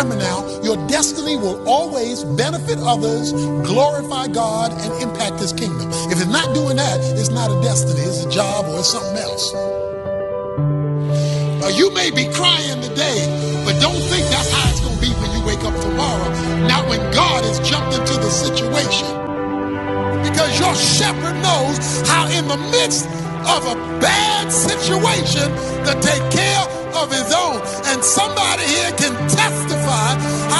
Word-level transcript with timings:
Remember 0.00 0.24
now, 0.24 0.62
your 0.62 0.78
destiny 0.88 1.36
will 1.36 1.68
always 1.68 2.24
benefit 2.24 2.78
others, 2.80 3.32
glorify 3.68 4.28
God, 4.28 4.72
and 4.72 5.02
impact 5.02 5.38
His 5.40 5.52
kingdom. 5.52 5.90
If 6.08 6.12
it's 6.12 6.24
not 6.24 6.54
doing 6.54 6.76
that, 6.76 7.00
it's 7.20 7.28
not 7.28 7.50
a 7.50 7.60
destiny, 7.60 8.00
it's 8.00 8.24
a 8.24 8.30
job 8.30 8.64
or 8.64 8.78
it's 8.78 8.88
something 8.88 9.18
else. 9.18 9.52
Uh, 11.60 11.68
you 11.76 11.92
may 11.92 12.10
be 12.10 12.32
crying 12.32 12.80
today, 12.80 13.28
but 13.66 13.78
don't 13.78 14.00
think 14.08 14.24
that's 14.32 14.50
how 14.50 14.70
it's 14.70 14.80
going 14.80 14.96
to 14.96 15.00
be 15.04 15.12
when 15.20 15.36
you 15.36 15.44
wake 15.44 15.60
up 15.68 15.76
tomorrow. 15.82 16.32
Not 16.64 16.88
when 16.88 17.00
God 17.12 17.44
has 17.44 17.60
jumped 17.60 17.92
into 17.92 18.14
the 18.14 18.30
situation. 18.30 19.04
Because 20.24 20.58
your 20.58 20.74
shepherd 20.76 21.36
knows 21.44 21.76
how, 22.08 22.24
in 22.32 22.48
the 22.48 22.56
midst 22.72 23.04
of 23.44 23.68
a 23.68 23.76
bad 24.00 24.50
situation, 24.50 25.52
to 25.84 25.92
take 26.00 26.24
care 26.32 26.64
of 26.96 27.10
his 27.12 27.32
own. 27.32 27.60
And 27.86 28.02
somebody 28.02 28.64
here 28.64 28.92
can 28.96 29.12
testify 29.28 29.69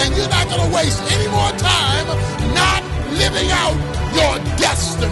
And 0.00 0.16
you're 0.16 0.28
not 0.28 0.46
going 0.48 0.62
to 0.68 0.74
waste 0.74 1.02
any 1.12 1.28
more 1.28 1.50
time 1.58 2.06
not 2.54 2.82
living 3.18 3.50
out 3.50 3.76
your 4.14 4.38
destiny. 4.56 5.10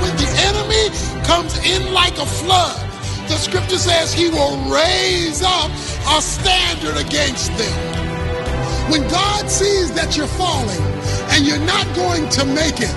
When 0.00 0.14
the 0.16 0.28
enemy 0.48 0.84
comes 1.24 1.56
in 1.64 1.92
like 1.92 2.18
a 2.18 2.26
flood, 2.26 2.80
the 3.28 3.36
scripture 3.36 3.78
says 3.78 4.12
he 4.12 4.28
will 4.28 4.56
raise 4.70 5.42
up 5.42 5.70
a 6.16 6.20
standard 6.20 6.96
against 6.98 7.56
them. 7.56 7.94
When 8.90 9.02
God 9.08 9.50
sees 9.50 9.92
that 9.94 10.16
you're 10.16 10.26
falling 10.26 10.82
and 11.32 11.46
you're 11.46 11.66
not 11.66 11.86
going 11.96 12.28
to 12.36 12.44
make 12.44 12.80
it, 12.80 12.94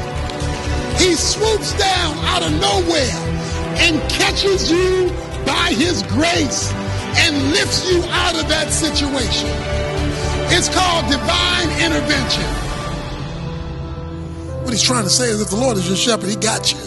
He 0.99 1.15
swoops 1.15 1.71
down 1.79 2.17
out 2.27 2.43
of 2.43 2.52
nowhere 2.59 3.15
and 3.79 4.02
catches 4.09 4.69
you 4.69 5.09
by 5.45 5.71
His 5.71 6.03
grace 6.03 6.73
and 7.23 7.52
lifts 7.52 7.89
you 7.89 8.03
out 8.09 8.35
of 8.35 8.49
that 8.49 8.71
situation. 8.71 9.86
It's 10.49 10.69
called 10.69 11.09
divine 11.09 11.69
intervention. 11.83 12.43
What 14.63 14.71
He's 14.71 14.83
trying 14.83 15.03
to 15.03 15.09
say 15.09 15.29
is 15.29 15.41
if 15.41 15.49
the 15.49 15.55
Lord 15.55 15.77
is 15.77 15.87
your 15.87 15.97
shepherd, 15.97 16.29
He 16.29 16.35
got 16.35 16.71
you. 16.71 16.79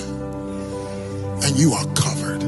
And 1.42 1.58
you 1.58 1.72
are 1.72 1.86
covered. 1.94 2.42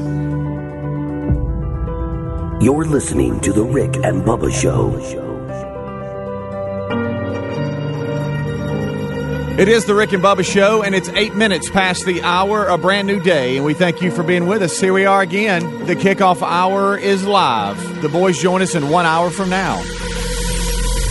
You're 2.63 2.85
listening 2.85 3.39
to 3.41 3.51
The 3.51 3.63
Rick 3.63 3.95
and 3.97 4.23
Bubba 4.23 4.51
Show. 4.51 4.97
It 9.59 9.67
is 9.67 9.85
the 9.85 9.93
Rick 9.93 10.13
and 10.13 10.23
Bubba 10.23 10.43
Show, 10.43 10.81
and 10.81 10.95
it's 10.95 11.09
eight 11.09 11.35
minutes 11.35 11.69
past 11.69 12.05
the 12.05 12.23
hour, 12.23 12.65
a 12.65 12.77
brand 12.77 13.07
new 13.07 13.19
day, 13.19 13.55
and 13.55 13.63
we 13.63 13.75
thank 13.75 14.01
you 14.01 14.09
for 14.09 14.23
being 14.23 14.47
with 14.47 14.63
us. 14.63 14.79
Here 14.79 14.93
we 14.93 15.05
are 15.05 15.21
again. 15.21 15.85
The 15.85 15.95
kickoff 15.95 16.41
hour 16.41 16.97
is 16.97 17.23
live. 17.25 18.01
The 18.01 18.09
boys 18.09 18.39
join 18.41 18.63
us 18.63 18.73
in 18.73 18.89
one 18.89 19.05
hour 19.05 19.29
from 19.29 19.51
now. 19.51 19.79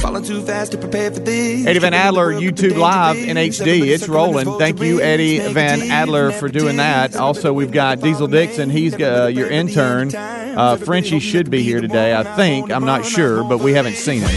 Falling 0.03 0.25
too 0.25 0.43
fast 0.43 0.73
to 0.73 0.79
prepare 0.79 1.13
for 1.13 1.21
this. 1.21 1.65
Eddie 1.65 1.79
Van 1.79 1.95
Adler, 1.95 2.33
YouTube 2.33 2.77
Live 2.77 3.17
in 3.17 3.37
HD. 3.37 3.87
It's 3.87 4.09
rolling. 4.09 4.59
Thank 4.59 4.81
you, 4.81 5.01
Eddie 5.01 5.39
Van 5.39 5.81
Adler, 5.81 6.33
for 6.33 6.49
doing 6.49 6.79
that. 6.79 7.15
Also, 7.15 7.53
we've 7.53 7.71
got 7.71 8.01
Diesel 8.01 8.27
Dixon. 8.27 8.69
He's 8.69 8.95
uh, 8.95 9.31
your 9.33 9.49
intern. 9.49 10.13
Uh, 10.13 10.77
Frenchie 10.77 11.21
should 11.21 11.53
be 11.53 11.63
here 11.63 11.81
today, 11.81 12.17
I 12.17 12.25
think. 12.35 12.73
I'm 12.73 12.85
not 12.85 13.07
sure, 13.07 13.45
but 13.45 13.61
we 13.61 13.75
haven't 13.75 13.95
seen 13.95 14.23
him. 14.23 14.31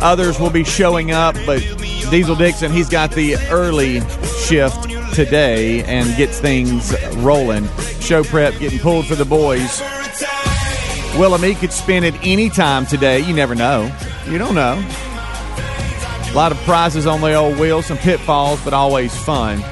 Others 0.00 0.40
will 0.40 0.48
be 0.48 0.64
showing 0.64 1.10
up, 1.10 1.36
but 1.44 1.60
Diesel 2.10 2.34
Dixon, 2.34 2.72
he's 2.72 2.88
got 2.88 3.12
the 3.12 3.36
early 3.50 4.00
shift 4.38 4.88
today 5.14 5.84
and 5.84 6.16
gets 6.16 6.40
things 6.40 6.94
rolling. 7.16 7.68
Show 8.00 8.24
prep 8.24 8.58
getting 8.58 8.78
pulled 8.78 9.04
for 9.06 9.16
the 9.16 9.26
boys. 9.26 9.82
Willamette 11.18 11.56
could 11.58 11.72
spin 11.72 12.04
it 12.04 12.14
any 12.22 12.48
time 12.48 12.86
today. 12.86 13.20
You 13.20 13.34
never 13.34 13.54
know. 13.54 13.94
You 14.26 14.38
don't 14.38 14.54
know. 14.54 14.82
A 16.30 16.32
lot 16.34 16.52
of 16.52 16.58
prizes 16.58 17.06
on 17.06 17.20
the 17.20 17.34
old 17.34 17.58
wheel, 17.58 17.82
some 17.82 17.98
pitfalls, 17.98 18.62
but 18.64 18.72
always 18.72 19.16
fun. 19.16 19.62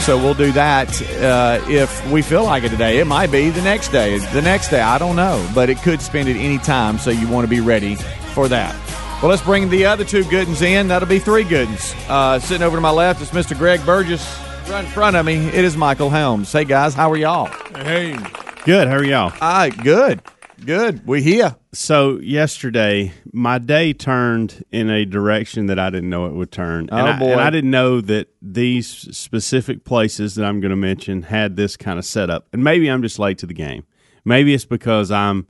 So 0.00 0.16
we'll 0.16 0.34
do 0.34 0.52
that 0.52 1.02
uh, 1.20 1.60
if 1.68 2.08
we 2.12 2.22
feel 2.22 2.44
like 2.44 2.62
it 2.62 2.68
today. 2.68 2.98
It 2.98 3.06
might 3.06 3.32
be 3.32 3.50
the 3.50 3.62
next 3.62 3.88
day. 3.88 4.18
The 4.18 4.40
next 4.40 4.68
day, 4.68 4.80
I 4.80 4.98
don't 4.98 5.16
know, 5.16 5.44
but 5.52 5.68
it 5.68 5.78
could 5.78 6.00
spin 6.00 6.28
at 6.28 6.36
any 6.36 6.58
time. 6.58 6.98
So 6.98 7.10
you 7.10 7.26
want 7.26 7.44
to 7.44 7.50
be 7.50 7.60
ready 7.60 7.96
for 8.34 8.46
that. 8.46 8.72
Well, 9.20 9.30
let's 9.30 9.42
bring 9.42 9.68
the 9.68 9.86
other 9.86 10.04
two 10.04 10.22
good 10.24 10.46
ones 10.46 10.62
in. 10.62 10.86
That'll 10.88 11.08
be 11.08 11.18
three 11.18 11.42
good 11.42 11.66
ones. 11.66 11.94
Uh, 12.08 12.38
sitting 12.38 12.62
over 12.62 12.76
to 12.76 12.80
my 12.80 12.90
left 12.90 13.20
is 13.20 13.30
Mr. 13.30 13.58
Greg 13.58 13.84
Burgess. 13.84 14.24
Right 14.68 14.84
in 14.84 14.90
front 14.90 15.16
of 15.16 15.26
me, 15.26 15.48
it 15.48 15.64
is 15.64 15.76
Michael 15.76 16.10
Helms. 16.10 16.52
Hey, 16.52 16.64
guys, 16.64 16.94
how 16.94 17.10
are 17.10 17.16
y'all? 17.16 17.46
Hey. 17.74 18.16
Good. 18.64 18.86
How 18.86 18.94
are 18.94 19.04
y'all? 19.04 19.32
All 19.40 19.52
right, 19.52 19.76
good. 19.82 20.22
Good. 20.64 21.06
We 21.06 21.22
here. 21.22 21.56
So 21.72 22.18
yesterday, 22.18 23.12
my 23.32 23.58
day 23.58 23.92
turned 23.92 24.64
in 24.72 24.88
a 24.88 25.04
direction 25.04 25.66
that 25.66 25.78
I 25.78 25.90
didn't 25.90 26.08
know 26.08 26.26
it 26.26 26.32
would 26.32 26.50
turn. 26.50 26.88
Oh, 26.90 26.96
and 26.96 27.08
I, 27.08 27.18
boy. 27.18 27.32
And 27.32 27.40
I 27.40 27.50
didn't 27.50 27.70
know 27.70 28.00
that 28.00 28.28
these 28.40 28.88
specific 28.88 29.84
places 29.84 30.34
that 30.36 30.44
I'm 30.44 30.60
going 30.60 30.70
to 30.70 30.76
mention 30.76 31.22
had 31.22 31.56
this 31.56 31.76
kind 31.76 31.98
of 31.98 32.04
setup. 32.04 32.46
And 32.52 32.64
maybe 32.64 32.88
I'm 32.88 33.02
just 33.02 33.18
late 33.18 33.38
to 33.38 33.46
the 33.46 33.54
game. 33.54 33.84
Maybe 34.24 34.54
it's 34.54 34.64
because 34.64 35.10
I'm, 35.10 35.46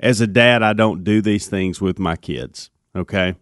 as 0.00 0.20
a 0.20 0.26
dad, 0.26 0.62
I 0.62 0.72
don't 0.72 1.04
do 1.04 1.20
these 1.20 1.46
things 1.46 1.80
with 1.80 1.98
my 1.98 2.16
kids. 2.16 2.70
Okay. 2.94 3.34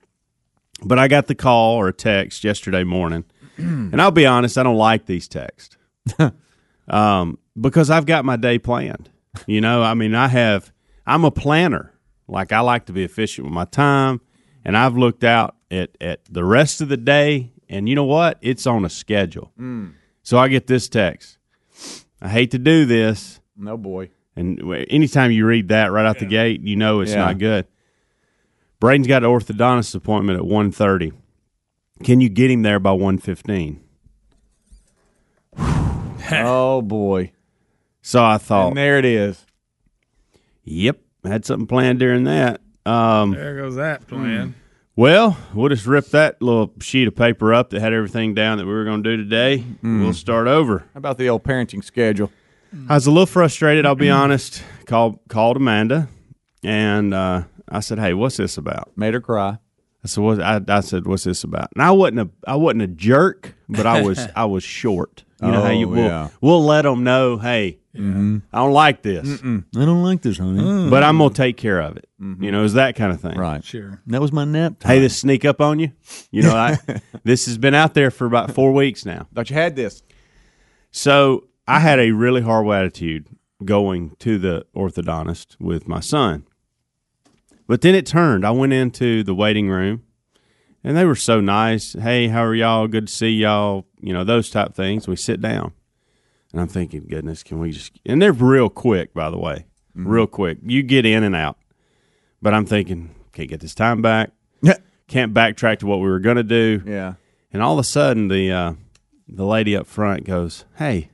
But 0.82 0.98
I 0.98 1.08
got 1.08 1.28
the 1.28 1.34
call 1.34 1.76
or 1.76 1.88
a 1.88 1.92
text 1.92 2.42
yesterday 2.44 2.84
morning. 2.84 3.24
and 3.56 4.00
I'll 4.02 4.10
be 4.10 4.26
honest, 4.26 4.58
I 4.58 4.64
don't 4.64 4.76
like 4.76 5.06
these 5.06 5.28
texts 5.28 5.76
um, 6.88 7.38
because 7.58 7.88
I've 7.88 8.06
got 8.06 8.24
my 8.24 8.36
day 8.36 8.58
planned. 8.58 9.10
You 9.46 9.60
know, 9.60 9.82
I 9.82 9.94
mean, 9.94 10.14
I 10.14 10.28
have, 10.28 10.72
I'm 11.06 11.24
a 11.24 11.30
planner. 11.30 11.92
Like, 12.26 12.52
I 12.52 12.60
like 12.60 12.86
to 12.86 12.92
be 12.92 13.04
efficient 13.04 13.46
with 13.46 13.52
my 13.54 13.64
time. 13.66 14.20
And 14.64 14.76
I've 14.76 14.96
looked 14.96 15.24
out 15.24 15.56
at, 15.70 15.90
at 16.00 16.20
the 16.30 16.44
rest 16.44 16.80
of 16.80 16.88
the 16.88 16.96
day. 16.96 17.52
And 17.68 17.88
you 17.88 17.94
know 17.94 18.04
what? 18.04 18.38
It's 18.40 18.66
on 18.66 18.84
a 18.84 18.90
schedule. 18.90 19.52
Mm. 19.58 19.92
So 20.22 20.38
I 20.38 20.48
get 20.48 20.66
this 20.66 20.88
text. 20.88 21.38
I 22.20 22.28
hate 22.28 22.50
to 22.52 22.58
do 22.58 22.86
this. 22.86 23.40
No 23.56 23.76
boy. 23.76 24.10
And 24.36 24.58
anytime 24.88 25.30
you 25.30 25.46
read 25.46 25.68
that 25.68 25.92
right 25.92 26.06
out 26.06 26.18
the 26.18 26.26
gate, 26.26 26.62
you 26.62 26.76
know 26.76 27.00
it's 27.00 27.12
Yeah. 27.12 27.18
not 27.26 27.38
good. 27.38 27.66
Braden's 28.80 29.06
got 29.06 29.22
an 29.22 29.30
orthodontist 29.30 29.94
appointment 29.94 30.38
at 30.38 30.44
1.30. 30.44 31.12
Can 32.02 32.20
you 32.20 32.28
get 32.28 32.50
him 32.50 32.62
there 32.62 32.80
by 32.80 32.90
1.15? 32.90 33.78
oh 36.32 36.82
boy. 36.82 37.32
So 38.02 38.24
I 38.24 38.38
thought, 38.38 38.68
And 38.68 38.76
there 38.76 38.98
it 38.98 39.04
is. 39.04 39.43
Yep, 40.64 40.98
had 41.24 41.44
something 41.44 41.66
planned 41.66 41.98
during 41.98 42.24
that. 42.24 42.60
Um, 42.86 43.30
There 43.32 43.56
goes 43.56 43.76
that 43.76 44.06
plan. 44.06 44.54
well, 44.96 45.36
we'll 45.54 45.68
just 45.70 45.86
rip 45.86 46.06
that 46.08 46.40
little 46.42 46.72
sheet 46.80 47.08
of 47.08 47.14
paper 47.16 47.54
up 47.54 47.70
that 47.70 47.80
had 47.80 47.92
everything 47.92 48.34
down 48.34 48.58
that 48.58 48.66
we 48.66 48.72
were 48.72 48.84
going 48.84 49.02
to 49.02 49.16
do 49.16 49.22
today. 49.22 49.64
We'll 49.82 50.12
start 50.12 50.46
over. 50.48 50.80
How 50.92 50.98
about 50.98 51.18
the 51.18 51.28
old 51.28 51.44
parenting 51.44 51.82
schedule? 51.82 52.30
I 52.88 52.94
was 52.94 53.06
a 53.06 53.10
little 53.10 53.26
frustrated. 53.26 53.86
I'll 53.86 53.94
be 53.94 54.10
honest. 54.10 54.62
Called 54.86 55.18
called 55.28 55.56
Amanda, 55.56 56.08
and 56.62 57.14
uh, 57.14 57.42
I 57.68 57.80
said, 57.80 57.98
"Hey, 58.00 58.14
what's 58.14 58.36
this 58.36 58.58
about?" 58.58 58.90
Made 58.96 59.14
her 59.14 59.20
cry. 59.20 59.58
I 60.02 60.06
said, 60.08 60.22
what, 60.22 60.42
I, 60.42 60.60
I 60.68 60.80
said, 60.80 61.06
"What's 61.06 61.24
this 61.24 61.44
about?" 61.44 61.68
And 61.74 61.82
I 61.82 61.92
wasn't 61.92 62.20
a 62.20 62.30
I 62.46 62.56
wasn't 62.56 62.82
a 62.82 62.86
jerk, 62.88 63.54
but 63.68 63.86
I 63.86 64.02
was 64.02 64.26
I 64.36 64.44
was 64.46 64.62
short. 64.64 65.24
You 65.40 65.52
know 65.52 65.62
how 65.62 65.70
you 65.70 65.86
Oh, 65.86 65.90
will 65.90 65.98
yeah. 66.04 66.28
we'll 66.40 66.64
let 66.64 66.82
them 66.82 67.04
know, 67.04 67.38
"Hey, 67.38 67.78
Mm-hmm. 67.94 68.38
I 68.52 68.58
don't 68.58 68.72
like 68.72 69.02
this, 69.02 69.40
I 69.42 69.60
don't 69.84 70.02
like 70.02 70.22
this, 70.22 70.38
honey. 70.38 70.60
Mm. 70.60 70.90
but 70.90 71.02
I'm 71.02 71.18
gonna 71.18 71.32
take 71.32 71.56
care 71.56 71.80
of 71.80 71.96
it." 71.96 72.08
Mm-hmm. 72.20 72.42
You 72.42 72.52
know, 72.52 72.64
it's 72.64 72.74
that 72.74 72.96
kind 72.96 73.12
of 73.12 73.20
thing. 73.20 73.38
Right. 73.38 73.62
Sure. 73.62 74.00
That 74.06 74.20
was 74.20 74.32
my 74.32 74.44
nap 74.44 74.80
time. 74.80 74.92
Hey, 74.92 75.00
this 75.00 75.16
sneak 75.16 75.44
up 75.44 75.60
on 75.60 75.78
you. 75.78 75.92
You 76.30 76.42
know, 76.42 76.56
I 76.56 76.78
this 77.24 77.46
has 77.46 77.58
been 77.58 77.74
out 77.74 77.94
there 77.94 78.10
for 78.10 78.26
about 78.26 78.50
four 78.52 78.72
weeks 78.72 79.04
now. 79.04 79.28
Thought 79.34 79.50
you 79.50 79.56
had 79.56 79.76
this. 79.76 80.02
So 80.90 81.48
I 81.66 81.80
had 81.80 81.98
a 81.98 82.12
really 82.12 82.42
horrible 82.42 82.72
attitude 82.72 83.26
going 83.64 84.16
to 84.20 84.38
the 84.38 84.66
orthodontist 84.76 85.56
with 85.60 85.88
my 85.88 86.00
son. 86.00 86.46
But 87.66 87.80
then 87.80 87.94
it 87.94 88.06
turned. 88.06 88.44
I 88.46 88.50
went 88.50 88.72
into 88.72 89.22
the 89.22 89.34
waiting 89.34 89.68
room 89.68 90.02
and 90.82 90.96
they 90.96 91.04
were 91.04 91.14
so 91.14 91.40
nice. 91.40 91.94
Hey, 91.94 92.28
how 92.28 92.44
are 92.44 92.54
y'all? 92.54 92.86
Good 92.88 93.06
to 93.06 93.12
see 93.12 93.30
y'all. 93.30 93.86
You 94.00 94.12
know, 94.12 94.24
those 94.24 94.50
type 94.50 94.74
things. 94.74 95.08
We 95.08 95.16
sit 95.16 95.40
down. 95.40 95.72
And 96.54 96.60
I'm 96.60 96.68
thinking, 96.68 97.06
goodness, 97.10 97.42
can 97.42 97.58
we 97.58 97.72
just 97.72 97.98
and 98.06 98.22
they're 98.22 98.32
real 98.32 98.68
quick, 98.68 99.12
by 99.12 99.28
the 99.28 99.36
way. 99.36 99.66
Real 99.92 100.28
quick. 100.28 100.58
You 100.64 100.84
get 100.84 101.04
in 101.04 101.24
and 101.24 101.34
out. 101.34 101.58
But 102.40 102.54
I'm 102.54 102.64
thinking, 102.64 103.12
can't 103.32 103.48
get 103.48 103.58
this 103.58 103.74
time 103.74 104.02
back. 104.02 104.30
Can't 105.08 105.34
backtrack 105.34 105.80
to 105.80 105.86
what 105.86 105.98
we 105.98 106.06
were 106.08 106.20
gonna 106.20 106.44
do. 106.44 106.80
Yeah. 106.86 107.14
And 107.52 107.60
all 107.60 107.72
of 107.72 107.80
a 107.80 107.84
sudden, 107.84 108.28
the 108.28 108.52
uh, 108.52 108.72
the 109.26 109.44
lady 109.44 109.76
up 109.76 109.88
front 109.88 110.24
goes, 110.24 110.64
"Hey, 110.76 111.10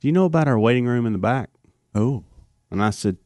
do 0.00 0.06
you 0.06 0.12
know 0.12 0.24
about 0.24 0.46
our 0.46 0.58
waiting 0.58 0.86
room 0.86 1.04
in 1.04 1.12
the 1.12 1.18
back?" 1.18 1.50
Oh, 1.92 2.22
And 2.70 2.80
I 2.82 2.90
said, 2.90 3.16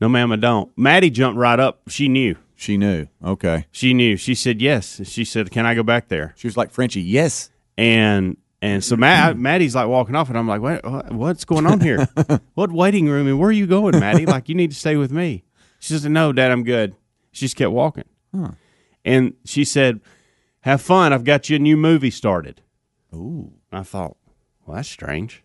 "No, 0.00 0.08
ma'am, 0.08 0.30
I 0.30 0.36
don't." 0.36 0.70
Maddie 0.78 1.10
jumped 1.10 1.36
right 1.38 1.58
up. 1.58 1.82
She 1.88 2.06
knew. 2.08 2.36
she 2.54 2.76
knew. 2.78 3.08
Okay. 3.22 3.66
She 3.72 3.92
knew. 3.92 4.16
She 4.16 4.34
said 4.36 4.62
yes. 4.62 5.00
She 5.08 5.24
said, 5.24 5.50
"Can 5.50 5.66
I 5.66 5.74
go 5.74 5.82
back 5.82 6.06
there?" 6.08 6.34
She 6.36 6.46
was 6.46 6.56
like 6.56 6.70
Frenchie. 6.70 7.02
Yes. 7.02 7.50
And 7.76 8.36
and 8.64 8.82
so 8.82 8.96
Matt, 8.96 9.36
Maddie's 9.36 9.74
like 9.74 9.88
walking 9.88 10.14
off, 10.14 10.28
and 10.30 10.38
I'm 10.38 10.48
like, 10.48 10.62
what, 10.62 10.84
what- 10.84 11.12
What's 11.12 11.44
going 11.44 11.66
on 11.66 11.80
here? 11.80 12.08
what 12.54 12.72
waiting 12.72 13.08
room? 13.08 13.26
And 13.26 13.38
where 13.38 13.50
are 13.50 13.52
you 13.52 13.66
going, 13.66 13.98
Maddie? 14.00 14.24
Like, 14.26 14.48
you 14.48 14.54
need 14.54 14.70
to 14.70 14.76
stay 14.76 14.96
with 14.96 15.12
me." 15.12 15.44
She 15.80 15.92
says, 15.92 16.06
"No, 16.06 16.32
Dad, 16.32 16.50
I'm 16.50 16.64
good." 16.64 16.94
She 17.32 17.44
just 17.44 17.56
kept 17.56 17.72
walking. 17.72 18.04
And 19.04 19.34
she 19.44 19.64
said, 19.64 20.00
"Have 20.60 20.80
fun. 20.80 21.12
I've 21.12 21.24
got 21.24 21.50
you 21.50 21.56
a 21.56 21.58
new 21.58 21.76
movie 21.76 22.10
started." 22.10 22.62
Ooh. 23.14 23.52
I 23.70 23.82
thought, 23.82 24.16
well, 24.64 24.76
that's 24.76 24.88
strange. 24.88 25.42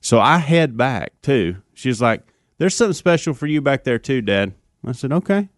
So 0.00 0.20
I 0.20 0.38
head 0.38 0.76
back 0.76 1.12
too. 1.22 1.56
She's 1.72 2.02
like, 2.02 2.22
"There's 2.58 2.76
something 2.76 2.92
special 2.92 3.32
for 3.32 3.46
you 3.46 3.62
back 3.62 3.84
there 3.84 3.98
too, 3.98 4.20
Dad." 4.20 4.52
I 4.84 4.92
said, 4.92 5.12
"Okay." 5.12 5.48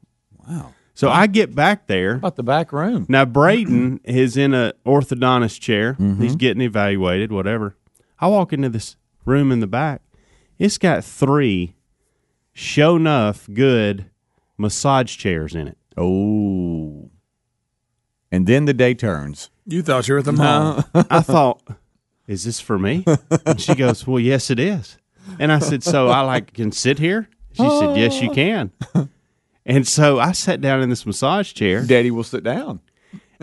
Wow. 0.49 0.73
So 0.95 1.09
I 1.09 1.27
get 1.27 1.55
back 1.55 1.87
there. 1.87 2.15
About 2.15 2.37
the 2.37 2.43
back 2.43 2.73
room. 2.73 3.07
Now 3.09 3.25
Braden 3.25 4.01
is 4.05 4.37
in 4.37 4.55
a 4.55 4.75
orthodontist 4.85 5.61
chair. 5.61 5.95
Mm-hmm. 5.95 6.23
He's 6.23 6.37
getting 6.37 6.61
evaluated, 6.63 7.33
whatever. 7.33 7.77
I 8.19 8.27
walk 8.27 8.53
into 8.53 8.69
this 8.69 8.97
room 9.25 9.51
in 9.51 9.61
the 9.61 9.67
back. 9.67 10.03
It's 10.59 10.77
got 10.77 11.05
three 11.05 11.75
show 12.53 12.97
enough 12.97 13.49
good 13.53 14.11
massage 14.59 15.17
chairs 15.17 15.55
in 15.55 15.69
it. 15.69 15.79
Oh. 15.97 17.11
And 18.31 18.47
then 18.47 18.67
the 18.67 18.75
day 18.75 18.95
turns. 18.95 19.51
You 19.67 19.83
thought 19.83 20.07
you 20.07 20.15
were 20.15 20.21
at 20.21 20.27
the 20.27 20.33
mall. 20.33 20.85
I 20.95 21.21
thought, 21.21 21.63
is 22.27 22.45
this 22.45 22.61
for 22.61 22.79
me? 22.79 23.05
And 23.47 23.61
she 23.61 23.75
goes, 23.75 24.07
well, 24.07 24.21
yes, 24.21 24.51
it 24.51 24.59
is. 24.59 24.99
And 25.39 25.51
I 25.51 25.59
said, 25.59 25.83
so 25.83 26.09
I 26.09 26.21
like 26.21 26.53
can 26.53 26.73
sit 26.73 26.99
here? 26.99 27.29
She 27.53 27.69
said, 27.69 27.97
yes, 27.97 28.21
you 28.21 28.31
can. 28.31 28.71
And 29.67 29.87
so 29.87 30.19
I 30.19 30.33
sat 30.33 30.61
down 30.61 30.83
in 30.83 30.89
this 30.89 31.05
massage 31.07 31.53
chair, 31.53 31.85
Daddy 31.85 32.11
will 32.11 32.25
sit 32.25 32.43
down. 32.43 32.81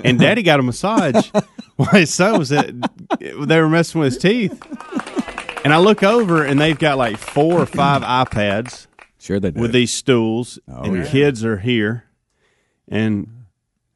and 0.03 0.19
Daddy 0.19 0.43
got 0.43 0.59
a 0.59 0.63
massage. 0.63 1.27
While 1.75 1.89
his 1.89 2.13
son 2.13 2.39
was 2.39 2.51
at, 2.51 2.71
they 3.19 3.61
were 3.61 3.69
messing 3.69 4.01
with 4.01 4.13
his 4.13 4.21
teeth. 4.21 4.59
And 5.63 5.73
I 5.73 5.77
look 5.77 6.01
over, 6.01 6.43
and 6.43 6.59
they've 6.59 6.77
got 6.77 6.97
like 6.97 7.17
four 7.17 7.61
or 7.61 7.65
five 7.65 8.01
iPads 8.29 8.87
Sure 9.19 9.39
they 9.39 9.51
do. 9.51 9.59
with 9.59 9.73
these 9.73 9.93
stools, 9.93 10.57
oh, 10.67 10.83
and 10.83 11.05
kids 11.05 11.43
are 11.45 11.57
here, 11.57 12.05
and 12.87 13.36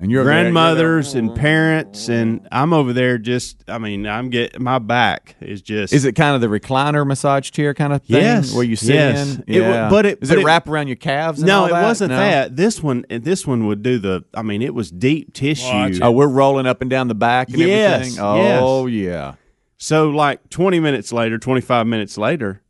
and 0.01 0.11
you're 0.11 0.23
grandmothers 0.23 1.13
and 1.13 1.33
parents, 1.35 2.09
and 2.09 2.45
I'm 2.51 2.73
over 2.73 2.91
there 2.91 3.17
just. 3.17 3.63
I 3.69 3.77
mean, 3.77 4.05
I'm 4.07 4.29
getting 4.29 4.61
my 4.63 4.79
back 4.79 5.35
is 5.39 5.61
just. 5.61 5.93
Is 5.93 6.03
it 6.05 6.13
kind 6.13 6.35
of 6.35 6.41
the 6.41 6.47
recliner 6.47 7.05
massage 7.07 7.51
chair 7.51 7.73
kind 7.73 7.93
of 7.93 8.01
thing? 8.03 8.17
Yes, 8.17 8.53
Where 8.53 8.63
you 8.63 8.75
sit 8.75 8.95
yes. 8.95 9.35
in? 9.37 9.43
It 9.47 9.61
wa- 9.61 9.67
Yeah. 9.67 9.89
but 9.89 10.05
it- 10.05 10.19
Does 10.19 10.29
but 10.29 10.37
it 10.39 10.41
it- 10.41 10.45
wrap 10.45 10.67
around 10.67 10.87
your 10.87 10.95
calves? 10.97 11.39
And 11.39 11.47
No, 11.47 11.61
all 11.61 11.65
it 11.67 11.71
wasn't 11.73 12.09
No? 12.11 12.17
that. 12.17 12.55
This 12.57 12.81
one, 12.83 13.05
this 13.09 13.45
one 13.47 13.67
would 13.67 13.83
do 13.83 13.99
the. 13.99 14.23
I 14.33 14.41
mean, 14.41 14.61
it 14.61 14.73
was 14.73 14.91
deep 14.91 15.33
tissue. 15.33 15.67
Watch 15.67 15.91
it. 15.93 16.01
Oh, 16.01 16.11
we're 16.11 16.27
rolling 16.27 16.65
up 16.65 16.81
and 16.81 16.89
down 16.89 17.07
the 17.07 17.15
back 17.15 17.49
and 17.49 17.59
Yes, 17.59 17.99
everything. 18.17 18.19
Oh, 18.23 18.87
yeah. 18.87 19.35
So, 19.77 20.09
like 20.09 20.49
twenty 20.49 20.79
minutes 20.79 21.13
later, 21.13 21.37
twenty 21.37 21.61
five 21.61 21.87
minutes 21.87 22.17
later, 22.17 22.61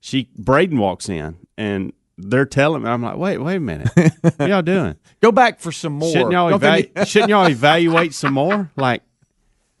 she 0.00 0.28
Braden 0.38 0.78
walks 0.78 1.08
in, 1.08 1.36
and 1.56 1.92
they're 2.22 2.46
telling 2.46 2.82
me, 2.82 2.88
I'm 2.88 3.02
like, 3.02 3.16
wait, 3.16 3.38
wait 3.38 3.56
a 3.56 3.60
minute, 3.60 3.88
what 4.36 4.48
y'all 4.48 4.62
doing? 4.62 4.96
Go 5.20 5.32
back 5.32 5.60
for 5.60 5.72
some 5.72 5.94
more. 5.94 6.10
Shouldn't 6.12 6.32
y'all 6.32 6.56
Don't 6.58 6.64
eva- 6.78 7.04
shouldn't 7.06 7.30
y'all 7.30 7.48
evaluate 7.48 8.14
some 8.14 8.34
more? 8.34 8.70
Like, 8.76 9.02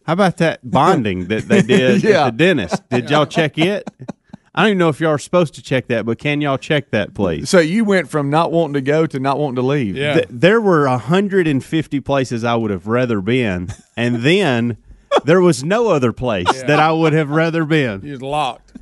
how 0.06 0.14
about 0.14 0.38
that 0.38 0.60
bonding 0.68 1.28
that 1.28 1.48
they 1.48 1.62
did 1.62 2.02
Yeah. 2.02 2.26
at 2.26 2.36
the 2.36 2.44
dentist? 2.44 2.88
Did 2.88 3.10
y'all 3.10 3.26
check 3.26 3.58
it? 3.58 3.88
I 4.52 4.62
don't 4.62 4.70
even 4.70 4.78
know 4.78 4.88
if 4.88 5.00
y'all 5.00 5.12
are 5.12 5.18
supposed 5.18 5.54
to 5.54 5.62
check 5.62 5.86
that, 5.86 6.04
but 6.04 6.18
can 6.18 6.40
y'all 6.40 6.58
check 6.58 6.90
that, 6.90 7.14
please? 7.14 7.48
So 7.48 7.60
you 7.60 7.84
went 7.84 8.10
from 8.10 8.30
not 8.30 8.50
wanting 8.50 8.74
to 8.74 8.80
go 8.80 9.06
to 9.06 9.20
not 9.20 9.38
wanting 9.38 9.56
to 9.56 9.62
leave. 9.62 9.96
Yeah. 9.96 10.14
Th- 10.14 10.26
there 10.28 10.60
were 10.60 10.88
150 10.88 12.00
places 12.00 12.42
I 12.42 12.56
would 12.56 12.72
have 12.72 12.86
rather 12.88 13.20
been, 13.20 13.68
and 13.96 14.16
then 14.16 14.76
there 15.24 15.40
was 15.40 15.62
no 15.62 15.88
other 15.88 16.12
place 16.12 16.48
that 16.62 16.80
I 16.80 16.90
would 16.90 17.12
have 17.12 17.30
rather 17.30 17.64
been. 17.64 18.00
You 18.04 18.12
was 18.12 18.22
locked. 18.22 18.72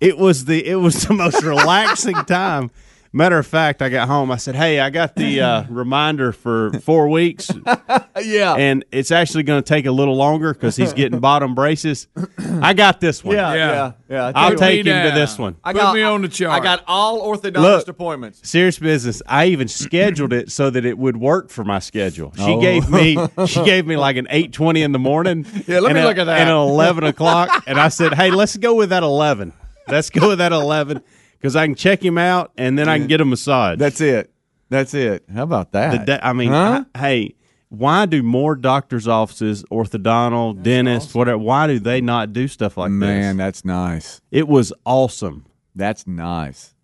It 0.00 0.16
was 0.16 0.46
the 0.46 0.66
it 0.66 0.76
was 0.76 1.02
the 1.06 1.12
most 1.14 1.42
relaxing 1.44 2.14
time. 2.24 2.70
Matter 3.12 3.38
of 3.38 3.46
fact, 3.46 3.80
I 3.80 3.88
got 3.88 4.06
home. 4.06 4.30
I 4.30 4.36
said, 4.36 4.54
"Hey, 4.54 4.80
I 4.80 4.90
got 4.90 5.16
the 5.16 5.40
uh, 5.40 5.64
reminder 5.70 6.30
for 6.32 6.72
four 6.80 7.08
weeks, 7.08 7.50
Yeah. 8.22 8.54
and 8.54 8.84
it's 8.92 9.10
actually 9.10 9.44
going 9.44 9.62
to 9.62 9.66
take 9.66 9.86
a 9.86 9.90
little 9.90 10.14
longer 10.14 10.52
because 10.52 10.76
he's 10.76 10.92
getting 10.92 11.18
bottom 11.18 11.54
braces. 11.54 12.06
I 12.60 12.74
got 12.74 13.00
this 13.00 13.24
one. 13.24 13.36
yeah, 13.36 13.54
Yeah. 13.54 13.70
yeah, 13.72 13.92
yeah. 14.10 14.32
I'll 14.34 14.50
Put 14.50 14.58
take 14.58 14.84
me 14.84 14.90
him 14.90 15.08
to 15.10 15.14
this 15.18 15.38
one. 15.38 15.56
I 15.64 15.72
Put 15.72 15.94
me 15.94 16.02
on 16.02 16.20
the 16.20 16.28
chart. 16.28 16.60
I 16.60 16.62
got 16.62 16.84
all 16.86 17.22
orthodontist 17.22 17.62
Look. 17.62 17.88
appointments. 17.88 18.46
Serious 18.48 18.78
business. 18.78 19.22
I 19.26 19.46
even 19.46 19.68
scheduled 19.68 20.34
it 20.34 20.50
so 20.52 20.68
that 20.68 20.84
it 20.84 20.98
would 20.98 21.16
work 21.16 21.48
for 21.48 21.64
my 21.64 21.78
schedule. 21.78 22.32
She 22.36 22.42
Oh. 22.42 22.60
gave 22.60 22.90
me 22.90 23.16
she 23.46 23.64
gave 23.64 23.86
me 23.86 23.96
like 23.96 24.16
an 24.16 24.26
eight 24.30 24.52
twenty 24.52 24.82
in 24.82 24.92
the 24.92 24.98
morning. 24.98 25.46
Yeah, 25.66 25.80
let 25.80 25.94
me 25.94 26.00
a- 26.00 26.04
look 26.04 26.18
at 26.18 26.24
that. 26.24 26.40
And 26.40 26.50
an 26.50 26.56
eleven 26.56 27.04
o'clock, 27.04 27.64
and 27.66 27.80
I 27.80 27.88
said, 27.88 28.12
"Hey, 28.14 28.30
let's 28.30 28.56
go 28.58 28.74
with 28.74 28.90
that 28.90 29.02
eleven. 29.02 29.54
Let's 29.86 30.10
go 30.10 30.28
with 30.28 30.38
that 30.38 30.52
eleven 30.52 31.02
because 31.38 31.56
I 31.56 31.66
can 31.66 31.74
check 31.74 32.04
him 32.04 32.18
out 32.18 32.52
and 32.58 32.78
then 32.78 32.88
I 32.88 32.98
can 32.98 33.06
get 33.06 33.20
a 33.20 33.24
massage." 33.24 33.78
That's 33.78 34.00
it. 34.00 34.30
That's 34.70 34.92
it. 34.94 35.24
How 35.32 35.44
about 35.44 35.72
that? 35.72 36.06
the 36.06 36.12
da- 36.18 36.20
I 36.22 36.32
mean, 36.32 36.50
Huh? 36.50 36.84
I- 36.94 36.98
hey, 36.98 37.34
why 37.70 38.06
do 38.06 38.22
more 38.22 38.54
doctors' 38.54 39.08
offices, 39.08 39.64
orthodontal, 39.70 40.62
dentists, 40.62 41.14
whatever? 41.14 41.38
Why 41.38 41.66
do 41.66 41.78
they 41.78 42.00
not 42.00 42.32
do 42.32 42.48
stuff 42.48 42.76
like 42.76 42.90
Man, 42.90 43.00
this? 43.00 43.24
Man, 43.24 43.36
that's 43.36 43.64
nice. 43.64 44.20
It 44.30 44.48
was 44.48 44.72
awesome. 44.84 45.46
That's 45.74 46.06
nice. 46.06 46.74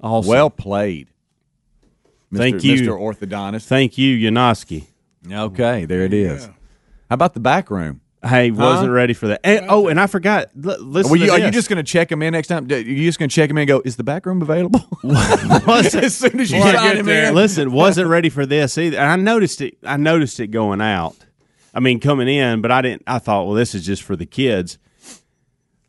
Awesome. 0.00 0.28
Well 0.28 0.50
played. 0.50 1.08
Mr. 2.32 2.38
Thank 2.38 2.64
you. 2.64 2.74
Mr. 2.74 2.98
Orthodontist. 2.98 3.66
thank 3.66 3.96
you, 3.98 4.16
Yanoski. 4.30 4.84
Okay, 5.30 5.84
there 5.84 6.02
it 6.02 6.12
is. 6.12 6.46
How 6.46 7.14
about 7.14 7.34
the 7.34 7.40
back 7.40 7.70
room? 7.70 8.00
Hey, 8.24 8.50
wasn't 8.50 8.90
ready 8.90 9.12
for 9.14 9.28
that. 9.28 9.40
And, 9.44 9.66
oh, 9.68 9.88
and 9.88 10.00
I 10.00 10.06
forgot. 10.08 10.48
L- 10.56 10.80
listen 10.82 11.10
Well, 11.10 11.20
you, 11.20 11.26
to 11.26 11.32
are 11.32 11.38
you 11.38 11.44
this. 11.46 11.54
just 11.54 11.68
going 11.68 11.76
to 11.76 11.82
check 11.82 12.10
him 12.10 12.22
in 12.22 12.32
next 12.32 12.48
time? 12.48 12.70
Are 12.70 12.76
you 12.76 13.06
just 13.06 13.18
going 13.18 13.28
to 13.28 13.34
check 13.34 13.48
him 13.50 13.56
in 13.58 13.62
and 13.62 13.68
go, 13.68 13.82
is 13.84 13.96
the 13.96 14.02
back 14.04 14.26
room 14.26 14.42
available? 14.42 14.80
as 15.04 16.16
soon 16.16 16.40
as 16.40 16.50
you 16.50 16.60
sign 16.60 16.72
get 16.72 16.96
him 16.96 17.06
there. 17.06 17.28
in. 17.28 17.34
Listen, 17.34 17.70
wasn't 17.72 18.08
ready 18.08 18.28
for 18.28 18.44
this 18.46 18.78
either. 18.78 18.96
And 18.98 19.08
I 19.08 19.16
noticed 19.16 19.60
it. 19.60 19.76
I 19.84 19.96
noticed 19.96 20.40
it 20.40 20.48
going 20.48 20.80
out. 20.80 21.14
I 21.74 21.80
mean, 21.80 22.00
coming 22.00 22.26
in, 22.26 22.62
but 22.62 22.72
I 22.72 22.80
didn't. 22.82 23.02
I 23.06 23.18
thought, 23.18 23.44
well, 23.46 23.54
this 23.54 23.74
is 23.74 23.84
just 23.86 24.02
for 24.02 24.16
the 24.16 24.26
kids. 24.26 24.78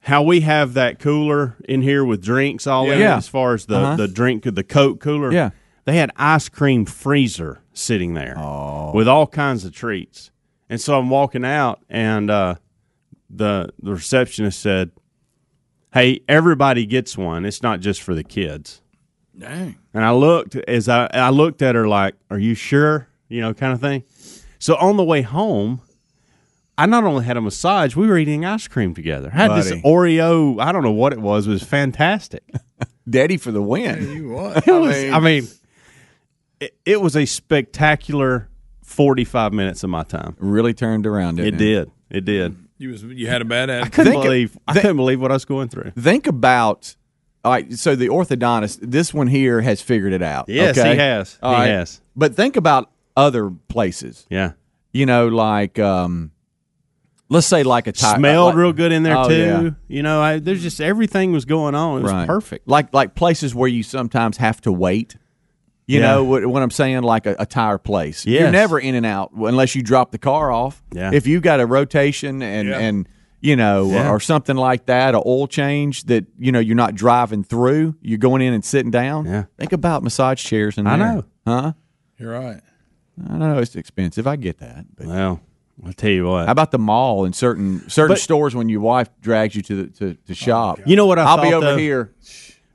How 0.01 0.21
we 0.21 0.41
have 0.41 0.73
that 0.75 0.99
cooler 0.99 1.55
in 1.67 1.81
here 1.81 2.05
with 2.05 2.21
drinks 2.23 2.67
all 2.67 2.85
in 2.91 2.99
it, 2.99 3.01
Yeah. 3.01 3.17
as 3.17 3.27
far 3.27 3.53
as 3.53 3.65
the 3.65 3.77
Uh-huh. 3.77 3.95
the 3.95 4.07
drink, 4.07 4.43
the 4.43 4.63
Coke 4.63 4.99
cooler. 4.99 5.31
Yeah. 5.33 5.49
they 5.85 5.97
had 5.97 6.11
ice 6.17 6.49
cream 6.49 6.85
freezer 6.85 7.61
sitting 7.73 8.13
there 8.13 8.35
with 8.93 9.07
all 9.07 9.25
kinds 9.27 9.63
of 9.65 9.73
treats. 9.73 10.31
And 10.69 10.81
so 10.81 10.97
I'm 10.97 11.09
walking 11.09 11.45
out, 11.45 11.81
and 11.89 12.29
uh, 12.29 12.55
the 13.29 13.69
the 13.81 13.93
receptionist 13.93 14.59
said, 14.59 14.91
"Hey, 15.93 16.21
everybody 16.27 16.85
gets 16.85 17.17
one. 17.17 17.45
It's 17.45 17.63
not 17.63 17.79
just 17.79 18.01
for 18.01 18.13
the 18.13 18.23
kids." 18.23 18.81
Dang. 19.37 19.77
And 19.93 20.03
I 20.03 20.11
looked 20.11 20.55
as 20.55 20.89
I 20.89 21.07
I 21.13 21.29
looked 21.29 21.61
at 21.61 21.75
her 21.75 21.87
like, 21.87 22.15
"Are 22.29 22.39
you 22.39 22.53
sure?" 22.53 23.07
You 23.29 23.41
know, 23.41 23.53
kind 23.53 23.73
of 23.73 23.81
thing. 23.81 24.03
So 24.59 24.75
on 24.77 24.97
the 24.97 25.03
way 25.03 25.21
home, 25.21 25.81
I 26.77 26.85
not 26.85 27.03
only 27.03 27.25
had 27.25 27.37
a 27.37 27.41
massage, 27.41 27.95
we 27.95 28.07
were 28.07 28.17
eating 28.17 28.45
ice 28.45 28.67
cream 28.67 28.93
together. 28.93 29.29
Had 29.29 29.49
Buddy. 29.49 29.61
this 29.69 29.81
Oreo, 29.81 30.61
I 30.61 30.71
don't 30.71 30.83
know 30.83 30.91
what 30.91 31.11
it 31.11 31.19
was, 31.19 31.47
it 31.47 31.49
was 31.49 31.63
fantastic. 31.63 32.43
Daddy 33.09 33.37
for 33.37 33.51
the 33.51 33.61
win. 33.61 34.09
You 34.11 34.29
what? 34.33 34.67
It 34.67 34.71
was, 34.71 34.95
I 34.95 35.19
mean, 35.19 35.47
it, 36.59 36.77
it 36.85 37.01
was 37.01 37.15
a 37.15 37.25
spectacular 37.25 38.49
forty-five 38.87 39.53
minutes 39.53 39.83
of 39.83 39.89
my 39.89 40.03
time. 40.03 40.35
Really 40.39 40.73
turned 40.73 41.05
around, 41.05 41.39
It 41.39 41.43
didn't 41.43 41.59
did, 41.59 41.91
it 42.09 42.25
did. 42.25 42.55
You 42.79 42.89
was 42.91 43.03
you 43.03 43.27
had 43.27 43.41
a 43.41 43.45
bad 43.45 43.69
I 43.69 43.89
couldn't 43.89 44.05
Think 44.13 44.15
of- 44.17 44.23
believe, 44.23 44.57
I 44.67 44.73
couldn't 44.73 44.97
believe 44.97 45.19
what 45.21 45.29
I 45.31 45.35
was 45.35 45.45
going 45.45 45.69
through. 45.69 45.91
Think 45.91 46.25
about. 46.27 46.95
All 47.45 47.51
right, 47.53 47.71
so 47.73 47.95
the 47.95 48.07
orthodontist, 48.09 48.79
this 48.81 49.13
one 49.13 49.27
here 49.27 49.61
has 49.61 49.81
figured 49.81 50.11
it 50.11 50.21
out. 50.21 50.49
Yes, 50.49 50.77
okay? 50.77 50.91
he 50.93 50.97
has. 50.97 51.37
All 51.41 51.53
he 51.53 51.59
right. 51.61 51.67
has. 51.67 52.01
But 52.15 52.35
think 52.35 52.55
about 52.57 52.91
other 53.15 53.49
places. 53.69 54.25
Yeah, 54.29 54.53
You 54.91 55.05
know, 55.05 55.27
like 55.27 55.79
um, 55.79 56.31
let's 57.29 57.47
say 57.47 57.63
like 57.63 57.87
a 57.87 57.93
tire, 57.93 58.17
Smelled 58.17 58.47
like- 58.47 58.55
real 58.57 58.73
good 58.73 58.91
in 58.91 59.03
there 59.03 59.17
Oh, 59.17 59.29
too. 59.29 59.35
yeah. 59.35 59.69
You 59.87 60.03
know, 60.03 60.19
I, 60.21 60.39
there's 60.39 60.61
just 60.61 60.81
everything 60.81 61.31
was 61.31 61.45
going 61.45 61.73
on. 61.73 61.99
It 61.99 62.03
was 62.03 62.11
right. 62.11 62.27
perfect. 62.27 62.67
Like 62.67 62.93
like 62.93 63.15
places 63.15 63.55
where 63.55 63.69
you 63.69 63.81
sometimes 63.83 64.37
have 64.37 64.59
to 64.61 64.71
wait. 64.71 65.15
You 65.87 65.99
Yeah. 66.01 66.07
know 66.11 66.23
what, 66.25 66.45
what 66.45 66.61
I'm 66.61 66.69
saying? 66.71 67.01
Like 67.03 67.25
a, 67.25 67.35
a 67.39 67.45
tire 67.45 67.77
place. 67.77 68.25
You're 68.25 68.51
never 68.51 68.77
in 68.77 68.93
and 68.95 69.05
out 69.05 69.31
unless 69.33 69.73
you 69.73 69.81
drop 69.81 70.11
the 70.11 70.17
car 70.17 70.51
off. 70.51 70.83
Yeah. 70.93 71.11
If 71.13 71.25
you 71.25 71.39
got 71.39 71.59
a 71.61 71.65
rotation 71.65 72.41
and 72.41 72.67
Yeah. 72.67 72.77
and 72.79 73.07
you 73.39 73.55
know 73.55 73.89
Yeah. 73.91 74.09
or 74.11 74.19
something 74.19 74.57
like 74.57 74.87
that, 74.87 75.15
a 75.15 75.19
oil 75.19 75.47
change 75.47 76.03
that 76.05 76.25
you 76.37 76.51
know 76.51 76.59
you're 76.59 76.75
not 76.75 76.93
driving 76.95 77.43
through, 77.43 77.95
you're 78.01 78.17
going 78.17 78.41
in 78.41 78.53
and 78.53 78.65
sitting 78.65 78.91
down. 78.91 79.25
Yeah. 79.25 79.43
Think 79.57 79.71
about 79.71 80.03
massage 80.03 80.43
chairs 80.43 80.77
and 80.77 80.89
I 80.89 80.97
there. 80.97 81.07
know. 81.15 81.23
Huh? 81.45 81.73
You're 82.19 82.33
right. 82.37 82.61
I 83.29 83.37
know 83.37 83.57
it's 83.59 83.75
expensive. 83.75 84.27
I 84.27 84.35
get 84.35 84.57
that. 84.59 84.85
But 84.95 85.07
Well, 85.07 85.39
I'll 85.85 85.93
tell 85.93 86.09
you 86.11 86.25
what. 86.27 86.47
how 86.47 86.51
about 86.51 86.71
the 86.71 86.79
mall 86.79 87.23
and 87.23 87.33
certain 87.33 87.87
certain 87.89 88.15
But- 88.15 88.19
stores 88.19 88.53
when 88.55 88.67
your 88.67 88.81
wife 88.81 89.09
drags 89.21 89.55
you 89.55 89.61
to 89.61 89.83
the 89.83 89.87
to, 89.99 90.13
to 90.15 90.19
oh, 90.31 90.33
shop? 90.33 90.79
You 90.85 90.97
know 90.97 91.05
what 91.05 91.17
I 91.17 91.33
will 91.35 91.43
be 91.43 91.53
over 91.53 91.65
though? 91.67 91.77
here. 91.77 92.11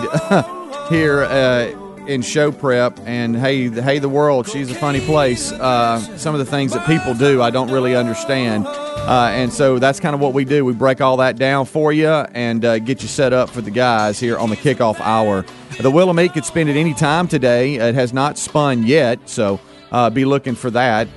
here 0.89 1.23
uh, 1.23 2.05
in 2.07 2.21
show 2.21 2.49
prep 2.49 2.97
and 3.05 3.35
hey 3.35 3.67
hey 3.67 3.99
the 3.99 4.07
world 4.07 4.47
she's 4.47 4.71
a 4.71 4.75
funny 4.75 5.01
place. 5.01 5.51
Uh, 5.51 5.99
some 6.15 6.33
of 6.33 6.39
the 6.39 6.45
things 6.45 6.71
that 6.71 6.87
people 6.87 7.13
do 7.13 7.41
I 7.41 7.49
don't 7.49 7.69
really 7.69 7.93
understand. 7.93 8.65
Uh, 8.65 9.31
and 9.33 9.51
so 9.51 9.79
that's 9.79 9.99
kind 9.99 10.15
of 10.15 10.21
what 10.21 10.33
we 10.33 10.45
do. 10.45 10.63
We 10.63 10.71
break 10.71 11.01
all 11.01 11.17
that 11.17 11.35
down 11.35 11.65
for 11.65 11.91
you 11.91 12.07
and 12.07 12.63
uh, 12.63 12.79
get 12.79 13.01
you 13.01 13.09
set 13.09 13.33
up 13.33 13.49
for 13.49 13.59
the 13.59 13.71
guys 13.71 14.17
here 14.17 14.37
on 14.37 14.49
the 14.49 14.55
kickoff 14.55 15.01
hour. 15.01 15.43
The 15.77 15.91
Willamette 15.91 16.33
could 16.33 16.45
spin 16.45 16.69
at 16.69 16.77
any 16.77 16.93
time 16.93 17.27
today. 17.27 17.75
It 17.75 17.95
has 17.95 18.13
not 18.13 18.37
spun 18.37 18.83
yet, 18.83 19.27
so 19.27 19.59
uh, 19.91 20.09
be 20.09 20.23
looking 20.23 20.55
for 20.55 20.69
that. 20.71 21.09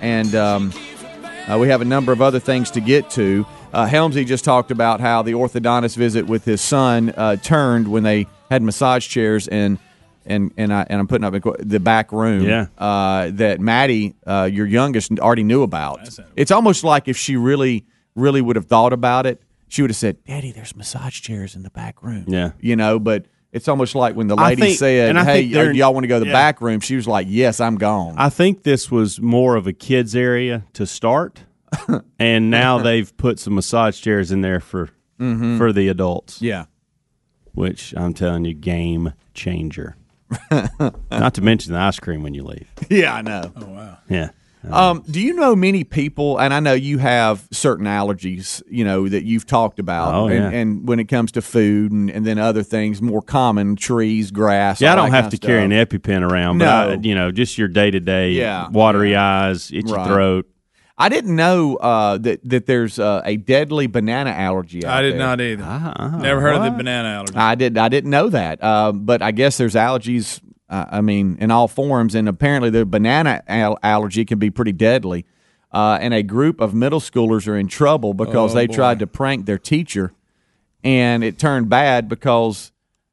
And 0.00 0.34
um, 0.34 0.72
uh, 1.50 1.58
we 1.58 1.68
have 1.68 1.80
a 1.80 1.84
number 1.84 2.12
of 2.12 2.22
other 2.22 2.40
things 2.40 2.70
to 2.72 2.80
get 2.80 3.10
to. 3.10 3.46
Uh, 3.72 3.86
Helmsy 3.86 4.26
just 4.26 4.44
talked 4.44 4.70
about 4.70 5.00
how 5.00 5.22
the 5.22 5.32
orthodontist 5.32 5.96
visit 5.96 6.26
with 6.26 6.44
his 6.44 6.60
son 6.60 7.10
uh, 7.16 7.36
turned 7.36 7.88
when 7.88 8.02
they 8.02 8.26
had 8.50 8.62
massage 8.62 9.08
chairs 9.08 9.48
in. 9.48 9.78
And 10.26 10.54
and 10.56 10.72
I 10.72 10.86
and 10.88 11.00
I'm 11.00 11.06
putting 11.06 11.24
up 11.26 11.34
in 11.34 11.68
the 11.68 11.78
back 11.78 12.10
room. 12.10 12.44
Yeah. 12.44 12.68
Uh, 12.78 13.30
that 13.34 13.60
Maddie, 13.60 14.14
uh, 14.26 14.48
your 14.50 14.64
youngest, 14.64 15.12
already 15.20 15.42
knew 15.42 15.62
about. 15.62 16.08
It's 16.34 16.50
almost 16.50 16.82
like 16.82 17.08
if 17.08 17.18
she 17.18 17.36
really, 17.36 17.84
really 18.14 18.40
would 18.40 18.56
have 18.56 18.64
thought 18.64 18.94
about 18.94 19.26
it, 19.26 19.42
she 19.68 19.82
would 19.82 19.90
have 19.90 19.98
said, 19.98 20.24
"Daddy, 20.24 20.50
there's 20.50 20.74
massage 20.74 21.20
chairs 21.20 21.54
in 21.54 21.62
the 21.62 21.68
back 21.68 22.02
room." 22.02 22.24
Yeah. 22.26 22.52
You 22.58 22.74
know, 22.74 22.98
but 22.98 23.26
it's 23.54 23.68
almost 23.68 23.94
like 23.94 24.14
when 24.14 24.26
the 24.26 24.36
lady 24.36 24.60
think- 24.60 24.78
said, 24.78 25.16
"Hey, 25.16 25.42
think 25.42 25.52
they're- 25.54 25.70
oh, 25.70 25.72
y'all 25.72 25.94
want 25.94 26.04
to 26.04 26.08
go 26.08 26.16
to 26.16 26.20
the 26.20 26.26
yeah. 26.26 26.32
back 26.32 26.60
room?" 26.60 26.80
She 26.80 26.96
was 26.96 27.06
like, 27.08 27.26
"Yes, 27.30 27.60
I'm 27.60 27.76
gone." 27.76 28.16
I 28.18 28.28
think 28.28 28.64
this 28.64 28.90
was 28.90 29.20
more 29.20 29.56
of 29.56 29.66
a 29.66 29.72
kids 29.72 30.14
area 30.14 30.64
to 30.74 30.86
start, 30.86 31.44
and 32.18 32.50
now 32.50 32.78
they've 32.78 33.16
put 33.16 33.38
some 33.38 33.54
massage 33.54 34.00
chairs 34.00 34.30
in 34.30 34.42
there 34.42 34.60
for 34.60 34.90
mm-hmm. 35.18 35.56
for 35.56 35.72
the 35.72 35.88
adults. 35.88 36.42
yeah. 36.42 36.66
which 37.52 37.94
I'm 37.96 38.12
telling 38.12 38.44
you, 38.44 38.52
game 38.54 39.12
changer. 39.32 39.96
Not 41.10 41.34
to 41.34 41.40
mention 41.42 41.72
the 41.72 41.78
ice 41.78 42.00
cream 42.00 42.24
when 42.24 42.34
you 42.34 42.42
leave. 42.42 42.66
Yeah, 42.90 43.14
I 43.14 43.22
know. 43.22 43.52
Oh 43.56 43.66
wow. 43.66 43.98
Yeah. 44.08 44.30
Um, 44.70 45.02
do 45.10 45.20
you 45.20 45.34
know 45.34 45.54
many 45.54 45.84
people, 45.84 46.38
and 46.38 46.54
I 46.54 46.60
know 46.60 46.72
you 46.72 46.98
have 46.98 47.46
certain 47.52 47.86
allergies, 47.86 48.62
you 48.70 48.84
know, 48.84 49.08
that 49.08 49.24
you've 49.24 49.46
talked 49.46 49.78
about, 49.78 50.14
Oh, 50.14 50.26
and, 50.28 50.52
yeah. 50.52 50.58
and 50.60 50.88
when 50.88 50.98
it 51.00 51.04
comes 51.04 51.32
to 51.32 51.42
food 51.42 51.92
and, 51.92 52.10
and 52.10 52.24
then 52.26 52.38
other 52.38 52.62
things 52.62 53.02
more 53.02 53.22
common, 53.22 53.76
trees, 53.76 54.30
grass. 54.30 54.80
Yeah, 54.80 54.92
I 54.92 54.96
don't 54.96 55.10
that 55.10 55.22
have 55.22 55.30
to 55.32 55.36
of 55.36 55.40
carry 55.40 55.64
an. 55.64 55.70
EpiPen 55.70 56.22
around, 56.28 56.58
but 56.58 56.64
No. 56.64 56.90
I, 56.92 56.94
you 57.02 57.14
know, 57.14 57.30
just 57.30 57.58
your 57.58 57.68
day 57.68 57.90
to 57.90 58.00
day, 58.00 58.32
Yeah. 58.32 58.68
watery 58.70 59.14
eyes, 59.16 59.70
itchy 59.72 59.92
Right. 59.92 60.06
throat. 60.06 60.46
I 60.96 61.08
didn't 61.08 61.34
know 61.34 61.74
uh, 61.74 62.18
that 62.18 62.48
that 62.48 62.66
there's 62.66 63.00
uh, 63.00 63.20
a 63.24 63.36
deadly 63.36 63.88
banana 63.88 64.30
allergy. 64.30 64.84
Out 64.86 64.98
I 64.98 65.02
did 65.02 65.14
there. 65.14 65.18
not 65.18 65.40
either. 65.40 65.64
Ah, 65.66 66.18
Never 66.22 66.40
heard 66.40 66.54
of 66.54 66.62
the 66.62 66.70
banana 66.70 67.08
allergy. 67.08 67.34
I 67.34 67.56
did. 67.56 67.76
I 67.76 67.88
didn't 67.88 68.10
know 68.10 68.28
that. 68.28 68.62
Uh, 68.62 68.92
but 68.92 69.20
I 69.20 69.32
guess 69.32 69.56
there's 69.56 69.74
allergies. 69.74 70.40
Uh, 70.74 70.86
I 70.90 71.00
mean, 71.02 71.36
in 71.40 71.50
all 71.52 71.68
forms, 71.68 72.14
and 72.16 72.28
apparently 72.28 72.68
the 72.70 72.84
banana 72.84 73.42
al- 73.46 73.78
allergy 73.82 74.24
can 74.24 74.38
be 74.38 74.50
pretty 74.50 74.72
deadly. 74.72 75.24
Uh, 75.72 75.98
and 76.00 76.12
a 76.14 76.22
group 76.22 76.60
of 76.60 76.74
middle 76.74 77.00
schoolers 77.00 77.46
are 77.46 77.56
in 77.56 77.68
trouble 77.68 78.12
because 78.14 78.52
Oh, 78.52 78.54
they 78.54 78.66
boy. 78.66 78.74
tried 78.74 78.98
to 79.00 79.06
prank 79.06 79.46
their 79.46 79.58
teacher, 79.58 80.12
and 80.82 81.22
it 81.22 81.38
turned 81.38 81.68
bad 81.68 82.08
because 82.08 82.72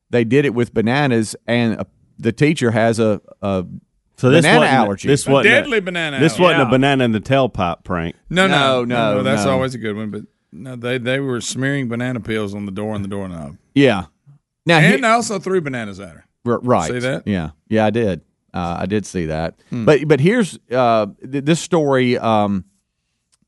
they 0.09 0.23
did 0.23 0.45
it 0.45 0.53
with 0.53 0.73
bananas, 0.73 1.35
and 1.47 1.79
uh, 1.79 1.83
the 2.17 2.31
teacher 2.31 2.71
has 2.71 2.99
a, 2.99 3.21
a 3.41 3.65
So 4.17 4.29
this 4.29 4.43
Banana 4.43 4.59
wasn't, 4.59 4.73
allergy. 4.79 5.07
This 5.07 5.27
wasn't 5.27 5.53
deadly 5.53 5.79
banana 5.81 6.19
This 6.19 6.33
allergy. 6.33 6.43
wasn't 6.43 6.59
Yeah. 6.61 6.67
a 6.67 6.71
banana 6.71 7.03
in 7.05 7.11
the 7.11 7.21
tailpipe 7.21 7.83
prank. 7.83 8.15
no, 8.29 8.47
No, 8.47 8.83
no, 8.85 9.15
no, 9.17 9.23
That's 9.23 9.45
no. 9.45 9.51
always 9.51 9.73
a 9.75 9.79
good 9.79 9.95
one. 9.95 10.09
But 10.11 10.21
no, 10.51 10.75
they 10.75 10.97
they 10.97 11.19
were 11.19 11.41
smearing 11.41 11.87
banana 11.89 12.19
peels 12.19 12.53
on 12.55 12.65
the 12.65 12.71
door 12.71 12.95
and 12.95 13.03
the 13.03 13.09
doorknob, 13.09 13.57
yeah. 13.75 14.05
Now 14.65 14.79
he- 14.79 14.93
and 14.95 15.05
I 15.05 15.11
also 15.11 15.39
threw 15.39 15.61
bananas 15.61 15.99
at 15.99 16.09
her. 16.09 16.25
R- 16.45 16.59
right. 16.59 16.91
See 16.91 16.99
that? 16.99 17.27
Yeah, 17.27 17.51
yeah, 17.69 17.85
I 17.85 17.89
did. 17.89 18.21
Uh, 18.53 18.77
I 18.79 18.85
did 18.85 19.05
see 19.05 19.27
that. 19.27 19.59
Hmm. 19.69 19.85
But 19.85 20.07
but 20.07 20.19
here's 20.19 20.59
uh, 20.71 21.07
th- 21.19 21.45
this 21.45 21.59
story 21.59 22.17
um, 22.17 22.65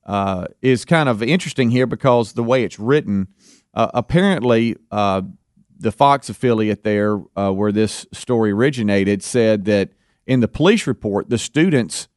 uh, 0.05 0.45
is 0.61 0.85
kind 0.85 1.09
of 1.09 1.21
interesting 1.21 1.69
here 1.69 1.87
because 1.87 2.33
the 2.33 2.43
way 2.43 2.63
it's 2.63 2.79
written. 2.79 3.27
Uh, 3.73 3.89
apparently, 3.93 4.75
uh, 4.91 5.23
the 5.79 5.91
Fox 5.91 6.29
affiliate 6.29 6.83
there, 6.83 7.19
uh, 7.35 7.51
where 7.51 7.71
this 7.71 8.05
story 8.13 8.51
originated, 8.51 9.23
said 9.23 9.65
that 9.65 9.89
in 10.27 10.39
the 10.39 10.47
police 10.47 10.87
report, 10.87 11.29
the 11.29 11.37
students 11.37 12.07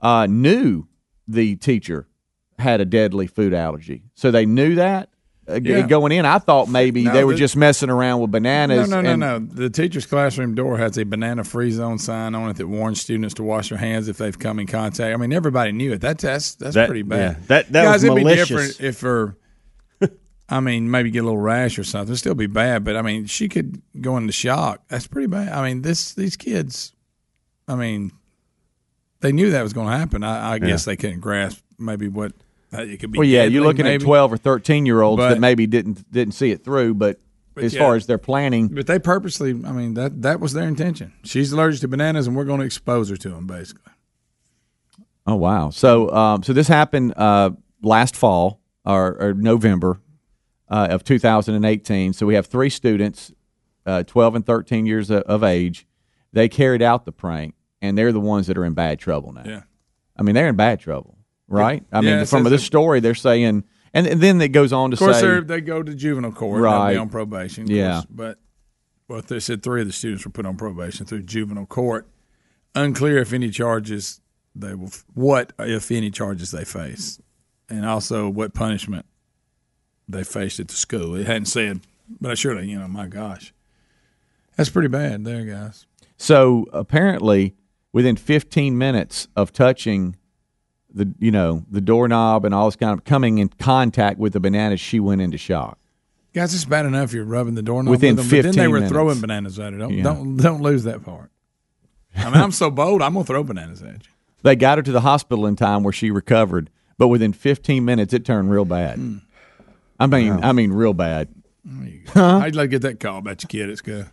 uh, 0.00 0.26
knew 0.26 0.86
the 1.26 1.56
teacher 1.56 2.06
had 2.58 2.80
a 2.80 2.84
deadly 2.84 3.26
food 3.26 3.54
allergy, 3.54 4.04
so 4.14 4.30
they 4.30 4.46
knew 4.46 4.74
that. 4.74 5.08
Uh, 5.48 5.60
g- 5.60 5.70
Yeah. 5.70 5.86
Going 5.86 6.10
in, 6.12 6.24
I 6.26 6.38
thought 6.38 6.68
maybe 6.68 7.04
No, 7.04 7.12
they 7.12 7.24
were 7.24 7.32
the- 7.32 7.38
just 7.38 7.56
messing 7.56 7.88
around 7.90 8.20
with 8.20 8.30
bananas. 8.32 8.88
no, 8.88 9.00
no, 9.00 9.10
and- 9.10 9.20
no. 9.20 9.38
The 9.38 9.70
teacher's 9.70 10.04
classroom 10.06 10.54
door 10.54 10.76
has 10.78 10.98
a 10.98 11.04
banana 11.04 11.44
free 11.44 11.70
zone 11.70 11.98
sign 11.98 12.34
on 12.34 12.50
it 12.50 12.56
that 12.56 12.66
warns 12.66 13.00
students 13.00 13.34
to 13.34 13.42
wash 13.44 13.68
their 13.68 13.78
hands 13.78 14.08
if 14.08 14.18
they've 14.18 14.36
come 14.38 14.58
in 14.58 14.66
contact. 14.66 15.14
I 15.14 15.16
mean, 15.16 15.32
everybody 15.32 15.70
knew 15.72 15.92
it. 15.92 16.00
That, 16.00 16.18
that's 16.18 16.54
that's 16.56 16.74
That- 16.74 16.88
pretty 16.88 17.02
bad. 17.02 17.18
yeah, 17.18 17.44
that- 17.46 17.72
that 17.72 17.84
Guys, 17.84 17.92
was 17.94 18.04
it'd 18.04 18.16
malicious. 18.16 18.48
be 18.48 18.54
different 18.56 18.80
if 18.80 19.00
her. 19.02 19.36
I 20.48 20.60
mean, 20.60 20.88
maybe 20.90 21.10
get 21.10 21.20
a 21.20 21.22
little 21.24 21.40
rash 21.40 21.76
or 21.76 21.82
something. 21.82 22.08
It'd 22.12 22.18
still 22.18 22.36
be 22.36 22.46
bad, 22.46 22.84
but 22.84 22.96
I 22.96 23.02
mean, 23.02 23.26
she 23.26 23.48
could 23.48 23.82
go 24.00 24.16
into 24.16 24.32
shock. 24.32 24.80
That's 24.88 25.08
pretty 25.08 25.26
bad. 25.26 25.52
I 25.52 25.66
mean, 25.66 25.82
this 25.82 26.12
these 26.14 26.36
kids. 26.36 26.92
I 27.66 27.74
mean, 27.74 28.12
they 29.22 29.32
knew 29.32 29.50
that 29.50 29.62
was 29.64 29.72
going 29.72 29.88
to 29.90 29.96
happen. 29.96 30.22
I, 30.22 30.52
I 30.52 30.58
guess 30.60 30.84
they 30.84 30.94
couldn't 30.96 31.18
grasp 31.18 31.60
maybe 31.80 32.06
what 32.06 32.32
it 32.72 32.98
could 33.00 33.12
be 33.12 33.18
Well, 33.18 33.28
yeah, 33.28 33.44
you're 33.44 33.64
looking 33.64 33.84
maybe. 33.84 34.02
at 34.02 34.06
12 34.06 34.32
or 34.32 34.36
13 34.36 34.86
year 34.86 35.00
olds 35.02 35.20
But- 35.20 35.30
that 35.30 35.40
maybe 35.40 35.66
didn't 35.66 36.10
didn't 36.10 36.34
see 36.34 36.50
it 36.50 36.64
through, 36.64 36.94
but, 36.94 37.20
But 37.54 37.64
as 37.64 37.74
yeah. 37.74 37.80
far 37.80 37.94
as 37.96 38.06
their 38.06 38.18
planning, 38.18 38.68
But 38.68 38.86
they 38.86 38.98
purposely, 38.98 39.50
I 39.50 39.72
mean, 39.72 39.94
that 39.94 40.22
that 40.22 40.40
was 40.40 40.52
their 40.52 40.68
intention. 40.68 41.12
She's 41.24 41.52
allergic 41.52 41.80
to 41.82 41.88
bananas, 41.88 42.26
and 42.26 42.36
we're 42.36 42.44
going 42.44 42.60
to 42.60 42.66
expose 42.66 43.08
her 43.10 43.16
to 43.16 43.28
them, 43.30 43.46
basically. 43.46 43.92
Oh 45.26 45.34
wow! 45.36 45.70
So 45.70 46.10
um, 46.12 46.42
so 46.44 46.52
this 46.52 46.68
happened 46.68 47.12
uh, 47.16 47.50
last 47.82 48.14
fall 48.14 48.60
or, 48.84 49.20
or 49.20 49.34
November 49.34 50.00
uh, 50.68 50.86
of 50.90 51.02
2018. 51.02 52.12
So 52.12 52.26
we 52.26 52.34
have 52.36 52.46
three 52.46 52.70
students, 52.70 53.32
uh, 53.84 54.04
12 54.04 54.36
and 54.36 54.46
13 54.46 54.86
years 54.86 55.10
of, 55.10 55.22
of 55.22 55.42
age. 55.42 55.86
They 56.32 56.48
carried 56.48 56.82
out 56.82 57.04
the 57.06 57.12
prank, 57.12 57.54
and 57.82 57.98
they're 57.98 58.12
the 58.12 58.20
ones 58.20 58.46
that 58.46 58.56
are 58.56 58.64
in 58.64 58.74
bad 58.74 59.00
trouble 59.00 59.32
now. 59.32 59.42
Yeah. 59.44 59.62
I 60.16 60.22
mean, 60.22 60.34
they're 60.36 60.48
in 60.48 60.56
bad 60.56 60.78
trouble, 60.80 61.15
right? 61.48 61.84
I 61.92 62.00
mean, 62.00 62.26
from 62.26 62.44
this 62.44 62.64
story, 62.64 63.00
they're 63.00 63.14
saying, 63.14 63.64
and, 63.94 64.06
and 64.06 64.20
then 64.20 64.40
it 64.40 64.48
goes 64.48 64.72
on 64.72 64.90
to 64.90 64.94
Of 64.94 64.98
course, 64.98 65.20
say, 65.20 65.40
they're, 65.40 65.60
go 65.60 65.82
to 65.82 65.94
juvenile 65.94 66.32
court. 66.32 66.60
Right. 66.60 66.92
be 66.92 66.98
on 66.98 67.08
probation. 67.08 67.64
of 67.64 67.70
Yeah. 67.70 67.92
course. 67.92 68.06
But 68.10 68.38
well, 69.08 69.22
they 69.22 69.40
said 69.40 69.62
three 69.62 69.80
of 69.82 69.86
the 69.86 69.92
students 69.92 70.24
were 70.24 70.32
put 70.32 70.46
on 70.46 70.56
probation 70.56 71.06
through 71.06 71.22
juvenile 71.22 71.66
court. 71.66 72.08
Unclear 72.74 73.18
if 73.18 73.32
any 73.32 73.50
charges 73.50 74.20
they 74.54 74.74
will, 74.74 74.90
what 75.14 75.52
if 75.58 75.90
any 75.90 76.10
charges 76.10 76.50
they 76.50 76.64
face, 76.64 77.20
and 77.70 77.86
also 77.86 78.28
what 78.28 78.52
punishment 78.52 79.06
they 80.08 80.24
faced 80.24 80.60
at 80.60 80.68
the 80.68 80.74
school. 80.74 81.14
It 81.14 81.26
hadn't 81.26 81.46
said, 81.46 81.80
but 82.20 82.30
I 82.30 82.34
surely 82.34 82.68
you 82.68 82.78
know, 82.78 82.88
my 82.88 83.06
gosh, 83.06 83.54
that's 84.56 84.70
pretty 84.70 84.88
bad, 84.88 85.24
there, 85.24 85.44
guys. 85.44 85.86
So 86.18 86.66
apparently, 86.72 87.54
within 87.92 88.16
15 88.16 88.76
minutes 88.76 89.28
of 89.36 89.52
touching 89.52 90.16
the 90.96 91.12
you 91.20 91.30
know 91.30 91.64
the 91.70 91.80
doorknob 91.80 92.44
and 92.44 92.52
all 92.54 92.64
this 92.66 92.74
kind 92.76 92.92
of 92.98 93.04
coming 93.04 93.38
in 93.38 93.48
contact 93.60 94.18
with 94.18 94.32
the 94.32 94.40
bananas, 94.40 94.80
she 94.80 94.98
went 94.98 95.20
into 95.20 95.38
shock. 95.38 95.78
Guys, 96.34 96.52
it's 96.54 96.64
bad 96.64 96.84
enough 96.86 97.12
you're 97.12 97.24
rubbing 97.24 97.54
the 97.54 97.62
doorknob 97.62 97.90
Within 97.90 98.16
with 98.16 98.28
them, 98.28 98.38
but 98.38 98.42
then 98.44 98.54
they 98.56 98.68
were 98.68 98.74
minutes. 98.78 98.92
throwing 98.92 99.20
bananas 99.20 99.58
at 99.58 99.72
her. 99.72 99.78
Don't 99.78 99.92
Yeah. 99.94 100.02
don't 100.02 100.36
don't 100.36 100.60
lose 100.62 100.84
that 100.84 101.04
part. 101.04 101.30
I 102.16 102.24
mean, 102.24 102.34
I'm 102.40 102.52
so 102.52 102.70
bold. 102.70 103.02
I'm 103.02 103.12
gonna 103.12 103.24
throw 103.24 103.42
bananas 103.44 103.82
at 103.82 103.92
you. 104.06 104.12
They 104.42 104.56
got 104.56 104.78
her 104.78 104.82
to 104.82 104.92
the 104.92 105.00
hospital 105.02 105.46
in 105.46 105.56
time 105.56 105.82
where 105.82 105.92
she 105.92 106.10
recovered, 106.10 106.70
but 106.98 107.08
within 107.08 107.32
15 107.32 107.84
minutes 107.84 108.12
it 108.12 108.24
turned 108.24 108.50
real 108.50 108.64
bad. 108.64 108.96
Hmm. 108.98 109.16
I 109.98 110.06
mean, 110.06 110.44
I 110.44 110.52
mean, 110.52 110.72
real 110.72 110.92
bad. 110.94 111.28
I'd 112.14 112.54
like 112.54 112.66
to 112.66 112.68
get 112.68 112.82
that 112.82 113.00
call 113.00 113.18
about 113.18 113.42
your 113.42 113.48
kid. 113.48 113.70
It's 113.70 113.80
good. 113.80 114.06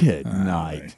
Good 0.00 0.26
night. 0.26 0.94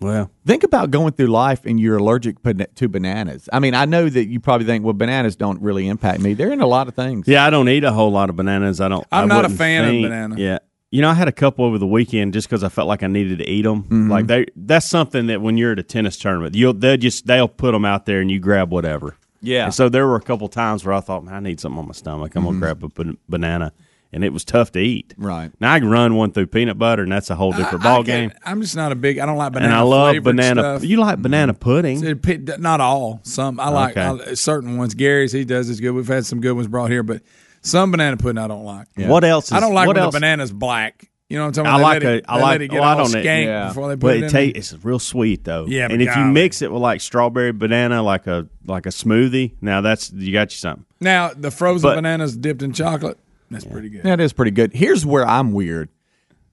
Well, 0.00 0.30
Think 0.46 0.64
about 0.64 0.90
going 0.90 1.12
through 1.12 1.26
life 1.28 1.64
and 1.66 1.78
you're 1.78 1.98
allergic 1.98 2.36
to 2.76 2.88
bananas. 2.88 3.48
I 3.52 3.58
mean, 3.60 3.74
I 3.74 3.84
know 3.84 4.08
that 4.08 4.26
you 4.26 4.40
probably 4.40 4.66
think, 4.66 4.84
well, 4.84 4.94
bananas 4.94 5.36
don't 5.36 5.60
really 5.60 5.88
impact 5.88 6.20
me. 6.20 6.34
They're 6.34 6.52
in 6.52 6.60
a 6.60 6.66
lot 6.66 6.88
of 6.88 6.94
things. 6.94 7.28
yeah, 7.28 7.44
I 7.46 7.50
don't 7.50 7.68
eat 7.68 7.84
a 7.84 7.92
whole 7.92 8.10
lot 8.10 8.30
of 8.30 8.36
bananas. 8.36 8.80
I 8.80 8.88
don't. 8.88 9.06
I'm 9.12 9.24
I 9.24 9.26
not 9.26 9.44
a 9.44 9.48
wouldn't 9.48 9.58
fan 9.58 9.84
of 9.84 9.90
think- 9.90 10.04
banana. 10.06 10.34
Yeah, 10.38 10.58
you 10.90 11.02
know, 11.02 11.10
I 11.10 11.14
had 11.14 11.28
a 11.28 11.32
couple 11.32 11.64
over 11.64 11.78
the 11.78 11.86
weekend 11.86 12.32
just 12.32 12.48
because 12.48 12.64
I 12.64 12.68
felt 12.68 12.88
like 12.88 13.02
I 13.02 13.06
needed 13.06 13.38
to 13.38 13.48
eat 13.48 13.62
them. 13.62 13.84
Mm-hmm. 13.84 14.10
Like 14.10 14.26
they, 14.26 14.46
that's 14.56 14.88
something 14.88 15.26
that 15.28 15.40
when 15.40 15.56
you're 15.56 15.72
at 15.72 15.78
a 15.78 15.82
tennis 15.84 16.16
tournament, 16.16 16.54
you'll 16.54 16.72
they'll 16.74 16.96
just 16.96 17.26
they'll 17.26 17.46
put 17.46 17.72
them 17.72 17.84
out 17.84 18.06
there 18.06 18.20
and 18.20 18.30
you 18.30 18.40
grab 18.40 18.72
whatever. 18.72 19.16
Yeah. 19.42 19.66
And 19.66 19.74
so 19.74 19.88
there 19.88 20.06
were 20.06 20.16
a 20.16 20.20
couple 20.20 20.48
times 20.48 20.84
where 20.84 20.94
I 20.94 21.00
thought, 21.00 21.24
man, 21.24 21.34
I 21.34 21.40
need 21.40 21.60
something 21.60 21.78
on 21.78 21.86
my 21.86 21.92
stomach. 21.92 22.34
I'm 22.34 22.44
gonna 22.44 22.58
grab 22.58 22.82
a 22.84 23.14
banana, 23.28 23.72
and 24.12 24.24
it 24.24 24.32
was 24.32 24.44
tough 24.44 24.72
to 24.72 24.80
eat. 24.80 25.10
Mm-hmm. 25.10 25.26
Right. 25.26 25.52
now, 25.60 25.72
I 25.72 25.78
can 25.78 25.88
run 25.88 26.14
one 26.16 26.32
through 26.32 26.46
peanut 26.48 26.78
butter, 26.78 27.02
and 27.02 27.12
that's 27.12 27.30
a 27.30 27.34
whole 27.36 27.52
different 27.52 27.84
I- 27.84 27.88
I 27.90 27.94
ball 27.94 28.04
can't- 28.04 28.32
game. 28.32 28.40
I'm 28.44 28.60
just 28.60 28.76
not 28.76 28.92
a 28.92 28.94
big. 28.94 29.18
I 29.18 29.26
don't 29.26 29.36
like 29.36 29.52
banana. 29.52 29.66
And 29.72 29.74
I 29.76 29.82
love 29.82 30.22
banana. 30.22 30.60
Stuff. 30.62 30.84
You 30.84 30.96
like 30.98 31.18
banana 31.20 31.54
pudding? 31.54 32.04
It 32.04 32.60
Not 32.60 32.80
all. 32.80 33.20
Some 33.22 33.60
I 33.60 33.68
like 33.68 33.96
Okay. 33.96 34.30
I, 34.30 34.34
certain 34.34 34.76
ones. 34.76 34.94
Gary's 34.94 35.32
he 35.32 35.44
does 35.44 35.68
is 35.68 35.80
good. 35.80 35.92
We've 35.92 36.06
had 36.08 36.26
some 36.26 36.40
good 36.40 36.52
ones 36.52 36.68
brought 36.68 36.90
here, 36.90 37.02
but 37.02 37.22
some 37.62 37.90
banana 37.90 38.16
pudding 38.16 38.38
I 38.38 38.48
don't 38.48 38.64
like. 38.64 38.88
What 38.96 39.22
else? 39.24 39.46
Is, 39.46 39.52
I 39.52 39.60
don't 39.60 39.74
like 39.74 39.86
what 39.86 39.96
when 39.96 40.04
else? 40.04 40.14
the 40.14 40.20
banana's 40.20 40.52
black. 40.52 41.06
You 41.28 41.36
know 41.38 41.44
what 41.44 41.58
I'm 41.58 41.64
talking 41.64 41.70
I 41.70 41.76
about? 41.76 41.82
like 41.82 42.00
they 42.00 42.06
let 42.06 42.14
a. 42.14 42.18
it, 42.18 42.24
I 42.28 42.38
like. 42.40 42.60
it 42.62 42.72
well, 42.72 42.82
I 42.82 42.96
don't 42.96 43.06
skank 43.06 43.44
yeah. 43.44 43.68
before 43.68 43.86
they 43.88 43.94
put 43.94 44.00
but 44.00 44.16
it 44.16 44.34
it 44.34 44.56
it's 44.56 44.72
real 44.82 44.98
sweet 44.98 45.44
though. 45.44 45.64
Yeah, 45.68 45.86
and 45.88 46.02
if 46.02 46.16
you 46.16 46.24
mix 46.24 46.60
it 46.60 46.72
with 46.72 46.82
like 46.82 47.00
strawberry 47.00 47.52
banana, 47.52 48.02
like 48.02 48.26
a 48.26 48.48
like 48.66 48.86
a 48.86 48.88
smoothie, 48.88 49.52
now 49.60 49.80
that's 49.80 50.10
you 50.12 50.32
got 50.32 50.50
you 50.50 50.56
something. 50.56 50.84
now 50.98 51.30
the 51.32 51.52
frozen 51.52 51.88
But- 51.88 51.94
bananas 51.94 52.36
dipped 52.36 52.62
in 52.62 52.72
chocolate. 52.72 53.16
That's 53.50 53.64
pretty 53.64 53.88
good. 53.88 54.02
That 54.04 54.20
is 54.20 54.32
pretty 54.32 54.52
good. 54.52 54.72
Here's 54.72 55.04
where 55.04 55.26
I'm 55.26 55.52
weird. 55.52 55.88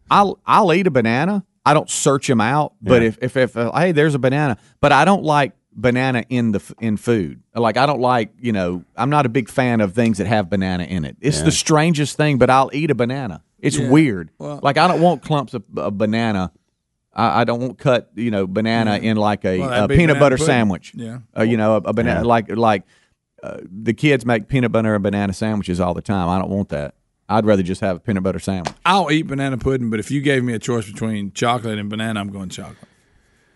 I'll 0.10 0.40
I'll 0.46 0.74
eat 0.74 0.88
a 0.88 0.92
banana. 0.92 1.44
I 1.66 1.74
don't 1.74 1.90
search 1.90 2.28
them 2.28 2.40
out, 2.42 2.74
but 2.82 3.02
Yeah. 3.02 3.10
if 3.10 3.18
if, 3.22 3.38
if 3.38 3.58
uh, 3.58 3.72
hey, 3.74 3.92
there's 3.92 4.16
a 4.16 4.20
banana, 4.20 4.58
but 4.80 4.92
I 4.92 5.06
don't 5.06 5.24
like 5.24 5.54
banana 5.74 6.24
in 6.30 6.54
the 6.54 6.76
in 6.80 6.98
food. 6.98 7.42
Like 7.54 7.78
I 7.78 7.86
don't 7.86 8.00
like 8.00 8.32
you 8.40 8.52
know 8.52 8.84
I'm 8.96 9.10
not 9.10 9.26
a 9.26 9.30
big 9.30 9.50
fan 9.50 9.82
of 9.82 9.94
things 9.94 10.18
that 10.20 10.28
have 10.28 10.50
banana 10.50 10.84
in 10.86 11.06
it. 11.06 11.18
It's 11.22 11.42
the 11.42 11.52
strangest 11.52 12.16
thing, 12.18 12.38
but 12.38 12.50
I'll 12.50 12.70
eat 12.74 12.90
a 12.90 12.96
banana. 12.96 13.44
It's 13.60 13.78
weird. 13.78 14.32
like 14.40 14.78
I 14.78 14.88
don't 14.88 15.02
want 15.02 15.24
clumps 15.24 15.54
of, 15.54 15.64
of 15.76 15.98
banana. 15.98 16.52
I, 17.14 17.42
I 17.42 17.44
don't 17.44 17.60
want 17.60 17.78
cut 17.80 18.12
you 18.16 18.32
know 18.32 18.48
banana 18.48 18.98
in 18.98 19.18
like 19.18 19.44
a, 19.44 19.60
Well, 19.60 19.84
a 19.86 19.88
peanut 19.90 20.20
butter 20.20 20.38
pudding. 20.38 20.46
sandwich. 20.48 20.94
Yeah. 20.96 21.20
uh, 21.38 21.44
you 21.44 21.58
know 21.58 21.74
a, 21.74 21.78
a 21.78 21.94
banana 21.94 22.22
Yeah. 22.22 22.26
like 22.26 22.50
like 22.56 22.84
uh, 23.43 23.58
the 23.63 23.93
kids 23.93 24.26
make 24.26 24.47
peanut 24.47 24.71
butter 24.71 24.93
and 24.95 25.04
banana 25.04 25.34
sandwiches 25.34 25.80
all 25.80 25.93
the 25.93 26.02
time. 26.02 26.28
I 26.30 26.39
don't 26.39 26.50
want 26.50 26.69
that. 26.69 26.95
I'd 27.30 27.45
rather 27.45 27.62
just 27.63 27.82
have 27.82 27.97
a 27.97 28.00
peanut 28.00 28.23
butter 28.23 28.39
sandwich. 28.39 28.73
I'll 28.86 29.12
eat 29.12 29.23
banana 29.23 29.58
pudding, 29.58 29.89
but 29.89 30.00
if 30.00 30.10
you 30.10 30.21
gave 30.21 30.43
me 30.43 30.54
a 30.54 30.60
choice 30.60 30.89
between 30.89 31.34
chocolate 31.34 31.78
and 31.78 31.89
banana, 31.89 32.19
I'm 32.19 32.30
going 32.32 32.50
chocolate. 32.50 32.78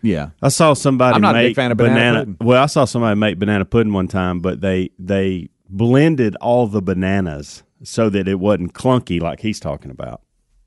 Yeah. 0.02 0.30
I 0.42 0.48
saw 0.48 0.74
somebody. 0.74 1.14
I'm 1.14 1.22
not 1.22 1.34
a 1.34 1.38
make 1.38 1.48
big 1.50 1.56
fan 1.56 1.70
of 1.72 1.78
banana 1.78 2.18
pudding. 2.20 2.36
Well, 2.40 2.62
I 2.62 2.66
saw 2.66 2.84
somebody 2.84 3.18
make 3.18 3.38
banana 3.38 3.64
pudding 3.64 3.92
one 3.92 4.08
time, 4.08 4.40
but 4.40 4.60
they 4.60 4.90
they 4.98 5.48
blended 5.70 6.36
all 6.36 6.66
the 6.66 6.82
bananas 6.82 7.62
so 7.82 8.10
that 8.10 8.28
it 8.28 8.38
wasn't 8.38 8.74
clunky 8.74 9.20
like 9.22 9.40
he's 9.40 9.58
talking 9.58 9.90
about. 9.90 10.20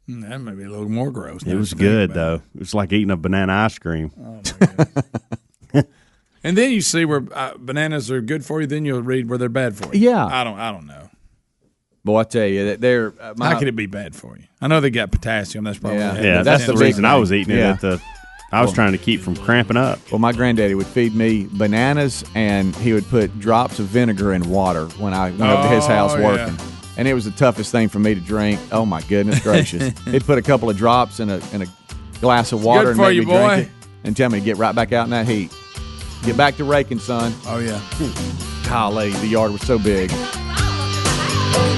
Mm, 0.09 0.27
That 0.29 0.39
may 0.39 0.53
be 0.53 0.63
a 0.63 0.69
little 0.69 0.89
more 0.89 1.11
gross. 1.11 1.43
It 1.43 1.55
was 1.55 1.73
good 1.73 2.13
though. 2.13 2.41
It 2.55 2.59
was 2.59 2.73
like 2.73 2.91
eating 2.91 3.11
a 3.11 3.17
banana 3.17 3.53
ice 3.53 3.77
cream. 3.77 4.11
And 6.45 6.55
then 6.55 6.71
you 6.71 6.81
see 6.81 7.05
where 7.05 7.23
uh, 7.33 7.55
bananas 7.57 8.11
are 8.11 8.21
good 8.21 8.45
for 8.45 8.61
you. 8.61 8.67
Then 8.67 8.85
you'll 8.85 9.01
read 9.01 9.27
where 9.27 9.37
they're 9.39 9.49
bad 9.49 9.75
for 9.75 9.93
you. 9.95 10.11
Yeah. 10.11 10.25
I 10.25 10.43
don't. 10.43 10.59
I 10.59 10.71
don't 10.71 10.85
know. 10.85 11.09
Boy, 12.03 12.19
I 12.19 12.23
tell 12.23 12.45
you, 12.45 12.65
that 12.65 12.81
they're 12.81 13.13
uh, 13.19 13.33
my, 13.35 13.49
How 13.49 13.57
could 13.59 13.67
it 13.67 13.75
be 13.75 13.87
bad 13.87 14.15
for 14.15 14.37
you? 14.37 14.43
I 14.61 14.67
know 14.67 14.79
they 14.79 14.91
got 14.91 15.11
potassium. 15.11 15.63
That's 15.63 15.79
probably 15.79 15.99
Yeah. 15.99 16.13
Yeah, 16.15 16.21
That's 16.43 16.45
that's, 16.45 16.65
the 16.67 16.73
the 16.73 16.77
big 16.77 16.85
reason 16.85 17.03
I 17.03 17.15
was 17.15 17.33
eating 17.33 17.55
it 17.55 17.57
Yeah. 17.59 17.71
at 17.71 17.81
the. 17.81 18.01
I 18.51 18.61
was 18.61 18.71
trying 18.73 18.91
to 18.91 18.97
keep 18.99 19.21
from 19.21 19.35
cramping 19.35 19.75
up. 19.75 19.99
Well, 20.11 20.19
my 20.19 20.31
granddaddy 20.31 20.75
would 20.75 20.85
feed 20.85 21.15
me 21.15 21.47
bananas, 21.51 22.23
and 22.35 22.73
he 22.75 22.93
would 22.93 23.05
put 23.09 23.37
drops 23.39 23.79
of 23.79 23.87
vinegar 23.87 24.31
in 24.33 24.47
water 24.49 24.85
when 24.99 25.13
I 25.15 25.31
went 25.31 25.41
over 25.41 25.63
to 25.63 25.69
his 25.69 25.83
Oh, 25.85 25.87
house 25.87 26.13
yeah. 26.15 26.23
working. 26.23 26.57
And 26.95 27.07
it 27.07 27.15
was 27.15 27.25
the 27.25 27.31
toughest 27.31 27.71
thing 27.71 27.89
for 27.89 27.97
me 27.99 28.13
to 28.13 28.21
drink. 28.21 28.59
Oh 28.71 28.85
my 28.85 29.01
goodness 29.01 29.41
gracious! 29.41 29.97
He'd 30.05 30.23
put 30.25 30.37
a 30.37 30.41
couple 30.43 30.69
of 30.69 30.77
drops 30.77 31.19
in 31.19 31.29
a 31.31 31.41
in 31.53 31.63
a 31.63 31.65
glass 32.21 32.51
of 32.53 32.63
water 32.63 32.89
and 32.91 32.97
for 32.97 33.07
make 33.07 33.15
you, 33.15 33.23
me 33.25 33.33
drink 33.33 33.67
it, 33.67 33.71
and 34.03 34.15
tell 34.15 34.29
me 34.29 34.39
to 34.39 34.45
get 34.45 34.57
right 34.57 34.75
back 34.75 34.93
out 34.93 35.05
in 35.05 35.09
that 35.09 35.27
heat. 35.27 35.51
Get 36.25 36.37
back 36.37 36.55
to 36.57 36.63
raking, 36.63 36.97
son. 36.97 37.33
Oh 37.45 37.59
yeah. 37.59 37.79
Golly, 38.67 39.11
the 39.11 39.27
yard 39.27 39.51
was 39.51 39.61
so 39.61 39.77
big. 39.77 40.11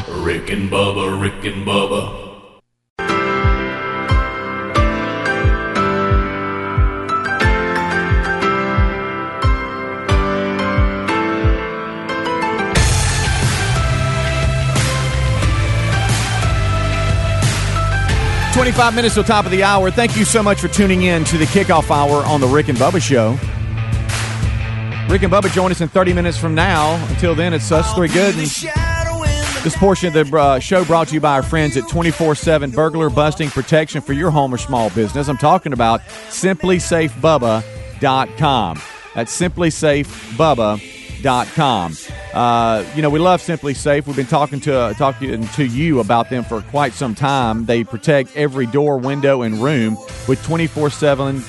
Rick 0.08 0.50
and 0.50 0.72
Bubba, 0.72 1.22
Rick 1.22 1.44
and 1.44 1.68
Bubba. 1.68 2.24
Twenty-five 18.54 18.96
minutes 18.96 19.16
till 19.16 19.26
top 19.26 19.44
of 19.44 19.52
the 19.52 19.64
hour. 19.64 19.92
Thank 19.92 20.16
you 20.16 20.24
so 20.24 20.42
much 20.42 20.62
for 20.62 20.70
tuning 20.70 21.04
in 21.04 21.26
to 21.26 21.38
the 21.38 21.46
kickoff 21.46 21.92
hour 21.92 22.26
on 22.26 22.40
the 22.40 22.48
Rick 22.48 22.70
and 22.70 22.78
Bubba 22.78 23.02
Show. 23.02 23.38
Rick 25.10 25.24
and 25.24 25.32
Bubba 25.32 25.52
join 25.54 25.72
us 25.72 25.80
in 25.80 25.88
30 25.88 26.12
minutes 26.12 26.38
from 26.38 26.54
now. 26.54 27.02
Until 27.08 27.34
then, 27.34 27.54
it's 27.54 27.72
us 27.72 27.94
three 27.94 28.10
good. 28.10 28.36
This 28.36 29.78
portion 29.78 30.14
of 30.16 30.30
the 30.30 30.38
uh, 30.38 30.60
show 30.60 30.84
brought 30.84 31.08
to 31.10 31.14
you 31.14 31.22
by 31.22 31.34
our 31.34 31.44
friends 31.44 31.78
at 31.78 31.88
24 31.90 32.36
7 32.36 32.72
Burglar 32.72 33.10
Busting 33.10 33.50
Protection 33.50 34.02
for 34.02 34.12
your 34.14 34.32
home 34.32 34.54
or 34.54 34.58
small 34.58 34.90
business. 34.90 35.30
I'm 35.30 35.38
talking 35.38 35.72
about 35.74 36.02
simplisafebubba.com. 36.02 38.82
That's 39.16 39.42
simplisafebubba.com. 39.42 41.94
Uh, 42.34 42.86
you 42.96 43.02
know, 43.02 43.10
we 43.10 43.20
love 43.20 43.42
SimpliSafe. 43.42 44.06
We've 44.06 44.16
been 44.16 44.28
talking 44.28 44.60
to 44.62 44.78
uh, 44.78 44.94
talking 44.94 45.48
to 45.48 45.66
you 45.66 46.00
about 46.02 46.30
them 46.30 46.44
for 46.44 46.62
quite 46.62 46.94
some 46.94 47.16
time. 47.16 47.66
They 47.66 47.84
protect 47.84 48.36
every 48.36 48.68
door, 48.68 48.98
window, 48.98 49.42
and 49.42 49.56
room 49.56 49.98
with 50.28 50.44
24 50.44 50.88
uh, 50.88 50.90
7 50.90 51.42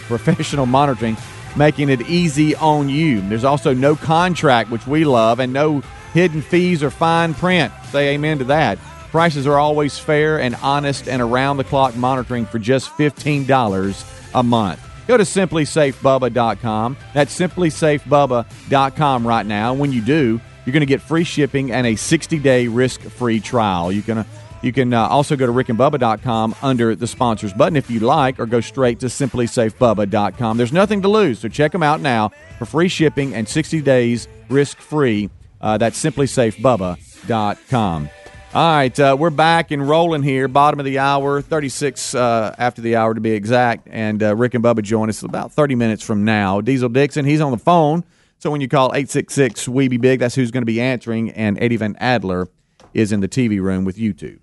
professional 0.00 0.66
monitoring 0.66 1.16
making 1.56 1.88
it 1.88 2.02
easy 2.02 2.54
on 2.56 2.88
you. 2.88 3.20
There's 3.28 3.44
also 3.44 3.74
no 3.74 3.94
contract, 3.96 4.70
which 4.70 4.86
we 4.86 5.04
love, 5.04 5.40
and 5.40 5.52
no 5.52 5.82
hidden 6.12 6.42
fees 6.42 6.82
or 6.82 6.90
fine 6.90 7.34
print. 7.34 7.72
Say 7.90 8.14
amen 8.14 8.38
to 8.38 8.44
that. 8.44 8.78
Prices 9.10 9.46
are 9.46 9.58
always 9.58 9.98
fair 9.98 10.40
and 10.40 10.54
honest 10.62 11.08
and 11.08 11.20
around 11.20 11.58
the 11.58 11.64
clock 11.64 11.94
monitoring 11.96 12.46
for 12.46 12.58
just 12.58 12.90
$15 12.92 14.30
a 14.34 14.42
month. 14.42 14.80
Go 15.06 15.16
to 15.16 15.24
simplisafebubba.com. 15.24 16.96
That's 17.12 17.38
simplisafebubba.com 17.38 19.26
right 19.26 19.46
now. 19.46 19.74
When 19.74 19.92
you 19.92 20.00
do, 20.00 20.40
you're 20.64 20.72
going 20.72 20.80
to 20.80 20.86
get 20.86 21.02
free 21.02 21.24
shipping 21.24 21.72
and 21.72 21.86
a 21.86 21.96
60 21.96 22.38
day 22.38 22.68
risk 22.68 23.00
free 23.00 23.40
trial. 23.40 23.92
You're 23.92 24.02
going 24.02 24.18
Uh, 24.18 24.24
you 24.62 24.72
can 24.72 24.94
uh, 24.94 25.08
also 25.08 25.36
go 25.36 25.46
to 25.46 25.52
rickandbubba.com 25.52 26.54
under 26.62 26.94
the 26.94 27.06
sponsors 27.06 27.52
button 27.52 27.76
if 27.76 27.90
you 27.90 28.00
like, 28.00 28.40
or 28.40 28.46
go 28.46 28.60
straight 28.60 29.00
to 29.00 29.06
simplisafebubba.com. 29.06 30.56
There's 30.56 30.72
nothing 30.72 31.02
to 31.02 31.08
lose, 31.08 31.40
so 31.40 31.48
check 31.48 31.72
them 31.72 31.82
out 31.82 32.00
now 32.00 32.30
for 32.58 32.64
free 32.64 32.88
shipping 32.88 33.34
and 33.34 33.48
60 33.48 33.82
days 33.82 34.28
risk 34.48 34.78
free. 34.78 35.28
Uh, 35.60 35.76
that's 35.78 36.02
simplisafebubba.com. 36.02 38.08
All 38.54 38.76
right, 38.76 39.00
uh, 39.00 39.16
we're 39.18 39.30
back 39.30 39.70
and 39.70 39.88
rolling 39.88 40.22
here. 40.22 40.46
Bottom 40.46 40.78
of 40.78 40.84
the 40.84 40.98
hour, 40.98 41.40
36 41.40 42.14
uh, 42.14 42.54
after 42.58 42.82
the 42.82 42.96
hour 42.96 43.14
to 43.14 43.20
be 43.20 43.30
exact. 43.30 43.88
And 43.90 44.22
uh, 44.22 44.36
Rick 44.36 44.52
and 44.52 44.62
Bubba 44.62 44.82
join 44.82 45.08
us 45.08 45.22
about 45.22 45.52
30 45.52 45.74
minutes 45.74 46.04
from 46.04 46.26
now. 46.26 46.60
Diesel 46.60 46.90
Dixon, 46.90 47.24
he's 47.24 47.40
on 47.40 47.50
the 47.50 47.56
phone. 47.56 48.04
So 48.38 48.50
when 48.50 48.60
you 48.60 48.68
call 48.68 48.88
866 48.88 49.68
Weeby 49.68 50.02
Big, 50.02 50.20
that's 50.20 50.34
who's 50.34 50.50
going 50.50 50.60
to 50.62 50.66
be 50.66 50.82
answering. 50.82 51.30
And 51.30 51.58
Eddie 51.62 51.76
Van 51.76 51.96
Adler 51.98 52.46
is 52.92 53.10
in 53.10 53.20
the 53.20 53.28
TV 53.28 53.58
room 53.58 53.86
with 53.86 53.96
you 53.96 54.12
two. 54.12 54.38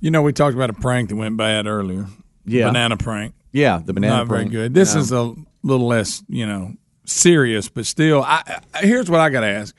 You 0.00 0.10
know, 0.10 0.22
we 0.22 0.32
talked 0.32 0.54
about 0.54 0.70
a 0.70 0.74
prank 0.74 1.08
that 1.08 1.16
went 1.16 1.36
bad 1.36 1.66
earlier. 1.66 2.06
Yeah. 2.44 2.68
Banana 2.68 2.96
prank. 2.96 3.34
Yeah, 3.52 3.80
the 3.84 3.92
banana 3.92 4.18
Not 4.18 4.28
very 4.28 4.44
good. 4.46 4.74
This 4.74 4.94
No. 4.94 5.00
is 5.00 5.12
a 5.12 5.34
little 5.62 5.86
less, 5.86 6.22
you 6.28 6.46
know, 6.46 6.74
serious, 7.04 7.68
but 7.68 7.86
still. 7.86 8.22
I, 8.22 8.60
I, 8.74 8.78
here's 8.86 9.10
what 9.10 9.20
I 9.20 9.30
got 9.30 9.40
to 9.40 9.46
ask: 9.46 9.74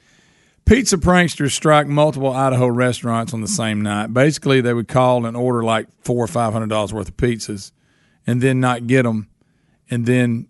Pizza 0.65 0.97
pranksters 0.97 1.51
strike 1.51 1.88
multiple 1.88 2.32
Idaho 2.32 2.67
restaurants 2.67 3.34
on 3.34 3.41
the 3.41 3.47
same 3.47 3.82
night. 3.82 4.08
Basically, 4.13 4.62
they 4.62 4.73
would 4.73 4.88
call 4.88 5.25
and 5.25 5.38
order 5.38 5.63
like 5.63 5.88
four 6.01 6.23
or 6.23 6.27
five 6.27 6.51
hundred 6.51 6.69
dollars 6.69 6.93
worth 6.93 7.10
of 7.10 7.17
pizzas, 7.17 7.71
and 8.27 8.41
then 8.41 8.60
not 8.60 8.88
get 8.88 9.03
them, 9.03 9.29
and 9.89 10.05
then 10.05 10.47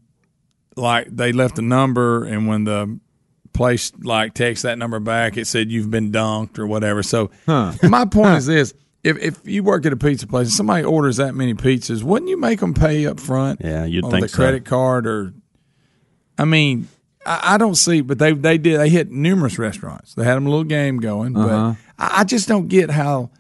like 0.75 1.07
they 1.13 1.31
left 1.33 1.59
a 1.59 1.61
number, 1.61 2.23
and 2.23 2.47
when 2.47 2.63
the 2.63 2.99
place 3.51 3.91
like 4.01 4.33
text 4.33 4.63
that 4.63 4.77
number 4.77 4.99
back, 5.01 5.35
it 5.37 5.45
said 5.45 5.69
you've 5.69 5.91
been 5.91 6.11
dunked 6.11 6.57
or 6.57 6.65
whatever. 6.65 7.03
So 7.03 7.31
my 7.47 8.05
point 8.09 8.37
is 8.37 8.45
this. 8.45 8.73
If, 9.03 9.17
if 9.19 9.47
you 9.47 9.63
work 9.63 9.85
at 9.85 9.93
a 9.93 9.97
pizza 9.97 10.27
place 10.27 10.47
and 10.47 10.53
somebody 10.53 10.83
orders 10.83 11.17
that 11.17 11.33
many 11.33 11.53
pizzas, 11.53 12.03
wouldn't 12.03 12.29
you 12.29 12.37
make 12.37 12.59
them 12.59 12.73
pay 12.73 13.05
up 13.05 13.19
front? 13.19 13.61
Yeah, 13.63 13.85
you'd 13.85 14.03
on 14.03 14.11
think 14.11 14.23
the 14.23 14.27
so. 14.29 14.35
credit 14.35 14.65
card 14.65 15.07
or, 15.07 15.33
I 16.37 16.43
mean, 16.45 16.87
I, 17.25 17.53
I 17.53 17.57
don't 17.57 17.75
see, 17.75 18.01
but 18.01 18.19
they 18.19 18.33
they 18.33 18.57
did 18.57 18.79
they 18.79 18.89
hit 18.89 19.09
numerous 19.09 19.57
restaurants. 19.57 20.13
They 20.15 20.23
had 20.25 20.35
them 20.35 20.47
a 20.47 20.49
little 20.49 20.65
game 20.65 20.97
going, 20.99 21.35
Uh-huh. 21.37 21.75
but 21.97 22.03
I, 22.03 22.21
I 22.21 22.23
just 22.25 22.47
don't 22.49 22.67
get 22.67 22.89
how 22.89 23.31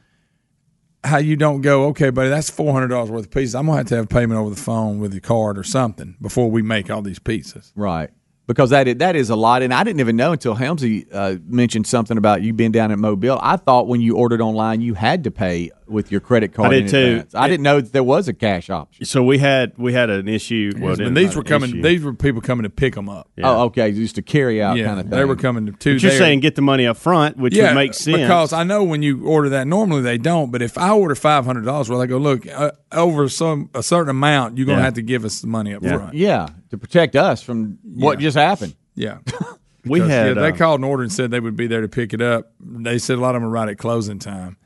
how 1.03 1.17
you 1.17 1.35
don't 1.35 1.61
go. 1.61 1.85
Okay, 1.87 2.09
buddy, 2.09 2.29
that's 2.29 2.49
four 2.49 2.71
hundred 2.73 2.87
dollars 2.89 3.09
worth 3.09 3.25
of 3.25 3.31
pizzas. 3.31 3.57
I'm 3.57 3.65
gonna 3.65 3.79
have 3.79 3.87
to 3.87 3.95
have 3.97 4.09
payment 4.09 4.39
over 4.39 4.49
the 4.49 4.55
phone 4.61 4.99
with 4.99 5.13
your 5.13 5.21
card 5.21 5.57
or 5.57 5.63
something 5.63 6.15
before 6.21 6.49
we 6.51 6.61
make 6.61 6.89
all 6.89 7.01
these 7.01 7.19
pizzas. 7.19 7.71
Right. 7.75 8.09
Because 8.49 8.71
that 8.71 8.87
is, 8.87 8.95
that 8.95 9.15
is 9.15 9.29
a 9.29 9.35
lot, 9.35 9.61
and 9.61 9.71
I 9.71 9.83
didn't 9.83 9.99
even 9.99 10.15
know 10.15 10.31
until 10.31 10.55
Helmsy 10.55 11.05
uh, 11.13 11.35
mentioned 11.45 11.85
something 11.85 12.17
about 12.17 12.41
you 12.41 12.51
being 12.51 12.71
down 12.71 12.91
at 12.91 12.97
Mobile. 12.97 13.37
I 13.43 13.57
thought 13.57 13.87
when 13.87 14.01
you 14.01 14.17
ordered 14.17 14.41
online, 14.41 14.81
you 14.81 14.95
had 14.95 15.23
to 15.25 15.31
pay 15.31 15.69
with 15.89 16.11
your 16.11 16.21
credit 16.21 16.53
card. 16.53 16.71
I 16.71 16.75
did 16.75 16.83
in 16.85 16.89
too. 16.91 16.97
advance. 16.97 17.35
I 17.35 17.47
didn't 17.47 17.63
know 17.63 17.81
that 17.81 17.91
there 17.91 18.03
was 18.03 18.27
a 18.27 18.33
cash 18.33 18.69
option. 18.69 19.05
So 19.05 19.23
we 19.23 19.37
had 19.39 19.73
we 19.77 19.93
had 19.93 20.09
an 20.09 20.27
issue. 20.27 20.71
Well, 20.77 20.99
and 21.01 21.15
these 21.17 21.35
were 21.35 21.43
coming. 21.43 21.69
issue. 21.71 21.81
These 21.81 22.03
were 22.03 22.13
people 22.13 22.41
coming 22.41 22.63
to 22.63 22.69
pick 22.69 22.95
them 22.95 23.09
up. 23.09 23.29
Oh, 23.43 23.63
okay, 23.65 23.91
just 23.91 24.15
to 24.15 24.21
carry 24.21 24.61
out 24.61 24.77
yeah, 24.77 24.85
kind 24.85 24.99
of 24.99 25.07
thing. 25.07 25.17
they 25.17 25.25
were 25.25 25.35
coming 25.35 25.65
to. 25.65 25.71
to 25.71 25.95
But 25.95 26.03
you're 26.03 26.11
saying 26.11 26.39
get 26.41 26.55
the 26.55 26.61
money 26.61 26.85
up 26.85 26.97
front, 26.97 27.37
which 27.37 27.55
yeah, 27.55 27.67
would 27.69 27.75
make 27.75 27.93
sense. 27.93 28.17
because 28.17 28.53
I 28.53 28.63
know 28.63 28.83
when 28.83 29.01
you 29.01 29.25
order 29.25 29.49
that, 29.49 29.67
normally 29.67 30.01
they 30.01 30.17
don't. 30.17 30.51
But 30.51 30.61
if 30.61 30.77
I 30.77 30.91
order 30.91 31.15
five 31.15 31.45
hundred 31.45 31.65
dollars, 31.65 31.89
well, 31.89 31.99
they 31.99 32.07
go 32.07 32.17
look 32.17 32.47
uh, 32.47 32.71
over 32.91 33.27
some 33.29 33.69
a 33.73 33.83
certain 33.83 34.09
amount, 34.11 34.57
you're 34.57 34.65
gonna 34.67 34.79
Yeah. 34.79 34.85
have 34.85 34.93
to 34.95 35.01
give 35.01 35.25
us 35.25 35.41
the 35.41 35.47
money 35.47 35.73
up 35.73 35.83
Yeah. 35.83 35.97
front. 35.97 36.13
Yeah, 36.13 36.49
to 36.71 36.77
protect 36.77 37.15
us 37.15 37.41
from 37.41 37.79
what 37.83 38.19
just 38.19 38.37
happened. 38.37 38.75
Yeah. 38.95 39.19
we 39.85 39.99
Because, 39.99 40.09
had 40.09 40.27
yeah, 40.35 40.41
they 40.43 40.49
uh, 40.51 40.55
called 40.55 40.81
an 40.81 40.83
order 40.83 41.03
and 41.03 41.11
said 41.11 41.31
they 41.31 41.39
would 41.39 41.55
be 41.55 41.65
there 41.67 41.79
to 41.81 41.87
pick 41.87 42.13
it 42.13 42.21
up. 42.21 42.51
They 42.59 42.97
said 42.97 43.17
a 43.17 43.21
lot 43.21 43.29
of 43.35 43.41
them 43.41 43.43
were 43.43 43.49
right 43.55 43.69
at 43.69 43.77
closing 43.77 44.19
time. 44.19 44.57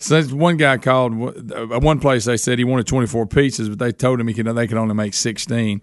So 0.00 0.22
one 0.28 0.56
guy 0.56 0.76
called 0.78 1.12
uh, 1.52 1.80
one 1.80 1.98
place. 1.98 2.24
They 2.24 2.36
said 2.36 2.58
he 2.58 2.64
wanted 2.64 2.86
24 2.86 3.26
pizzas, 3.26 3.68
but 3.68 3.78
they 3.80 3.90
told 3.92 4.20
him 4.20 4.28
he 4.28 4.34
could 4.34 4.46
they 4.46 4.66
could 4.68 4.76
only 4.78 4.94
make 4.94 5.12
16. 5.14 5.80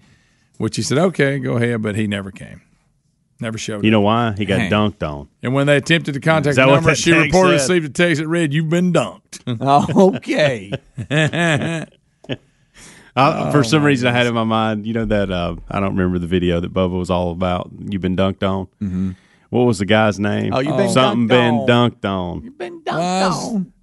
Which 0.57 0.77
he 0.77 0.81
said, 0.83 0.97
okay, 0.97 1.37
go 1.39 1.57
ahead, 1.57 1.81
but 1.81 1.95
he 1.97 2.07
never 2.07 2.31
came, 2.31 2.61
never 3.41 3.57
showed 3.57 3.83
You 3.83 3.89
up. 3.89 3.91
know 3.91 3.99
why 4.01 4.33
he 4.37 4.45
got 4.45 4.57
Dang. 4.57 4.71
dunked 4.71 5.03
on? 5.03 5.27
And 5.43 5.53
when 5.53 5.67
they 5.67 5.75
attempted 5.75 6.13
to 6.13 6.21
contact 6.21 6.51
Is 6.51 6.55
the 6.55 6.65
number, 6.65 6.95
she 6.95 7.11
text 7.11 7.35
reportedly 7.35 7.59
said? 7.59 7.73
received 7.73 7.85
a 7.87 7.89
text 7.89 8.21
that 8.21 8.27
read, 8.29 8.53
"You've 8.53 8.69
been 8.69 8.93
dunked." 8.93 9.41
Oh, 9.59 10.15
okay. 10.17 10.71
Uh, 13.17 13.49
for 13.49 13.63
some 13.63 13.81
reason, 13.81 14.09
I 14.09 14.11
had 14.11 14.27
in 14.27 14.33
my 14.33 14.43
mind, 14.43 14.85
you 14.85 14.91
know 14.91 15.05
that 15.05 15.31
uh, 15.31 15.55
I 15.71 15.79
don't 15.79 15.95
remember 15.95 16.19
the 16.19 16.27
video 16.27 16.59
that 16.59 16.73
Bubba 16.73 16.97
was 16.99 17.09
all 17.09 17.31
about. 17.31 17.71
You've 17.79 18.01
been 18.01 18.17
dunked 18.17 18.43
on. 18.43 18.65
Mm-hmm. 18.81 19.11
What 19.51 19.63
was 19.63 19.79
the 19.79 19.85
guy's 19.85 20.19
name? 20.19 20.53
Oh, 20.53 20.59
you've 20.59 20.75
been 20.75 20.89
something 20.89 21.25
dunked 21.29 21.29
been 21.29 21.53
on. 21.55 21.67
dunked 21.91 22.05
on. 22.05 22.43
You've 22.43 22.57
been 22.57 22.81
dunked 22.81 23.29
is- 23.29 23.53
on. 23.53 23.73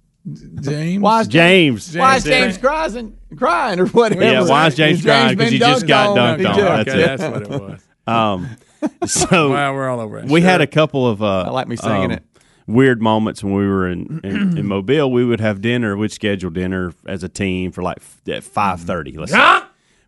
James, 0.61 1.01
Why 1.01 1.21
is 1.21 1.27
James. 1.27 1.97
Why 1.97 2.15
is 2.15 2.23
James- 2.23 2.55
James 2.55 2.57
crying, 2.59 3.17
crying 3.35 3.79
or 3.79 3.87
whatever? 3.87 4.23
Yeah, 4.23 4.47
why 4.47 4.67
is 4.67 4.75
James 4.75 5.03
crying? 5.03 5.37
Because 5.37 5.51
he 5.51 5.59
just 5.59 5.85
got 5.85 6.17
on. 6.17 6.17
dunked 6.17 6.39
He 6.39 6.45
on. 6.45 6.55
That's 6.57 6.89
okay, 6.89 7.03
it. 7.03 7.17
that's 7.17 7.23
what 7.23 7.41
it 7.41 7.49
was. 7.61 7.81
Um, 8.07 8.49
so 9.05 9.51
Wow, 9.51 9.73
we're 9.73 9.89
all 9.89 9.99
over 9.99 10.19
it. 10.19 10.25
we 10.29 10.39
Sure. 10.41 10.49
had 10.49 10.61
a 10.61 10.67
couple 10.67 11.07
of 11.07 11.21
uh, 11.21 11.41
I 11.47 11.49
like 11.49 11.67
me 11.67 11.75
singing 11.75 12.05
um, 12.05 12.11
it. 12.11 12.23
weird 12.67 13.01
moments 13.01 13.43
when 13.43 13.53
we 13.53 13.67
were 13.67 13.87
in, 13.89 14.21
in, 14.23 14.57
in 14.59 14.65
Mobile. 14.65 15.11
We 15.11 15.25
would 15.25 15.41
have 15.41 15.61
dinner. 15.61 15.97
We'd 15.97 16.11
schedule 16.11 16.49
dinner 16.51 16.93
as 17.05 17.23
a 17.23 17.29
team 17.29 17.71
for 17.73 17.81
like 17.83 17.97
f- 17.97 18.21
at 18.29 18.43
five 18.45 18.79
thirty. 18.81 19.17
Let's 19.17 19.31
say. 19.33 19.59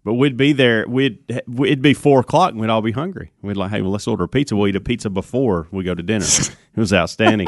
But 0.05 0.13
we'd 0.13 0.37
be 0.37 0.53
there. 0.53 0.85
We'd 0.87 1.17
it'd 1.29 1.81
be 1.81 1.93
four 1.95 2.19
o'clock, 2.19 2.51
and 2.51 2.59
we'd 2.61 2.69
all 2.69 2.81
be 2.83 2.91
hungry. 2.91 3.31
We'd 3.41 3.57
like, 3.57 3.71
hey, 3.71 3.81
well, 3.81 3.91
let's 3.91 4.07
order 4.07 4.23
a 4.25 4.27
pizza. 4.29 4.55
We'll 4.55 4.67
eat 4.67 4.75
a 4.75 4.79
pizza 4.81 5.09
before 5.09 5.67
we 5.71 5.83
go 5.83 5.95
to 5.95 6.03
dinner. 6.03 6.25
it 6.29 6.55
was 6.79 6.93
outstanding. 6.93 7.47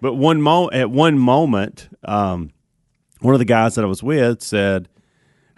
But 0.00 0.14
one 0.14 0.40
mo- 0.42 0.70
at 0.70 0.90
one 0.90 1.18
moment, 1.18 1.88
um, 2.04 2.50
one 3.20 3.34
of 3.34 3.38
the 3.38 3.44
guys 3.44 3.74
that 3.74 3.84
I 3.84 3.88
was 3.88 4.02
with 4.02 4.42
said, 4.42 4.88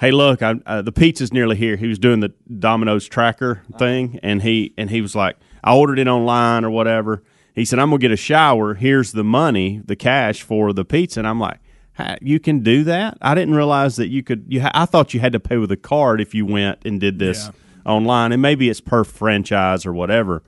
"Hey, 0.00 0.10
look, 0.10 0.42
I, 0.42 0.54
uh, 0.66 0.82
the 0.82 0.92
pizza's 0.92 1.32
nearly 1.32 1.56
here." 1.56 1.76
He 1.76 1.86
was 1.86 1.98
doing 1.98 2.20
the 2.20 2.32
Domino's 2.58 3.06
tracker 3.06 3.62
thing, 3.78 4.18
and 4.22 4.42
he 4.42 4.74
and 4.76 4.90
he 4.90 5.00
was 5.00 5.14
like, 5.14 5.36
"I 5.62 5.74
ordered 5.74 5.98
it 5.98 6.08
online 6.08 6.64
or 6.64 6.70
whatever." 6.70 7.22
He 7.54 7.64
said, 7.64 7.78
"I'm 7.78 7.90
gonna 7.90 7.98
get 8.00 8.10
a 8.12 8.16
shower. 8.16 8.74
Here's 8.74 9.12
the 9.12 9.24
money, 9.24 9.80
the 9.84 9.96
cash 9.96 10.42
for 10.42 10.72
the 10.72 10.84
pizza." 10.84 11.20
And 11.20 11.28
I'm 11.28 11.38
like, 11.38 11.58
"Ha- 11.94 12.16
"You 12.20 12.40
can 12.40 12.60
do 12.60 12.82
that? 12.84 13.18
I 13.20 13.34
didn't 13.34 13.54
realize 13.54 13.96
that 13.96 14.08
you 14.08 14.22
could. 14.22 14.44
You 14.48 14.62
ha- 14.62 14.70
I 14.74 14.86
thought 14.86 15.14
you 15.14 15.20
had 15.20 15.32
to 15.32 15.40
pay 15.40 15.56
with 15.58 15.70
a 15.70 15.76
card 15.76 16.20
if 16.20 16.34
you 16.34 16.46
went 16.46 16.78
and 16.84 16.98
did 17.00 17.18
this 17.18 17.48
online, 17.84 18.32
and 18.32 18.40
maybe 18.42 18.68
it's 18.70 18.80
per 18.80 19.04
franchise 19.04 19.86
or 19.86 19.92
whatever." 19.92 20.42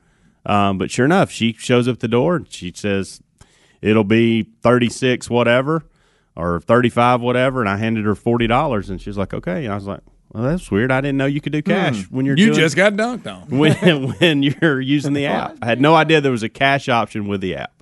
Um, 0.46 0.76
but 0.78 0.90
sure 0.90 1.04
enough, 1.06 1.30
she 1.30 1.52
shows 1.54 1.88
up 1.88 2.00
the 2.00 2.08
door 2.08 2.36
and 2.36 2.52
she 2.52 2.70
says, 2.74 3.22
it'll 3.84 4.02
be 4.04 4.42
36 4.62 5.28
whatever 5.30 5.84
or 6.36 6.60
35 6.60 7.20
whatever 7.20 7.60
and 7.60 7.68
i 7.68 7.76
handed 7.76 8.04
her 8.04 8.14
$40 8.14 8.90
and 8.90 9.00
she's 9.00 9.16
like 9.16 9.32
okay. 9.34 9.64
And 9.64 9.72
i 9.72 9.76
was 9.76 9.86
like 9.86 10.00
well 10.32 10.42
that's 10.42 10.68
weird. 10.68 10.90
I 10.90 11.00
didn't 11.00 11.16
know 11.16 11.26
you 11.26 11.40
could 11.40 11.52
do 11.52 11.62
cash 11.62 12.04
when 12.10 12.26
you're 12.26 12.36
You 12.36 12.46
doing, 12.46 12.58
just 12.58 12.74
got 12.74 12.94
dunked 12.94 13.32
on. 13.32 13.48
when, 13.56 13.74
when 14.18 14.42
you're 14.42 14.80
using 14.80 15.12
the 15.12 15.26
app. 15.26 15.56
i 15.62 15.66
had 15.66 15.80
no 15.80 15.94
idea 15.94 16.20
there 16.20 16.32
was 16.32 16.42
a 16.42 16.48
cash 16.48 16.88
option 16.88 17.28
with 17.28 17.40
the 17.40 17.54
app. 17.54 17.72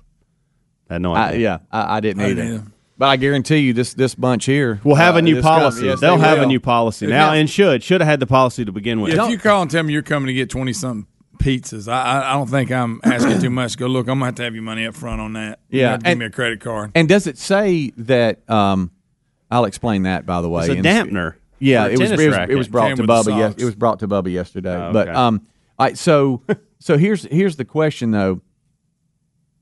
I 0.87 0.93
had 0.95 1.01
no 1.01 1.13
I, 1.13 1.29
idea. 1.29 1.39
yeah, 1.39 1.57
I, 1.71 1.97
I 1.97 1.99
didn't 1.99 2.21
I 2.21 2.25
either. 2.25 2.35
didn't. 2.35 2.53
Either. 2.59 2.67
But 2.95 3.05
I 3.07 3.15
guarantee 3.15 3.57
you, 3.57 3.73
this 3.73 3.95
this 3.95 4.13
bunch 4.13 4.45
here 4.45 4.79
we'll 4.83 4.97
have 4.97 5.15
uh, 5.15 5.19
a 5.19 5.21
new 5.23 5.35
this 5.35 5.43
com- 5.43 5.61
policy. 5.61 5.85
yes, 5.87 5.99
they'll 5.99 6.17
they 6.17 6.23
have 6.27 6.37
a 6.39 6.45
new 6.45 6.59
policy 6.59 7.07
now 7.07 7.27
y'all- 7.31 7.33
and 7.39 7.49
should 7.49 7.81
should 7.81 8.01
have 8.01 8.07
had 8.07 8.19
the 8.19 8.27
policy 8.27 8.63
to 8.63 8.71
begin 8.71 9.01
with. 9.01 9.15
If 9.17 9.29
you 9.31 9.39
call 9.39 9.63
and 9.63 9.71
tell 9.71 9.81
me 9.81 9.91
you're 9.91 10.03
coming 10.03 10.27
to 10.27 10.33
get 10.33 10.51
twenty 10.51 10.73
something 10.73 11.07
pizzas, 11.43 11.91
I, 11.91 12.01
I 12.01 12.29
I 12.31 12.33
don't 12.33 12.49
think 12.49 12.71
I'm 12.71 13.01
asking 13.03 13.39
too 13.41 13.49
much. 13.49 13.77
Go 13.77 13.87
look, 13.87 14.07
I'm 14.07 14.15
gonna 14.19 14.25
have 14.25 14.35
to 14.35 14.43
have 14.43 14.53
your 14.53 14.63
money 14.63 14.85
up 14.87 14.95
front 14.95 15.19
on 15.21 15.33
that. 15.33 15.59
You 15.69 15.81
Yeah, 15.81 15.91
have 15.91 16.03
to 16.03 16.09
give 16.09 16.17
me 16.17 16.25
a 16.25 16.29
credit 16.29 16.59
card. 16.61 16.91
And 16.95 17.07
does 17.09 17.27
it 17.27 17.37
say 17.37 17.91
that? 17.97 18.49
Um, 18.49 18.91
I'll 19.51 19.65
explain 19.65 20.03
that 20.03 20.25
by 20.25 20.41
the 20.41 20.49
way. 20.49 20.61
it's 20.65 20.69
a 20.69 20.77
And- 20.77 20.85
dampener 20.85 21.35
Yeah, 21.59 21.85
it 21.87 21.99
was, 21.99 22.11
it 22.11 22.17
was 22.29 22.49
it 22.49 22.55
was 22.55 22.67
brought 22.67 22.95
to 22.95 23.01
with 23.03 23.09
Bubba. 23.09 23.37
Yes, 23.37 23.55
it 23.57 23.65
was 23.65 23.75
brought 23.75 23.99
to 23.99 24.07
Bubba 24.07 24.31
yesterday. 24.31 24.75
Oh, 24.75 24.91
But 24.93 25.09
um, 25.09 25.45
all 25.77 25.85
right, 25.87 25.97
so 25.97 26.41
so 26.79 26.97
here's 26.97 27.23
here's 27.25 27.55
the 27.57 27.65
question 27.65 28.11
though. 28.11 28.41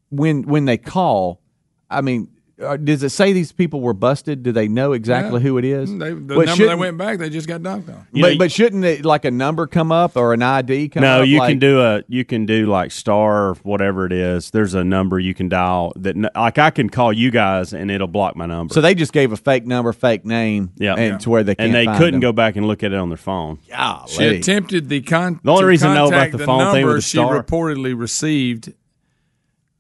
When 0.10 0.44
when 0.44 0.66
they 0.66 0.78
call, 0.78 1.42
I 1.90 2.02
mean, 2.02 2.30
uh, 2.62 2.78
does 2.78 3.04
it 3.04 3.10
say 3.10 3.34
these 3.34 3.52
people 3.52 3.82
were 3.82 3.94
busted? 3.94 4.44
Do 4.44 4.52
they 4.52 4.68
know 4.68 4.94
exactly 4.94 5.40
Yeah. 5.40 5.48
who 5.48 5.58
it 5.58 5.66
is? 5.66 5.90
They, 5.92 6.12
the 6.12 6.36
But 6.36 6.46
number 6.48 6.68
they 6.68 6.76
went 6.76 6.98
back, 6.98 7.18
they 7.20 7.30
just 7.30 7.48
got 7.48 7.62
dunked 7.62 7.90
on. 7.90 8.08
But 8.12 8.20
know, 8.20 8.38
but 8.38 8.52
shouldn't 8.52 8.84
it, 8.86 9.06
like 9.06 9.26
a 9.26 9.32
number 9.32 9.68
come 9.68 9.92
up 9.92 10.16
or 10.16 10.34
an 10.34 10.42
ID 10.44 10.90
come 10.90 11.02
No, 11.04 11.22
up? 11.22 11.28
you 11.28 11.40
like- 11.40 11.50
can 11.50 11.60
do 11.60 11.82
a 11.82 12.04
you 12.08 12.24
can 12.26 12.46
do 12.46 12.66
like 12.68 12.92
star 12.92 13.50
or 13.50 13.54
whatever 13.64 14.06
it 14.06 14.14
is. 14.14 14.52
There's 14.52 14.74
a 14.74 14.84
number 14.84 15.20
you 15.20 15.34
can 15.34 15.50
dial 15.50 15.94
that 15.98 16.16
like 16.36 16.58
I 16.58 16.70
can 16.70 16.90
call 16.90 17.12
you 17.14 17.32
guys 17.32 17.74
and 17.74 17.90
it'll 17.92 18.08
block 18.08 18.36
my 18.36 18.46
number. 18.46 18.74
So 18.74 18.82
they 18.82 18.96
just 18.96 19.14
gave 19.14 19.32
a 19.32 19.38
fake 19.38 19.66
number, 19.66 19.94
fake 19.94 20.26
name, 20.26 20.72
Yeah. 20.78 20.94
and 20.96 21.04
Yeah. 21.14 21.18
to 21.20 21.30
where 21.30 21.44
they 21.44 21.56
can't 21.56 21.68
and 21.68 21.76
they 21.76 21.86
find 21.86 21.98
couldn't 21.98 22.14
them. 22.14 22.20
go 22.22 22.32
back 22.32 22.56
and 22.56 22.68
look 22.68 22.84
at 22.84 22.92
it 22.92 22.98
on 22.98 23.10
their 23.10 23.18
phone. 23.18 23.60
Yeah, 23.68 24.06
she 24.08 24.18
Golly. 24.20 24.38
attempted 24.38 24.90
the 24.90 25.02
con. 25.02 25.40
The 25.44 25.52
only 25.52 25.66
reason 25.66 25.90
I 25.90 25.96
know 25.96 26.08
about 26.08 26.12
contact 26.32 26.38
the 26.38 26.46
phone 26.46 26.60
thing 26.74 26.82
number 26.82 26.88
with 26.96 26.96
the 26.98 27.02
she 27.10 27.18
reportedly 27.18 28.00
received 28.00 28.74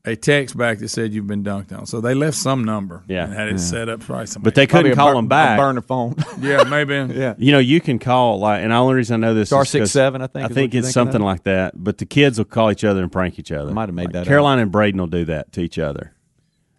a 0.03 0.15
text 0.15 0.57
back 0.57 0.79
that 0.79 0.89
said 0.89 1.13
you've 1.13 1.27
been 1.27 1.43
dunked 1.43 1.71
on. 1.77 1.85
So 1.85 2.01
they 2.01 2.13
left 2.15 2.35
some 2.35 2.63
number. 2.63 3.03
Yeah. 3.07 3.25
and 3.25 3.33
had 3.33 3.47
it 3.49 3.51
Yeah. 3.51 3.57
set 3.57 3.87
up 3.89 3.99
probably 3.99 4.25
somebody. 4.25 4.45
But 4.47 4.55
they 4.55 4.65
couldn't 4.65 4.95
call 4.95 5.13
them 5.15 5.27
back. 5.27 5.59
burner 5.59 5.81
phone. 5.81 6.15
yeah, 6.41 6.63
maybe. 6.63 6.93
yeah. 7.15 7.35
You 7.37 7.51
know, 7.51 7.59
you 7.59 7.79
can 7.81 7.99
call 7.99 8.39
like, 8.39 8.63
and 8.63 8.71
the 8.71 8.75
only 8.75 8.95
reason 8.95 9.23
I 9.23 9.27
know 9.27 9.33
this 9.35 9.49
Star 9.49 9.61
is 9.61 9.67
'cause 9.67 9.71
67, 9.91 10.21
I 10.23 10.27
think, 10.27 10.45
I 10.45 10.53
think 10.53 10.73
it's 10.73 10.91
something 10.91 11.21
like 11.21 11.43
that. 11.43 11.73
But 11.83 11.99
the 11.99 12.05
kids 12.05 12.37
will 12.39 12.45
call 12.45 12.71
each 12.71 12.83
other 12.83 13.03
and 13.03 13.11
prank 13.11 13.37
each 13.37 13.51
other. 13.51 13.71
might 13.71 13.89
have 13.89 13.95
made 13.95 14.05
Like, 14.05 14.13
that 14.13 14.21
up. 14.21 14.27
Caroline 14.27 14.57
and 14.59 14.71
Braden 14.71 14.99
will 14.99 15.07
do 15.07 15.25
that 15.25 15.51
to 15.53 15.61
each 15.61 15.77
other, 15.77 16.13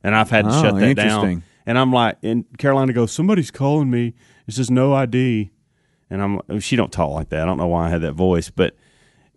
and 0.03 0.17
I've 0.17 0.31
had 0.31 0.45
to 0.47 0.51
Oh, 0.51 0.63
shut 0.63 0.75
that 0.81 0.97
down. 0.97 1.43
And 1.65 1.79
I'm 1.79 1.93
like, 1.93 2.19
and 2.25 2.45
Carolina 2.59 2.93
goes, 2.93 3.13
somebody's 3.13 3.53
calling 3.53 3.89
me. 3.89 4.15
It 4.49 4.55
says 4.55 4.69
no 4.69 4.95
ID, 4.95 5.53
and 6.11 6.21
I'm 6.21 6.59
she 6.59 6.75
don't 6.75 6.91
talk 6.91 7.13
like 7.13 7.29
that. 7.29 7.43
I 7.43 7.45
don't 7.45 7.57
know 7.59 7.69
why 7.69 7.87
I 7.87 7.91
had 7.91 8.01
that 8.03 8.15
voice, 8.15 8.51
but 8.51 8.75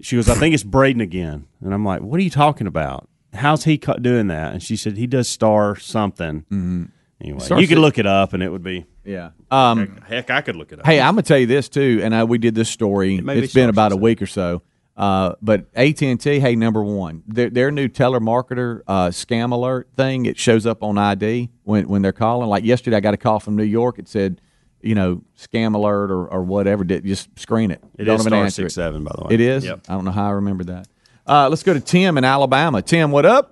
she 0.02 0.16
goes, 0.16 0.28
I 0.28 0.34
think 0.34 0.56
it's 0.56 0.64
Braden 0.64 1.02
again, 1.02 1.46
and 1.64 1.72
I'm 1.72 1.86
like, 1.86 2.02
what 2.02 2.20
are 2.20 2.24
you 2.24 2.32
talking 2.32 2.66
about? 2.66 3.08
How's 3.36 3.64
he 3.64 3.78
doing 3.78 4.28
that? 4.28 4.54
And 4.54 4.64
she 4.64 4.76
said 4.76 4.98
he 4.98 5.08
does 5.08 5.30
star 5.30 5.76
something. 5.76 6.42
Mm-hmm. 6.42 6.84
Anyway, 7.22 7.40
Star 7.40 7.62
you 7.62 7.68
could 7.68 7.78
look 7.78 7.98
it 7.98 8.06
up, 8.06 8.34
and 8.34 8.44
it 8.44 8.52
would 8.52 8.64
be 8.64 8.86
Yeah. 9.06 9.32
Um, 9.50 10.00
heck, 10.08 10.30
I 10.30 10.42
could 10.42 10.56
look 10.56 10.72
it 10.72 10.80
up. 10.80 10.86
Hey, 10.86 11.00
I'm 11.00 11.14
gonna 11.14 11.22
tell 11.22 11.38
you 11.38 11.46
this 11.48 11.70
too, 11.70 12.02
and 12.04 12.14
uh, 12.14 12.26
we 12.28 12.38
did 12.38 12.56
this 12.56 12.70
story. 12.70 13.20
be 13.22 13.32
It's 13.34 13.54
been 13.54 13.70
about 13.70 13.92
a 13.94 13.98
week 13.98 14.22
or 14.22 14.28
so. 14.28 14.62
Uh, 14.98 15.36
but 15.42 15.66
AT 15.76 16.02
and 16.04 16.20
T, 16.20 16.40
hey, 16.40 16.56
number 16.56 16.84
one, 16.84 17.24
their 17.28 17.50
their 17.50 17.72
new 17.72 17.88
telemarketer 17.88 18.82
uh, 18.88 19.08
scam 19.08 19.52
alert 19.52 19.90
thing. 19.96 20.26
It 20.26 20.38
shows 20.38 20.66
up 20.66 20.84
on 20.84 20.98
ID 20.98 21.50
when 21.64 21.88
when 21.88 22.02
they're 22.02 22.14
calling. 22.14 22.50
Like 22.50 22.64
yesterday, 22.64 22.98
I 22.98 23.02
got 23.02 23.14
a 23.14 23.18
call 23.18 23.40
from 23.40 23.56
New 23.56 23.64
York. 23.64 24.00
It 24.00 24.08
said, 24.08 24.40
you 24.82 24.96
know, 24.96 25.22
scam 25.38 25.76
alert 25.76 26.12
or, 26.12 26.28
or 26.28 26.44
whatever. 26.44 26.84
Did 26.84 27.06
just 27.06 27.38
screen 27.40 27.72
it. 27.72 27.84
It 27.98 28.06
Don't 28.06 28.16
is 28.20 28.24
star 28.24 28.44
answer 28.44 28.66
it. 28.68 28.72
seven, 28.72 29.04
by 29.04 29.12
the 29.18 29.26
way. 29.28 29.34
It 29.36 29.42
is. 29.42 29.66
Yep. 29.66 29.82
I 29.90 29.94
don't 29.94 30.06
know 30.06 30.12
how 30.12 30.28
I 30.28 30.32
remember 30.32 30.64
that. 30.66 30.88
Uh, 31.28 31.50
let's 31.50 31.64
go 31.64 31.74
to 31.74 31.80
Tim 31.80 32.18
in 32.18 32.24
Alabama. 32.24 32.82
Tim, 32.82 33.10
what 33.10 33.26
up? 33.26 33.52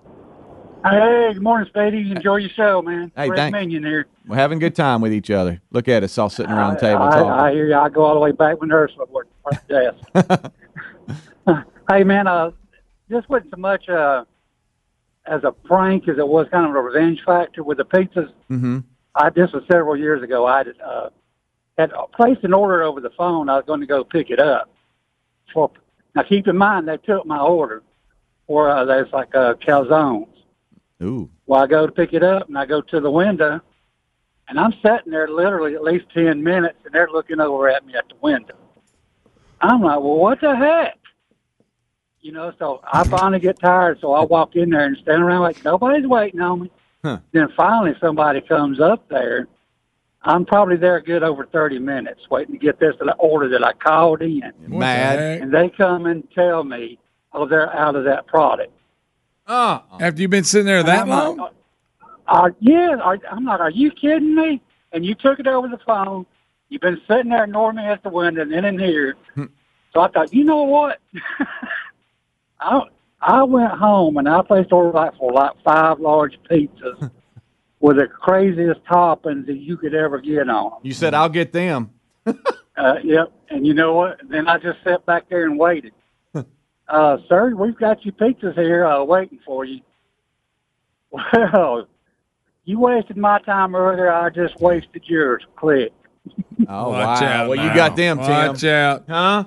Hey, 0.85 1.31
good 1.33 1.41
morning, 1.41 1.67
Speedy. 1.69 2.11
Enjoy 2.11 2.35
your 2.35 2.49
show, 2.49 2.81
man. 2.81 3.11
Hey, 3.15 3.29
Red 3.29 3.37
thanks. 3.37 3.53
Minion 3.53 3.83
here. 3.83 4.05
We're 4.27 4.35
having 4.35 4.57
a 4.57 4.59
good 4.59 4.75
time 4.75 5.01
with 5.01 5.13
each 5.13 5.31
other. 5.31 5.61
Look 5.71 5.87
at 5.87 6.03
us 6.03 6.17
all 6.17 6.29
sitting 6.29 6.51
around 6.51 6.75
the 6.75 6.81
table 6.81 7.01
I, 7.01 7.09
talking. 7.09 7.31
I 7.31 7.51
hear 7.51 7.67
you. 7.67 7.75
I 7.75 7.89
go 7.89 8.03
all 8.03 8.13
the 8.13 8.19
way 8.19 8.31
back 8.31 8.61
when 8.61 8.71
Ursula 8.71 9.05
worked 9.09 9.31
at 9.51 9.67
the 9.67 10.51
desk. 11.45 11.63
hey, 11.89 12.03
man, 12.03 12.27
uh, 12.27 12.51
this 13.07 13.23
wasn't 13.27 13.51
so 13.51 13.59
much 13.59 13.89
uh, 13.89 14.25
as 15.25 15.43
a 15.43 15.51
prank 15.51 16.07
as 16.07 16.17
it 16.19 16.27
was 16.27 16.47
kind 16.51 16.67
of 16.67 16.75
a 16.75 16.81
revenge 16.81 17.21
factor 17.25 17.63
with 17.63 17.77
the 17.77 17.85
pizzas. 17.85 18.31
mm-hmm. 18.51 18.79
I 19.15 19.29
this 19.29 19.51
was 19.51 19.63
several 19.71 19.95
years 19.95 20.21
ago. 20.21 20.45
I 20.45 20.57
had, 20.59 20.67
uh, 20.85 21.09
had 21.77 21.91
placed 22.15 22.43
an 22.43 22.53
order 22.53 22.83
over 22.83 22.99
the 22.99 23.11
phone. 23.11 23.49
I 23.49 23.55
was 23.55 23.65
going 23.65 23.79
to 23.79 23.87
go 23.87 24.03
pick 24.03 24.29
it 24.29 24.39
up. 24.39 24.69
For 25.53 25.69
now, 26.15 26.23
keep 26.23 26.47
in 26.47 26.57
mind 26.57 26.87
they 26.87 26.97
took 26.97 27.25
my 27.25 27.39
order 27.39 27.81
for 28.47 28.69
uh, 28.69 28.85
there's 28.85 29.11
like 29.11 29.33
uh, 29.35 29.55
calzones. 29.55 30.27
Ooh. 31.01 31.29
Well, 31.45 31.63
I 31.63 31.67
go 31.67 31.85
to 31.85 31.91
pick 31.91 32.13
it 32.13 32.23
up 32.23 32.47
and 32.47 32.57
I 32.57 32.65
go 32.65 32.81
to 32.81 32.99
the 32.99 33.11
window, 33.11 33.59
and 34.47 34.59
I'm 34.59 34.73
sitting 34.73 35.11
there 35.11 35.27
literally 35.27 35.75
at 35.75 35.83
least 35.83 36.05
ten 36.13 36.43
minutes, 36.43 36.77
and 36.85 36.93
they're 36.93 37.09
looking 37.09 37.39
over 37.39 37.69
at 37.69 37.85
me 37.85 37.95
at 37.95 38.07
the 38.09 38.15
window. 38.21 38.55
I'm 39.61 39.81
like, 39.81 39.99
well, 39.99 40.17
what 40.17 40.41
the 40.41 40.55
heck? 40.55 40.99
You 42.21 42.31
know, 42.31 42.53
so 42.57 42.81
I 42.91 43.03
finally 43.05 43.39
get 43.39 43.59
tired, 43.59 43.99
so 43.99 44.13
I 44.13 44.23
walk 44.23 44.55
in 44.55 44.69
there 44.69 44.85
and 44.85 44.97
stand 44.97 45.21
around 45.23 45.41
like 45.41 45.63
nobody's 45.65 46.07
waiting 46.07 46.39
on 46.39 46.63
me. 46.63 46.71
Huh. 47.03 47.19
Then 47.33 47.49
finally 47.57 47.95
somebody 47.99 48.39
comes 48.39 48.79
up 48.79 49.09
there. 49.09 49.47
I'm 50.25 50.45
probably 50.45 50.77
there 50.77 50.95
a 50.97 51.03
good 51.03 51.23
over 51.23 51.45
30 51.45 51.79
minutes 51.79 52.21
waiting 52.29 52.53
to 52.53 52.59
get 52.59 52.79
this 52.79 52.95
order 53.19 53.49
that 53.49 53.65
I 53.65 53.73
called 53.73 54.21
in. 54.21 54.53
Mad. 54.67 55.41
And 55.41 55.53
they 55.53 55.69
come 55.69 56.05
and 56.05 56.27
tell 56.33 56.63
me, 56.63 56.97
oh, 57.33 57.45
they're 57.45 57.73
out 57.75 57.95
of 57.95 58.05
that 58.05 58.27
product. 58.27 58.71
Uh, 59.45 59.79
After 59.99 60.21
you've 60.21 60.31
been 60.31 60.45
sitting 60.45 60.65
there 60.65 60.83
that 60.83 61.01
I'm 61.01 61.09
like, 61.09 61.37
long? 61.37 61.49
Are, 62.27 62.55
yeah, 62.61 62.95
are, 63.01 63.19
I'm 63.29 63.43
like, 63.43 63.59
are 63.59 63.69
you 63.69 63.91
kidding 63.91 64.33
me? 64.33 64.61
And 64.93 65.05
you 65.05 65.15
took 65.15 65.39
it 65.39 65.47
over 65.47 65.67
the 65.67 65.79
phone. 65.85 66.25
You've 66.69 66.81
been 66.81 67.01
sitting 67.07 67.29
there 67.29 67.43
ignoring 67.43 67.75
me 67.75 67.85
at 67.85 68.01
the 68.03 68.09
window 68.09 68.41
and 68.43 68.53
then 68.53 68.63
in 68.63 68.79
here. 68.79 69.15
so 69.35 69.99
I 69.99 70.07
thought, 70.07 70.33
you 70.33 70.45
know 70.45 70.63
what? 70.63 70.99
I 72.61 72.81
I 73.21 73.43
went 73.43 73.71
home 73.71 74.17
and 74.17 74.27
I 74.27 74.41
placed 74.41 74.71
order 74.71 74.91
like 74.91 75.15
for 75.17 75.31
like 75.31 75.51
five 75.63 75.99
large 75.99 76.37
pizzas 76.49 77.11
with 77.83 77.97
the 77.97 78.07
craziest 78.07 78.81
toppings 78.85 79.45
that 79.45 79.57
you 79.57 79.75
could 79.75 79.93
ever 79.93 80.17
get 80.21 80.49
on. 80.49 80.67
'em. 80.67 80.77
You 80.83 80.93
said 80.93 81.13
I'll 81.13 81.29
get 81.29 81.51
them. 81.51 81.91
Uh, 82.75 82.95
yep. 83.03 83.31
And 83.51 83.67
you 83.67 83.75
know 83.75 83.93
what? 83.93 84.19
Then 84.27 84.47
I 84.47 84.57
just 84.57 84.79
sat 84.83 85.05
back 85.05 85.29
there 85.29 85.45
and 85.45 85.59
waited. 85.59 85.93
uh, 86.87 87.17
sir, 87.29 87.53
we've 87.55 87.77
got 87.77 88.03
your 88.03 88.13
pizzas 88.13 88.55
here 88.55 88.83
uh, 88.83 89.03
waiting 89.03 89.39
for 89.45 89.63
you. 89.63 89.81
Well, 91.53 91.87
you 92.65 92.79
wasted 92.79 93.15
my 93.15 93.37
time 93.41 93.75
earlier. 93.75 94.11
I 94.11 94.31
just 94.31 94.59
wasted 94.59 95.03
yours. 95.05 95.45
Click. 95.55 95.93
Oh 96.67 96.89
Watch 96.89 97.21
wow! 97.21 97.27
out 97.27 97.49
well, 97.49 97.63
you 97.63 97.75
got 97.75 97.95
them, 97.95 98.17
Tim. 98.17 98.27
Watch 98.27 98.63
out. 98.63 99.03
Huh? 99.07 99.43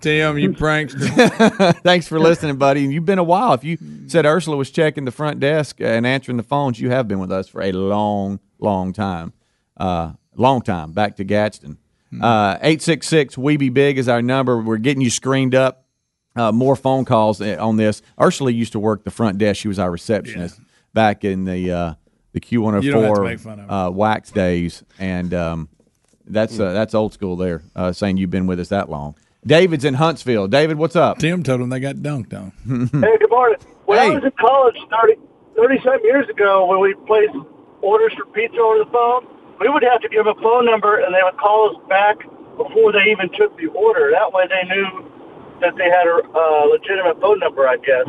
Tim, 0.00 0.38
you 0.38 0.52
prankster. 0.54 1.80
Thanks 1.82 2.08
for 2.08 2.18
listening, 2.18 2.56
buddy. 2.56 2.84
And 2.84 2.92
you've 2.92 3.04
been 3.04 3.18
a 3.18 3.24
while. 3.24 3.52
If 3.52 3.64
you 3.64 3.78
said 4.06 4.26
Ursula 4.26 4.56
was 4.56 4.70
checking 4.70 5.04
the 5.04 5.10
front 5.12 5.40
desk 5.40 5.80
and 5.80 6.06
answering 6.06 6.36
the 6.36 6.42
phones, 6.42 6.80
you 6.80 6.90
have 6.90 7.08
been 7.08 7.18
with 7.18 7.32
us 7.32 7.48
for 7.48 7.62
a 7.62 7.72
long, 7.72 8.40
long 8.58 8.92
time. 8.92 9.32
Uh, 9.76 10.12
long 10.36 10.62
time. 10.62 10.92
Back 10.92 11.16
to 11.16 11.24
Gadsden. 11.24 11.78
Uh, 12.20 12.56
Eight 12.62 12.80
six 12.80 13.06
six. 13.06 13.36
We 13.36 13.56
be 13.56 13.68
big 13.68 13.98
is 13.98 14.08
our 14.08 14.22
number. 14.22 14.60
We're 14.60 14.78
getting 14.78 15.02
you 15.02 15.10
screened 15.10 15.54
up. 15.54 15.84
Uh, 16.34 16.52
more 16.52 16.76
phone 16.76 17.04
calls 17.04 17.40
uh, 17.40 17.56
on 17.58 17.76
this. 17.76 18.00
Ursula 18.20 18.50
used 18.50 18.72
to 18.72 18.78
work 18.78 19.04
the 19.04 19.10
front 19.10 19.38
desk. 19.38 19.60
She 19.60 19.68
was 19.68 19.78
our 19.78 19.90
receptionist 19.90 20.60
back 20.94 21.24
in 21.24 21.44
the 21.44 21.70
uh, 21.70 21.94
the 22.32 22.40
Q 22.40 22.62
one 22.62 22.80
You 22.82 22.92
don't 22.92 23.02
have 23.02 23.14
to 23.14 23.20
hundred 23.20 23.34
of 23.34 23.40
four 23.42 23.76
uh, 23.76 23.90
wax 23.90 24.30
days, 24.30 24.84
and 24.98 25.34
um, 25.34 25.68
that's 26.26 26.58
uh, 26.58 26.72
that's 26.72 26.94
old 26.94 27.12
school 27.12 27.36
there. 27.36 27.62
Uh, 27.74 27.92
saying 27.92 28.16
you've 28.16 28.30
been 28.30 28.46
with 28.46 28.60
us 28.60 28.68
that 28.68 28.88
long. 28.88 29.16
David's 29.46 29.84
in 29.84 29.94
Huntsville. 29.94 30.48
David, 30.48 30.78
what's 30.78 30.96
up? 30.96 31.18
Tim 31.18 31.42
told 31.42 31.60
them 31.60 31.68
they 31.70 31.80
got 31.80 31.96
dunked 31.96 32.34
on. 32.34 32.52
Hey, 33.00 33.16
good 33.18 33.30
morning. 33.30 33.58
When 33.86 33.98
Hey. 33.98 34.06
I 34.10 34.14
was 34.14 34.24
in 34.24 34.32
college 34.38 34.76
30, 34.90 35.14
30 35.56 35.80
some 35.84 36.04
years 36.04 36.28
ago, 36.28 36.66
when 36.66 36.80
we 36.80 36.94
placed 37.06 37.34
orders 37.80 38.12
for 38.14 38.26
pizza 38.32 38.58
over 38.58 38.78
the 38.84 38.90
phone, 38.90 39.26
we 39.60 39.68
would 39.68 39.82
have 39.82 40.00
to 40.02 40.08
give 40.08 40.26
a 40.26 40.34
phone 40.42 40.66
number, 40.66 40.98
and 41.00 41.14
they 41.14 41.20
would 41.22 41.36
call 41.38 41.70
us 41.70 41.76
back 41.88 42.18
before 42.56 42.92
they 42.92 43.10
even 43.10 43.28
took 43.36 43.56
the 43.56 43.66
order. 43.68 44.10
That 44.12 44.32
way, 44.32 44.44
they 44.48 44.68
knew 44.68 45.10
that 45.60 45.74
they 45.76 45.84
had 45.84 46.06
a 46.06 46.20
uh, 46.36 46.64
legitimate 46.66 47.20
phone 47.20 47.38
number. 47.40 47.66
I 47.66 47.76
guess. 47.78 48.06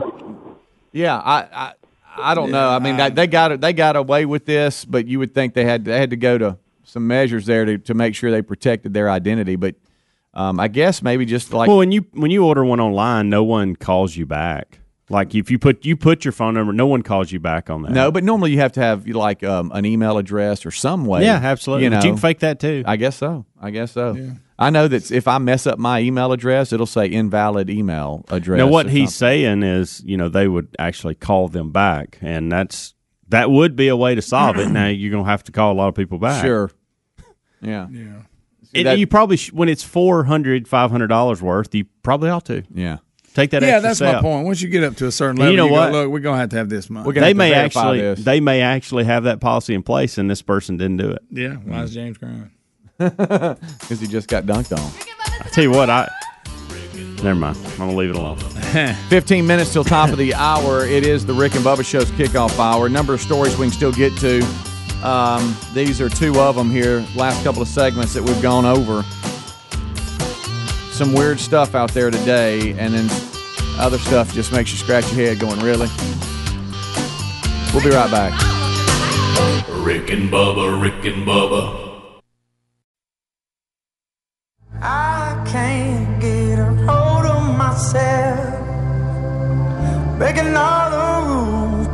Yeah, 0.91 1.17
I 1.17 1.47
I, 1.51 1.73
I 2.17 2.35
don't 2.35 2.51
know. 2.51 2.69
I 2.69 2.79
mean, 2.79 2.97
they, 2.97 3.09
they 3.11 3.27
got 3.27 3.59
they 3.61 3.73
got 3.73 3.95
away 3.95 4.25
with 4.25 4.45
this, 4.45 4.85
but 4.85 5.07
you 5.07 5.17
would 5.19 5.33
think 5.33 5.53
they 5.53 5.65
had 5.65 5.85
they 5.85 5.97
had 5.99 6.09
to 6.11 6.17
go 6.17 6.37
to 6.37 6.57
some 6.83 7.07
measures 7.07 7.45
there 7.45 7.65
to, 7.65 7.77
to 7.77 7.93
make 7.93 8.13
sure 8.15 8.29
they 8.31 8.41
protected 8.41 8.93
their 8.93 9.09
identity. 9.09 9.55
But 9.55 9.75
um, 10.33 10.59
I 10.59 10.67
guess 10.67 11.01
maybe 11.01 11.25
just 11.25 11.53
like 11.53 11.67
well, 11.67 11.77
when 11.77 11.91
you 11.91 12.05
when 12.13 12.31
you 12.31 12.45
order 12.45 12.63
one 12.63 12.79
online, 12.79 13.29
no 13.29 13.43
one 13.43 13.75
calls 13.75 14.15
you 14.15 14.25
back. 14.25 14.79
Like 15.11 15.33
if 15.33 15.49
you 15.49 15.57
put 15.57 15.85
you 15.85 15.97
put 15.97 16.23
your 16.23 16.31
phone 16.31 16.53
number, 16.53 16.71
no 16.71 16.85
one 16.85 17.01
calls 17.01 17.31
you 17.31 17.39
back 17.39 17.69
on 17.71 17.81
that. 17.81 17.91
no, 17.91 18.11
but 18.11 18.23
normally 18.23 18.51
you 18.51 18.59
have 18.59 18.73
to 18.73 18.79
have 18.79 19.07
like 19.07 19.43
um, 19.43 19.71
an 19.73 19.83
email 19.85 20.17
address 20.19 20.65
or 20.67 20.71
some 20.71 21.05
way. 21.05 21.23
Yeah, 21.23 21.39
absolutely. 21.41 21.85
You 21.85 21.89
But 21.89 21.95
know, 21.97 22.03
you 22.05 22.11
can 22.11 22.17
fake 22.21 22.39
that 22.39 22.59
too. 22.59 22.83
I 22.85 22.95
guess 22.95 23.15
so. 23.15 23.45
I 23.59 23.71
guess 23.71 23.91
so. 23.93 24.35
I 24.59 24.69
know 24.69 24.87
that 24.87 25.09
if 25.09 25.27
I 25.27 25.37
mess 25.39 25.65
up 25.65 25.79
my 25.79 26.01
email 26.01 26.31
address, 26.31 26.71
it'll 26.73 26.85
say 26.85 27.07
invalid 27.07 27.69
email 27.69 28.25
address. 28.29 28.57
Now, 28.59 28.67
what 28.67 28.87
he's 28.87 29.15
something. 29.15 29.41
saying 29.41 29.63
is, 29.63 30.03
you 30.05 30.15
know, 30.17 30.29
they 30.29 30.47
would 30.47 30.75
actually 30.77 31.15
call 31.15 31.47
them 31.47 31.71
back, 31.71 32.19
and 32.21 32.51
that's 32.51 32.93
that 33.29 33.49
would 33.49 33.75
be 33.75 33.87
a 33.87 33.95
way 33.95 34.13
to 34.13 34.21
solve 34.21 34.57
it. 34.59 34.67
Now 34.71 34.87
you're 34.89 35.11
gonna 35.11 35.23
have 35.23 35.43
to 35.45 35.51
call 35.51 35.71
a 35.71 35.77
lot 35.77 35.87
of 35.87 35.95
people 35.95 36.19
back. 36.19 36.43
sure. 36.43 36.69
Yeah. 37.61 37.87
Yeah. 37.89 38.21
And 38.75 38.86
that- 38.86 38.99
you 38.99 39.08
probably 39.08 39.38
sh- 39.38 39.51
when 39.51 39.69
it's 39.69 39.84
four 39.84 40.23
hundred, 40.25 40.67
five 40.67 40.91
hundred 40.91 41.08
dollars 41.08 41.41
worth, 41.41 41.73
you 41.73 41.86
probably 42.03 42.29
ought 42.29 42.45
to 42.45 42.63
Yeah. 42.73 42.97
take 43.34 43.49
that. 43.51 43.62
Yeah, 43.63 43.79
extra 43.82 43.89
that's 43.89 44.01
my 44.01 44.21
point. 44.21 44.45
Once 44.45 44.62
you 44.62 44.69
get 44.69 44.84
up 44.84 44.95
to 44.97 45.08
a 45.08 45.12
certain 45.12 45.32
And 45.32 45.39
level, 45.39 45.51
you 45.51 45.58
know 45.58 45.67
go, 45.69 45.73
what? 45.73 45.91
look, 45.91 46.10
we're 46.12 46.19
going 46.19 46.36
to 46.36 46.39
have 46.41 46.49
to 46.49 46.58
have 46.58 46.69
this 46.69 46.89
money. 46.89 47.12
They 47.12 47.34
may 47.34 47.53
actually 47.53 47.99
this. 48.01 48.23
they 48.23 48.39
may 48.39 48.62
actually 48.62 49.05
have 49.05 49.23
that 49.23 49.39
policy 49.39 49.73
in 49.73 49.82
place, 49.84 50.17
and 50.17 50.29
this 50.29 50.41
person 50.41 50.77
didn't 50.77 50.97
do 50.97 51.10
it. 51.12 51.23
yeah, 51.32 51.55
why 51.55 51.84
is 51.84 51.91
mm. 51.91 51.93
James 51.95 52.17
crying? 52.17 52.51
because 52.99 53.99
he 54.01 54.08
just 54.08 54.27
got 54.27 54.43
dunked 54.45 54.77
on. 54.77 54.91
I 55.41 55.47
tell 55.49 55.63
you 55.63 55.71
what, 55.71 55.89
I 55.89 56.10
never 57.23 57.39
mind. 57.39 57.58
I'm 57.73 57.77
gonna 57.77 57.95
leave 57.95 58.10
it 58.10 58.15
alone. 58.17 58.38
15 59.10 59.47
minutes 59.47 59.71
till 59.73 59.84
top 59.86 60.10
of 60.10 60.17
the 60.17 60.34
hour. 60.34 60.86
It 60.86 61.05
is 61.05 61.25
the 61.25 61.34
Rick 61.34 61.55
and 61.55 61.63
Bubba 61.63 61.86
Show's 61.86 62.12
kickoff 62.12 62.60
hour. 62.60 62.89
Number 62.89 63.13
of 63.13 63.21
stories 63.21 63.58
we 63.58 63.65
can 63.67 63.73
still 63.73 63.91
get 63.93 64.15
to. 64.17 64.45
Um, 65.03 65.55
these 65.73 66.01
are 66.01 66.09
two 66.09 66.39
of 66.39 66.55
them 66.55 66.69
here. 66.69 67.05
Last 67.15 67.43
couple 67.43 67.62
of 67.62 67.67
segments 67.67 68.13
that 68.13 68.23
we've 68.23 68.41
gone 68.41 68.65
over. 68.65 69.03
Some 70.91 71.13
weird 71.13 71.39
stuff 71.39 71.75
out 71.75 71.91
there 71.91 72.12
today, 72.12 72.71
and 72.77 72.93
then 72.93 73.09
other 73.79 73.97
stuff 73.97 74.33
just 74.33 74.51
makes 74.51 74.71
you 74.71 74.77
scratch 74.77 75.05
your 75.13 75.25
head 75.25 75.39
going, 75.39 75.59
really? 75.62 75.88
We'll 77.73 77.83
be 77.83 77.91
right 77.91 78.12
back. 78.12 78.33
Rick 79.69 80.09
and 80.12 80.29
Bubba, 80.29 80.81
Rick 80.81 81.05
and 81.05 81.25
Bubba. 81.25 82.21
I 84.81 85.41
can't 85.49 86.19
get 86.19 86.59
a 86.59 86.65
hold 86.85 87.25
of 87.25 87.57
myself. 87.57 88.59
Breaking 90.17 90.55
all 90.57 90.89
the 90.91 91.27
rules, 91.29 91.88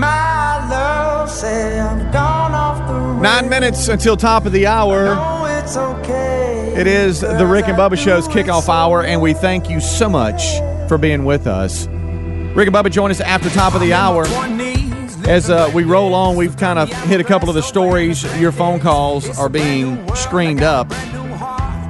My 0.00 0.66
love 0.70 1.30
say 1.30 1.78
I'm 1.78 2.10
gone 2.10 2.52
off 2.52 2.88
the. 2.88 3.20
Nine 3.20 3.50
minutes 3.50 3.88
until 3.88 4.16
top 4.16 4.46
of 4.46 4.52
the 4.52 4.66
hour. 4.66 5.08
Okay, 5.76 6.74
it 6.74 6.86
is 6.86 7.20
the 7.20 7.46
Rick 7.46 7.68
and 7.68 7.76
Bubba 7.76 7.98
Show's 7.98 8.26
kickoff 8.26 8.68
hour, 8.68 9.04
and 9.04 9.20
we 9.20 9.34
thank 9.34 9.68
you 9.68 9.78
so 9.78 10.08
much 10.08 10.42
for 10.88 10.96
being 10.96 11.26
with 11.26 11.46
us. 11.46 11.86
Rick 11.86 12.66
and 12.66 12.74
Bubba 12.74 12.90
join 12.90 13.10
us 13.10 13.20
after 13.20 13.50
top 13.50 13.74
of 13.74 13.82
the 13.82 13.92
hour. 13.92 14.24
As 15.28 15.50
uh, 15.50 15.70
we 15.74 15.84
roll 15.84 16.14
on, 16.14 16.34
we've 16.34 16.56
kind 16.56 16.78
of 16.78 16.90
hit 17.04 17.20
a 17.20 17.24
couple 17.24 17.50
of 17.50 17.54
the 17.54 17.62
stories. 17.62 18.24
Your 18.40 18.52
phone 18.52 18.80
calls 18.80 19.38
are 19.38 19.50
being 19.50 20.02
screened 20.16 20.62
up. 20.62 20.88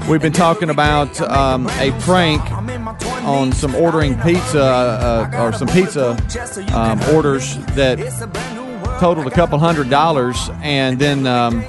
We've 0.08 0.20
been 0.20 0.32
talking 0.32 0.68
about 0.68 1.20
um, 1.20 1.68
a 1.78 1.92
prank 2.00 2.42
on 3.22 3.52
some 3.52 3.74
ordering 3.74 4.18
pizza 4.20 4.62
uh, 4.62 5.42
or 5.42 5.52
some 5.52 5.68
pizza 5.68 6.16
um, 6.74 7.00
orders 7.14 7.56
that 7.74 7.98
totaled 8.98 9.26
a 9.26 9.30
couple 9.30 9.58
hundred 9.58 9.90
dollars, 9.90 10.50
and 10.62 10.98
then 10.98 11.26
um, 11.26 11.60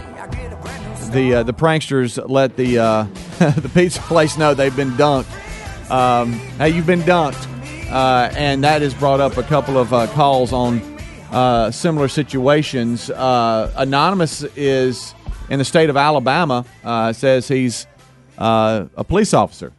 the 1.11 1.35
uh, 1.35 1.43
the 1.43 1.53
pranksters 1.53 2.21
let 2.29 2.55
the 2.55 2.79
uh, 2.79 3.03
the 3.39 3.71
pizza 3.73 4.01
place 4.01 4.37
know 4.37 4.53
they've 4.53 4.75
been 4.75 4.91
dunked. 4.91 5.29
Um, 5.91 6.33
hey, 6.57 6.69
you've 6.69 6.85
been 6.85 7.01
dunked, 7.01 7.47
uh, 7.91 8.31
and 8.35 8.63
that 8.63 8.81
has 8.81 8.93
brought 8.93 9.19
up 9.19 9.37
a 9.37 9.43
couple 9.43 9.77
of 9.77 9.93
uh, 9.93 10.07
calls 10.07 10.53
on 10.53 10.81
uh, 11.31 11.71
similar 11.71 12.07
situations. 12.07 13.09
Anonymous 13.09 14.43
is 14.55 15.13
in 15.49 15.59
the 15.59 15.65
state 15.65 15.89
of 15.89 15.97
Alabama. 15.97 16.65
Says 17.13 17.47
he's 17.47 17.87
a 18.37 19.03
police 19.07 19.33
officer. 19.33 19.73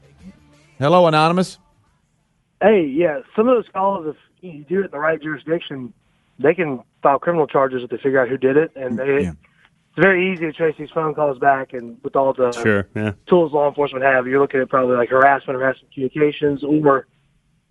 Hello, 0.78 1.06
Anonymous. 1.06 1.58
Hey, 2.62 2.84
yeah, 2.86 3.20
some 3.34 3.48
of 3.48 3.56
those 3.56 3.68
calls, 3.72 4.06
if 4.06 4.16
you 4.40 4.64
do 4.64 4.80
it 4.80 4.86
in 4.86 4.90
the 4.92 4.98
right 4.98 5.20
jurisdiction, 5.20 5.92
they 6.38 6.54
can 6.54 6.80
file 7.02 7.18
criminal 7.18 7.46
charges 7.46 7.82
if 7.82 7.90
they 7.90 7.96
figure 7.96 8.20
out 8.20 8.28
who 8.28 8.36
did 8.36 8.56
it, 8.56 8.70
and 8.76 8.98
they, 8.98 9.26
it's 9.26 9.36
very 9.98 10.32
easy 10.32 10.46
to 10.46 10.52
trace 10.52 10.74
these 10.78 10.90
phone 10.90 11.14
calls 11.14 11.38
back. 11.38 11.72
And 11.72 11.98
with 12.04 12.14
all 12.16 12.32
the 12.32 12.52
Sure, 12.62 12.86
yeah. 12.94 13.12
tools 13.26 13.52
law 13.52 13.68
enforcement 13.68 14.04
have, 14.04 14.26
you're 14.26 14.40
looking 14.40 14.60
at 14.60 14.68
probably 14.68 14.96
like 14.96 15.08
harassment, 15.10 15.58
harassment 15.58 15.92
communications, 15.92 16.62
or 16.64 17.06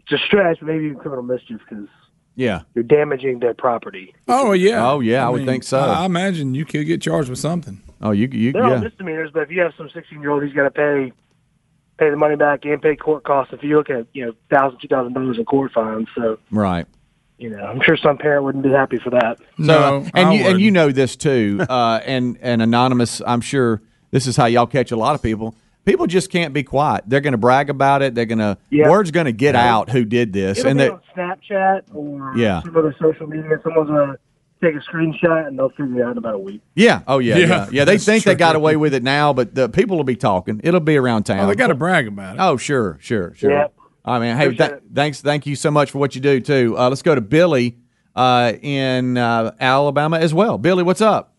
it's 0.02 0.12
a 0.12 0.26
stretch, 0.26 0.62
maybe 0.62 0.86
even 0.86 0.98
criminal 0.98 1.24
mischief 1.24 1.62
because 1.68 1.88
Yeah. 2.36 2.62
you're 2.76 2.84
damaging 2.84 3.40
their 3.40 3.54
property. 3.54 4.14
Oh 4.28 4.52
yeah. 4.52 4.86
Oh, 4.92 5.00
yeah, 5.00 5.26
I 5.26 5.30
would 5.30 5.46
think 5.46 5.64
so. 5.64 5.80
I 5.80 6.06
imagine 6.06 6.54
you 6.54 6.66
could 6.66 6.86
get 6.86 7.02
charged 7.02 7.30
with 7.30 7.40
something. 7.40 7.82
Oh, 8.02 8.12
you 8.12 8.28
you 8.32 8.52
They're 8.52 8.64
all 8.64 8.72
yeah. 8.72 8.80
misdemeanors, 8.80 9.32
but 9.34 9.44
if 9.44 9.52
you 9.52 9.62
have 9.62 9.74
some 9.78 9.90
16 9.90 10.22
year 10.22 10.32
old, 10.32 10.44
he's 10.44 10.54
got 10.54 10.64
to 10.64 10.72
pay 10.72 11.14
pay 12.02 12.10
the 12.10 12.18
money 12.18 12.36
back 12.36 12.66
and 12.66 12.82
pay 12.82 12.96
court 12.96 13.24
costs. 13.24 13.54
If 13.54 13.62
you 13.64 13.78
look 13.78 13.90
at 13.92 14.08
you 14.14 14.26
know 14.26 14.34
thousand, 14.50 14.80
two 14.82 14.88
thousand 14.88 15.14
dollars 15.14 15.38
in 15.38 15.46
court 15.46 15.72
fines, 15.72 16.08
so 16.16 16.40
Right. 16.50 16.88
you 17.38 17.50
know 17.52 17.64
I'm 17.64 17.80
sure 17.82 17.96
some 17.96 18.18
parent 18.18 18.44
wouldn't 18.44 18.64
be 18.64 18.72
happy 18.72 18.98
for 18.98 19.12
that. 19.12 19.38
So, 19.64 19.74
uh, 20.06 20.10
and 20.16 20.34
you 20.34 20.46
and 20.48 20.60
you 20.60 20.72
know 20.72 20.92
this 20.92 21.16
too, 21.16 21.64
uh, 21.70 22.02
and 22.06 22.38
and 22.42 22.62
anonymous. 22.62 23.22
I'm 23.26 23.42
sure 23.42 23.82
this 24.10 24.26
is 24.26 24.36
how 24.36 24.48
y'all 24.48 24.66
catch 24.68 24.92
a 24.92 24.96
lot 24.98 25.14
of 25.16 25.22
people. 25.22 25.56
People 25.86 26.06
just 26.08 26.30
can't 26.32 26.54
be 26.54 26.64
quiet. 26.64 27.06
They're 27.08 27.22
going 27.22 27.32
to 27.34 27.40
brag 27.40 27.70
about 27.72 28.04
it. 28.04 28.14
They're 28.14 28.26
going 28.28 28.38
to 28.38 28.56
Yeah. 28.70 28.88
word's 28.88 29.10
going 29.10 29.26
to 29.26 29.32
get 29.32 29.56
out 29.56 29.90
who 29.90 30.06
did 30.06 30.32
this, 30.32 30.60
It'll 30.60 30.70
and 30.70 30.78
be 30.78 30.84
they, 30.84 30.90
on 30.92 31.02
Snapchat 31.16 31.82
or 31.96 32.34
Yeah. 32.38 32.62
some 32.62 32.78
other 32.78 32.96
social 33.02 33.26
media. 33.26 33.60
Someone's 33.64 33.90
gonna 33.90 34.18
take 34.62 34.76
a 34.76 34.80
screenshot 34.80 35.48
and 35.48 35.58
they'll 35.58 35.70
figure 35.70 36.00
it 36.00 36.04
out 36.06 36.12
in 36.12 36.18
about 36.18 36.36
a 36.36 36.40
week. 36.40 36.62
yeah, 36.76 37.02
oh 37.08 37.20
yeah, 37.20 37.38
Yeah, 37.38 37.48
yeah, 37.48 37.70
yeah. 37.72 37.86
They 37.86 37.94
that's 37.94 38.06
think 38.06 38.24
they 38.24 38.36
got 38.36 38.56
away 38.56 38.76
with 38.76 38.94
it 38.94 39.04
now, 39.04 39.34
but 39.34 39.56
the 39.56 39.70
people 39.70 39.98
will 39.98 40.04
be 40.04 40.16
talking. 40.16 40.62
It'll 40.64 40.80
be 40.80 40.98
around 40.98 41.24
town. 41.24 41.40
Oh, 41.40 41.48
they 41.48 41.56
got 41.56 41.68
to 41.68 41.76
brag 41.76 42.08
about 42.08 42.36
it. 42.36 42.40
Oh, 42.40 42.58
sure, 42.58 42.98
sure, 43.02 43.34
sure. 43.36 43.52
Yeah. 43.52 43.68
I 44.04 44.20
mean, 44.20 44.36
hey, 44.38 44.54
th- 44.56 44.82
thanks, 44.94 45.22
thank 45.22 45.46
you 45.46 45.56
so 45.56 45.70
much 45.70 45.92
for 45.92 46.00
what 46.00 46.16
you 46.16 46.22
do 46.22 46.40
too. 46.40 46.76
Uh, 46.78 46.90
let's 46.90 47.02
go 47.04 47.14
to 47.14 47.22
Billy 47.22 47.78
uh, 48.16 48.54
in 48.62 49.18
uh, 49.18 49.52
Alabama 49.60 50.18
as 50.18 50.34
well. 50.34 50.58
Billy, 50.58 50.84
what's 50.84 51.02
up? 51.02 51.36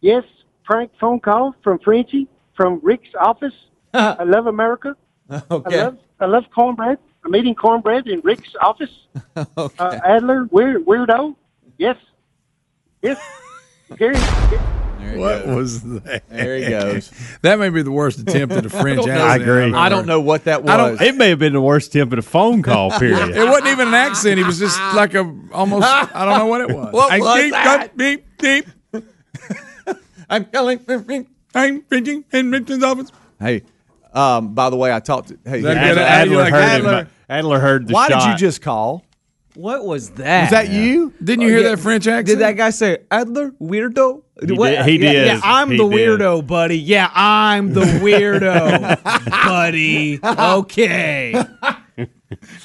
Yes, 0.00 0.24
prank 0.64 0.92
phone 1.00 1.20
call 1.20 1.54
from 1.64 1.78
Frenchie 1.80 2.28
from 2.56 2.80
Rick's 2.82 3.08
office. 3.20 3.54
I 3.94 4.22
love 4.24 4.46
America. 4.46 4.96
Okay. 5.50 5.78
I 5.78 5.84
love 5.84 5.98
I 6.20 6.26
love 6.26 6.44
cornbread. 6.54 6.98
I'm 7.24 7.36
eating 7.36 7.54
cornbread 7.54 8.06
in 8.08 8.20
Rick's 8.20 8.54
office. 8.62 8.90
uh, 9.36 9.68
Adler, 9.78 10.44
weird, 10.50 10.86
weirdo. 10.86 11.36
Yes, 11.78 11.96
yes. 13.02 13.18
Gary, 13.96 14.16
What 15.18 15.46
was 15.46 15.80
that? 16.02 16.24
There 16.28 16.56
he 16.58 16.68
goes. 16.68 17.10
that 17.42 17.58
may 17.58 17.70
be 17.70 17.82
the 17.82 17.90
worst 17.92 18.18
attempt 18.18 18.54
at 18.54 18.66
a 18.66 18.68
French 18.82 18.98
accent. 19.00 19.20
I 19.20 19.36
agree. 19.36 19.64
I've 19.66 19.74
I 19.74 19.88
don't 19.88 20.06
know 20.06 20.20
what 20.20 20.44
that 20.44 20.62
was. 20.62 20.70
I 20.70 20.76
don't- 20.76 21.00
It 21.00 21.14
may 21.16 21.30
have 21.30 21.38
been 21.38 21.52
the 21.54 21.60
worst 21.60 21.94
attempt 21.94 22.12
at 22.12 22.18
a 22.18 22.22
phone 22.22 22.62
call. 22.62 22.90
Period. 22.98 23.30
It 23.30 23.44
wasn't 23.44 23.68
even 23.68 23.88
an 23.88 23.94
accent. 23.94 24.38
He 24.38 24.44
was 24.44 24.58
just 24.58 24.78
like 24.94 25.14
a 25.14 25.20
almost. 25.52 25.86
I 25.86 26.24
don't 26.26 26.38
know 26.38 26.46
what 26.46 26.60
it 26.62 26.76
was. 26.76 26.92
What 26.92 27.12
I 27.12 27.18
was 27.20 27.40
keep- 27.42 27.52
that? 27.52 27.96
Beep, 27.96 28.26
beep. 28.38 28.66
I'm 30.28 30.44
calling. 30.46 30.80
I'm 31.54 31.82
printing 31.82 32.24
in 32.32 32.50
Richard's 32.50 32.82
office. 32.82 33.10
Hey, 33.40 33.62
um, 34.12 34.52
by 34.54 34.68
the 34.68 34.76
way, 34.76 34.92
I 34.92 35.00
talked 35.00 35.28
to. 35.28 35.38
Hey, 35.44 35.58
Is 35.58 35.64
that 35.64 35.76
Adler. 35.78 36.02
Adler, 36.02 36.44
heard 36.44 36.54
Adler? 36.54 36.98
him. 37.04 37.08
Adler 37.30 37.58
heard 37.60 37.86
the 37.88 37.94
Why 37.94 38.08
shot. 38.08 38.24
did 38.24 38.32
you 38.32 38.36
just 38.48 38.60
call? 38.60 39.04
What 39.58 39.84
was 39.84 40.10
that? 40.10 40.42
Was 40.42 40.50
that 40.52 40.68
you? 40.70 41.12
Didn't 41.22 41.42
you 41.42 41.48
hear 41.48 41.64
that 41.64 41.80
French 41.80 42.06
accent? 42.06 42.26
Did 42.26 42.38
that 42.38 42.52
guy 42.52 42.70
say 42.70 42.98
Adler 43.10 43.50
weirdo? 43.60 44.22
He 44.46 44.52
What- 44.52 44.70
did- 44.70 44.86
he 44.86 44.92
yeah, 45.02 45.12
did. 45.12 45.26
Yeah, 45.26 45.40
I'm 45.42 45.72
He 45.72 45.78
the 45.78 45.88
did. 45.88 45.98
weirdo, 46.20 46.46
buddy. 46.46 46.78
Yeah, 46.78 47.10
I'm 47.12 47.72
the 47.74 47.80
weirdo, 48.40 49.02
buddy. 49.30 50.20
Okay. 50.22 51.32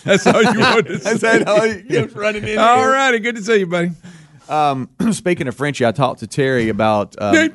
That's 0.04 0.28
all 0.28 0.44
you 0.44 0.60
wanted 0.60 0.86
to 0.88 0.98
That's 1.00 1.20
say. 1.20 1.40
that 1.40 1.48
all 1.48 1.66
you 1.66 1.84
kept 1.84 2.14
running 2.14 2.48
in 2.48 2.60
All 2.60 2.88
righty, 2.88 3.18
good 3.20 3.38
to 3.38 3.42
see 3.42 3.58
you, 3.60 3.66
buddy. 3.66 3.90
Um, 4.48 4.88
speaking 5.14 5.48
of 5.48 5.56
Frenchie, 5.56 5.88
I 5.88 5.94
talked 5.94 6.20
to 6.20 6.28
Terry 6.28 6.70
about 6.70 7.16
um, 7.20 7.50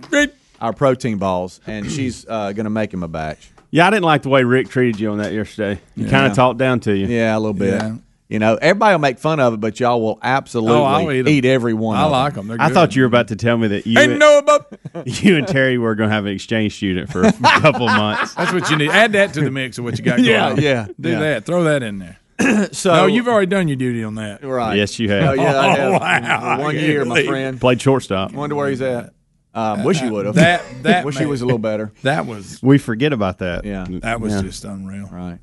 our 0.60 0.72
protein 0.72 1.18
balls, 1.18 1.60
and 1.64 1.88
she's 1.88 2.26
uh, 2.28 2.50
going 2.52 2.64
to 2.64 2.70
make 2.70 2.92
him 2.92 3.04
a 3.04 3.08
batch. 3.08 3.50
Yeah, 3.70 3.86
I 3.86 3.90
didn't 3.90 4.04
like 4.04 4.22
the 4.22 4.30
way 4.30 4.42
Rick 4.42 4.68
treated 4.70 4.98
you 4.98 5.12
on 5.12 5.18
that 5.18 5.32
yesterday. 5.32 5.80
He 5.94 6.02
Yeah. 6.04 6.10
kind 6.10 6.26
of 6.26 6.34
talked 6.34 6.58
down 6.58 6.80
to 6.80 6.96
you. 6.96 7.06
Yeah, 7.06 7.36
a 7.36 7.38
little 7.38 7.52
bit. 7.52 7.74
Yeah. 7.74 7.96
You 8.28 8.38
know, 8.38 8.56
everybody 8.60 8.92
will 8.94 8.98
make 9.00 9.18
fun 9.18 9.40
of 9.40 9.54
it, 9.54 9.56
but 9.60 9.80
y'all 9.80 10.02
will 10.02 10.18
absolutely 10.22 10.76
Oh, 10.78 10.84
I'll 10.84 11.10
eat 11.10 11.20
'em. 11.20 11.28
eat 11.28 11.44
every 11.46 11.72
one. 11.72 11.96
I 11.96 12.02
of 12.04 12.10
like 12.12 12.34
them. 12.34 12.48
They're 12.48 12.60
I 12.60 12.68
thought 12.68 12.94
you 12.94 13.00
were 13.02 13.06
about 13.08 13.28
to 13.28 13.36
tell 13.36 13.56
me 13.56 13.68
that 13.68 13.86
you 13.86 13.98
Ain't 13.98 14.10
and, 14.12 14.20
know 14.20 14.36
about. 14.38 14.78
you 15.06 15.36
and 15.38 15.48
Terry 15.48 15.78
were 15.78 15.94
going 15.94 16.10
to 16.10 16.14
have 16.14 16.26
an 16.26 16.32
exchange 16.32 16.76
student 16.76 17.10
for 17.10 17.22
a 17.22 17.32
couple 17.60 17.86
months. 17.86 18.34
That's 18.34 18.52
what 18.52 18.68
you 18.70 18.76
need. 18.76 18.90
Add 18.90 19.12
that 19.12 19.32
to 19.34 19.40
the 19.40 19.50
mix 19.50 19.78
of 19.78 19.84
what 19.84 19.98
you 19.98 20.04
got 20.04 20.16
going 20.18 20.28
Yeah, 20.28 20.48
on. 20.50 20.60
yeah, 20.60 20.88
Do 21.00 21.08
yeah. 21.08 21.18
that. 21.20 21.46
Throw 21.46 21.64
that 21.64 21.82
in 21.82 21.98
there. 22.00 22.18
So 22.72 22.94
no, 22.94 23.06
you've 23.06 23.26
already 23.28 23.46
done 23.46 23.66
your 23.66 23.76
duty 23.78 24.04
on 24.04 24.14
that. 24.16 24.44
right. 24.44 24.76
Yes, 24.76 24.98
you 25.00 25.10
have. 25.10 25.30
Oh, 25.30 25.32
yeah, 25.32 25.58
I 25.58 25.66
have. 25.70 25.78
Oh, 25.80 25.92
wow. 25.98 26.60
One 26.60 26.76
I 26.76 26.78
year, 26.80 27.04
my 27.06 27.24
friend. 27.24 27.58
Played 27.60 27.80
shortstop. 27.80 28.32
Wonder 28.32 28.54
where 28.54 28.68
he's 28.68 28.82
at. 28.82 29.12
Um, 29.54 29.82
wish 29.84 29.98
he 30.00 30.08
would 30.10 30.26
have. 30.26 30.34
That 30.36 30.62
that 30.82 31.04
wish 31.06 31.16
he 31.18 31.26
was 31.26 31.40
a 31.40 31.46
little 31.46 31.58
better. 31.58 31.92
That 32.02 32.26
was 32.26 32.60
We 32.62 32.76
forget 32.78 33.12
about 33.14 33.38
that. 33.38 33.64
Yeah. 33.64 33.86
that 33.88 34.20
was 34.20 34.34
Yeah. 34.34 34.42
just 34.42 34.64
unreal. 34.66 35.08
Right. 35.10 35.38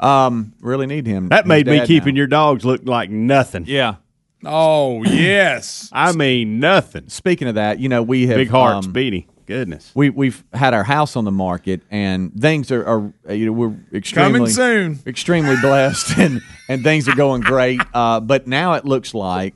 Um, 0.00 0.54
really 0.60 0.86
need 0.86 1.06
him. 1.06 1.28
That 1.28 1.44
his 1.44 1.48
made 1.48 1.66
me 1.66 1.86
keeping 1.86 2.14
now. 2.14 2.18
your 2.18 2.26
dogs 2.26 2.64
look 2.64 2.82
like 2.84 3.10
nothing. 3.10 3.64
Yeah. 3.66 3.96
Oh 4.44 5.02
yes. 5.04 5.88
I 5.92 6.12
mean 6.12 6.58
nothing. 6.60 7.08
Speaking 7.08 7.48
of 7.48 7.56
that, 7.56 7.78
you 7.78 7.88
know 7.88 8.02
we 8.02 8.26
have 8.28 8.36
Big 8.36 8.48
hearts, 8.48 8.86
um, 8.86 8.92
Beatty. 8.92 9.28
Goodness. 9.46 9.90
we 9.96 10.10
we've 10.10 10.44
had 10.52 10.74
our 10.74 10.84
house 10.84 11.16
on 11.16 11.24
the 11.24 11.32
market 11.32 11.82
and 11.90 12.32
things 12.40 12.70
are, 12.70 12.86
are 12.86 13.34
you 13.34 13.46
know 13.46 13.52
we're 13.52 13.74
extremely 13.92 14.32
Coming 14.38 14.46
soon. 14.52 14.98
extremely 15.06 15.56
blessed 15.60 16.16
and 16.18 16.40
and 16.68 16.84
things 16.84 17.08
are 17.08 17.16
going 17.16 17.40
great 17.42 17.80
uh, 17.92 18.20
but 18.20 18.46
now 18.46 18.74
it 18.74 18.84
looks 18.84 19.12
like 19.12 19.54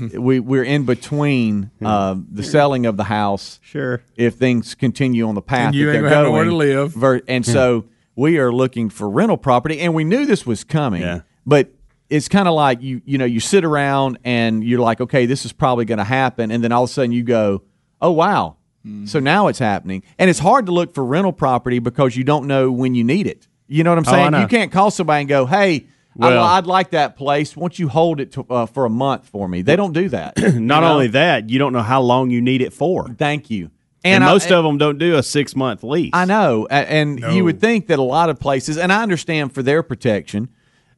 we 0.00 0.40
we're 0.40 0.64
in 0.64 0.86
between 0.86 1.70
uh, 1.84 2.16
the 2.32 2.42
selling 2.42 2.86
of 2.86 2.96
the 2.96 3.04
house 3.04 3.60
Sure. 3.62 4.02
if 4.16 4.36
things 4.36 4.74
continue 4.74 5.28
on 5.28 5.34
the 5.34 5.42
path 5.42 5.66
And 5.66 5.74
you 5.74 5.86
that 5.88 5.92
ain't 5.92 6.00
they're 6.04 6.10
gonna 6.10 6.14
have 6.16 6.24
going 6.24 6.48
nowhere 6.48 6.68
to 6.70 6.80
live. 6.80 6.92
ver- 6.94 7.22
and 7.28 7.44
so 7.44 7.84
we 8.16 8.38
are 8.38 8.52
looking 8.52 8.88
for 8.90 9.08
rental 9.08 9.36
property 9.36 9.80
and 9.80 9.94
we 9.94 10.04
knew 10.04 10.26
this 10.26 10.44
was 10.46 10.64
coming 10.64 11.02
Yeah. 11.02 11.20
but 11.46 11.70
it's 12.10 12.28
kind 12.28 12.46
of 12.48 12.54
like 12.54 12.82
you 12.82 13.00
you 13.04 13.18
know 13.18 13.24
you 13.24 13.40
sit 13.40 13.64
around 13.64 14.18
and 14.24 14.62
you're 14.62 14.80
like 14.80 15.00
okay 15.00 15.26
this 15.26 15.44
is 15.44 15.52
probably 15.52 15.84
going 15.84 15.98
to 15.98 16.04
happen 16.04 16.50
and 16.50 16.62
then 16.62 16.70
all 16.72 16.84
of 16.84 16.90
a 16.90 16.92
sudden 16.92 17.12
you 17.12 17.22
go 17.22 17.62
oh 18.00 18.10
wow 18.12 18.56
Mm. 18.86 19.08
so 19.08 19.18
now 19.18 19.48
it's 19.48 19.58
happening 19.58 20.02
and 20.18 20.28
it's 20.28 20.38
hard 20.40 20.66
to 20.66 20.72
look 20.72 20.92
for 20.92 21.02
rental 21.02 21.32
property 21.32 21.78
because 21.78 22.18
you 22.18 22.22
don't 22.22 22.46
know 22.46 22.70
when 22.70 22.94
you 22.94 23.02
need 23.02 23.26
it 23.26 23.48
you 23.66 23.82
know 23.82 23.90
what 23.92 23.96
i'm 23.98 24.04
Oh, 24.06 24.10
saying 24.10 24.32
know. 24.32 24.40
you 24.42 24.46
can't 24.46 24.70
call 24.70 24.90
somebody 24.90 25.20
and 25.20 25.28
go 25.30 25.46
hey 25.46 25.86
Well- 26.14 26.44
I'd, 26.44 26.58
I'd 26.58 26.66
like 26.66 26.90
that 26.90 27.16
place. 27.16 27.56
Won't 27.56 27.78
you 27.78 27.88
hold 27.88 28.20
it 28.20 28.32
to, 28.32 28.44
uh, 28.50 28.66
for 28.66 28.84
a 28.84 28.90
month 28.90 29.26
for 29.26 29.48
me? 29.48 29.62
They 29.62 29.74
don't 29.74 29.94
do 29.94 30.10
that. 30.10 30.36
Not 30.38 30.52
You 30.52 30.60
know? 30.60 30.92
only 30.92 31.06
that, 31.08 31.48
you 31.50 31.58
don't 31.58 31.72
know 31.72 31.82
how 31.82 32.02
long 32.02 32.28
you 32.30 32.40
need 32.42 32.60
it 32.60 32.72
for. 32.74 33.08
Thank 33.18 33.48
you. 33.50 33.70
And, 34.04 34.22
I- 34.22 34.30
most 34.32 34.50
of 34.52 34.64
them 34.64 34.76
don't 34.78 34.98
do 34.98 35.16
a 35.16 35.22
six 35.22 35.56
month 35.56 35.82
lease. 35.82 36.10
I 36.12 36.24
know, 36.26 36.66
and 36.70 37.16
No. 37.20 37.30
you 37.30 37.44
would 37.44 37.60
think 37.60 37.86
that 37.86 37.98
a 37.98 38.02
lot 38.02 38.28
of 38.30 38.38
places, 38.38 38.76
and 38.78 38.92
I 38.92 39.02
understand 39.02 39.52
for 39.54 39.62
their 39.62 39.82
protection, 39.82 40.48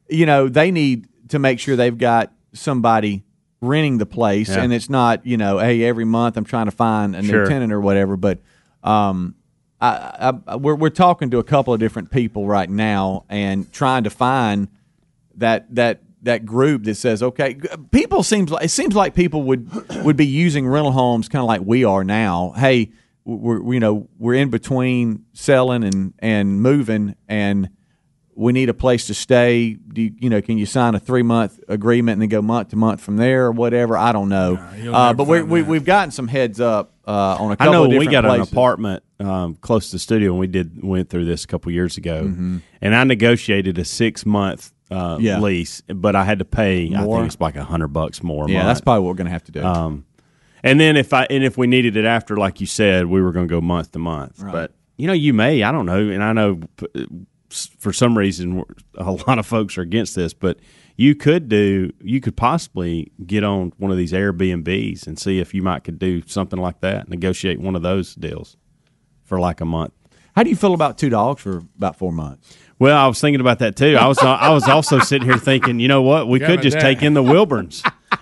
you 0.09 0.25
know, 0.25 0.47
they 0.49 0.71
need 0.71 1.07
to 1.29 1.39
make 1.39 1.59
sure 1.59 1.75
they've 1.75 1.97
got 1.97 2.31
somebody 2.53 3.23
renting 3.61 3.97
the 3.97 4.05
place, 4.05 4.49
Yeah. 4.49 4.61
and 4.61 4.71
it's 4.73 4.89
not, 4.89 5.25
you 5.25 5.37
know, 5.37 5.57
hey, 5.59 5.83
every 5.83 6.05
month 6.05 6.37
I'm 6.37 6.45
trying 6.45 6.65
to 6.65 6.71
find 6.71 7.15
a 7.15 7.21
new 7.21 7.45
tenant 7.45 7.71
or 7.73 7.79
whatever. 7.81 8.15
But 8.17 8.39
um, 8.83 9.35
I, 9.81 10.33
I, 10.47 10.55
we're 10.57 10.75
we're 10.75 10.89
talking 10.89 11.29
to 11.31 11.39
a 11.39 11.43
couple 11.43 11.73
of 11.73 11.79
different 11.79 12.11
people 12.11 12.45
right 12.47 12.69
now 12.69 13.25
and 13.29 13.71
trying 13.71 14.03
to 14.03 14.09
find 14.09 14.67
that 15.35 15.73
that 15.75 16.01
that 16.23 16.45
group 16.45 16.83
that 16.85 16.95
says, 16.95 17.21
okay, 17.23 17.57
people 17.91 18.23
seems 18.23 18.51
like 18.51 18.65
it 18.65 18.69
seems 18.69 18.95
like 18.95 19.13
people 19.15 19.43
would 19.43 19.69
would 20.03 20.17
be 20.17 20.25
using 20.25 20.67
rental 20.67 20.91
homes 20.91 21.29
kind 21.29 21.41
of 21.41 21.47
like 21.47 21.61
we 21.63 21.83
are 21.83 22.03
now. 22.03 22.53
Hey, 22.57 22.91
we're 23.25 23.73
you 23.73 23.79
know 23.79 24.07
we're 24.17 24.35
in 24.35 24.49
between 24.49 25.25
selling 25.33 25.83
and 25.83 26.13
and 26.19 26.61
moving, 26.61 27.15
and 27.27 27.69
we 28.35 28.53
need 28.53 28.69
a 28.69 28.73
place 28.73 29.07
to 29.07 29.13
stay. 29.13 29.73
Do 29.73 30.01
you, 30.01 30.13
you 30.19 30.29
know? 30.29 30.41
Can 30.41 30.57
you 30.57 30.65
sign 30.65 30.95
a 30.95 30.99
three 30.99 31.23
month 31.23 31.59
agreement 31.67 32.13
and 32.13 32.21
then 32.23 32.29
go 32.29 32.41
month 32.41 32.69
to 32.69 32.75
month 32.75 33.01
from 33.01 33.17
there 33.17 33.45
or 33.47 33.51
whatever? 33.51 33.97
I 33.97 34.11
don't 34.11 34.29
know. 34.29 34.63
you'll 34.77 34.95
uh, 34.95 35.13
but 35.13 35.25
we're, 35.27 35.43
we 35.45 35.61
we've 35.63 35.85
gotten 35.85 36.11
some 36.11 36.27
heads 36.27 36.59
up 36.61 36.93
uh, 37.07 37.11
on 37.39 37.49
a 37.49 37.53
I 37.53 37.55
couple 37.57 37.73
know 37.73 37.83
of 37.85 37.89
when 37.89 37.99
we 37.99 38.07
got 38.07 38.23
places. 38.25 38.47
an 38.51 38.53
apartment 38.53 39.03
um, 39.19 39.55
close 39.55 39.87
to 39.89 39.95
the 39.95 39.99
studio, 39.99 40.31
and 40.31 40.39
we 40.39 40.47
did 40.47 40.83
went 40.83 41.09
through 41.09 41.25
this 41.25 41.43
a 41.43 41.47
couple 41.47 41.71
years 41.71 41.97
ago, 41.97 42.23
Mhm. 42.25 42.61
and 42.81 42.95
I 42.95 43.03
negotiated 43.03 43.77
a 43.79 43.85
six 43.85 44.25
month 44.25 44.71
uh, 44.91 45.17
Yeah. 45.19 45.39
lease, 45.39 45.81
but 45.87 46.15
I 46.15 46.23
had 46.23 46.39
to 46.39 46.45
pay. 46.45 46.93
I 46.95 47.03
think 47.03 47.25
it's 47.25 47.39
like 47.39 47.55
a 47.55 47.63
hundred 47.63 47.89
bucks 47.89 48.23
more. 48.23 48.49
Yeah, 48.49 48.59
month. 48.59 48.67
that's 48.67 48.81
probably 48.81 49.01
what 49.03 49.09
we're 49.09 49.15
going 49.17 49.25
to 49.25 49.31
have 49.31 49.43
to 49.45 49.51
do. 49.51 49.63
Um, 49.63 50.05
and 50.63 50.79
then 50.79 50.97
if 50.97 51.13
I 51.13 51.25
and 51.29 51.43
if 51.43 51.57
we 51.57 51.67
needed 51.67 51.95
it 51.97 52.05
after, 52.05 52.35
like 52.37 52.59
you 52.59 52.67
said, 52.67 53.05
we 53.05 53.21
were 53.21 53.31
going 53.31 53.47
to 53.47 53.53
go 53.53 53.61
month 53.61 53.91
to 53.93 53.99
month. 53.99 54.41
Right. 54.41 54.51
But 54.51 54.73
you 54.97 55.07
know, 55.07 55.13
you 55.13 55.33
may. 55.33 55.63
I 55.63 55.71
don't 55.71 55.85
know, 55.85 56.09
and 56.09 56.23
I 56.23 56.33
know 56.33 56.61
for 57.79 57.93
some 57.93 58.17
reason 58.17 58.63
a 58.95 59.11
lot 59.27 59.39
of 59.39 59.45
folks 59.45 59.77
are 59.77 59.81
against 59.81 60.15
this, 60.15 60.33
but 60.33 60.59
you 60.95 61.15
could 61.15 61.47
do. 61.49 61.91
You 62.01 62.19
could 62.19 62.35
possibly 62.35 63.11
get 63.25 63.43
on 63.43 63.71
one 63.77 63.91
of 63.91 63.97
these 63.97 64.11
Airbnbs 64.13 65.05
and 65.07 65.19
see 65.19 65.39
if 65.39 65.53
you 65.53 65.61
might 65.61 65.83
could 65.83 65.99
do 65.99 66.23
something 66.25 66.59
like 66.59 66.81
that. 66.81 67.07
Negotiate 67.07 67.59
one 67.59 67.75
of 67.75 67.81
those 67.83 68.15
deals 68.15 68.57
for 69.23 69.39
like 69.39 69.61
a 69.61 69.65
month. 69.65 69.93
How 70.35 70.43
do 70.43 70.49
you 70.49 70.55
feel 70.55 70.73
about 70.73 70.97
two 70.97 71.09
dogs 71.09 71.41
for 71.41 71.57
about 71.77 71.95
four 71.95 72.11
months? 72.11 72.55
Well, 72.79 72.95
I 72.97 73.07
was 73.07 73.19
thinking 73.19 73.41
about 73.41 73.59
that 73.59 73.75
too. 73.75 73.95
I 73.97 74.07
was 74.07 74.19
I 74.19 74.49
was 74.49 74.67
also 74.67 74.99
sitting 74.99 75.27
here 75.27 75.37
thinking, 75.37 75.79
you 75.79 75.87
know 75.87 76.01
what, 76.03 76.27
we 76.27 76.39
could 76.39 76.61
just 76.61 76.79
take 76.79 77.01
in 77.01 77.13
the 77.15 77.23
Wilburns 77.23 77.81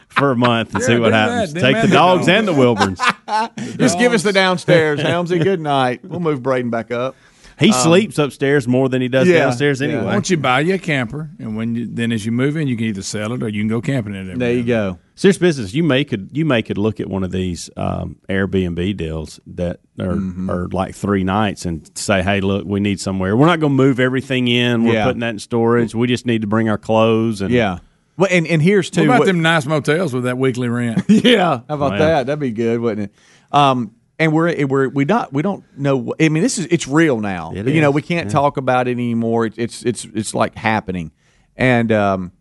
for 0.09 0.31
a 0.31 0.35
month 0.35 0.73
and 0.73 0.81
Yeah, 0.81 0.87
see 0.87 0.97
what 0.97 1.11
happens. 1.11 1.53
Them 1.53 1.61
Take 1.61 1.81
the 1.81 1.87
the 1.87 1.93
dogs 1.93 2.19
dogs. 2.25 2.29
and 2.29 2.47
the 2.47 2.53
Wilburns. 2.53 2.99
Just 3.77 3.99
give 3.99 4.13
us 4.13 4.23
the 4.23 4.31
downstairs, 4.31 4.99
Helmsy. 5.01 5.43
Good 5.43 5.59
night. 5.59 6.05
We'll 6.05 6.21
move 6.21 6.41
Braden 6.41 6.69
back 6.69 6.89
up. 6.89 7.15
He 7.59 7.67
Um, 7.67 7.73
sleeps 7.73 8.17
upstairs 8.17 8.65
more 8.67 8.87
than 8.87 9.01
he 9.01 9.07
does 9.09 9.27
yeah, 9.27 9.39
downstairs 9.39 9.81
yeah. 9.81 9.87
anyway. 9.89 10.05
Why 10.05 10.11
don't 10.13 10.29
you 10.29 10.37
buy 10.37 10.61
you 10.61 10.75
a 10.75 10.77
camper, 10.77 11.29
and 11.39 11.57
when 11.57 11.75
you, 11.75 11.87
then 11.87 12.11
as 12.13 12.25
you 12.25 12.31
move 12.31 12.55
in, 12.55 12.67
you 12.69 12.77
can 12.77 12.85
either 12.85 13.01
sell 13.01 13.33
it 13.33 13.43
or 13.43 13.49
you 13.49 13.61
can 13.61 13.67
go 13.67 13.81
camping 13.81 14.15
in 14.15 14.29
it. 14.29 14.39
There 14.39 14.53
you 14.53 14.63
go. 14.63 14.99
Serious 15.17 15.37
business. 15.37 15.73
You 15.73 15.83
may 15.83 16.03
could 16.03 16.29
you 16.33 16.43
may 16.45 16.61
could 16.61 16.77
look 16.77 16.99
at 16.99 17.07
one 17.07 17.23
of 17.23 17.31
these 17.31 17.69
um, 17.77 18.17
Airbnb 18.29 18.97
deals 18.97 19.39
that 19.47 19.79
are 19.97 20.07
Mm-hmm. 20.07 20.49
are 20.49 20.67
like 20.67 20.93
three 20.93 21.23
nights 21.23 21.65
and 21.65 21.89
say, 21.97 22.21
hey, 22.21 22.41
look, 22.41 22.65
we 22.65 22.81
need 22.81 22.99
somewhere. 22.99 23.35
We're 23.37 23.45
not 23.45 23.61
going 23.61 23.71
to 23.71 23.77
move 23.77 23.99
everything 24.01 24.47
in. 24.49 24.83
We're 24.83 24.95
Yeah. 24.95 25.05
putting 25.05 25.21
that 25.21 25.29
in 25.29 25.39
storage. 25.39 25.95
We 25.95 26.07
just 26.07 26.25
need 26.25 26.41
to 26.41 26.47
bring 26.47 26.67
our 26.69 26.77
clothes 26.77 27.39
and 27.41 27.49
Yeah. 27.53 27.79
Well, 28.17 28.27
and, 28.31 28.45
and 28.47 28.61
here's 28.61 28.87
What 28.89 28.93
too. 28.93 29.03
about 29.05 29.19
what- 29.19 29.25
them 29.27 29.41
nice 29.41 29.65
motels 29.65 30.13
with 30.13 30.25
that 30.25 30.37
weekly 30.37 30.67
rent? 30.67 31.03
yeah. 31.09 31.61
How 31.67 31.75
about 31.75 31.91
Wow. 31.93 31.97
that? 31.99 32.25
That'd 32.27 32.39
be 32.39 32.51
good, 32.51 32.81
wouldn't 32.81 33.09
it? 33.11 33.15
Um, 33.57 33.91
and 34.19 34.33
we're 34.33 34.65
we're 34.67 34.87
we 34.89 35.03
not 35.05 35.31
we 35.33 35.41
don't 35.41 35.63
know. 35.77 36.13
I 36.19 36.27
mean, 36.29 36.41
this 36.43 36.57
is 36.57 36.65
it's 36.67 36.87
real 36.89 37.19
now. 37.21 37.51
It 37.55 37.67
you 37.67 37.79
know, 37.81 37.91
we 37.91 38.01
can't 38.01 38.27
yeah. 38.27 38.31
talk 38.33 38.55
about 38.57 38.87
it 38.87 38.91
anymore. 38.91 39.45
It's 39.45 39.57
it's 39.57 39.83
it's 39.83 40.05
it's 40.13 40.33
like 40.33 40.55
happening, 40.55 41.11
and 41.57 41.91
um, 41.91 42.31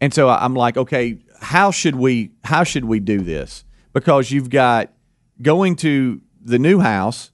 and 0.00 0.12
so 0.12 0.28
I'm 0.28 0.54
like, 0.54 0.76
okay, 0.76 1.18
how 1.40 1.70
should 1.70 1.96
we 1.96 2.32
how 2.44 2.64
should 2.64 2.84
we 2.84 3.00
do 3.00 3.20
this? 3.20 3.64
Because 3.92 4.30
you've 4.30 4.50
got 4.50 4.92
going 5.40 5.76
to 5.76 6.20
the 6.42 6.58
new 6.58 6.80
house, 6.80 7.30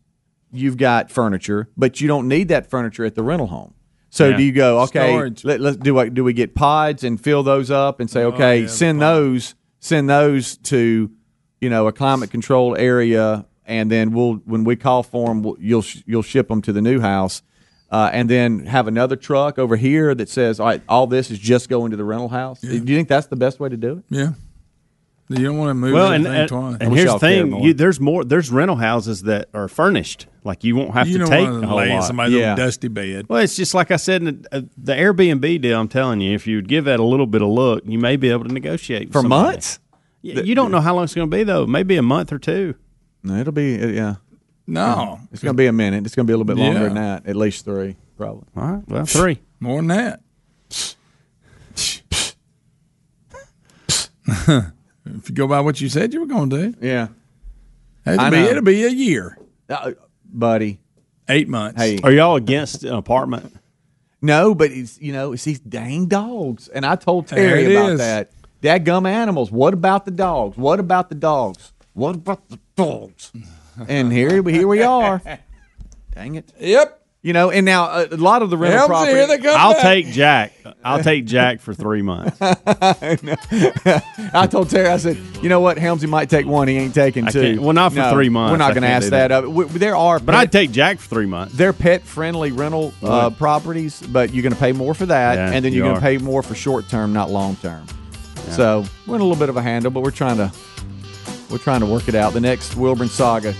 you've 0.53 0.77
got 0.77 1.11
furniture, 1.11 1.69
but 1.77 2.01
you 2.01 2.09
don't 2.09 2.29
need 2.29 2.49
that 2.49 2.69
furniture 2.71 3.05
at 3.05 3.15
the 3.15 3.23
rental 3.23 3.49
home. 3.49 3.75
So 4.11 4.29
Yeah. 4.29 4.37
do 4.37 4.43
you 4.43 4.53
go 4.53 4.81
okay? 4.83 5.13
Storage. 5.13 5.45
Let, 5.45 5.61
let's 5.61 5.77
do 5.79 5.95
what 5.95 6.13
do 6.15 6.23
we 6.25 6.33
get 6.33 6.55
pods 6.55 7.03
and 7.05 7.21
fill 7.21 7.43
those 7.43 7.71
up 7.71 7.99
and 8.01 8.11
say 8.11 8.23
oh, 8.23 8.29
okay, 8.33 8.61
yeah, 8.63 8.67
send 8.67 9.01
those 9.01 9.55
send 9.81 10.09
those 10.09 10.57
to 10.59 11.11
you 11.61 11.71
know 11.71 11.87
a 11.87 11.93
climate 11.93 12.31
controlled 12.31 12.79
area, 12.79 13.47
and 13.65 13.91
then 13.91 14.13
we'll 14.13 14.35
when 14.45 14.65
we 14.65 14.77
call 14.77 15.03
for 15.03 15.29
them, 15.29 15.43
we'll, 15.43 15.57
you'll 15.59 15.85
you'll 16.07 16.23
ship 16.23 16.49
them 16.49 16.61
to 16.63 16.73
the 16.73 16.83
new 16.83 17.01
house, 17.01 17.43
uh, 17.93 18.11
and 18.13 18.29
then 18.29 18.67
have 18.67 18.89
another 18.89 19.15
truck 19.15 19.59
over 19.61 19.77
here 19.77 20.13
that 20.17 20.29
says 20.29 20.59
all 20.59 20.67
right, 20.67 20.83
all 20.89 21.07
this 21.07 21.31
is 21.31 21.39
just 21.39 21.69
going 21.69 21.93
to 21.93 21.97
the 21.97 22.05
rental 22.05 22.29
house. 22.31 22.61
Do 22.61 22.69
you 22.73 22.81
think 22.81 23.07
that's 23.09 23.29
the 23.29 23.37
best 23.37 23.61
way 23.61 23.69
to 23.69 23.77
do 23.77 23.99
it? 23.99 24.05
Yeah. 24.11 24.33
You 25.29 25.45
don't 25.45 25.57
want 25.57 25.71
to 25.71 25.75
move 25.75 25.95
well, 25.95 26.13
and, 26.13 26.27
and, 26.27 26.49
twice. 26.49 26.77
and 26.81 26.93
here's 26.95 27.11
the 27.11 27.19
thing: 27.19 27.63
you, 27.63 27.73
there's 27.73 27.99
more. 27.99 28.23
There's 28.23 28.51
rental 28.51 28.77
houses 28.77 29.23
that 29.23 29.49
are 29.55 29.67
furnished. 29.67 30.27
Like 30.45 30.63
you 30.63 30.77
won't 30.77 30.93
have 30.93 31.07
You 31.09 31.15
to 31.15 31.19
don't 31.21 31.31
take 31.31 31.49
wanna 31.49 31.61
a 31.63 31.67
whole 31.69 31.79
lay 31.79 31.89
in 31.91 31.95
lot. 31.97 32.05
somebody's 32.05 32.35
little 32.35 32.57
dusty 32.57 32.89
bed. 32.89 33.27
Well, 33.31 33.41
it's 33.41 33.57
just 33.57 33.73
like 33.73 33.91
I 33.91 33.97
said 33.97 34.23
in 34.23 34.43
the, 34.43 34.49
uh, 34.57 34.61
the 34.77 34.93
Airbnb 34.93 35.63
deal. 35.63 35.81
I'm 35.81 35.89
telling 35.89 36.21
you, 36.21 36.35
if 36.35 36.47
you 36.47 36.57
would 36.57 36.69
give 36.69 36.85
that 36.85 37.01
a 37.01 37.05
little 37.05 37.27
bit 37.27 37.41
of 37.41 37.49
look, 37.49 37.83
you 37.87 37.99
may 37.99 38.17
be 38.17 38.29
able 38.31 38.45
to 38.45 38.53
negotiate 38.53 39.11
For 39.11 39.23
somebody. 39.23 39.53
months? 39.53 39.79
Y- 40.23 40.33
You 40.33 40.55
don't 40.55 40.71
know 40.71 40.81
how 40.81 40.95
long 40.97 41.05
it's 41.05 41.15
going 41.15 41.31
to 41.31 41.35
be 41.35 41.45
though. 41.45 41.67
Maybe 41.67 41.97
a 41.97 42.03
month 42.03 42.31
or 42.31 42.39
two. 42.39 42.75
No, 43.23 43.37
it'll 43.37 43.53
be 43.55 43.81
uh, 43.83 43.87
yeah. 43.87 44.15
No. 44.67 45.19
it's 45.33 45.43
going 45.43 45.55
to 45.55 45.59
be 45.59 45.67
a 45.67 45.73
minute. 45.73 46.07
It's 46.07 46.15
going 46.15 46.27
to 46.27 46.31
be 46.31 46.35
a 46.35 46.37
little 46.37 46.55
bit 46.55 46.61
longer 46.61 46.81
Yeah. 46.81 46.85
than 46.87 46.95
that, 46.95 47.27
at 47.27 47.37
least 47.37 47.65
three, 47.65 47.97
probably. 48.17 48.47
All 48.57 48.63
right, 48.73 48.89
well, 48.89 49.05
three. 49.07 49.41
More 49.61 49.77
than 49.79 49.89
that. 49.89 50.21
if 54.27 55.29
you 55.29 55.35
go 55.35 55.47
by 55.49 55.61
what 55.61 55.81
you 55.81 55.89
said 55.89 56.13
you 56.15 56.21
were 56.21 56.27
going 56.27 56.51
to 56.51 56.71
do, 56.73 56.75
Yeah, 56.81 57.09
it'll 58.07 58.21
I 58.21 58.31
be 58.31 58.37
know. 58.37 58.47
it'll 58.49 58.63
be 58.63 58.85
a 58.85 58.89
year, 58.89 59.37
uh, 59.69 59.93
buddy. 60.25 60.81
eight 61.29 61.49
months. 61.49 61.81
Hey, 61.81 61.99
Are 62.03 62.13
y'all 62.13 62.37
against 62.37 62.85
an 62.85 62.95
apartment? 62.95 63.55
No, 64.21 64.55
but 64.55 64.71
it's 64.71 65.01
you 65.01 65.13
know 65.13 65.33
it's 65.33 65.45
these 65.45 65.59
dang 65.61 66.07
dogs, 66.07 66.69
and 66.69 66.87
I 66.87 66.95
told 66.97 67.27
There 67.29 67.49
Terry 67.49 67.65
it 67.65 67.77
about 67.77 67.93
is. 67.93 67.99
that. 67.99 68.31
That 68.61 68.85
gum 68.85 69.07
animals. 69.07 69.51
What 69.51 69.75
about 69.75 70.05
the 70.05 70.13
dogs? 70.13 70.57
What 70.57 70.79
about 70.79 71.09
the 71.09 71.17
dogs? 71.17 71.73
What 71.95 72.15
about 72.15 72.49
the 72.49 72.61
dogs? 72.77 73.33
And 73.89 74.13
here 74.13 74.43
we 74.43 74.53
here 74.53 74.69
we 74.69 74.83
are. 74.83 75.21
Dang 76.15 76.35
it. 76.37 76.53
Yep. 76.59 76.99
You 77.25 77.33
know, 77.33 77.53
and 77.53 77.65
now 77.65 77.85
uh, 77.85 78.07
a 78.11 78.17
lot 78.17 78.43
of 78.43 78.51
the 78.51 78.57
rental 78.57 78.79
Helms, 78.81 78.89
property. 78.89 79.13
here 79.43 79.53
I'll 79.55 79.75
back. 79.75 79.83
take 79.83 80.07
Jack. 80.09 80.53
I'll 80.85 81.03
take 81.05 81.25
Jack 81.25 81.61
for 81.61 81.73
three 81.73 82.03
months. 82.03 82.37
I 84.35 84.49
told 84.51 84.71
Terry, 84.71 84.89
I 84.89 84.97
said, 84.97 85.17
you 85.41 85.49
know 85.49 85.61
what, 85.61 85.77
Helmsy 85.79 86.09
might 86.09 86.29
take 86.29 86.47
one. 86.47 86.67
He 86.67 86.77
ain't 86.77 86.95
taking 86.95 87.27
two. 87.27 87.61
well, 87.63 87.73
not 87.75 87.93
for 87.93 87.99
No, 87.99 88.11
three 88.13 88.29
months. 88.29 88.51
We're 88.51 88.57
not 88.59 88.75
going 88.75 88.83
to 88.83 88.89
ask 88.89 89.11
that. 89.11 89.29
that. 89.29 89.49
We- 89.49 89.67
There 89.67 89.95
are, 89.97 90.19
But 90.19 90.35
I'd 90.35 90.51
take 90.51 90.73
Jack 90.73 90.99
for 90.99 91.09
three 91.15 91.27
months. 91.27 91.55
they're 91.55 91.73
pet 91.73 92.03
friendly 92.03 92.51
rental 92.51 92.93
uh, 93.03 93.31
properties, 93.31 94.03
but 94.03 94.33
you're 94.35 94.43
going 94.43 94.53
to 94.55 94.59
pay 94.59 94.73
more 94.73 94.93
for 94.93 95.07
that, 95.07 95.37
Yeah, 95.37 95.53
and 95.53 95.65
then 95.65 95.73
you're 95.73 95.85
you 95.87 95.91
going 95.93 96.01
to 96.01 96.01
pay 96.03 96.19
more 96.19 96.43
for 96.43 96.55
short 96.57 96.89
term, 96.89 97.13
not 97.13 97.31
long 97.31 97.55
term. 97.57 97.87
So 98.51 98.85
we're 99.07 99.15
in 99.15 99.21
a 99.21 99.25
little 99.25 99.39
bit 99.39 99.49
of 99.49 99.57
a 99.57 99.63
handle, 99.63 99.91
but 99.93 100.03
we're 100.03 100.11
trying 100.11 100.39
to 100.39 100.53
we're 101.53 101.59
trying 101.59 101.81
to 101.81 101.87
work 101.87 102.09
it 102.09 102.15
out. 102.15 102.33
The 102.33 102.41
next 102.41 102.77
Wilburn 102.77 103.09
saga, 103.09 103.55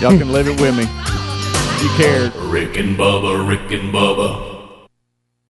y'all 0.00 0.18
can 0.18 0.32
live 0.32 0.48
it 0.48 0.60
with 0.60 0.76
me. 0.76 0.82
If 0.84 1.82
you 1.84 1.90
cared. 1.96 2.34
Rick 2.34 2.76
and 2.76 2.98
Bubba, 2.98 3.48
Rick 3.48 3.70
and 3.70 3.94
Bubba. 3.94 4.88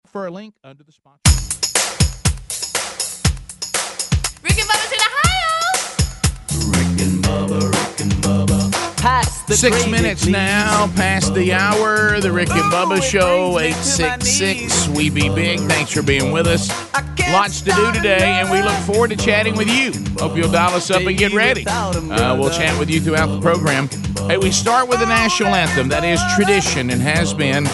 For 0.07 0.27
a 0.27 0.31
link 0.31 0.57
under 0.65 0.83
the 0.83 0.91
sponsor. 0.91 1.21
Rick 4.43 4.59
and 4.59 4.69
Bubba's 4.69 4.93
in 4.93 4.99
Ohio. 5.01 5.31
Pass 9.01 9.43
the 9.45 9.57
Six 9.57 9.87
minutes 9.87 10.27
now 10.27 10.87
past 10.95 11.33
the 11.33 11.55
hour. 11.55 12.21
The 12.21 12.31
Rick 12.31 12.51
and 12.51 12.71
Bubba 12.71 13.03
Show, 13.03 13.59
866 13.59 14.89
We 14.89 15.09
Be 15.09 15.29
Big. 15.35 15.59
Thanks 15.61 15.91
for 15.91 16.03
being 16.03 16.33
with 16.33 16.47
us. 16.47 16.69
Lots 17.33 17.63
to 17.63 17.71
do 17.71 17.93
today, 17.93 18.41
and 18.41 18.51
we 18.51 18.61
look 18.61 18.77
forward 18.81 19.09
to 19.09 19.17
chatting 19.17 19.57
with 19.57 19.69
you. 19.69 19.93
Hope 20.19 20.37
you'll 20.37 20.53
dial 20.53 20.75
us 20.75 20.91
up 20.91 21.01
and 21.03 21.17
get 21.17 21.33
ready. 21.33 21.67
Uh, 21.67 22.37
we'll 22.37 22.51
chat 22.51 22.79
with 22.79 22.91
you 22.91 23.01
throughout 23.01 23.29
the 23.29 23.41
program. 23.41 23.89
Hey, 24.29 24.37
we 24.37 24.51
start 24.51 24.87
with 24.87 25.01
the 25.01 25.07
national 25.07 25.55
anthem. 25.55 25.89
That 25.89 26.05
is 26.05 26.21
tradition 26.35 26.91
and 26.91 27.01
has 27.01 27.33
been 27.33 27.67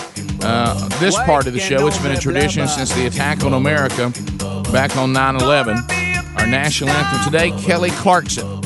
uh, 0.43 0.89
this 1.01 1.17
part 1.17 1.49
of 1.49 1.55
the 1.55 1.61
show. 1.61 1.89
It's 1.89 1.99
been 1.99 2.13
a 2.13 2.21
tradition 2.21 2.69
since 2.69 2.93
the 2.95 3.07
attack 3.07 3.43
on 3.43 3.53
America 3.53 4.13
back 4.71 4.97
on 4.97 5.13
9 5.13 5.37
11. 5.37 5.77
Our 6.37 6.47
national 6.47 6.91
anthem 6.91 7.25
today, 7.25 7.51
Kelly 7.63 7.91
Clarkson. 7.91 8.66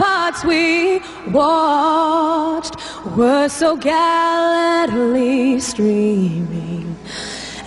ramparts 0.00 0.44
we 0.44 1.00
watched 1.30 2.76
were 3.16 3.48
so 3.48 3.76
gallantly 3.76 5.60
streaming 5.60 6.96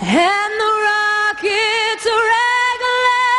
and 0.00 0.52
the 0.62 0.72
rockets 0.90 2.06
regular, 2.34 3.30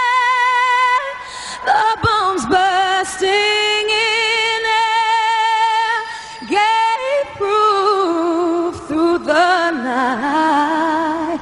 the 1.66 1.86
bombs 2.04 2.46
bursting 2.46 3.30
in 3.30 4.62
air 4.66 6.02
gave 6.48 7.26
proof 7.36 8.88
through 8.88 9.20
the 9.20 9.72
night 9.72 11.40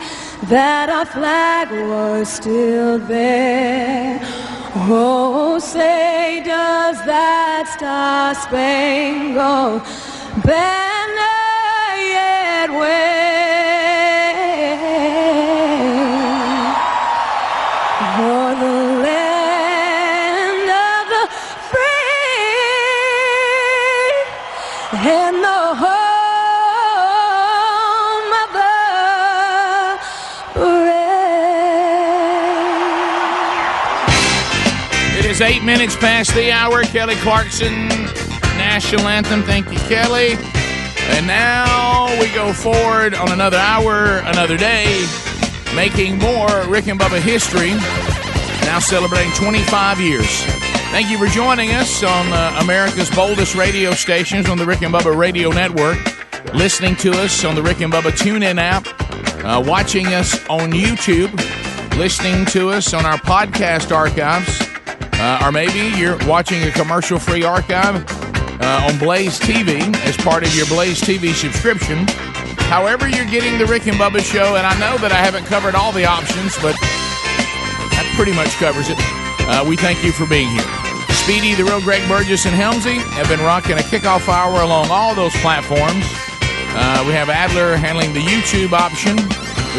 that 0.50 0.90
our 0.90 1.06
flag 1.06 1.72
was 1.72 2.28
still 2.28 3.00
there. 3.00 4.43
Oh, 4.76 5.60
say 5.60 6.42
does 6.44 6.98
that 7.06 7.68
star-spangled 7.78 9.84
banner 10.44 12.02
yet 12.02 12.72
wave? 12.72 13.33
Eight 35.44 35.64
minutes 35.64 35.96
past 35.96 36.34
the 36.34 36.52
hour. 36.52 36.84
Kelly 36.84 37.16
Clarkson, 37.16 37.88
national 38.58 39.08
anthem. 39.08 39.44
Thank 39.44 39.72
you, 39.72 39.78
Kelly. 39.90 40.36
And 41.16 41.28
now 41.28 42.08
we 42.20 42.34
go 42.34 42.54
forward 42.54 43.14
on 43.14 43.32
another 43.32 43.58
hour, 43.58 44.18
another 44.26 44.58
day, 44.58 45.06
making 45.76 46.18
more 46.20 46.64
Rick 46.68 46.88
and 46.88 47.00
Bubba 47.00 47.20
history. 47.22 47.72
Now 48.66 48.80
celebrating 48.80 49.34
25 49.34 50.00
years. 50.00 50.44
Thank 50.94 51.10
you 51.10 51.18
for 51.18 51.28
joining 51.28 51.72
us 51.72 52.04
on 52.04 52.32
uh, 52.32 52.60
America's 52.62 53.10
boldest 53.10 53.56
radio 53.56 53.92
stations 53.92 54.48
on 54.48 54.58
the 54.58 54.66
Rick 54.66 54.82
and 54.82 54.94
Bubba 54.94 55.16
Radio 55.16 55.50
Network, 55.52 55.98
listening 56.54 56.96
to 56.98 57.12
us 57.12 57.44
on 57.44 57.56
the 57.56 57.64
Rick 57.64 57.82
and 57.82 57.92
Bubba 57.92 58.12
TuneIn 58.12 58.58
app, 58.58 58.88
uh, 59.44 59.62
watching 59.66 60.08
us 60.08 60.36
on 60.48 60.72
YouTube, 60.72 61.34
listening 61.98 62.46
to 62.46 62.70
us 62.70 62.94
on 62.94 63.06
our 63.06 63.18
podcast 63.18 63.92
archives, 63.92 64.63
uh, 65.24 65.40
or 65.42 65.54
maybe 65.54 65.96
you're 65.98 66.18
watching 66.28 66.62
a 66.64 66.72
commercial 66.72 67.18
free 67.18 67.46
archive 67.46 68.04
uh, 68.60 68.88
on 68.90 69.00
Blaze 69.00 69.40
TV 69.40 69.80
as 70.04 70.18
part 70.18 70.44
of 70.44 70.54
your 70.54 70.66
Blaze 70.66 71.00
TV 71.00 71.34
subscription. 71.34 72.06
However, 72.68 73.08
you're 73.08 73.32
getting 73.32 73.58
the 73.58 73.66
Rick 73.66 73.88
and 73.88 73.96
Bubba 73.96 74.20
show, 74.20 74.58
and 74.58 74.68
I 74.68 74.78
know 74.80 74.98
that 74.98 75.14
I 75.14 75.24
haven't 75.24 75.46
covered 75.46 75.76
all 75.76 75.94
the 75.94 76.04
options, 76.04 76.60
but 76.60 76.76
that 76.76 78.04
pretty 78.18 78.34
much 78.34 78.52
covers 78.60 78.90
it. 78.90 78.98
Uh, 79.48 79.64
we 79.64 79.78
thank 79.78 80.04
you 80.04 80.12
for 80.12 80.28
being 80.28 80.50
here. 80.50 80.68
Speedy, 81.24 81.56
the 81.56 81.64
real 81.64 81.80
Greg 81.80 82.06
Burgess, 82.10 82.46
and 82.46 82.54
Helmsy 82.54 83.00
have 83.16 83.30
been 83.30 83.40
rocking 83.40 83.80
a 83.80 83.86
kickoff 83.88 84.28
hour 84.28 84.60
along 84.60 84.92
all 84.92 85.16
those 85.16 85.34
platforms. 85.40 86.04
Uh, 86.76 87.02
we 87.08 87.14
have 87.14 87.30
Adler 87.30 87.78
handling 87.78 88.12
the 88.12 88.20
YouTube 88.20 88.74
option. 88.74 89.16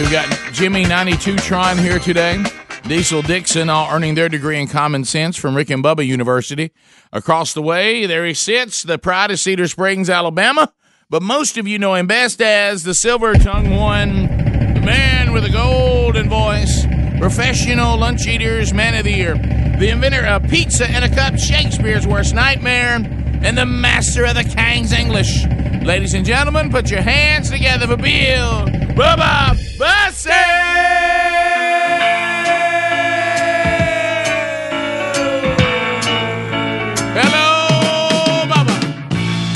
We've 0.00 0.10
got 0.10 0.24
Jimmy 0.54 0.86
92 0.86 1.36
Tron 1.36 1.76
here 1.76 1.98
today. 1.98 2.42
Diesel 2.86 3.22
Dixon 3.22 3.70
all 3.70 3.90
earning 3.90 4.14
their 4.14 4.28
degree 4.28 4.60
in 4.60 4.68
common 4.68 5.04
sense 5.04 5.38
from 5.38 5.56
Rick 5.56 5.70
and 5.70 5.82
Bubba 5.82 6.06
University. 6.06 6.70
Across 7.12 7.54
the 7.54 7.62
way, 7.62 8.04
there 8.04 8.26
he 8.26 8.34
sits, 8.34 8.82
the 8.82 8.98
pride 8.98 9.30
of 9.30 9.40
Cedar 9.40 9.68
Springs, 9.68 10.10
Alabama. 10.10 10.70
But 11.08 11.22
most 11.22 11.56
of 11.56 11.66
you 11.66 11.78
know 11.78 11.94
him 11.94 12.06
best 12.06 12.42
as 12.42 12.82
the 12.82 12.92
silver 12.92 13.34
tongue 13.34 13.70
one, 13.70 14.26
the 14.74 14.82
man 14.84 15.32
with 15.32 15.46
a 15.46 15.50
golden 15.50 16.28
voice, 16.28 16.84
professional 17.18 17.96
lunch 17.98 18.26
eaters, 18.26 18.74
man 18.74 18.94
of 18.94 19.04
the 19.04 19.12
year, 19.12 19.34
the 19.34 19.88
inventor 19.88 20.26
of 20.26 20.42
pizza 20.50 20.86
in 20.94 21.02
a 21.02 21.14
cup, 21.14 21.38
Shakespeare's 21.38 22.06
worst 22.06 22.34
nightmare, 22.34 22.96
and 23.42 23.56
the 23.56 23.64
master 23.64 24.26
of 24.26 24.34
the 24.34 24.44
King's 24.44 24.92
English. 24.92 25.46
Ladies 25.84 26.12
and 26.12 26.24
gentlemen, 26.26 26.70
put 26.70 26.90
your 26.90 27.02
hands 27.02 27.50
together 27.50 27.86
for 27.86 27.96
Bill 27.96 28.66
Bubba 28.94 29.54
Hello, 29.78 31.53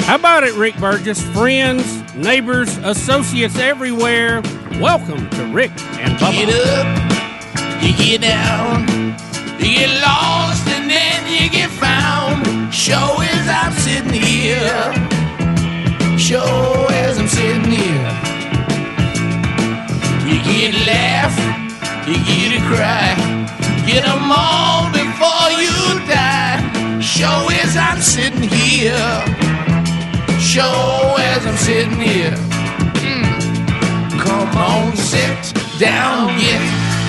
How 0.09 0.14
about 0.14 0.42
it, 0.42 0.54
Rick 0.54 0.78
Burgess? 0.78 1.22
Friends, 1.34 1.84
neighbors, 2.14 2.74
associates 2.78 3.59
everywhere. 3.59 4.40
Welcome 4.80 5.28
to 5.28 5.44
Rick 5.52 5.70
and 6.00 6.16
Bubba. 6.18 6.32
Get 6.32 6.48
up, 6.48 7.82
you 7.82 7.92
get 7.94 8.22
down, 8.22 8.88
you 9.59 9.74
get 9.76 10.00
lost, 10.00 10.66
and 10.68 10.88
then 10.88 11.26
you 11.30 11.50
get 11.50 11.68
found. 11.68 12.72
Show 12.72 13.18
as 13.20 13.48
I'm 13.50 13.72
sitting 13.74 14.18
here, 14.18 14.94
show 16.16 16.86
as 16.88 17.18
I'm 17.18 17.28
sitting 17.28 17.70
here. 17.70 18.11
You 20.24 20.42
get 20.42 20.72
a 20.72 20.86
laugh, 20.86 21.36
you 22.09 22.14
get 22.24 22.56
a 22.56 22.64
cry, 22.64 23.14
get 23.86 23.98
get 24.04 24.09
'em 24.09 24.30
all 24.32 24.90
before 24.90 25.50
you 25.50 26.00
die. 26.06 27.00
Show 27.00 27.48
as 27.62 27.76
I'm 27.76 28.00
sitting 28.00 28.48
here, 28.48 29.24
show 30.49 31.14
as 31.18 31.46
I'm 31.46 31.57
sitting 31.59 32.01
here. 32.01 32.30
Mm. 33.05 34.18
Come 34.18 34.57
on, 34.57 34.96
sit 34.96 35.53
down, 35.78 36.38
get 36.38 36.62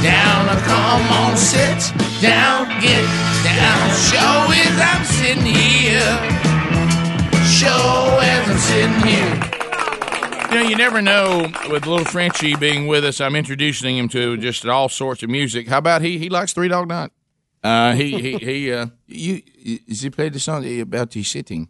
down. 0.03 0.45
Come 0.67 1.07
on, 1.13 1.37
sit 1.37 1.95
down, 2.21 2.67
get 2.81 3.05
down. 3.45 3.89
Show 4.11 4.51
as 4.51 4.75
I'm 4.91 5.05
sitting 5.05 5.45
here. 5.45 6.19
Show 7.47 8.19
as 8.21 8.49
I'm 8.49 8.57
sitting 8.57 9.07
here. 9.07 9.59
You 10.49 10.55
know, 10.55 10.69
you 10.69 10.75
never 10.75 11.01
know 11.01 11.49
with 11.69 11.85
little 11.85 12.03
Frenchie 12.03 12.57
being 12.57 12.87
with 12.87 13.05
us. 13.05 13.21
I'm 13.21 13.37
introducing 13.37 13.97
him 13.97 14.09
to 14.09 14.35
just 14.35 14.65
all 14.65 14.89
sorts 14.89 15.23
of 15.23 15.29
music. 15.29 15.69
How 15.69 15.77
about 15.77 16.01
he? 16.01 16.17
He 16.17 16.27
likes 16.27 16.51
Three 16.51 16.67
Dog 16.67 16.89
Night. 16.89 17.11
Uh, 17.63 17.93
he 17.93 18.19
he 18.19 18.37
he. 18.37 18.73
Uh, 18.73 18.87
you 19.07 19.41
he 19.63 20.09
played 20.09 20.33
the 20.33 20.41
song 20.41 20.65
about 20.81 21.11
the 21.11 21.23
sitting. 21.23 21.69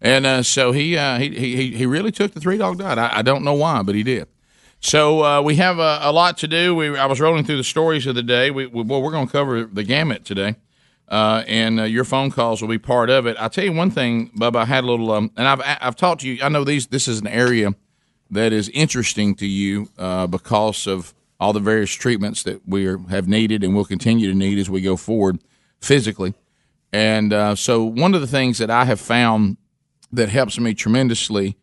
And 0.00 0.24
uh, 0.24 0.42
so 0.42 0.72
he, 0.72 0.96
uh, 0.96 1.18
he 1.18 1.28
he 1.30 1.70
he 1.72 1.86
really 1.86 2.10
took 2.10 2.32
the 2.32 2.40
Three 2.40 2.56
Dog 2.56 2.78
Night. 2.78 2.98
I, 2.98 3.18
I 3.18 3.22
don't 3.22 3.44
know 3.44 3.54
why, 3.54 3.82
but 3.82 3.94
he 3.94 4.02
did. 4.02 4.28
So 4.80 5.22
uh, 5.22 5.42
we 5.42 5.56
have 5.56 5.78
a, 5.78 5.98
a 6.02 6.12
lot 6.12 6.38
to 6.38 6.48
do. 6.48 6.74
We 6.74 6.96
I 6.96 7.04
was 7.06 7.20
rolling 7.20 7.44
through 7.44 7.58
the 7.58 7.64
stories 7.64 8.06
of 8.06 8.14
the 8.14 8.22
day. 8.22 8.50
We, 8.50 8.66
we 8.66 8.82
well, 8.82 9.02
we're 9.02 9.10
going 9.10 9.26
to 9.26 9.32
cover 9.32 9.64
the 9.64 9.84
gamut 9.84 10.24
today, 10.24 10.56
uh, 11.08 11.44
and 11.46 11.80
uh, 11.80 11.82
your 11.84 12.04
phone 12.04 12.30
calls 12.30 12.62
will 12.62 12.68
be 12.68 12.78
part 12.78 13.10
of 13.10 13.26
it. 13.26 13.36
I'll 13.38 13.50
tell 13.50 13.64
you 13.64 13.72
one 13.72 13.90
thing, 13.90 14.30
Bubba. 14.30 14.62
I 14.62 14.64
had 14.64 14.84
a 14.84 14.86
little, 14.86 15.12
um, 15.12 15.30
and 15.36 15.46
I've 15.46 15.60
I've 15.64 15.96
talked 15.96 16.22
to 16.22 16.28
you. 16.28 16.42
I 16.42 16.48
know 16.48 16.64
these. 16.64 16.86
This 16.86 17.06
is 17.06 17.20
an 17.20 17.26
area 17.26 17.74
that 18.30 18.54
is 18.54 18.70
interesting 18.70 19.34
to 19.34 19.46
you 19.46 19.90
uh, 19.98 20.26
because 20.26 20.86
of 20.86 21.12
all 21.38 21.52
the 21.52 21.60
various 21.60 21.90
treatments 21.92 22.42
that 22.44 22.66
we 22.66 22.86
are, 22.86 22.98
have 23.08 23.26
needed 23.28 23.64
and 23.64 23.74
will 23.74 23.84
continue 23.84 24.30
to 24.30 24.36
need 24.36 24.58
as 24.58 24.70
we 24.70 24.80
go 24.80 24.96
forward 24.96 25.40
physically. 25.80 26.34
And 26.92 27.32
uh, 27.32 27.54
so, 27.54 27.84
one 27.84 28.14
of 28.14 28.20
the 28.20 28.26
things 28.26 28.58
that 28.58 28.70
I 28.70 28.84
have 28.84 29.00
found 29.00 29.56
that 30.12 30.28
helps 30.28 30.58
me 30.58 30.74
tremendously 30.74 31.56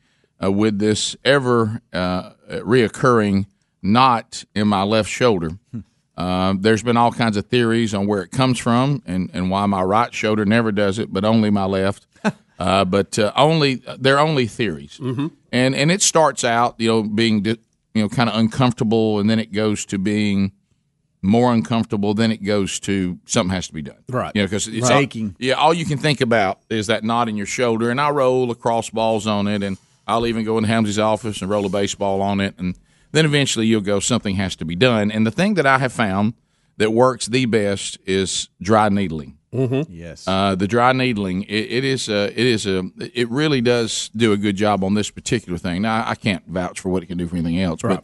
uh, 0.44 0.52
with 0.52 0.80
this 0.80 1.16
ever 1.26 1.82
uh, 1.94 2.32
reoccurring 2.50 3.46
knot 3.82 4.44
in 4.56 4.68
my 4.68 4.84
left 4.84 5.10
shoulder. 5.10 5.52
Uh, 6.16 6.56
there's 6.60 6.82
been 6.82 6.98
all 6.98 7.12
kinds 7.12 7.38
of 7.38 7.46
theories 7.46 7.94
on 7.94 8.08
where 8.08 8.22
it 8.24 8.32
comes 8.32 8.58
from 8.58 9.04
and, 9.06 9.30
and 9.34 9.52
why 9.52 9.66
my 9.68 9.82
right 9.82 10.14
shoulder 10.14 10.46
never 10.46 10.72
does 10.72 10.98
it, 10.98 11.14
but 11.14 11.24
only 11.24 11.50
my 11.52 11.66
left. 11.66 12.08
uh, 12.60 12.84
but 12.86 13.20
uh, 13.20 13.32
only 13.36 13.76
they're 14.00 14.20
only 14.20 14.48
theories, 14.48 14.98
Mm-hmm. 15.00 15.28
and 15.52 15.76
and 15.76 15.92
it 15.92 16.02
starts 16.02 16.44
out 16.44 16.76
you 16.80 16.88
know 16.90 17.04
being 17.04 17.46
you 17.46 17.58
know 17.96 18.10
kind 18.10 18.30
of 18.30 18.36
uncomfortable, 18.40 19.20
and 19.20 19.30
then 19.30 19.38
it 19.40 19.52
goes 19.52 19.86
to 19.86 20.00
being 20.00 20.54
more 21.28 21.54
uncomfortable. 21.54 22.14
Then 22.14 22.32
it 22.32 22.44
goes 22.44 22.80
to 22.82 23.20
something 23.26 23.54
has 23.54 23.68
to 23.68 23.74
be 23.74 23.82
done, 23.82 23.98
Right. 24.10 24.32
You 24.36 24.42
know 24.42 24.46
because 24.48 24.68
it's 24.68 24.90
Right. 24.90 25.04
Aching. 25.04 25.36
yeah, 25.40 25.54
all 25.54 25.74
you 25.74 25.86
can 25.86 25.98
think 25.98 26.22
about 26.22 26.60
is 26.70 26.88
that 26.88 27.04
knot 27.04 27.30
in 27.30 27.38
your 27.38 27.46
shoulder, 27.46 27.90
and 27.90 28.00
I 28.02 28.10
roll 28.10 28.50
across 28.52 28.90
balls 28.90 29.28
on 29.28 29.48
it, 29.48 29.62
and 29.64 29.78
I'll 30.08 30.26
even 30.26 30.46
go 30.46 30.58
in 30.58 30.64
Helmsley's 30.64 31.00
office 31.00 31.42
and 31.42 31.50
roll 31.50 31.66
a 31.66 31.70
baseball 31.70 32.22
on 32.22 32.40
it, 32.40 32.56
and 32.58 32.76
then 33.12 33.26
eventually 33.26 33.68
you'll 33.68 33.82
go, 33.82 34.00
something 34.00 34.36
has 34.36 34.56
to 34.58 34.66
be 34.66 34.76
done. 34.76 35.12
And 35.12 35.26
the 35.26 35.32
thing 35.32 35.56
that 35.56 35.66
I 35.66 35.80
have 35.80 35.94
found 35.94 36.34
that 36.78 36.94
works 36.94 37.26
the 37.26 37.46
best 37.46 37.98
is 38.06 38.50
dry 38.62 38.88
needling. 38.90 39.38
Mm-hmm. 39.54 39.92
Yes. 39.92 40.28
Uh, 40.28 40.56
the 40.56 40.68
dry 40.68 40.92
needling, 40.94 41.44
it, 41.44 41.72
it 41.72 41.84
is 41.86 42.10
a, 42.10 42.26
it 42.40 42.46
is 42.46 42.66
a, 42.68 42.84
it 43.14 43.30
really 43.30 43.62
does 43.62 44.10
do 44.16 44.32
a 44.34 44.38
good 44.38 44.56
job 44.58 44.84
on 44.84 44.94
this 44.94 45.10
particular 45.10 45.58
thing. 45.58 45.82
Now, 45.82 46.04
I 46.08 46.16
can't 46.16 46.46
vouch 46.48 46.80
for 46.82 46.90
what 46.90 47.02
it 47.02 47.08
can 47.08 47.18
do 47.18 47.28
for 47.28 47.36
anything 47.38 47.60
else, 47.60 47.82
but 47.82 48.04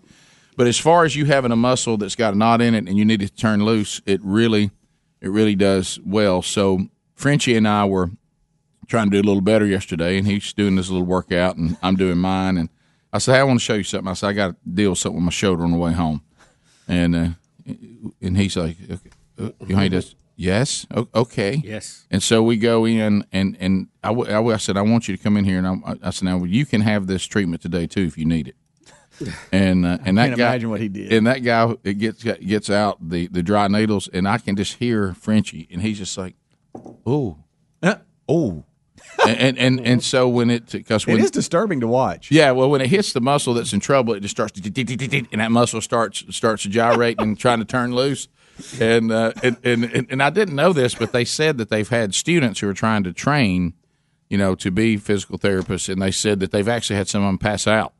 but 0.55 0.67
as 0.67 0.77
far 0.79 1.03
as 1.05 1.15
you 1.15 1.25
having 1.25 1.51
a 1.51 1.55
muscle 1.55 1.97
that's 1.97 2.15
got 2.15 2.33
a 2.33 2.37
knot 2.37 2.61
in 2.61 2.73
it 2.75 2.87
and 2.87 2.97
you 2.97 3.05
need 3.05 3.21
it 3.21 3.27
to 3.29 3.35
turn 3.35 3.63
loose, 3.65 4.01
it 4.05 4.19
really, 4.23 4.71
it 5.21 5.29
really 5.29 5.55
does 5.55 5.99
well. 6.05 6.41
So 6.41 6.87
Frenchie 7.15 7.55
and 7.55 7.67
I 7.67 7.85
were 7.85 8.11
trying 8.87 9.09
to 9.09 9.21
do 9.21 9.25
a 9.25 9.27
little 9.27 9.41
better 9.41 9.65
yesterday, 9.65 10.17
and 10.17 10.27
he's 10.27 10.53
doing 10.53 10.75
this 10.75 10.89
little 10.89 11.05
workout, 11.05 11.55
and 11.57 11.77
I'm 11.81 11.95
doing 11.95 12.17
mine. 12.17 12.57
And 12.57 12.69
I 13.11 13.17
said, 13.19 13.33
hey, 13.33 13.39
I 13.39 13.43
want 13.43 13.59
to 13.59 13.63
show 13.63 13.75
you 13.75 13.83
something. 13.83 14.09
I 14.09 14.13
said, 14.13 14.27
I 14.27 14.33
got 14.33 14.47
to 14.49 14.55
deal 14.69 14.89
with 14.91 14.99
something 14.99 15.17
with 15.17 15.25
my 15.25 15.31
shoulder 15.31 15.63
on 15.63 15.71
the 15.71 15.77
way 15.77 15.93
home. 15.93 16.21
and 16.87 17.15
uh, 17.15 17.27
and 18.21 18.37
he's 18.37 18.57
like, 18.57 18.75
okay, 18.91 19.09
uh, 19.41 19.49
behind 19.65 19.93
us, 19.93 20.15
yes, 20.35 20.85
o- 20.93 21.07
okay, 21.15 21.61
Yes. 21.63 22.05
And 22.11 22.21
so 22.21 22.43
we 22.43 22.57
go 22.57 22.85
in, 22.85 23.25
and 23.31 23.55
and 23.59 23.87
I, 24.03 24.09
w- 24.09 24.27
I, 24.29 24.33
w- 24.33 24.53
I 24.53 24.57
said, 24.57 24.75
I 24.75 24.81
want 24.81 25.07
you 25.07 25.15
to 25.15 25.23
come 25.23 25.37
in 25.37 25.45
here, 25.45 25.57
and 25.59 25.67
I, 25.67 25.95
I 26.03 26.09
said, 26.09 26.25
now 26.25 26.43
you 26.43 26.65
can 26.65 26.81
have 26.81 27.07
this 27.07 27.23
treatment 27.25 27.61
today 27.61 27.87
too 27.87 28.01
if 28.03 28.17
you 28.17 28.25
need 28.25 28.49
it. 28.49 28.55
And 29.51 29.85
uh, 29.85 29.99
and 30.05 30.17
that 30.17 30.35
guy, 30.37 30.49
imagine 30.49 30.69
what 30.69 30.81
he 30.81 30.89
did. 30.89 31.13
And 31.13 31.27
that 31.27 31.43
guy 31.43 31.75
it 31.83 31.95
gets 31.95 32.23
gets 32.23 32.69
out 32.69 32.97
the 33.07 33.27
the 33.27 33.43
dry 33.43 33.67
needles, 33.67 34.07
and 34.07 34.27
I 34.27 34.37
can 34.39 34.55
just 34.55 34.75
hear 34.75 35.13
Frenchie, 35.13 35.67
and 35.71 35.81
he's 35.81 35.99
just 35.99 36.17
like, 36.17 36.35
oh, 37.05 37.37
oh, 38.27 38.65
and, 39.27 39.37
and 39.37 39.57
and 39.57 39.79
and 39.87 40.03
so 40.03 40.27
when 40.27 40.49
it 40.49 40.71
because 40.71 41.05
when 41.05 41.17
It 41.17 41.23
is 41.23 41.31
disturbing 41.31 41.79
to 41.81 41.87
watch. 41.87 42.31
yeah, 42.31 42.51
well, 42.51 42.69
when 42.69 42.81
it 42.81 42.87
hits 42.87 43.13
the 43.13 43.21
muscle 43.21 43.53
that's 43.53 43.73
in 43.73 43.79
trouble, 43.79 44.13
it 44.13 44.21
just 44.21 44.35
starts 44.35 44.59
to 44.59 45.27
and 45.31 45.41
that 45.41 45.51
muscle 45.51 45.81
starts 45.81 46.23
starts 46.35 46.63
to 46.63 46.69
gyrate 46.69 47.19
and 47.19 47.37
trying 47.37 47.59
to 47.59 47.65
turn 47.65 47.93
loose. 47.93 48.27
And, 48.79 49.11
uh, 49.11 49.33
and 49.41 49.57
and 49.63 49.83
and 49.85 50.07
and 50.09 50.23
I 50.23 50.29
didn't 50.29 50.55
know 50.55 50.73
this, 50.73 50.93
but 50.95 51.11
they 51.11 51.25
said 51.25 51.57
that 51.57 51.69
they've 51.69 51.89
had 51.89 52.13
students 52.13 52.59
who 52.59 52.69
are 52.69 52.73
trying 52.73 53.03
to 53.03 53.11
train, 53.13 53.73
you 54.29 54.37
know, 54.37 54.55
to 54.55 54.69
be 54.71 54.97
physical 54.97 55.39
therapists, 55.39 55.89
and 55.89 56.01
they 56.01 56.11
said 56.11 56.39
that 56.39 56.51
they've 56.51 56.67
actually 56.67 56.97
had 56.97 57.07
some 57.07 57.23
of 57.23 57.27
them 57.27 57.39
pass 57.39 57.65
out. 57.67 57.93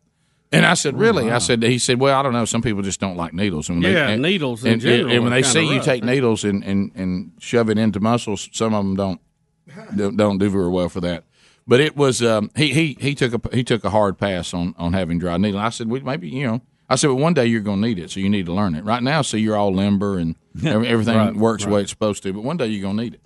And 0.54 0.66
I 0.66 0.76
said, 0.76 0.97
really? 0.97 1.32
I 1.32 1.39
said, 1.39 1.64
he 1.64 1.80
said, 1.80 1.99
well, 1.99 2.18
I 2.18 2.22
don't 2.24 2.34
know. 2.34 2.45
Some 2.45 2.62
people 2.62 2.82
just 2.84 2.99
don't 2.99 3.18
like 3.18 3.34
needles. 3.34 3.70
And 3.70 3.82
when 3.84 3.91
Yeah, 3.91 4.08
they, 4.08 4.14
and, 4.14 4.22
needles 4.22 4.64
in 4.64 4.74
and, 4.74 4.82
general 4.82 5.12
And 5.12 5.24
when 5.24 5.32
they 5.34 5.41
see 5.43 5.64
you 5.66 5.78
rough. 5.78 5.86
take 5.86 6.04
needles 6.04 6.43
and, 6.43 6.64
and, 6.64 6.91
and 6.95 7.32
shove 7.39 7.70
it 7.70 7.78
into 7.78 7.99
muscles, 7.99 8.49
some 8.54 8.74
of 8.74 8.84
them 8.86 8.95
don't 8.95 9.22
don't, 9.97 10.16
don't 10.18 10.38
do 10.38 10.49
very 10.49 10.70
well 10.70 10.89
for 10.89 11.01
that. 11.01 11.24
But 11.66 11.80
it 11.80 11.95
was 11.95 12.22
um, 12.22 12.51
he 12.56 12.74
he 12.74 12.97
he 12.99 13.16
took 13.16 13.34
a 13.34 13.56
he 13.56 13.64
took 13.64 13.84
a 13.84 13.89
hard 13.89 14.18
pass 14.18 14.54
on 14.54 14.76
on 14.78 14.93
having 14.93 15.18
dry 15.18 15.38
needle. 15.38 15.60
I 15.60 15.70
said, 15.70 15.88
well, 15.89 16.01
maybe 16.01 16.30
you 16.30 16.45
know. 16.45 16.62
I 16.89 16.95
said, 16.97 17.08
well, 17.08 17.18
one 17.18 17.34
day 17.34 17.45
you're 17.47 17.62
going 17.62 17.82
to 17.82 17.88
need 17.88 17.97
it, 17.97 18.12
so 18.12 18.20
you 18.20 18.30
need 18.30 18.45
to 18.47 18.54
learn 18.54 18.76
it. 18.76 18.84
Right 18.84 19.01
now, 19.01 19.22
so 19.24 19.38
you're 19.38 19.56
all 19.56 19.74
limber 19.74 20.20
and 20.20 20.36
everything 20.64 21.16
Right, 21.16 21.34
works 21.36 21.64
the 21.64 21.72
way 21.72 21.82
it's 21.82 21.89
supposed 21.89 22.22
to. 22.24 22.34
But 22.34 22.43
one 22.43 22.58
day 22.58 22.68
you're 22.68 22.82
going 22.82 22.97
to 22.97 23.04
need 23.04 23.14
it. 23.16 23.22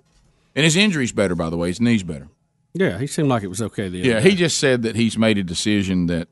And 0.54 0.64
his 0.64 0.76
injury's 0.76 1.12
better, 1.12 1.34
by 1.34 1.50
the 1.50 1.56
way. 1.56 1.68
His 1.68 1.80
knee's 1.80 2.04
better. 2.04 2.28
Yeah, 2.72 2.98
he 2.98 3.06
seemed 3.08 3.28
like 3.28 3.42
it 3.42 3.48
was 3.48 3.60
okay. 3.60 3.88
The 3.88 4.00
other 4.00 4.08
Yeah, 4.08 4.20
day. 4.20 4.30
he 4.30 4.36
just 4.36 4.58
said 4.58 4.82
that 4.84 4.94
he's 4.94 5.18
made 5.18 5.36
a 5.38 5.42
decision 5.42 6.06
that 6.06 6.28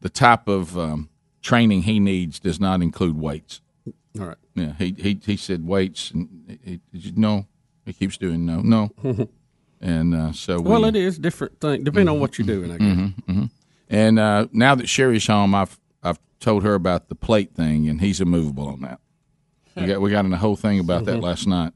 the 0.00 0.08
type 0.08 0.48
of 0.48 0.76
um, 0.78 1.08
training 1.42 1.82
he 1.82 2.00
needs 2.00 2.38
does 2.40 2.58
not 2.60 2.82
include 2.82 3.18
weights. 3.20 3.60
All 4.18 4.26
right. 4.26 4.36
Yeah, 4.54 4.72
he 4.78 4.94
he 4.98 5.18
he 5.24 5.36
said 5.36 5.66
weights, 5.66 6.10
and 6.10 6.58
he, 6.64 6.80
he, 6.92 7.12
no, 7.16 7.46
he 7.86 7.92
keeps 7.92 8.16
doing 8.16 8.44
no, 8.44 8.60
no, 8.60 8.90
and 9.80 10.14
uh, 10.14 10.32
so 10.32 10.60
Well, 10.60 10.82
we, 10.82 10.88
it 10.88 10.96
is 10.96 11.18
different 11.18 11.60
thing 11.60 11.84
depending 11.84 12.08
on 12.12 12.20
what 12.20 12.36
you're 12.38 12.46
doing. 12.46 12.72
I 12.72 12.78
guess. 12.78 12.86
Mhm, 12.96 13.14
mhm. 13.28 13.50
And 13.88 14.18
uh, 14.18 14.46
now 14.52 14.74
that 14.74 14.88
Sherry's 14.88 15.26
home, 15.26 15.54
I've 15.54 15.78
I've 16.02 16.18
told 16.40 16.64
her 16.64 16.74
about 16.74 17.08
the 17.08 17.14
plate 17.14 17.54
thing, 17.54 17.88
and 17.88 18.00
he's 18.00 18.20
immovable 18.20 18.68
on 18.68 18.80
that. 18.82 19.00
We 19.76 19.86
got 19.86 20.00
we 20.00 20.10
got 20.10 20.24
in 20.24 20.32
a 20.32 20.36
whole 20.38 20.56
thing 20.56 20.80
about 20.80 21.04
that 21.04 21.18
Mhm. 21.18 21.22
last 21.22 21.46
night, 21.46 21.72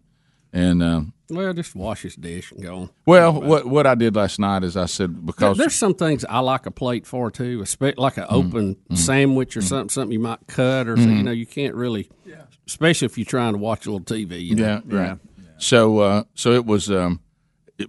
and 0.53 0.83
uh, 0.83 1.03
Well, 1.31 1.55
just 1.55 1.75
wash 1.75 2.03
his 2.03 2.17
dish 2.17 2.53
and 2.53 2.63
go 2.63 2.77
on. 2.77 2.91
well, 3.07 3.33
what 3.41 3.67
what 3.67 3.87
I 3.87 3.95
did 3.95 4.15
last 4.15 4.39
night 4.39 4.63
is 4.63 4.77
I 4.77 4.85
said 4.87 5.25
because 5.25 5.57
there's 5.57 5.75
some 5.75 5.95
things 5.95 6.25
I 6.27 6.41
like 6.41 6.67
a 6.67 6.71
plate 6.71 7.07
for 7.07 7.31
too, 7.31 7.65
like 7.97 8.19
an 8.19 8.27
open 8.29 8.77
sandwich 8.95 9.57
or 9.57 9.63
something, 9.63 9.89
something 9.89 10.13
you 10.13 10.19
might 10.21 10.47
cut 10.47 10.87
or 10.87 10.97
so, 10.97 11.03
you 11.05 11.09
Mhm. 11.09 11.25
know 11.25 11.31
you 11.31 11.47
can't 11.47 11.75
really, 11.75 12.11
especially 12.67 13.07
if 13.07 13.17
you're 13.17 13.25
trying 13.25 13.55
to 13.55 13.59
watch 13.59 13.87
a 13.87 13.91
little 13.91 14.05
TV. 14.05 14.39
You 14.45 14.57
know? 14.57 14.83
Yeah, 14.87 14.97
right. 14.97 15.19
So, 15.57 15.99
uh, 16.01 16.25
so 16.35 16.53
it 16.53 16.67
was. 16.67 16.91
Um, 16.91 17.21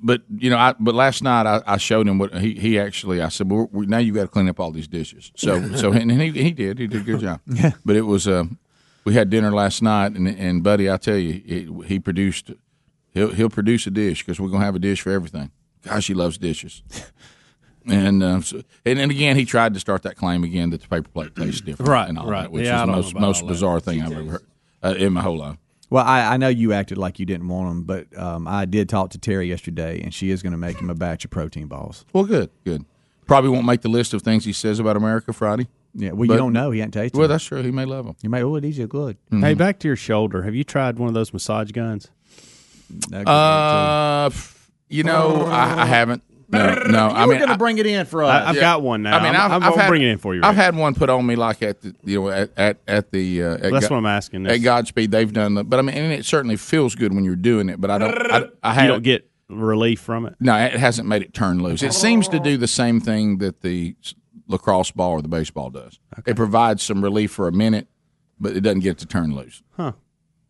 but 0.01 0.21
you 0.37 0.49
know, 0.49 0.57
I 0.57 0.73
but 0.79 0.95
last 0.95 1.21
night 1.21 1.45
I, 1.45 1.61
I 1.67 1.77
showed 1.77 2.07
him 2.07 2.17
what 2.17 2.33
he, 2.37 2.55
he 2.55 2.79
actually. 2.79 3.21
I 3.21 3.27
said, 3.29 3.51
well, 3.51 3.69
we, 3.71 3.85
now 3.85 3.97
you 3.99 4.13
got 4.13 4.21
to 4.21 4.27
clean 4.29 4.47
up 4.49 4.59
all 4.59 4.71
these 4.71 4.87
dishes. 4.87 5.31
So, 5.35 5.61
so 5.75 5.91
and 5.91 6.11
he 6.11 6.31
he 6.31 6.51
did. 6.51 6.79
He 6.79 6.87
did 6.87 7.01
a 7.01 7.03
good 7.03 7.19
job. 7.19 7.41
Yeah. 7.47 7.71
But 7.83 7.95
it 7.97 8.01
was. 8.03 8.27
Um, 8.27 8.59
we 9.03 9.13
had 9.13 9.29
dinner 9.29 9.51
last 9.51 9.81
night, 9.83 10.13
and 10.13 10.27
and 10.27 10.63
buddy, 10.63 10.89
I 10.89 10.97
tell 10.97 11.17
you, 11.17 11.41
it, 11.45 11.87
he 11.87 11.99
produced. 11.99 12.51
He'll 13.15 13.33
he'll 13.33 13.49
produce 13.49 13.87
a 13.87 13.91
dish 13.91 14.19
because 14.23 14.39
we're 14.39 14.49
gonna 14.49 14.63
have 14.65 14.75
a 14.75 14.79
dish 14.79 15.01
for 15.01 15.09
everything. 15.11 15.49
Gosh, 15.81 16.05
he 16.07 16.13
loves 16.13 16.37
dishes. 16.37 16.83
And 17.87 18.23
uh, 18.23 18.41
so, 18.41 18.63
and 18.83 18.97
then 18.97 19.11
again, 19.11 19.35
he 19.35 19.45
tried 19.45 19.75
to 19.75 19.79
start 19.79 20.01
that 20.03 20.15
claim 20.15 20.43
again 20.43 20.71
that 20.71 20.81
the 20.81 20.87
paper 20.87 21.07
plate 21.09 21.35
tastes 21.35 21.61
different, 21.61 21.87
Right, 21.87 22.09
And 22.09 22.17
all 22.17 22.27
right. 22.27 22.41
that, 22.43 22.51
which 22.51 22.65
Yeah, 22.65 22.81
is 22.81 22.87
the 22.87 22.91
most 22.91 23.13
most 23.15 23.47
bizarre 23.47 23.79
thing 23.79 24.01
I've 24.01 24.11
ever 24.11 24.23
heard 24.31 24.45
uh, 24.81 24.95
in 24.97 25.13
my 25.13 25.21
whole 25.21 25.37
life. 25.37 25.57
Well, 25.91 26.03
I, 26.03 26.33
I 26.33 26.37
know 26.37 26.47
you 26.47 26.73
acted 26.73 26.97
like 26.97 27.19
you 27.19 27.27
didn't 27.27 27.47
want 27.47 27.69
them, 27.69 27.83
but 27.83 28.17
um, 28.19 28.47
I 28.47 28.65
did 28.65 28.89
talk 28.89 29.11
to 29.11 29.19
Terry 29.19 29.47
yesterday, 29.47 30.01
and 30.01 30.11
she 30.11 30.31
is 30.31 30.41
going 30.41 30.51
to 30.51 30.57
make 30.57 30.79
him 30.81 30.89
a 30.89 30.95
batch 30.95 31.25
of 31.25 31.31
protein 31.31 31.67
balls. 31.67 32.05
Well, 32.11 32.23
good, 32.23 32.49
good. 32.63 32.85
Probably 33.27 33.51
won't 33.51 33.67
make 33.67 33.81
the 33.81 33.89
list 33.89 34.15
of 34.15 34.23
things 34.23 34.45
he 34.45 34.53
says 34.53 34.79
about 34.79 34.97
America 34.97 35.31
Friday. 35.31 35.67
Yeah, 35.93 36.11
well, 36.13 36.25
you 36.25 36.29
But- 36.29 36.37
don't 36.37 36.53
know. 36.53 36.71
He 36.71 36.81
ain't 36.81 36.91
tasted 36.91 37.15
Well, 37.15 37.27
them. 37.27 37.35
that's 37.35 37.43
true. 37.45 37.61
He 37.61 37.69
may 37.71 37.85
love 37.85 38.05
them. 38.05 38.15
You 38.23 38.31
may. 38.31 38.41
Oh, 38.41 38.59
these 38.59 38.79
are 38.79 38.87
good. 38.87 39.17
Hey, 39.29 39.53
back 39.53 39.77
to 39.79 39.87
your 39.87 39.95
shoulder. 39.95 40.41
Have 40.41 40.55
you 40.55 40.63
tried 40.63 40.97
one 40.97 41.07
of 41.07 41.13
those 41.13 41.31
massage 41.31 41.71
guns? 41.71 42.09
Uh, 43.13 44.29
you 44.89 45.03
know, 45.03 45.45
I, 45.47 45.81
I 45.83 45.85
haven't. 45.85 46.23
No, 46.47 46.73
no. 46.87 47.07
I 47.07 47.23
You 47.23 47.27
were 47.27 47.33
mean, 47.33 47.45
gonna 47.45 47.57
bring 47.57 47.79
it 47.79 47.85
in 47.87 48.05
for 48.05 48.23
us. 48.23 48.29
I, 48.29 48.49
I've 48.49 48.55
Yeah. 48.55 48.61
got 48.61 48.81
one 48.83 49.01
now. 49.01 49.17
I 49.17 49.23
mean, 49.23 49.35
I'm, 49.35 49.35
I've, 49.35 49.51
I'm, 49.51 49.63
I've 49.63 49.71
I'll 49.73 49.77
had, 49.79 49.87
bring 49.89 50.03
it 50.03 50.09
in 50.09 50.17
for 50.19 50.35
you. 50.35 50.41
I've 50.43 50.55
had 50.55 50.75
one 50.75 50.93
put 50.93 51.09
on 51.09 51.25
me 51.25 51.35
like 51.35 51.61
at 51.63 51.81
the 51.81 51.95
you 52.03 52.21
know 52.21 52.29
at 52.29 52.51
at, 52.55 52.77
at 52.87 53.11
the 53.11 53.41
uh, 53.43 53.53
at 53.55 53.61
Well, 53.63 53.71
that's 53.71 53.87
Go- 53.87 53.95
what 53.95 53.99
I'm 53.99 54.05
asking. 54.05 54.45
At 54.45 54.49
That's- 54.49 54.63
Godspeed, 54.63 55.09
they've 55.11 55.31
done 55.33 55.55
that, 55.55 55.63
but 55.65 55.79
I 55.79 55.81
mean, 55.81 55.97
and 55.97 56.13
it 56.13 56.23
certainly 56.23 56.55
feels 56.55 56.93
good 56.95 57.13
when 57.13 57.23
you're 57.25 57.35
doing 57.35 57.67
it. 57.69 57.81
But 57.81 57.89
I 57.91 57.97
don't. 57.97 58.13
I, 58.31 58.35
I 58.37 58.39
you 58.39 58.49
haven't- 58.75 58.87
don't 58.87 59.03
get 59.03 59.29
relief 59.49 59.99
from 59.99 60.27
it. 60.27 60.35
No, 60.39 60.55
it 60.55 60.73
hasn't 60.73 61.07
made 61.07 61.23
it 61.23 61.33
turn 61.33 61.61
loose. 61.63 61.81
It 61.83 61.93
seems 61.93 62.27
to 62.29 62.39
do 62.39 62.57
the 62.57 62.67
same 62.67 62.99
thing 63.01 63.39
that 63.39 63.61
the 63.61 63.95
lacrosse 64.47 64.91
ball 64.91 65.11
or 65.13 65.21
the 65.23 65.27
baseball 65.27 65.71
does. 65.71 65.99
It 66.27 66.35
provides 66.35 66.83
some 66.83 67.03
relief 67.03 67.31
for 67.31 67.47
a 67.47 67.51
minute, 67.51 67.87
but 68.39 68.55
it 68.55 68.61
doesn't 68.61 68.81
get 68.81 68.91
it 68.91 68.97
to 68.99 69.05
turn 69.07 69.35
loose. 69.35 69.63
Huh. 69.75 69.93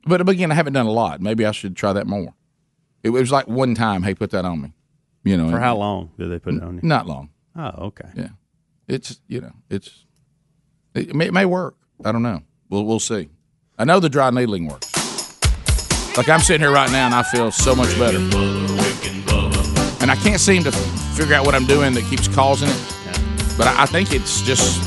But 0.06 0.28
again, 0.30 0.52
I 0.52 0.56
haven't 0.56 0.74
done 0.74 0.86
a 0.86 0.92
lot. 0.92 1.20
Maybe 1.20 1.46
I 1.46 1.52
should 1.52 1.76
try 1.76 1.92
that 1.94 2.06
more. 2.08 2.34
It 3.04 3.10
was 3.10 3.32
like 3.32 3.48
one 3.48 3.76
time, 3.76 4.04
hey, 4.04 4.14
put 4.14 4.32
that 4.32 4.46
on 4.46 4.62
me. 4.62 4.74
You 5.24 5.38
know, 5.38 5.50
For 5.50 5.60
how 5.60 5.76
long 5.78 6.12
did 6.18 6.30
they 6.30 6.40
put 6.40 6.54
it 6.54 6.64
on 6.64 6.76
you? 6.76 6.82
Not 6.84 7.08
long. 7.08 7.30
Oh, 7.56 7.88
okay. 7.88 8.08
Yeah, 8.16 8.30
it's 8.88 9.20
you 9.28 9.42
know, 9.42 9.54
it's 9.70 10.06
it 10.94 11.16
may, 11.16 11.28
it 11.28 11.34
may 11.34 11.46
work. 11.46 11.76
I 12.04 12.12
don't 12.12 12.22
know. 12.22 12.44
We'll 12.70 12.86
we'll 12.86 13.00
see. 13.00 13.30
I 13.78 13.86
know 13.86 14.00
the 14.00 14.10
dry 14.10 14.30
needling 14.30 14.68
works. 14.68 14.92
Like 16.16 16.30
I'm 16.30 16.40
sitting 16.40 16.62
here 16.62 16.72
right 16.72 16.92
now, 16.92 17.08
and 17.08 17.16
I 17.16 17.24
feel 17.24 17.52
so 17.52 17.76
much 17.76 17.98
better. 17.98 18.18
And 20.02 20.12
I 20.12 20.16
can't 20.16 20.40
seem 20.40 20.64
to 20.64 20.72
figure 20.72 21.34
out 21.34 21.46
what 21.46 21.56
I'm 21.56 21.66
doing 21.66 21.94
that 21.96 22.04
keeps 22.04 22.28
causing 22.28 22.70
it. 22.70 23.58
But 23.58 23.68
I, 23.68 23.84
I 23.84 23.86
think 23.88 24.14
it's 24.14 24.42
just 24.42 24.80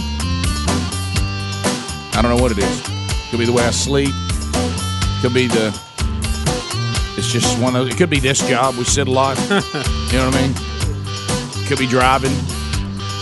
I 2.16 2.22
don't 2.22 2.36
know 2.36 2.40
what 2.42 2.52
it 2.52 2.58
is. 2.58 2.82
Could 3.30 3.38
be 3.40 3.46
the 3.46 3.52
way 3.52 3.64
I 3.64 3.70
sleep. 3.70 4.14
Could 5.20 5.34
be 5.34 5.48
the. 5.48 5.76
It's 7.16 7.32
just 7.32 7.60
one 7.60 7.74
of. 7.74 7.88
It 7.88 7.96
could 7.96 8.08
be 8.08 8.20
this 8.20 8.38
job. 8.48 8.76
We 8.76 8.84
sit 8.84 9.08
a 9.08 9.10
lot. 9.10 9.36
you 9.50 9.56
know 9.56 10.26
what 10.26 10.36
I 10.36 10.42
mean? 10.42 10.54
Could 11.66 11.78
be 11.78 11.88
driving. 11.88 12.30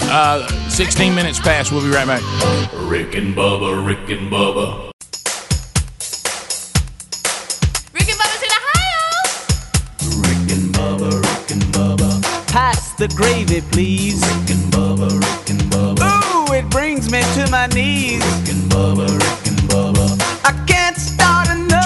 Uh, 0.02 0.46
16 0.68 1.14
minutes 1.14 1.40
past. 1.40 1.72
We'll 1.72 1.82
be 1.82 1.88
right 1.88 2.06
back. 2.06 2.22
Rick 2.82 3.14
and 3.14 3.34
Bubba, 3.34 3.84
Rick 3.86 4.10
and 4.10 4.30
Bubba. 4.30 4.90
Rick 7.94 8.08
and 8.10 8.20
Bubba's 8.20 8.42
in 8.42 8.52
Ohio. 8.60 9.08
Rick 10.20 10.52
and 10.52 10.74
Bubba. 10.74 11.10
Rick 11.22 11.50
and 11.50 11.62
Bubba. 11.72 12.22
Pass 12.48 12.92
the 12.96 13.08
gravy, 13.08 13.62
please. 13.72 14.20
Rick 14.20 14.50
and 14.50 14.70
Bubba, 14.70 15.08
Rick 15.18 15.50
and 15.50 15.62
Bubba. 15.72 16.50
Ooh, 16.50 16.52
it 16.52 16.68
brings 16.68 17.10
me 17.10 17.22
to 17.34 17.50
my 17.50 17.66
knees. 17.68 18.22
Rick 18.22 18.54
and 18.54 18.70
Bubba, 18.70 19.08
Rick 19.08 19.46
and 19.46 19.58
Bubba. 19.70 20.42
I 20.44 20.52
can't 20.52 20.60
start 20.60 20.70
another. 20.70 20.75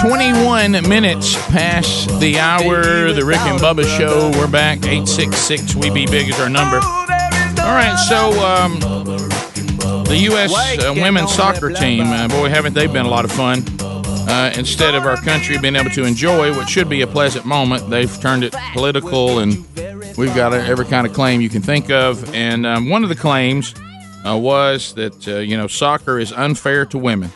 21 0.01 0.71
minutes 0.89 1.35
past 1.49 2.19
the 2.19 2.39
hour. 2.39 3.13
The 3.13 3.23
Rick 3.23 3.41
and 3.41 3.59
Bubba 3.59 3.85
Show. 3.99 4.31
We're 4.31 4.49
back. 4.49 4.79
866 4.79 5.75
We 5.75 5.91
Be 5.91 6.07
Big 6.07 6.27
is 6.27 6.39
our 6.39 6.49
number. 6.49 6.77
All 6.77 7.75
right, 7.75 7.95
so 8.09 8.31
um, 8.43 8.79
the 10.05 10.17
U.S. 10.21 10.51
Uh, 10.79 10.91
women's 10.95 11.31
soccer 11.31 11.69
team, 11.69 12.07
uh, 12.07 12.27
boy, 12.29 12.49
haven't 12.49 12.73
they 12.73 12.87
been 12.87 13.05
a 13.05 13.09
lot 13.09 13.25
of 13.25 13.31
fun. 13.31 13.63
Uh, 14.27 14.51
instead 14.57 14.95
of 14.95 15.05
our 15.05 15.17
country 15.17 15.59
being 15.59 15.75
able 15.75 15.91
to 15.91 16.03
enjoy 16.03 16.51
what 16.51 16.67
should 16.67 16.89
be 16.89 17.01
a 17.01 17.07
pleasant 17.07 17.45
moment, 17.45 17.87
they've 17.91 18.19
turned 18.21 18.43
it 18.43 18.55
political, 18.73 19.37
and 19.37 19.53
we've 20.17 20.33
got 20.33 20.51
every 20.51 20.85
kind 20.85 21.05
of 21.05 21.13
claim 21.13 21.41
you 21.41 21.49
can 21.49 21.61
think 21.61 21.91
of. 21.91 22.33
And 22.33 22.65
um, 22.65 22.89
one 22.89 23.03
of 23.03 23.09
the 23.09 23.15
claims 23.15 23.75
uh, 24.25 24.35
was 24.35 24.95
that 24.95 25.27
uh, 25.27 25.37
you 25.37 25.57
know 25.57 25.67
soccer 25.67 26.17
is 26.17 26.33
unfair 26.33 26.87
to 26.87 26.97
women 26.97 27.31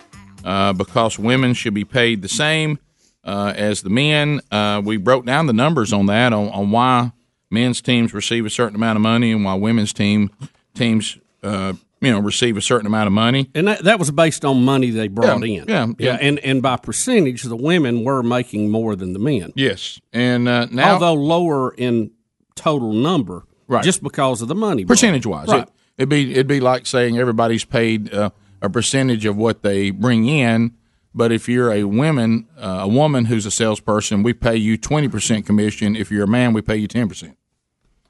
uh, 0.46 0.72
because 0.74 1.20
women 1.20 1.54
should 1.54 1.74
be 1.74 1.84
paid 1.84 2.22
the 2.22 2.30
same 2.30 2.80
uh, 3.26 3.52
as 3.56 3.82
the 3.82 3.90
men. 3.90 4.40
Uh, 4.52 4.82
we 4.86 4.96
broke 4.98 5.26
down 5.26 5.48
the 5.48 5.54
numbers 5.54 5.92
on 5.92 6.06
that 6.06 6.32
on, 6.32 6.48
on 6.50 6.72
why 6.72 7.12
men's 7.50 7.82
teams 7.82 8.14
receive 8.14 8.46
a 8.46 8.50
certain 8.50 8.76
amount 8.76 8.96
of 8.98 9.02
money 9.02 9.32
and 9.32 9.44
why 9.44 9.56
women's 9.56 9.92
team 9.94 10.30
teams 10.74 11.18
uh, 11.44 11.74
you 12.02 12.12
know 12.12 12.20
receive 12.20 12.58
a 12.58 12.62
certain 12.62 12.86
amount 12.86 13.08
of 13.08 13.14
money. 13.14 13.50
And 13.56 13.68
that, 13.68 13.84
that 13.86 13.98
was 14.00 14.12
based 14.12 14.46
on 14.46 14.64
money 14.64 14.90
they 14.92 15.08
brought 15.08 15.40
Yeah, 15.48 15.62
in. 15.62 15.66
yeah, 15.68 15.88
yeah. 15.98 16.18
And, 16.22 16.38
and 16.40 16.62
by 16.62 16.78
percentage, 16.78 17.44
the 17.44 17.56
women 17.56 18.04
were 18.04 18.22
making 18.22 18.70
more 18.70 18.96
than 18.96 19.14
the 19.14 19.20
men. 19.20 19.52
Yes, 19.56 20.00
and 20.14 20.48
uh, 20.48 20.68
now 20.70 20.94
Although 20.94 21.14
lower 21.14 21.74
in 21.74 22.12
total 22.56 22.94
number, 22.94 23.44
Right. 23.68 23.84
just 23.84 24.04
because 24.04 24.44
of 24.44 24.48
the 24.48 24.54
money. 24.56 24.86
percentage 24.86 25.26
wise, 25.26 25.48
Right. 25.48 25.64
it, 25.64 25.70
it'd 25.98 26.10
be 26.10 26.32
it'd 26.32 26.48
be 26.48 26.60
like 26.60 26.86
saying 26.86 27.18
everybody's 27.18 27.66
paid 27.66 28.14
uh, 28.14 28.30
a 28.66 28.70
percentage 28.70 29.26
of 29.26 29.38
what 29.38 29.64
they 29.64 29.90
bring 29.92 30.28
in. 30.28 30.74
But 31.14 31.32
if 31.32 31.48
you're 31.48 31.72
a 31.72 31.86
woman, 31.86 32.48
uh, 32.58 32.80
a 32.82 32.88
woman 32.88 33.26
who's 33.26 33.46
a 33.46 33.52
salesperson, 33.52 34.22
we 34.22 34.34
pay 34.34 34.58
you 34.58 34.78
twenty 34.78 35.08
percent 35.08 35.46
commission. 35.46 35.96
If 35.96 36.12
you're 36.12 36.26
a 36.26 36.28
man, 36.28 36.52
we 36.54 36.62
pay 36.62 36.76
you 36.76 36.88
ten 36.88 37.08
percent. 37.08 37.38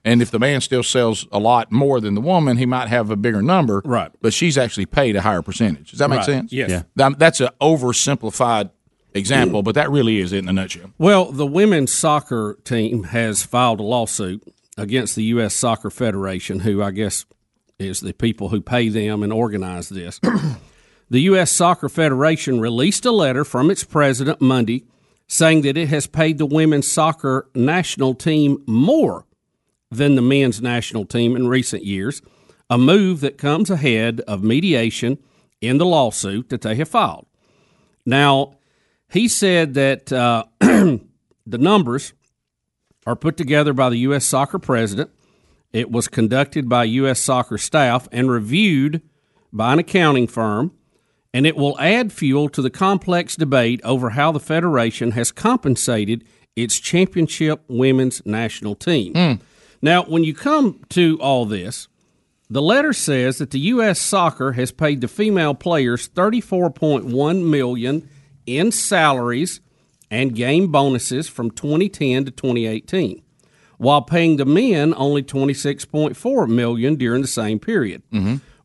And 0.03 0.21
if 0.21 0.29
the 0.31 0.37
man 0.39 0.61
still 0.61 0.83
sells 0.83 1.27
a 1.31 1.39
lot 1.39 1.71
more 1.71 1.99
than 1.99 2.13
the 2.15 2.21
woman, 2.21 2.57
he 2.57 2.65
might 2.67 2.89
have 2.89 3.09
a 3.09 3.15
bigger 3.15 3.41
number. 3.41 3.81
Right. 3.85 4.11
But 4.21 4.33
she's 4.33 4.55
actually 4.57 4.85
paid 4.85 5.15
a 5.15 5.21
higher 5.21 5.41
percentage. 5.41 5.89
Does 5.91 5.99
that 5.99 6.09
make 6.11 6.17
Right. 6.17 6.25
sense? 6.25 6.51
Yes. 6.53 6.69
Yeah. 6.69 6.83
That- 6.95 7.17
That's 7.19 7.41
an 7.41 7.49
oversimplified 7.61 8.69
example, 9.13 9.63
but 9.63 9.75
that 9.75 9.89
really 9.89 10.19
is 10.19 10.31
it 10.33 10.39
in 10.39 10.49
a 10.49 10.53
nutshell. 10.53 10.91
Well, 10.97 11.31
the 11.31 11.45
women's 11.47 11.91
soccer 11.93 12.57
team 12.63 13.03
has 13.05 13.43
filed 13.43 13.79
a 13.79 13.83
lawsuit 13.83 14.43
against 14.77 15.15
the 15.15 15.23
U.S. 15.25 15.53
Soccer 15.55 15.89
Federation, 15.89 16.59
who 16.59 16.83
I 16.83 16.91
guess 16.91 17.25
is 17.79 17.99
the 17.99 18.13
people 18.13 18.49
who 18.49 18.61
pay 18.61 18.89
them 18.89 19.23
and 19.23 19.33
organize 19.33 19.89
this. 19.89 20.19
the 21.09 21.21
U.S. 21.21 21.51
Soccer 21.51 21.89
Federation 21.89 22.59
released 22.59 23.05
a 23.05 23.11
letter 23.11 23.43
from 23.43 23.69
its 23.69 23.83
president 23.83 24.41
Monday 24.41 24.85
saying 25.27 25.61
that 25.61 25.77
it 25.77 25.89
has 25.89 26.07
paid 26.07 26.37
the 26.37 26.45
women's 26.45 26.89
soccer 26.89 27.49
national 27.55 28.13
team 28.13 28.63
more 28.67 29.25
than 29.91 30.15
the 30.15 30.21
men's 30.21 30.61
national 30.61 31.05
team 31.05 31.35
in 31.35 31.47
recent 31.47 31.83
years, 31.83 32.21
a 32.69 32.77
move 32.77 33.21
that 33.21 33.37
comes 33.37 33.69
ahead 33.69 34.21
of 34.21 34.43
mediation 34.43 35.17
in 35.61 35.77
the 35.77 35.85
lawsuit 35.85 36.49
that 36.49 36.61
they 36.61 36.75
have 36.75 36.89
filed. 36.89 37.25
Now, 38.05 38.55
he 39.09 39.27
said 39.27 39.73
that 39.75 40.11
uh, 40.11 40.45
the 40.59 40.99
numbers 41.45 42.13
are 43.05 43.15
put 43.15 43.37
together 43.37 43.73
by 43.73 43.89
the 43.89 43.97
U.S. 43.97 44.25
soccer 44.25 44.59
president. 44.59 45.11
It 45.75 45.91
was 45.91 46.07
conducted 46.07 46.69
by 46.69 46.85
U.S. 46.85 47.19
soccer 47.19 47.57
staff 47.57 48.07
and 48.09 48.31
reviewed 48.31 49.01
by 49.51 49.73
an 49.73 49.79
accounting 49.79 50.25
firm, 50.25 50.71
and 51.33 51.45
it 51.45 51.57
will 51.57 51.77
add 51.81 52.13
fuel 52.13 52.47
to 52.47 52.61
the 52.61 52.69
complex 52.69 53.35
debate 53.35 53.81
over 53.83 54.11
how 54.11 54.31
the 54.31 54.39
Federation 54.39 55.11
has 55.11 55.33
compensated 55.33 56.23
its 56.55 56.79
championship 56.79 57.61
women's 57.67 58.25
national 58.25 58.75
team. 58.75 59.11
Hmm. 59.13 59.43
Now, 59.81 60.03
when 60.03 60.23
you 60.23 60.33
come 60.33 60.79
to 60.91 61.19
all 61.19 61.45
this, 61.45 61.89
the 62.49 62.61
letter 62.61 62.93
says 62.93 63.39
that 63.39 63.51
the 63.51 63.59
U.S. 63.59 63.99
Soccer 63.99 64.53
has 64.53 64.71
paid 64.71 65.01
the 65.01 65.09
female 65.09 65.55
players 65.55 66.07
34.1 66.07 67.43
million 67.43 68.09
in 68.45 68.71
salaries 68.71 69.59
and 70.09 70.33
game 70.33 70.71
bonuses 70.71 71.27
from 71.27 71.51
2010 71.51 72.23
to 72.23 72.31
2018, 72.31 73.21
while 73.85 74.01
paying 74.01 74.37
the 74.37 74.45
men 74.45 74.93
only 74.97 75.21
26.4 75.21 76.47
million 76.49 76.95
during 76.95 77.21
the 77.21 77.27
same 77.27 77.59
period. 77.59 78.01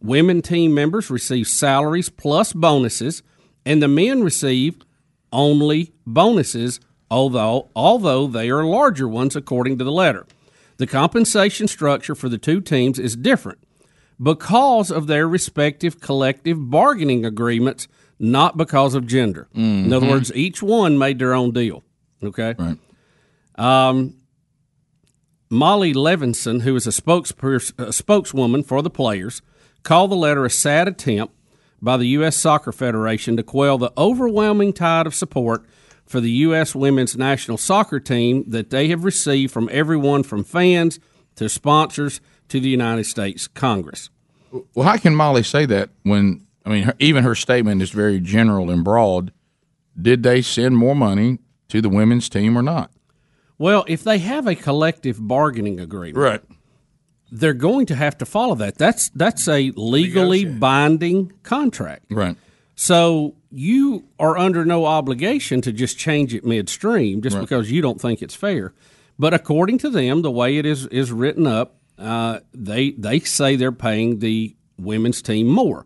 Women 0.03 0.41
team 0.41 0.73
members 0.75 1.11
receive 1.11 1.47
salaries 1.47 2.09
plus 2.09 2.53
bonuses, 2.55 3.23
and 3.67 3.83
the 3.83 3.89
men 3.89 4.23
receive 4.23 4.77
only 5.33 5.93
bonuses, 6.07 6.81
although 7.11 7.69
although 7.77 8.27
they 8.27 8.49
are 8.51 8.65
larger 8.65 9.07
ones 9.07 9.37
according 9.37 9.77
to 9.79 9.85
the 9.85 9.93
letter. 9.93 10.27
The 10.79 10.87
compensation 10.87 11.69
structure 11.69 12.15
for 12.15 12.31
the 12.31 12.39
two 12.39 12.61
teams 12.63 12.99
is 12.99 13.15
different 13.15 13.59
because 14.23 14.91
of 14.91 15.07
their 15.07 15.29
respective 15.29 16.01
collective 16.01 16.71
bargaining 16.71 17.27
agreements, 17.27 17.87
not 18.19 18.57
because 18.57 18.95
of 18.95 19.07
gender. 19.07 19.49
In 19.55 19.93
other 19.93 20.07
Mhm. 20.07 20.11
words, 20.11 20.33
each 20.35 20.63
one 20.63 20.97
made 20.99 21.19
their 21.19 21.35
own 21.35 21.51
deal. 21.53 21.83
Okay. 22.23 22.55
Right. 22.59 22.79
Um, 23.57 24.15
Molly 25.53 25.93
Levinson, 25.93 26.63
who 26.63 26.77
is 26.77 26.87
a, 26.87 27.61
a 27.83 27.93
spokeswoman 27.93 28.63
for 28.63 28.83
the 28.83 28.91
players, 28.91 29.43
called 29.83 30.13
the 30.13 30.17
letter 30.17 30.45
a 30.45 30.51
sad 30.51 30.87
attempt 30.87 31.35
by 31.83 31.97
the 31.97 32.07
U.S. 32.07 32.37
Soccer 32.37 32.71
Federation 32.71 33.37
to 33.37 33.43
quell 33.43 33.77
the 33.77 33.93
overwhelming 33.99 34.73
tide 34.73 35.09
of 35.09 35.15
support 35.15 35.65
for 36.07 36.21
the 36.21 36.31
U.S. 36.31 36.75
women's 36.75 37.17
national 37.17 37.57
soccer 37.57 37.99
team 37.99 38.45
that 38.49 38.71
they 38.71 38.89
have 38.89 39.05
received 39.05 39.53
from 39.53 39.69
everyone 39.73 40.23
from 40.23 40.45
fans 40.45 41.01
to 41.35 41.49
sponsors 41.49 42.21
to 42.49 42.61
the 42.61 42.69
United 42.69 43.05
States 43.05 43.49
Congress. 43.49 44.11
Well, 44.75 44.87
how 44.87 44.99
can 44.99 45.17
Molly 45.17 45.43
say 45.43 45.67
that 45.67 45.91
when 46.05 46.47
I 46.65 46.71
mean 46.71 46.83
her, 46.85 46.95
even 47.01 47.25
her 47.25 47.35
statement 47.35 47.83
is 47.83 47.91
very 47.91 48.21
general 48.21 48.71
and 48.71 48.85
broad? 48.85 49.33
Did 50.01 50.23
they 50.23 50.43
send 50.43 50.77
more 50.77 50.95
money 50.95 51.39
to 51.69 51.81
the 51.81 51.89
women's 51.89 52.29
team 52.29 52.57
or 52.57 52.63
not? 52.63 52.91
Well, 53.61 53.85
if 53.87 54.03
they 54.03 54.17
have 54.19 54.47
a 54.47 54.55
collective 54.55 55.19
bargaining 55.21 55.81
agreement, 55.81 56.17
right, 56.17 56.41
they're 57.31 57.53
going 57.53 57.85
to 57.87 57.95
have 57.95 58.17
to 58.19 58.25
follow 58.25 58.55
that. 58.55 58.79
That's 58.79 59.11
that's 59.11 59.47
a 59.49 59.71
legally 59.77 60.47
binding 60.47 61.33
contract. 61.43 62.07
Right. 62.11 62.37
So 62.75 63.35
you 63.51 64.05
are 64.19 64.39
under 64.39 64.65
no 64.65 64.87
obligation 64.87 65.61
to 65.61 65.73
just 65.73 65.99
change 65.99 66.35
it 66.35 66.43
midstream 66.47 67.21
just 67.21 67.37
Right. 67.37 67.43
because 67.43 67.71
you 67.71 67.83
don't 67.83 68.01
think 68.01 68.23
it's 68.23 68.35
fair. 68.35 68.73
But 69.19 69.35
according 69.35 69.77
to 69.79 69.91
them, 69.91 70.23
the 70.23 70.31
way 70.31 70.57
it 70.57 70.65
is 70.65 70.87
is 70.87 71.13
written 71.13 71.47
up, 71.47 71.77
uh, 71.99 72.41
they 72.55 72.93
they 72.93 73.21
say 73.21 73.57
they're 73.57 73.73
paying 73.73 74.21
the 74.21 74.57
women's 74.79 75.21
team 75.21 75.49
more. 75.49 75.85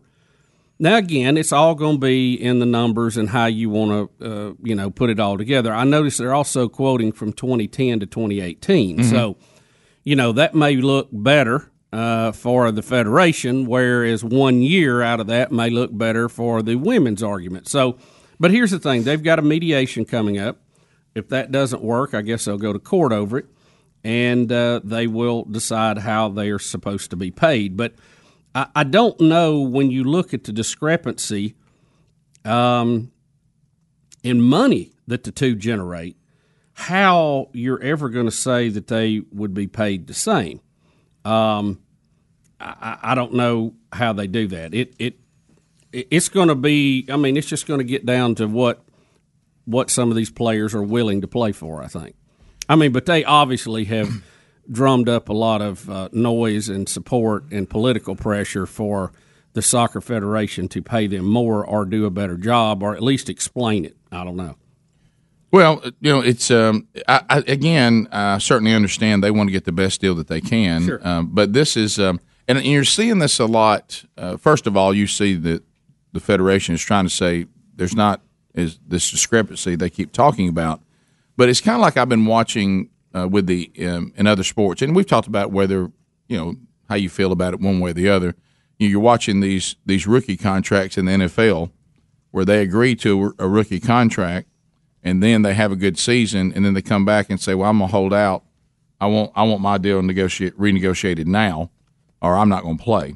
Now 0.77 0.97
again, 0.97 1.37
it's 1.37 1.51
all 1.53 1.73
going 1.75 1.95
to 1.95 1.99
be 1.99 2.33
in 2.33 2.59
the 2.59 2.65
numbers 2.65 3.15
and 3.15 3.29
how 3.29 3.45
you 3.45 3.69
want 3.69 4.19
to 4.19 4.25
uh, 4.49 4.53
you 4.61 4.75
know 4.75 4.89
put 4.91 5.09
it 5.09 5.19
all 5.19 5.37
together. 5.37 5.73
I 5.73 5.83
notice 5.85 6.17
they're 6.17 6.33
also 6.33 6.67
quoting 6.67 7.11
from 7.11 7.31
2010 7.33 8.01
to 8.01 8.05
2018. 8.05 8.97
Mhm. 8.99 9.09
So 9.09 9.37
you 10.03 10.15
know 10.15 10.31
that 10.33 10.53
may 10.53 10.75
look 10.75 11.07
better 11.11 11.71
uh, 11.93 12.33
for 12.33 12.71
the 12.71 12.81
federation, 12.81 13.65
whereas 13.65 14.23
one 14.23 14.61
year 14.61 15.01
out 15.01 15.21
of 15.21 15.27
that 15.27 15.51
may 15.51 15.69
look 15.69 15.97
better 15.97 16.27
for 16.27 16.61
the 16.61 16.75
women's 16.75 17.23
argument. 17.23 17.69
So, 17.69 17.97
but 18.37 18.51
here's 18.51 18.71
the 18.71 18.79
thing: 18.79 19.03
they've 19.03 19.23
got 19.23 19.39
a 19.39 19.43
mediation 19.43 20.03
coming 20.03 20.37
up. 20.37 20.57
If 21.15 21.29
that 21.29 21.53
doesn't 21.53 21.81
work, 21.81 22.13
I 22.13 22.21
guess 22.21 22.43
they'll 22.43 22.57
go 22.57 22.73
to 22.73 22.79
court 22.79 23.13
over 23.13 23.37
it, 23.37 23.45
and 24.03 24.51
uh, 24.51 24.81
they 24.83 25.07
will 25.07 25.45
decide 25.45 25.99
how 25.99 26.27
they 26.27 26.49
are 26.49 26.59
supposed 26.59 27.11
to 27.11 27.15
be 27.15 27.31
paid. 27.31 27.77
But 27.77 27.93
I, 28.55 28.67
I 28.75 28.83
don't 28.83 29.19
know 29.19 29.59
when 29.59 29.91
you 29.91 30.03
look 30.03 30.33
at 30.33 30.45
the 30.45 30.51
discrepancy 30.51 31.55
um, 32.43 33.11
in 34.23 34.41
money 34.41 34.93
that 35.07 35.23
the 35.25 35.31
two 35.31 35.55
generate 35.55 36.17
how 36.73 37.49
you're 37.53 37.81
ever 37.81 38.09
going 38.09 38.25
to 38.25 38.31
say 38.31 38.69
that 38.69 38.87
they 38.87 39.21
would 39.31 39.53
be 39.53 39.67
paid 39.67 40.07
the 40.07 40.13
same. 40.13 40.59
Um, 41.23 41.79
I, 42.59 42.97
I 43.01 43.15
don't 43.15 43.33
know 43.33 43.75
how 43.91 44.13
they 44.13 44.27
do 44.27 44.47
that. 44.47 44.73
It 44.73 44.93
it 44.99 45.19
it's 45.91 46.29
going 46.29 46.49
to 46.49 46.55
be. 46.55 47.05
I 47.09 47.17
mean, 47.17 47.37
it's 47.37 47.47
just 47.47 47.67
going 47.67 47.79
to 47.79 47.85
get 47.85 48.05
down 48.05 48.35
to 48.35 48.47
what 48.47 48.83
what 49.65 49.89
some 49.89 50.09
of 50.09 50.17
these 50.17 50.29
players 50.29 50.75
are 50.75 50.83
willing 50.83 51.21
to 51.21 51.27
play 51.27 51.51
for. 51.51 51.81
I 51.81 51.87
think. 51.87 52.15
I 52.67 52.75
mean, 52.75 52.91
but 52.91 53.05
they 53.05 53.23
obviously 53.23 53.85
have 53.85 54.09
drummed 54.71 55.09
up 55.09 55.29
a 55.29 55.33
lot 55.33 55.61
of 55.61 55.89
uh, 55.89 56.09
noise 56.11 56.69
and 56.69 56.87
support 56.87 57.45
and 57.51 57.69
political 57.69 58.15
pressure 58.15 58.65
for 58.65 59.11
the 59.53 59.61
soccer 59.61 60.01
federation 60.01 60.67
to 60.67 60.81
pay 60.81 61.07
them 61.07 61.25
more 61.25 61.65
or 61.65 61.85
do 61.85 62.05
a 62.05 62.09
better 62.09 62.37
job 62.37 62.83
or 62.83 62.95
at 62.95 63.01
least 63.01 63.29
explain 63.29 63.85
it. 63.85 63.95
I 64.11 64.23
don't 64.23 64.35
know. 64.35 64.55
Well, 65.51 65.81
you 66.01 66.11
know, 66.11 66.19
it's 66.19 66.51
um, 66.51 66.87
I, 67.07 67.21
I, 67.29 67.37
again, 67.47 68.09
I 68.11 68.39
certainly 68.39 68.73
understand 68.73 69.23
they 69.23 69.31
want 69.31 69.47
to 69.47 69.53
get 69.53 69.63
the 69.63 69.71
best 69.71 70.01
deal 70.01 70.13
that 70.15 70.27
they 70.27 70.41
can. 70.41 70.85
Sure. 70.85 71.07
Um, 71.07 71.29
but 71.31 71.53
this 71.53 71.77
is, 71.77 71.97
um, 71.97 72.19
and 72.47 72.63
you're 72.65 72.83
seeing 72.83 73.19
this 73.19 73.39
a 73.39 73.45
lot. 73.45 74.03
Uh, 74.17 74.35
first 74.35 74.67
of 74.67 74.75
all, 74.75 74.93
you 74.93 75.07
see 75.07 75.35
that 75.35 75.63
the 76.11 76.19
federation 76.19 76.75
is 76.75 76.81
trying 76.81 77.05
to 77.05 77.09
say 77.09 77.45
there's 77.75 77.95
not 77.95 78.21
is 78.53 78.79
this 78.87 79.11
discrepancy 79.11 79.75
they 79.75 79.89
keep 79.89 80.11
talking 80.11 80.49
about, 80.49 80.81
but 81.37 81.49
it's 81.49 81.61
kind 81.61 81.75
of 81.75 81.81
like 81.81 81.97
I've 81.97 82.09
been 82.09 82.25
watching 82.25 82.89
uh, 83.15 83.27
with 83.27 83.47
the 83.47 83.71
um, 83.87 84.13
in 84.15 84.27
other 84.27 84.43
sports, 84.43 84.81
and 84.81 84.95
we've 84.95 85.07
talked 85.07 85.27
about 85.27 85.51
whether 85.51 85.91
you 86.27 86.37
know 86.37 86.55
how 86.89 86.95
you 86.95 87.09
feel 87.09 87.31
about 87.31 87.53
it 87.53 87.59
one 87.59 87.79
way 87.79 87.91
or 87.91 87.93
the 87.93 88.09
other. 88.09 88.35
You- 88.77 88.89
You're 88.89 88.99
watching 88.99 89.39
these 89.39 89.75
these 89.85 90.05
rookie 90.07 90.37
contracts 90.37 90.97
in 90.97 91.05
the 91.05 91.11
NFL 91.13 91.71
where 92.31 92.45
they 92.45 92.61
agree 92.61 92.95
to 92.97 93.33
a 93.39 93.47
rookie 93.47 93.79
contract 93.79 94.47
and 95.01 95.21
then 95.23 95.43
they 95.43 95.53
have 95.53 95.71
a 95.71 95.75
good 95.75 95.97
season, 95.97 96.51
and 96.53 96.65
then 96.65 96.73
they 96.73 96.81
come 96.81 97.05
back 97.05 97.29
and 97.29 97.39
say, 97.39 97.53
"Well, 97.55 97.69
I'm 97.69 97.77
gonna 97.79 97.91
hold 97.91 98.13
out. 98.13 98.43
I 98.99 99.05
want 99.07 99.31
I 99.35 99.43
want 99.43 99.61
my 99.61 99.77
deal 99.77 100.01
negotiate 100.01 100.57
renegotiated 100.59 101.25
now, 101.27 101.69
or 102.21 102.35
I'm 102.35 102.49
not 102.49 102.63
gonna 102.63 102.77
play." 102.77 103.15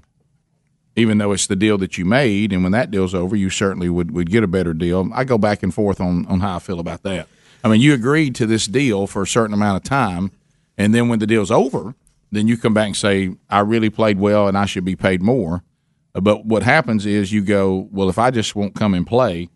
Even 0.95 1.17
though 1.17 1.31
it's 1.31 1.47
the 1.47 1.55
deal 1.55 1.77
that 1.77 1.97
you 1.97 2.03
made, 2.05 2.51
and 2.51 2.61
when 2.63 2.73
that 2.73 2.91
deal's 2.91 3.13
over, 3.15 3.35
you 3.35 3.49
certainly 3.49 3.87
would, 3.89 4.11
would 4.11 4.29
get 4.29 4.43
a 4.43 4.47
better 4.47 4.73
deal. 4.73 5.09
I 5.13 5.23
go 5.23 5.37
back 5.37 5.63
and 5.63 5.73
forth 5.73 6.01
on, 6.01 6.25
on 6.25 6.41
how 6.41 6.57
I 6.57 6.59
feel 6.59 6.79
about 6.79 7.03
that. 7.03 7.27
I 7.63 7.67
mean, 7.67 7.81
you 7.81 7.93
agreed 7.93 8.35
to 8.35 8.45
this 8.45 8.67
deal 8.67 9.05
for 9.07 9.21
a 9.23 9.27
certain 9.27 9.53
amount 9.53 9.77
of 9.77 9.83
time, 9.83 10.31
and 10.77 10.93
then 10.93 11.09
when 11.09 11.19
the 11.19 11.27
deal's 11.27 11.51
over, 11.51 11.93
then 12.31 12.47
you 12.47 12.57
come 12.57 12.73
back 12.73 12.87
and 12.87 12.95
say, 12.95 13.35
"I 13.49 13.59
really 13.59 13.89
played 13.89 14.19
well, 14.19 14.47
and 14.47 14.57
I 14.57 14.65
should 14.65 14.85
be 14.85 14.95
paid 14.95 15.21
more." 15.21 15.63
But 16.13 16.45
what 16.45 16.63
happens 16.63 17.05
is 17.05 17.31
you 17.31 17.41
go, 17.41 17.87
"Well, 17.91 18.09
if 18.09 18.17
I 18.17 18.31
just 18.31 18.55
won't 18.55 18.75
come 18.75 18.93
and 18.93 19.05
play, 19.05 19.49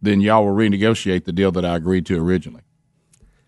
then 0.00 0.20
y'all 0.20 0.44
will 0.46 0.54
renegotiate 0.54 1.24
the 1.24 1.32
deal 1.32 1.52
that 1.52 1.64
I 1.64 1.76
agreed 1.76 2.06
to 2.06 2.18
originally. 2.18 2.62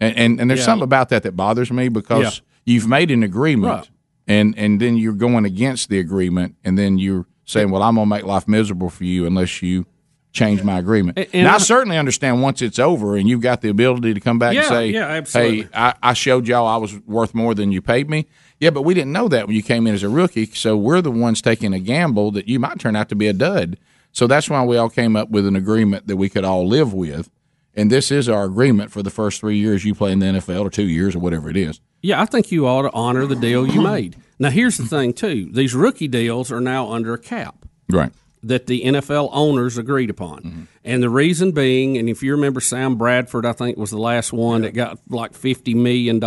And 0.01 0.17
and, 0.17 0.41
and 0.41 0.51
there's 0.51 0.61
Yeah. 0.61 0.67
something 0.67 0.85
about 0.85 1.09
that 1.11 1.23
that 1.23 1.37
bothers 1.37 1.71
me 1.71 1.89
because 1.89 2.23
Yeah. 2.67 2.73
you've 2.75 2.89
made 2.89 3.11
an 3.11 3.23
agreement 3.23 3.73
Right. 3.73 3.91
and 4.27 4.55
and 4.59 4.81
then 4.81 4.97
you're 4.97 5.13
going 5.15 5.45
against 5.45 5.89
the 5.89 5.99
agreement 5.99 6.57
and 6.65 6.77
then 6.79 6.99
you're 6.99 7.27
saying, 7.45 7.71
"Well, 7.71 7.83
I'm 7.83 7.95
going 7.97 8.07
to 8.09 8.11
make 8.15 8.25
life 8.25 8.49
miserable 8.49 8.89
for 8.91 9.05
you 9.05 9.27
unless 9.27 9.63
you 9.63 9.87
change 10.35 10.63
my 10.63 10.79
agreement. 10.79 11.17
And- 11.19 11.29
and 11.33 11.45
now, 11.45 11.55
I 11.55 11.59
certainly 11.59 11.97
understand 11.97 12.43
once 12.43 12.61
it's 12.61 12.79
over 12.79 13.17
and 13.17 13.27
you've 13.27 13.41
got 13.41 13.63
the 13.63 13.71
ability 13.71 14.13
to 14.13 14.21
come 14.21 14.39
back 14.39 14.55
and 14.55 14.67
say, 14.67 14.89
yeah, 14.91 15.07
absolutely. 15.07 15.63
"Hey, 15.63 15.69
I, 15.73 15.95
I 16.03 16.13
showed 16.13 16.47
y'all 16.47 16.67
I 16.67 16.77
was 16.77 16.99
worth 17.07 17.35
more 17.35 17.55
than 17.55 17.73
you 17.73 17.81
paid 17.81 18.11
me." 18.11 18.27
Yeah, 18.61 18.71
but 18.71 18.83
we 18.83 18.93
didn't 18.95 19.13
know 19.13 19.29
that 19.29 19.47
when 19.47 19.57
you 19.57 19.63
came 19.63 19.87
in 19.87 19.95
as 19.95 20.03
a 20.03 20.09
rookie, 20.09 20.47
so 20.47 20.77
we're 20.77 21.01
the 21.01 21.11
ones 21.11 21.41
taking 21.41 21.73
a 21.73 21.79
gamble 21.79 22.31
that 22.33 22.47
you 22.49 22.59
might 22.59 22.79
turn 22.79 22.95
out 22.97 23.09
to 23.09 23.15
be 23.15 23.27
a 23.29 23.33
dud. 23.33 23.79
So 24.13 24.27
that's 24.27 24.51
why 24.51 24.63
we 24.65 24.77
all 24.77 24.91
came 24.91 25.17
up 25.17 25.31
with 25.31 25.47
an 25.47 25.57
agreement 25.57 26.07
that 26.09 26.17
we 26.17 26.29
could 26.29 26.45
all 26.45 26.67
live 26.69 26.93
with. 26.93 27.31
And 27.77 27.91
this 27.91 28.13
is 28.13 28.29
our 28.29 28.45
agreement 28.45 28.93
for 28.93 29.03
the 29.03 29.11
first 29.11 29.41
three 29.41 29.57
years 29.59 29.85
you 29.85 29.95
play 29.97 30.13
in 30.13 30.21
the 30.21 30.27
NFL, 30.27 30.61
or 30.65 30.71
two 30.71 30.87
years, 30.87 31.17
or 31.17 31.19
whatever 31.19 31.51
it 31.51 31.57
is. 31.57 31.81
Yeah, 32.03 32.21
I 32.23 32.27
think 32.27 32.53
you 32.53 32.69
ought 32.69 32.83
to 32.83 32.93
honor 32.93 33.27
the 33.27 33.35
deal 33.35 33.67
you 33.67 33.81
made. 33.83 34.15
Now, 34.39 34.51
here's 34.51 34.77
the 34.77 34.87
thing, 34.87 35.13
too. 35.13 35.49
These 35.53 35.75
rookie 35.75 36.07
deals 36.07 36.53
are 36.53 36.61
now 36.61 36.93
under 36.93 37.15
a 37.15 37.19
cap. 37.19 37.67
Right. 37.91 38.13
That 38.47 38.67
the 38.67 38.83
NFL 38.85 39.31
owners 39.33 39.79
agreed 39.79 40.11
upon. 40.11 40.43
Mm-hmm. 40.43 40.63
And 40.85 41.03
the 41.03 41.09
reason 41.09 41.53
being, 41.53 41.97
and 41.97 42.11
if 42.11 42.23
you 42.23 42.33
remember 42.33 42.61
Sam 42.61 42.97
Bradford, 42.97 43.47
I 43.47 43.53
think 43.53 43.79
was 43.79 43.91
the 43.91 43.99
last 43.99 44.35
one 44.35 44.63
that 44.63 44.75
got 44.75 44.99
like 45.09 45.33
$50 45.33 45.75
million. 45.75 46.21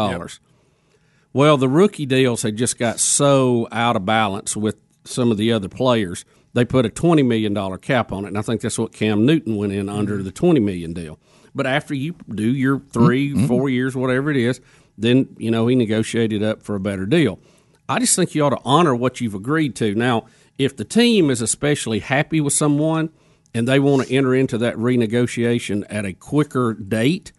Well, 1.32 1.57
the 1.57 1.70
rookie 1.70 2.07
deals 2.07 2.41
had 2.41 2.55
just 2.55 2.80
got 2.80 2.99
so 2.99 3.68
out 3.72 3.95
of 3.95 4.05
balance 4.05 4.57
with 4.57 4.78
some 5.03 5.30
of 5.30 5.38
the 5.38 5.51
other 5.51 5.70
players. 5.70 6.26
They 6.53 6.65
put 6.65 6.88
a 6.88 6.89
$20 6.89 7.24
million 7.24 7.78
cap 7.78 8.11
on 8.11 8.26
it. 8.26 8.30
And 8.30 8.38
I 8.38 8.41
think 8.41 8.61
that's 8.61 8.80
what 8.80 8.93
Cam 8.93 9.26
Newton 9.26 9.55
went 9.55 9.74
in 9.74 9.88
under 9.88 10.15
mm-hmm. 10.15 10.24
the 10.24 10.32
20 10.32 10.59
million 10.59 10.93
deal. 10.93 11.20
But 11.53 11.68
after 11.68 11.93
you 11.93 12.15
do 12.34 12.51
your 12.51 12.80
3 12.80 13.34
mm-hmm. 13.34 13.45
four 13.45 13.70
years, 13.70 13.95
whatever 13.95 14.32
it 14.32 14.38
is, 14.38 14.59
then, 14.97 15.36
you 15.38 15.51
know, 15.51 15.68
he 15.68 15.76
negotiated 15.76 16.41
up 16.41 16.63
for 16.63 16.76
a 16.76 16.80
better 16.80 17.05
deal. 17.05 17.39
I 17.88 17.99
just 17.99 18.15
think 18.15 18.36
you 18.36 18.43
ought 18.43 18.49
to 18.49 18.59
honor 18.65 18.95
what 18.95 19.22
you've 19.22 19.36
agreed 19.36 19.76
to. 19.76 19.95
Now, 19.95 20.26
if 20.58 20.76
the 20.76 20.86
team 20.86 21.30
is 21.30 21.41
especially 21.41 21.99
happy 21.99 22.41
with 22.41 22.53
someone 22.53 23.10
and 23.53 23.68
they 23.68 23.80
want 23.80 24.08
to 24.08 24.14
enter 24.16 24.34
into 24.36 24.58
that 24.60 24.76
renegotiation 24.76 25.86
at 25.89 26.05
a 26.05 26.14
quicker 26.14 26.74
date 26.74 27.32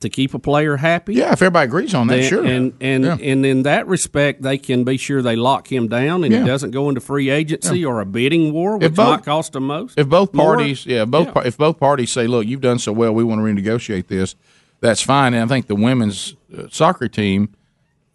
to 0.00 0.08
keep 0.08 0.34
a 0.34 0.38
player 0.38 0.78
happy, 0.78 1.14
Yeah, 1.14 1.32
if 1.32 1.40
everybody 1.42 1.66
agrees 1.68 1.94
on 1.94 2.08
that, 2.08 2.16
then- 2.16 2.28
sure. 2.28 2.44
And 2.44 2.72
and 2.80 3.04
Yeah. 3.04 3.16
and 3.22 3.46
in 3.46 3.62
that 3.62 3.86
respect, 3.86 4.42
they 4.42 4.58
can 4.58 4.82
be 4.82 4.96
sure 4.96 5.22
they 5.22 5.36
lock 5.36 5.70
him 5.70 5.86
down 5.86 6.24
and 6.24 6.32
Yeah. 6.32 6.40
he 6.40 6.46
doesn't 6.46 6.72
go 6.72 6.88
into 6.88 7.00
free 7.00 7.30
agency 7.30 7.84
or 7.84 8.00
a 8.00 8.06
bidding 8.06 8.52
war, 8.52 8.78
which 8.78 8.86
If 8.86 8.94
both- 8.96 9.08
might 9.18 9.24
cost 9.24 9.52
them 9.52 9.68
most. 9.68 9.96
If 9.96 10.08
both 10.08 10.34
more. 10.34 10.56
parties, 10.56 10.84
yeah, 10.86 11.04
both 11.04 11.28
if 11.46 11.56
both 11.56 11.78
parties 11.78 12.10
say, 12.10 12.26
"Look, 12.26 12.46
you've 12.46 12.60
done 12.60 12.80
so 12.80 12.90
well, 12.92 13.14
we 13.14 13.22
want 13.22 13.40
to 13.40 13.44
renegotiate 13.44 14.08
this," 14.08 14.34
that's 14.80 15.02
fine. 15.02 15.34
And 15.34 15.44
I 15.44 15.46
think 15.46 15.68
the 15.68 15.76
women's 15.76 16.34
uh, 16.56 16.64
soccer 16.70 17.06
team, 17.06 17.50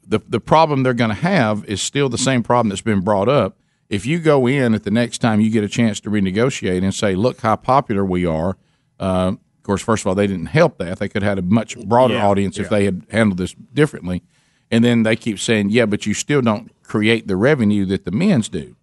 the 0.06 0.20
the 0.28 0.42
problem 0.42 0.84
they're 0.84 0.94
going 0.94 1.10
to 1.12 1.16
have 1.16 1.64
is 1.70 1.82
still 1.82 2.10
the 2.10 2.18
same 2.18 2.44
problem 2.44 2.68
that's 2.68 2.82
been 2.82 3.00
brought 3.02 3.30
up. 3.30 3.56
If 3.90 4.06
you 4.06 4.20
go 4.20 4.48
in 4.48 4.74
at 4.74 4.84
the 4.84 4.92
next 4.92 5.20
time 5.20 5.40
you 5.40 5.50
get 5.50 5.64
a 5.64 5.70
chance 5.70 6.00
to 6.02 6.10
renegotiate 6.10 6.84
and 6.84 6.94
say, 6.94 7.16
"Look 7.16 7.42
how 7.42 7.56
popular 7.56 8.04
we 8.04 8.26
are," 8.26 8.58
uh, 9.00 9.34
of 9.34 9.64
course, 9.64 9.82
first 9.82 10.04
of 10.04 10.08
all, 10.08 10.16
they 10.16 10.28
didn't 10.28 10.48
help 10.48 10.78
that. 10.78 11.00
They 11.00 11.10
could 11.10 11.24
have 11.24 11.38
had 11.38 11.40
a 11.40 11.48
much 11.48 11.78
broader 11.78 12.16
Yeah, 12.16 12.28
audience 12.28 12.58
if 12.58 12.70
they 12.70 12.86
had 12.86 13.06
handled 13.10 13.38
this 13.38 13.54
differently. 13.74 14.24
And 14.70 14.84
then 14.84 15.04
they 15.04 15.16
keep 15.16 15.40
saying, 15.40 15.70
"Yeah, 15.70 15.86
but 15.86 16.06
you 16.06 16.14
still 16.14 16.42
don't 16.42 16.72
create 16.84 17.28
the 17.28 17.38
revenue 17.38 17.86
that 17.86 18.06
the 18.06 18.12
men's 18.12 18.50
do." 18.50 18.76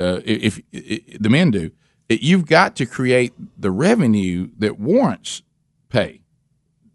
uh, 0.00 0.20
if, 0.24 0.60
if, 0.72 1.20
the 1.20 1.30
men 1.30 1.50
do, 1.50 1.70
it, 2.08 2.22
you've 2.22 2.46
got 2.46 2.76
to 2.76 2.86
create 2.86 3.32
the 3.58 3.70
revenue 3.70 4.48
that 4.58 4.78
warrants 4.78 5.42
pay. 5.88 6.20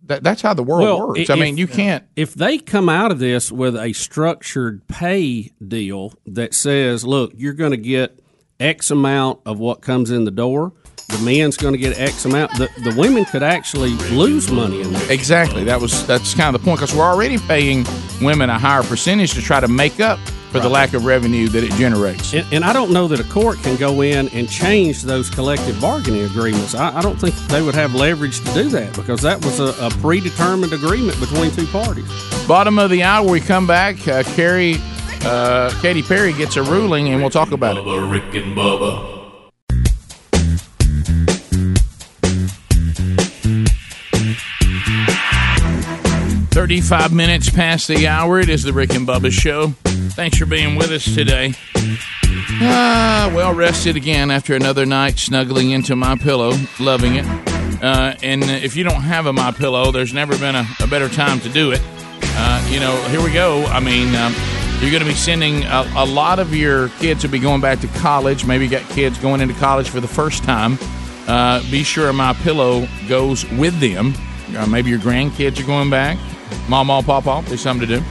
That, 0.09 0.23
that's 0.23 0.41
how 0.41 0.55
the 0.55 0.63
world 0.63 1.09
works. 1.09 1.29
I 1.29 1.35
mean, 1.35 1.57
you 1.57 1.67
can't. 1.67 2.03
If 2.15 2.33
they 2.33 2.57
come 2.57 2.89
out 2.89 3.11
of 3.11 3.19
this 3.19 3.51
with 3.51 3.75
a 3.77 3.93
structured 3.93 4.87
pay 4.87 5.51
deal 5.65 6.13
that 6.25 6.55
says, 6.55 7.05
"Look, 7.05 7.31
you're 7.35 7.53
going 7.53 7.71
to 7.71 7.77
get 7.77 8.19
X 8.59 8.89
amount 8.89 9.41
of 9.45 9.59
what 9.59 9.81
comes 9.83 10.09
in 10.09 10.25
the 10.25 10.31
door," 10.31 10.73
the 11.09 11.19
men's 11.19 11.57
going 11.57 11.73
to 11.73 11.77
get 11.77 11.99
X 11.99 12.25
amount. 12.25 12.51
The 12.57 12.69
the 12.83 12.95
women 12.97 13.23
could 13.23 13.43
actually 13.43 13.91
lose 14.09 14.49
money 14.49 14.81
in 14.81 14.91
that. 14.93 15.11
Exactly. 15.11 15.63
That 15.65 15.79
was 15.79 16.07
that's 16.07 16.33
kind 16.33 16.55
of 16.55 16.59
the 16.59 16.65
point 16.65 16.79
because 16.79 16.95
we're 16.95 17.05
already 17.05 17.37
paying 17.37 17.85
women 18.19 18.49
a 18.49 18.57
higher 18.57 18.81
percentage 18.81 19.35
to 19.35 19.43
try 19.43 19.59
to 19.59 19.67
make 19.67 19.99
up 19.99 20.17
for 20.51 20.59
the 20.59 20.69
lack 20.69 20.93
of 20.93 21.05
revenue 21.05 21.47
that 21.49 21.63
it 21.63 21.71
generates. 21.73 22.33
And, 22.33 22.45
and 22.51 22.65
I 22.65 22.73
don't 22.73 22.91
know 22.91 23.07
that 23.07 23.19
a 23.19 23.23
court 23.25 23.59
can 23.59 23.75
go 23.75 24.01
in 24.01 24.29
and 24.29 24.49
change 24.49 25.03
those 25.03 25.29
collective 25.29 25.79
bargaining 25.79 26.23
agreements. 26.25 26.75
I, 26.75 26.97
I 26.97 27.01
don't 27.01 27.19
think 27.19 27.35
they 27.47 27.61
would 27.61 27.75
have 27.75 27.93
leverage 27.93 28.39
to 28.39 28.53
do 28.53 28.69
that 28.69 28.95
because 28.95 29.21
that 29.21 29.43
was 29.45 29.59
a, 29.59 29.73
a 29.85 29.89
predetermined 30.01 30.73
agreement 30.73 31.19
between 31.19 31.51
two 31.51 31.67
parties. 31.67 32.07
Bottom 32.47 32.79
of 32.79 32.89
the 32.89 33.03
hour, 33.03 33.29
we 33.29 33.39
come 33.39 33.67
back. 33.67 34.07
Uh, 34.07 34.23
Carrie, 34.23 34.75
uh, 35.21 35.71
Katy 35.81 36.01
Perry 36.01 36.33
gets 36.33 36.55
a 36.57 36.63
ruling, 36.63 37.09
and 37.09 37.21
we'll 37.21 37.29
talk 37.29 37.51
about 37.51 37.77
it. 37.77 37.83
Bubba, 37.83 38.11
Rick 38.11 38.33
and 38.43 38.55
Bubba. 38.57 39.18
35 46.51 47.13
minutes 47.13 47.49
past 47.49 47.87
the 47.87 48.07
hour. 48.07 48.39
It 48.39 48.49
is 48.49 48.63
the 48.63 48.73
Rick 48.73 48.93
and 48.93 49.07
Bubba 49.07 49.31
Show. 49.31 49.67
Thanks 50.13 50.37
for 50.37 50.45
being 50.45 50.75
with 50.75 50.91
us 50.91 51.05
today. 51.05 51.53
Ah, 52.61 53.31
well 53.33 53.53
rested 53.53 53.95
again 53.95 54.31
after 54.31 54.55
another 54.55 54.85
night 54.85 55.17
snuggling 55.17 55.71
into 55.71 55.95
my 55.95 56.15
pillow, 56.17 56.53
loving 56.79 57.15
it. 57.15 57.25
Uh, 57.81 58.13
and 58.23 58.43
if 58.43 58.75
you 58.75 58.83
don't 58.83 59.01
have 59.01 59.25
a 59.25 59.33
my 59.33 59.51
pillow, 59.51 59.91
there's 59.91 60.13
never 60.13 60.37
been 60.37 60.55
a, 60.55 60.65
a 60.81 60.87
better 60.87 61.07
time 61.07 61.39
to 61.41 61.49
do 61.49 61.71
it. 61.71 61.81
Uh, 62.21 62.67
you 62.69 62.79
know, 62.79 62.95
here 63.09 63.23
we 63.23 63.31
go. 63.31 63.63
I 63.65 63.79
mean, 63.79 64.13
um, 64.15 64.33
you're 64.81 64.91
going 64.91 65.03
to 65.03 65.09
be 65.09 65.15
sending 65.15 65.63
a, 65.63 65.89
a 65.95 66.05
lot 66.05 66.39
of 66.39 66.53
your 66.53 66.89
kids 66.99 67.23
will 67.23 67.31
be 67.31 67.39
going 67.39 67.61
back 67.61 67.79
to 67.81 67.87
college. 67.99 68.45
Maybe 68.45 68.65
you 68.65 68.71
got 68.71 68.87
kids 68.89 69.17
going 69.19 69.39
into 69.39 69.53
college 69.55 69.89
for 69.89 69.99
the 69.99 70.07
first 70.07 70.43
time. 70.43 70.77
Uh, 71.27 71.61
be 71.69 71.83
sure 71.83 72.11
my 72.11 72.33
pillow 72.33 72.87
goes 73.07 73.49
with 73.51 73.79
them. 73.79 74.13
Uh, 74.57 74.65
maybe 74.65 74.89
your 74.89 74.99
grandkids 74.99 75.59
are 75.61 75.65
going 75.67 75.89
back. 75.89 76.17
Mom, 76.67 76.87
mom, 76.87 77.03
pop, 77.03 77.23
pop. 77.23 77.45
There's 77.45 77.61
something 77.61 77.87
to 77.87 77.99
do. 77.99 78.05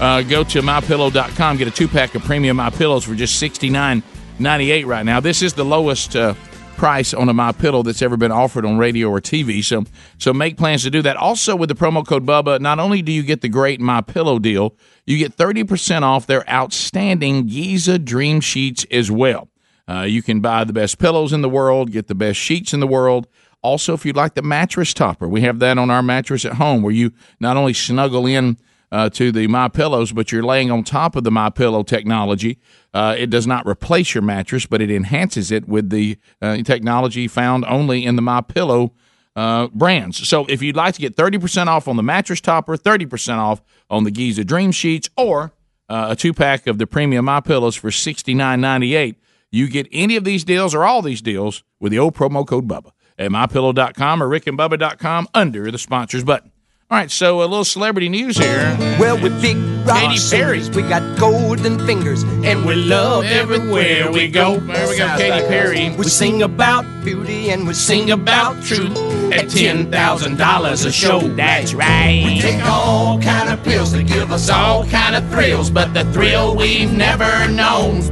Uh, 0.00 0.22
go 0.22 0.42
to 0.44 0.60
mypillow.com. 0.60 1.56
Get 1.56 1.68
a 1.68 1.70
two 1.70 1.88
pack 1.88 2.14
of 2.14 2.22
premium 2.22 2.56
my 2.56 2.70
pillows 2.70 3.04
for 3.04 3.14
just 3.14 3.38
sixty 3.38 3.70
nine 3.70 4.02
ninety 4.38 4.70
eight 4.72 4.86
right 4.86 5.04
now. 5.04 5.20
This 5.20 5.42
is 5.42 5.54
the 5.54 5.64
lowest 5.64 6.16
uh, 6.16 6.34
price 6.76 7.14
on 7.14 7.28
a 7.28 7.32
my 7.32 7.52
pillow 7.52 7.82
that's 7.82 8.02
ever 8.02 8.16
been 8.16 8.32
offered 8.32 8.66
on 8.66 8.76
radio 8.76 9.08
or 9.08 9.20
TV. 9.20 9.64
So 9.64 9.84
so 10.18 10.32
make 10.32 10.56
plans 10.56 10.82
to 10.82 10.90
do 10.90 11.02
that. 11.02 11.16
Also 11.16 11.54
with 11.54 11.68
the 11.68 11.74
promo 11.74 12.06
code 12.06 12.26
Bubba, 12.26 12.60
not 12.60 12.78
only 12.80 13.02
do 13.02 13.12
you 13.12 13.22
get 13.22 13.40
the 13.40 13.48
great 13.48 13.80
my 13.80 14.00
pillow 14.00 14.38
deal, 14.38 14.76
you 15.06 15.18
get 15.18 15.34
thirty 15.34 15.64
percent 15.64 16.04
off 16.04 16.26
their 16.26 16.48
outstanding 16.50 17.46
Giza 17.46 17.98
Dream 17.98 18.40
Sheets 18.40 18.84
as 18.90 19.10
well. 19.10 19.48
Uh, 19.88 20.02
you 20.02 20.22
can 20.22 20.40
buy 20.40 20.64
the 20.64 20.72
best 20.72 20.98
pillows 20.98 21.32
in 21.32 21.42
the 21.42 21.48
world, 21.48 21.92
get 21.92 22.06
the 22.06 22.14
best 22.14 22.38
sheets 22.38 22.72
in 22.72 22.80
the 22.80 22.86
world. 22.86 23.26
Also, 23.64 23.94
if 23.94 24.04
you'd 24.04 24.14
like 24.14 24.34
the 24.34 24.42
mattress 24.42 24.92
topper, 24.92 25.26
we 25.26 25.40
have 25.40 25.58
that 25.58 25.78
on 25.78 25.88
our 25.90 26.02
mattress 26.02 26.44
at 26.44 26.52
home, 26.52 26.82
where 26.82 26.92
you 26.92 27.12
not 27.40 27.56
only 27.56 27.72
snuggle 27.72 28.26
in 28.26 28.58
uh, 28.92 29.08
to 29.08 29.32
the 29.32 29.46
My 29.46 29.68
Pillows, 29.68 30.12
but 30.12 30.30
you're 30.30 30.42
laying 30.42 30.70
on 30.70 30.84
top 30.84 31.16
of 31.16 31.24
the 31.24 31.30
My 31.30 31.48
Pillow 31.48 31.82
technology. 31.82 32.58
Uh, 32.92 33.16
it 33.18 33.30
does 33.30 33.46
not 33.46 33.66
replace 33.66 34.14
your 34.14 34.20
mattress, 34.20 34.66
but 34.66 34.82
it 34.82 34.90
enhances 34.90 35.50
it 35.50 35.66
with 35.66 35.88
the 35.88 36.18
uh, 36.42 36.58
technology 36.58 37.26
found 37.26 37.64
only 37.64 38.04
in 38.04 38.16
the 38.16 38.22
My 38.22 38.42
Pillow 38.42 38.92
uh, 39.34 39.68
brands. 39.68 40.28
So 40.28 40.44
if 40.44 40.60
you'd 40.60 40.76
like 40.76 40.92
to 40.96 41.00
get 41.00 41.16
30% 41.16 41.66
off 41.66 41.88
on 41.88 41.96
the 41.96 42.02
mattress 42.02 42.42
topper, 42.42 42.76
30% 42.76 43.38
off 43.38 43.62
on 43.88 44.04
the 44.04 44.10
Giza 44.10 44.44
Dream 44.44 44.72
Sheets, 44.72 45.08
or 45.16 45.54
uh, 45.88 46.08
a 46.10 46.16
two 46.16 46.34
pack 46.34 46.66
of 46.66 46.76
the 46.76 46.86
premium 46.86 47.24
My 47.24 47.40
Pillows 47.40 47.76
for 47.76 47.88
$69.98, 47.88 49.16
you 49.50 49.68
get 49.68 49.88
any 49.90 50.16
of 50.16 50.24
these 50.24 50.44
deals 50.44 50.74
or 50.74 50.84
all 50.84 51.00
these 51.00 51.22
deals 51.22 51.64
with 51.80 51.92
the 51.92 51.98
old 51.98 52.14
promo 52.14 52.46
code 52.46 52.68
Bubba 52.68 52.90
at 53.18 53.30
mypillow.com 53.30 54.22
or 54.22 54.28
rickandbubba.com 54.28 55.28
under 55.34 55.70
the 55.70 55.78
sponsors 55.78 56.24
button. 56.24 56.50
All 56.90 56.98
right, 56.98 57.10
so 57.10 57.40
a 57.40 57.46
little 57.46 57.64
celebrity 57.64 58.10
news 58.10 58.36
here. 58.36 58.76
Well, 59.00 59.20
with 59.20 59.40
big 59.40 59.56
rock 59.86 59.96
Katy 59.98 60.18
Perry. 60.30 60.60
singers, 60.60 60.70
we 60.76 60.82
got 60.82 61.18
golden 61.18 61.84
fingers, 61.86 62.22
and 62.22 62.64
we 62.66 62.74
love 62.74 63.24
everywhere 63.24 64.12
we 64.12 64.28
go. 64.28 64.58
There 64.58 64.88
we 64.88 64.98
go, 64.98 65.16
Katy 65.16 65.48
Perry. 65.48 65.96
We 65.96 66.04
sing 66.04 66.42
about 66.42 66.84
beauty 67.02 67.50
and 67.50 67.66
we 67.66 67.72
sing 67.72 68.10
about 68.10 68.62
truth 68.62 68.96
at 69.32 69.48
ten 69.48 69.90
thousand 69.90 70.36
dollars 70.36 70.84
a 70.84 70.92
show. 70.92 71.20
That's 71.20 71.72
right. 71.72 72.22
We 72.26 72.40
take 72.40 72.62
all 72.66 73.18
kind 73.20 73.48
of 73.48 73.64
pills 73.64 73.92
to 73.94 74.02
give 74.02 74.30
us 74.30 74.50
all 74.50 74.86
kind 74.86 75.16
of 75.16 75.26
thrills, 75.30 75.70
but 75.70 75.94
the 75.94 76.04
thrill 76.12 76.54
we've 76.54 76.92
never 76.92 77.48
known 77.48 78.02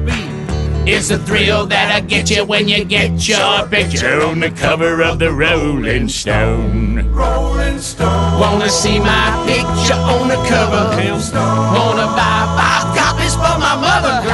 is 0.87 1.09
the 1.09 1.19
thrill 1.19 1.67
that'll 1.67 2.07
get 2.07 2.31
you 2.31 2.45
when 2.45 2.69
you 2.69 2.85
get 2.85 3.29
your 3.29 3.67
picture 3.69 4.21
on 4.23 4.41
the 4.41 4.51
cover 4.51 5.03
of 5.03 5.19
the 5.19 5.31
Rolling 5.33 6.09
Stone. 6.09 7.09
Rolling 7.13 7.79
Stone. 7.79 8.41
Wanna 8.41 8.69
see 8.69 8.99
my 8.99 9.45
picture 9.47 9.95
on 9.95 10.29
the 10.29 10.41
cover? 10.49 10.97
Wanna 11.33 12.07
buy 12.19 12.43
five 12.59 12.97
copies 12.97 13.35
for 13.35 13.59
my 13.59 13.77
mother? 13.77 14.27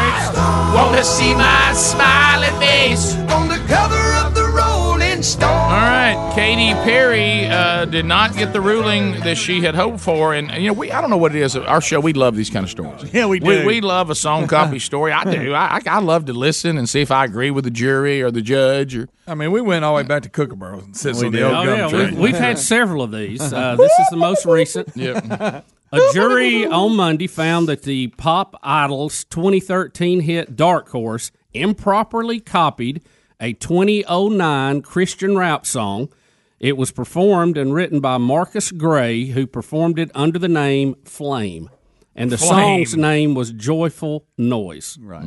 Wanna 0.74 1.05
see 1.05 1.34
my 1.34 1.72
smiling 1.74 2.59
face 2.59 3.14
on 3.30 3.49
the 3.49 3.59
cover 3.68 4.26
of 4.26 4.34
the 4.34 4.46
Rolling 4.46 5.22
Stone? 5.22 5.97
All 6.39 6.45
right, 6.45 6.57
Katy 6.57 6.72
Perry 6.84 7.47
uh, 7.47 7.84
did 7.86 8.05
not 8.07 8.34
get 8.36 8.53
the 8.53 8.61
ruling 8.61 9.12
that 9.20 9.36
she 9.36 9.61
had 9.61 9.74
hoped 9.74 9.99
for, 10.01 10.34
and 10.34 10.51
you 10.53 10.68
know 10.68 10.72
we 10.72 10.93
I 10.93 11.01
don't 11.01 11.11
know 11.11 11.16
what 11.16 11.34
it 11.34 11.43
is. 11.43 11.57
Our 11.57 11.80
show 11.80 11.99
we 11.99 12.12
love 12.12 12.36
these 12.36 12.49
kind 12.49 12.62
of 12.64 12.70
stories. 12.70 13.12
Yeah, 13.12 13.26
we 13.26 13.41
We, 13.41 13.59
do. 13.61 13.66
we 13.66 13.80
love 13.80 14.09
a 14.09 14.14
song 14.14 14.47
copy 14.47 14.78
story. 14.91 15.11
I 15.12 15.24
do. 15.24 15.53
I, 15.53 15.76
I 15.76 15.80
I 15.86 15.99
love 15.99 16.26
to 16.26 16.32
listen 16.32 16.78
and 16.78 16.89
see 16.89 17.01
if 17.01 17.11
I 17.11 17.24
agree 17.24 17.51
with 17.51 17.64
the 17.64 17.70
jury 17.72 18.22
or 18.22 18.30
the 18.30 18.41
judge 18.43 18.97
or. 18.97 19.09
I 19.26 19.34
mean, 19.34 19.51
we 19.51 19.61
went 19.61 19.84
all 19.84 19.95
the 19.97 20.03
way 20.03 20.09
back 20.09 20.22
to 20.22 20.28
Kookaburra 20.28 20.78
and 20.78 20.97
sits 20.97 21.18
We 21.20 21.26
on 21.26 21.32
the 21.32 21.39
did. 21.39 21.45
old 21.47 21.55
Oh 21.57 21.64
gum 21.64 21.78
yeah, 21.78 21.89
train. 21.89 22.14
we, 22.14 22.20
we've 22.22 22.36
had 22.39 22.57
several 22.74 23.03
of 23.03 23.11
these. 23.11 23.41
Uh, 23.53 23.74
this 23.76 23.93
is 23.99 24.07
the 24.11 24.16
most 24.16 24.45
recent. 24.47 24.89
Yep. 24.97 25.64
A 25.91 26.01
jury 26.12 26.66
on 26.66 26.95
Monday 26.97 27.26
found 27.26 27.66
that 27.68 27.82
the 27.82 28.09
Pop 28.09 28.55
Idols 28.62 29.24
2013 29.24 30.20
hit 30.20 30.55
"Dark 30.55 30.91
Horse" 30.91 31.32
improperly 31.53 32.39
copied 32.41 33.03
a 33.41 33.55
2009 33.55 34.82
Christian 34.82 35.36
rap 35.36 35.64
song. 35.66 36.11
It 36.61 36.76
was 36.76 36.90
performed 36.90 37.56
and 37.56 37.72
written 37.72 38.00
by 38.00 38.18
Marcus 38.18 38.72
Gray, 38.72 39.26
who 39.26 39.46
performed 39.46 39.98
it 39.98 40.11
under 40.14 40.38
the 40.38 40.48
name 40.48 40.96
Flame, 41.04 41.70
and 42.16 42.32
the 42.32 42.38
Flame. 42.38 42.84
song's 42.84 42.96
name 42.96 43.34
was 43.34 43.52
"Joyful 43.52 44.26
Noise." 44.36 44.98
Right. 45.00 45.24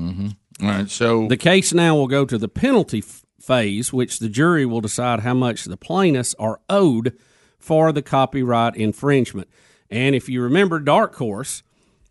All 0.62 0.68
right. 0.68 0.90
So 0.90 1.28
The 1.28 1.38
case 1.38 1.74
now 1.74 1.96
will 1.96 2.08
go 2.08 2.26
to 2.26 2.38
the 2.38 2.50
penalty 2.50 3.00
f- 3.00 3.24
phase, 3.40 3.94
which 3.94 4.20
the 4.20 4.28
jury 4.30 4.66
will 4.66 4.82
decide 4.82 5.22
how 5.22 5.34
much 5.34 5.64
the 5.66 5.78
plaintiffs 5.78 6.36
are 6.38 6.60
owed 6.70 7.18
for 7.58 7.92
the 7.92 8.02
copyright 8.02 8.76
infringement. 8.76 9.48
And 9.90 10.16
if 10.16 10.28
you 10.30 10.42
remember, 10.42 10.80
Dark 10.80 11.16
Horse 11.16 11.64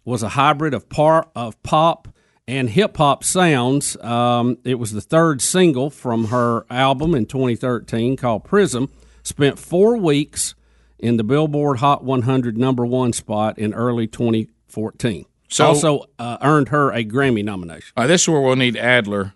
was 0.05 0.23
a 0.23 0.31
hybrid 0.31 0.73
of 0.75 0.89
par- 0.89 1.29
of 1.37 1.63
pop 1.63 2.09
and 2.49 2.71
hip 2.71 2.97
hop 2.97 3.23
sounds. 3.23 3.97
Um, 4.03 4.57
it 4.65 4.79
was 4.79 4.93
the 4.93 5.01
third 5.03 5.41
single 5.43 5.91
from 5.91 6.27
her 6.29 6.65
album 6.71 7.15
in 7.15 7.27
2013 7.27 8.17
called 8.17 8.45
Prism. 8.45 8.89
Spent 9.31 9.61
four 9.61 9.97
weeks 9.97 10.57
in 10.99 11.17
the 11.17 11.23
Billboard 11.23 11.79
Hot 11.79 12.03
100 12.03 12.59
number 12.59 12.85
one 12.85 13.13
spot 13.13 13.61
in 13.61 13.73
early 13.73 14.09
2014. 14.09 15.25
So- 15.49 15.67
also 15.67 16.07
uh, 16.19 16.39
earned 16.43 16.71
her 16.71 16.91
a 16.91 17.05
Grammy 17.05 17.45
nomination. 17.45 17.93
All 17.97 18.03
right, 18.03 18.09
this 18.09 18.23
is 18.23 18.29
where 18.29 18.41
we'll 18.41 18.57
need 18.57 18.77
Adler. 18.77 19.35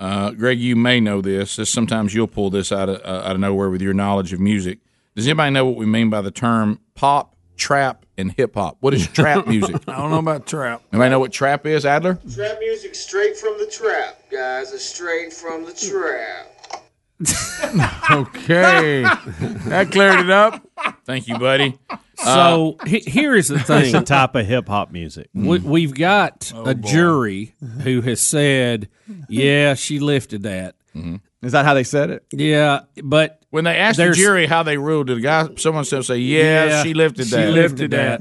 Uh, 0.00 0.32
Greg, 0.32 0.58
you 0.58 0.74
may 0.74 0.98
know 0.98 1.20
this. 1.20 1.54
this. 1.54 1.70
Sometimes 1.70 2.12
you'll 2.12 2.26
pull 2.26 2.50
this 2.50 2.72
out 2.72 2.88
of 2.88 2.96
uh, 3.04 3.24
out 3.28 3.34
of 3.36 3.40
nowhere 3.40 3.70
with 3.70 3.82
your 3.82 3.94
knowledge 3.94 4.32
of 4.32 4.40
music. 4.40 4.80
Does 5.14 5.28
anybody 5.28 5.52
know 5.52 5.64
what 5.64 5.76
we 5.76 5.86
mean 5.86 6.10
by 6.10 6.22
the 6.22 6.32
term 6.32 6.80
pop, 6.96 7.36
trap, 7.56 8.04
and 8.18 8.32
hip 8.32 8.54
hop? 8.54 8.78
What 8.80 8.94
is 8.94 9.06
trap 9.06 9.46
music? 9.46 9.76
I 9.86 9.96
don't 9.98 10.10
know 10.10 10.18
about 10.18 10.46
trap. 10.48 10.82
Anybody 10.92 11.10
know 11.10 11.20
what 11.20 11.30
trap 11.32 11.66
is, 11.66 11.86
Adler? 11.86 12.14
Trap 12.34 12.56
music 12.58 12.96
straight 12.96 13.36
from 13.36 13.58
the 13.60 13.66
trap, 13.66 14.28
guys. 14.28 14.72
It's 14.72 14.84
straight 14.84 15.32
from 15.32 15.64
the 15.66 15.72
trap. 15.72 16.48
Okay, 18.10 19.02
that 19.02 19.90
cleared 19.92 20.20
it 20.20 20.30
up. 20.30 20.66
Thank 21.04 21.28
you, 21.28 21.38
buddy. 21.38 21.78
So 22.16 22.76
uh, 22.80 22.84
he, 22.86 22.98
here 23.00 23.36
is 23.36 23.48
the 23.48 23.58
thing. 23.60 23.84
It's 23.84 23.94
a 23.94 24.00
type 24.02 24.34
of 24.34 24.44
hip 24.46 24.66
hop 24.68 24.90
music. 24.90 25.28
we, 25.32 25.58
mm. 25.58 25.62
we've 25.62 25.94
got 25.94 26.52
Oh, 26.54 26.64
a 26.66 26.74
jury 26.74 27.54
who 27.82 28.00
has 28.02 28.20
said, 28.20 28.88
"Yeah, 29.28 29.74
she 29.74 30.00
lifted 30.00 30.42
that." 30.42 30.74
Mm-hmm. 30.96 31.16
Is 31.46 31.52
that 31.52 31.64
how 31.64 31.74
they 31.74 31.84
said 31.84 32.10
it? 32.10 32.24
Yeah, 32.32 32.80
but 33.02 33.40
When 33.50 33.64
they 33.64 33.76
asked 33.76 33.98
the 33.98 34.10
jury 34.12 34.46
how 34.46 34.62
they 34.64 34.76
ruled, 34.76 35.06
did 35.06 35.18
a 35.18 35.20
guy, 35.20 35.48
someone 35.56 35.84
said, 35.84 36.04
say, 36.04 36.18
"Yeah, 36.18 36.64
Yeah, 36.66 36.82
she 36.82 36.92
lifted 36.94 37.26
that. 37.28 37.46
she 37.46 37.52
lifted 37.52 37.90
that. 37.92 38.20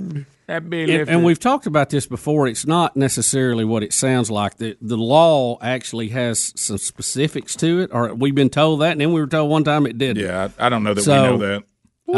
That 0.49 0.67
be 0.67 0.81
and, 0.81 0.91
lifted. 0.91 1.09
and 1.13 1.23
we've 1.23 1.37
talked 1.37 1.67
about 1.67 1.91
this 1.91 2.07
before. 2.07 2.47
It's 2.47 2.65
not 2.65 2.97
necessarily 2.97 3.63
what 3.65 3.83
it 3.83 3.93
sounds 3.93 4.31
like. 4.31 4.57
The 4.57 4.75
the 4.81 4.97
law 4.97 5.59
actually 5.61 6.07
has 6.09 6.53
some 6.59 6.79
specifics 6.79 7.55
to 7.57 7.81
it, 7.81 7.91
or 7.93 8.15
we've 8.15 8.33
been 8.33 8.49
told 8.49 8.81
that, 8.81 8.93
and 8.93 9.01
then 9.01 9.13
we 9.13 9.21
were 9.21 9.27
told 9.27 9.51
one 9.51 9.63
time 9.63 9.85
it 9.85 9.99
didn't. 9.99 10.23
Yeah, 10.23 10.49
I, 10.57 10.65
I 10.65 10.69
don't 10.69 10.81
know 10.83 10.95
that 10.95 11.03
So, 11.03 11.21
we 11.21 11.37
know 11.37 11.37
that. 11.37 11.63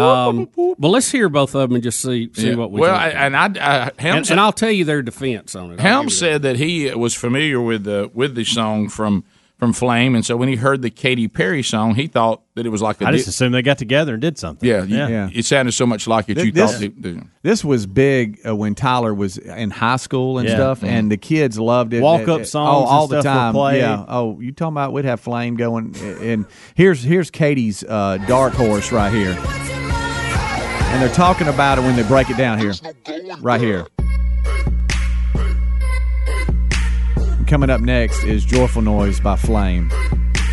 Um, 0.01 0.49
well, 0.55 0.91
let's 0.91 1.11
hear 1.11 1.27
both 1.27 1.53
of 1.55 1.67
them 1.69 1.75
and 1.75 1.84
just 1.84 1.99
see 1.99 2.32
see 2.34 2.51
Yeah. 2.51 2.55
what 2.55 2.71
we. 2.71 2.79
well. 2.79 2.95
I, 2.95 3.09
and 3.09 3.36
I, 3.36 3.47
I 3.59 3.91
Helms, 3.99 4.29
and, 4.29 4.32
and 4.32 4.39
I'll 4.39 4.53
tell 4.53 4.71
you 4.71 4.86
their 4.86 5.01
defense 5.01 5.53
on 5.53 5.71
it. 5.73 5.82
I'll 5.82 5.86
Helms 5.86 6.05
give 6.05 6.11
you 6.13 6.32
said 6.34 6.41
that 6.43 6.55
he 6.55 6.89
was 6.95 7.13
familiar 7.13 7.59
with 7.59 7.84
the 7.84 8.09
with 8.13 8.36
the 8.36 8.45
song 8.45 8.88
from 8.88 9.25
from 9.62 9.74
Flame, 9.74 10.16
and 10.16 10.26
so 10.26 10.36
when 10.36 10.49
he 10.49 10.55
heard 10.55 10.82
the 10.82 10.89
Katy 10.89 11.28
Perry 11.28 11.62
song, 11.62 11.93
he 11.93 12.07
thought 12.07 12.41
that 12.55 12.66
it 12.66 12.70
was 12.70 12.82
like 12.82 12.99
a 12.99 13.05
I 13.05 13.12
just 13.12 13.26
di- 13.26 13.30
assumed 13.30 13.53
they 13.53 13.62
got 13.62 13.78
together 13.78 14.14
and 14.14 14.22
did 14.22 14.39
something. 14.39 14.68
yeah, 14.68 14.82
you- 14.84 14.97
Yeah. 14.97 15.30
It 15.32 15.45
sounded 15.45 15.74
so 15.74 15.86
much 15.86 16.07
like 16.07 16.30
it. 16.30 16.34
Th- 16.34 16.47
You 16.47 16.51
this- 16.51 16.72
thought 16.72 16.80
they, 16.82 16.88
they- 16.88 17.20
This 17.43 17.64
was 17.64 17.86
big 17.86 18.39
uh, 18.43 18.55
when 18.55 18.74
Tyler 18.74 19.14
was 19.14 19.38
in 19.38 19.70
high 19.70 19.97
school 19.97 20.39
and 20.39 20.49
Yeah. 20.49 20.55
stuff, 20.55 20.80
Mm-hmm. 20.80 20.88
and 20.89 21.12
the 21.12 21.18
kids 21.18 21.59
loved 21.59 21.93
it. 21.93 22.01
Walk-up 22.01 22.28
Uh, 22.39 22.41
uh, 22.41 22.43
songs 22.43 22.76
oh, 22.76 22.80
and 22.80 22.89
all 22.89 23.07
the 23.07 23.22
stuff 23.22 23.36
time. 23.36 23.53
played. 23.53 23.78
Yeah. 23.82 24.03
Oh, 24.07 24.39
you 24.39 24.51
talking 24.51 24.74
about 24.74 24.93
we'd 24.93 25.05
have 25.05 25.20
flame 25.20 25.55
going, 25.57 25.95
and 26.22 26.47
here's 26.74 27.03
here's 27.03 27.30
Katy's 27.30 27.84
uh, 27.84 28.18
dark 28.28 28.53
horse 28.53 28.91
right 28.91 29.14
here, 29.14 29.38
and 29.38 31.01
they're 31.03 31.14
talking 31.14 31.47
about 31.47 31.78
it 31.78 31.82
when 31.82 31.95
they 31.95 32.03
break 32.03 32.32
it 32.32 32.38
down 32.38 32.57
here, 32.57 32.74
right 33.41 33.62
here. 33.62 33.86
Coming 37.51 37.69
up 37.69 37.81
next 37.81 38.23
is 38.23 38.45
"Joyful 38.45 38.81
Noise" 38.81 39.19
by 39.19 39.35
Flame. 39.35 39.89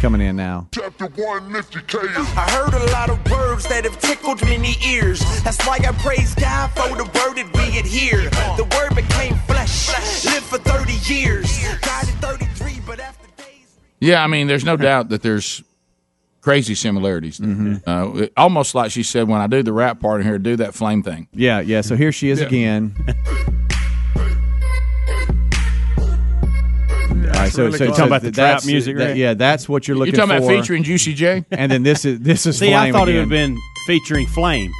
Coming 0.00 0.20
in 0.20 0.34
now. 0.34 0.66
Chapter 0.74 1.06
one, 1.06 1.52
lift 1.52 1.72
your 1.72 1.84
K. 1.84 1.96
I 2.00 2.50
heard 2.50 2.74
a 2.74 2.90
lot 2.90 3.08
of 3.08 3.24
words 3.30 3.68
that 3.68 3.84
have 3.84 4.00
tickled 4.00 4.42
many 4.42 4.74
ears. 4.84 5.20
That's 5.44 5.64
why 5.64 5.76
I 5.76 5.92
praise 5.92 6.34
God 6.34 6.72
for 6.72 6.88
the 6.96 7.04
word 7.04 7.36
that 7.36 7.48
we 7.54 7.78
adhere. 7.78 8.28
The 8.56 8.66
word 8.76 8.96
became 8.96 9.36
flesh, 9.46 10.24
lived 10.24 10.46
for 10.46 10.58
30 10.58 10.94
years. 11.14 11.46
Died 11.82 12.08
at 12.08 12.14
33, 12.20 12.80
but 12.84 12.98
after 12.98 13.28
yeah, 14.00 14.24
I 14.24 14.26
mean, 14.26 14.48
there's 14.48 14.64
no 14.64 14.76
doubt 14.76 15.10
that 15.10 15.22
there's 15.22 15.62
crazy 16.40 16.74
similarities. 16.74 17.40
Uh, 17.40 18.10
it- 18.16 18.32
almost 18.36 18.74
like 18.74 18.90
she 18.90 19.04
said, 19.04 19.28
when 19.28 19.40
I 19.40 19.46
do 19.46 19.62
the 19.62 19.72
rap 19.72 20.00
part 20.00 20.20
in 20.20 20.26
here, 20.26 20.36
do 20.40 20.56
that 20.56 20.74
flame 20.74 21.04
thing. 21.04 21.28
Yeah, 21.32 21.60
yeah. 21.60 21.82
So 21.82 21.94
here 21.94 22.10
she 22.10 22.30
is 22.30 22.40
Yeah. 22.40 22.46
again. 22.48 22.96
All 27.48 27.50
right, 27.50 27.54
so, 27.54 27.64
really 27.64 27.78
so, 27.78 27.84
close. 27.86 27.96
so 27.96 27.98
Talking 28.02 28.06
about 28.12 28.22
the 28.22 28.30
that's- 28.30 28.62
trap 28.62 28.70
music, 28.70 28.96
that- 28.96 29.16
Yeah, 29.16 29.34
that's 29.34 29.68
what 29.68 29.88
you're 29.88 29.96
looking. 29.96 30.12
For. 30.12 30.16
You 30.16 30.22
looking 30.22 30.28
talking 30.36 30.46
for. 30.46 30.52
about 30.52 30.62
featuring 30.62 30.82
Juicy 30.82 31.14
J? 31.14 31.44
And 31.50 31.70
then 31.72 31.82
this 31.82 32.04
is 32.04 32.20
this 32.20 32.46
is 32.46 32.58
flame. 32.58 32.70
See, 32.70 32.74
I 32.74 32.80
Flame 32.82 32.92
thought 32.94 33.08
it 33.08 33.12
would 33.12 33.20
have 33.20 33.28
been 33.28 33.56
featuring 33.86 34.26
Flame. 34.26 34.70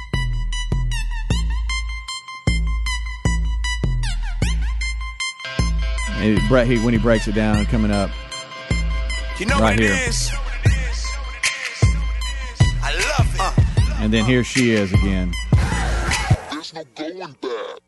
And 6.17 6.37
it- 6.37 6.49
Brett, 6.49 6.67
he, 6.67 6.77
when 6.79 6.93
he 6.93 6.99
breaks 6.99 7.27
it 7.27 7.35
down, 7.35 7.65
coming 7.67 7.91
up 7.91 8.09
You 9.39 9.45
know 9.45 9.55
right 9.59 9.77
what 9.77 9.79
it 9.79 9.91
here, 9.91 10.09
is? 10.09 10.31
I 12.81 12.93
love 13.17 13.35
it. 13.35 13.39
Uh, 13.39 13.53
and 13.99 14.13
then 14.13 14.25
here 14.25 14.43
she 14.43 14.71
is 14.71 14.91
again. 14.93 15.33
There's 16.51 16.73
no 16.73 16.83
going 16.95 17.35
back. 17.41 17.79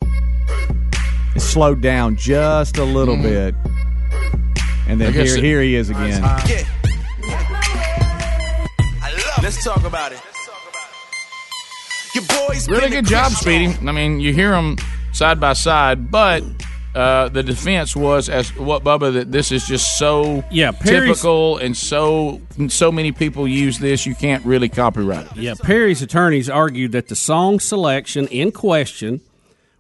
It's 1.36 1.46
slowed 1.46 1.82
down 1.82 2.16
just 2.16 2.78
a 2.78 2.84
little 2.84 3.16
hmm. 3.16 3.24
bit, 3.24 3.56
and 4.92 5.00
then 5.00 5.14
here 5.14 5.24
it- 5.24 5.44
here 5.44 5.62
he 5.62 5.76
is 5.76 5.90
again. 5.90 6.22
Yeah. 6.22 6.66
I 9.04 9.12
love. 9.14 9.44
Let's 9.44 9.64
talk 9.64 9.84
about 9.86 10.12
it. 10.12 10.20
Your 12.14 12.26
boys 12.26 12.68
Really 12.70 12.90
good 12.90 13.06
job, 13.06 13.32
Speedy. 13.32 13.68
I 13.68 13.92
mean, 13.94 14.20
you 14.20 14.34
hear 14.34 14.52
them 14.52 14.76
side 15.14 15.40
by 15.40 15.54
side, 15.54 16.12
but 16.12 16.44
uh, 16.94 17.30
the 17.30 17.42
defense 17.42 17.96
was 17.96 18.28
as 18.28 18.54
what 18.58 18.84
Bubba 18.84 19.14
that 19.14 19.32
this 19.32 19.52
is 19.54 19.66
just 19.66 19.98
so 19.98 20.44
Yeah, 20.52 20.72
Perry's- 20.72 21.16
typical 21.16 21.58
and 21.58 21.76
so 21.78 22.42
so 22.68 22.92
many 22.92 23.14
people 23.14 23.48
use 23.48 23.80
this 23.80 24.06
you 24.06 24.14
can't 24.14 24.46
really 24.46 24.68
copyright 24.68 25.28
it. 25.28 25.38
Yeah, 25.38 25.54
Perry's 25.64 26.02
attorneys 26.02 26.50
argued 26.50 26.92
that 26.92 27.08
the 27.08 27.16
song 27.16 27.62
selection 27.62 28.28
in 28.28 28.52
question 28.52 29.22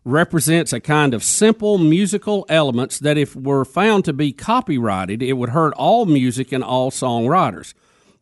represents 0.03 0.73
a 0.73 0.79
kind 0.79 1.13
of 1.13 1.23
simple 1.23 1.77
musical 1.77 2.45
elements 2.49 2.99
that, 2.99 3.17
if 3.17 3.35
were 3.35 3.65
found 3.65 4.05
to 4.05 4.13
be 4.13 4.31
copyrighted, 4.33 5.21
it 5.21 5.33
would 5.33 5.49
hurt 5.49 5.73
all 5.75 6.05
music 6.05 6.51
and 6.51 6.63
all 6.63 6.89
songwriters. 6.91 7.73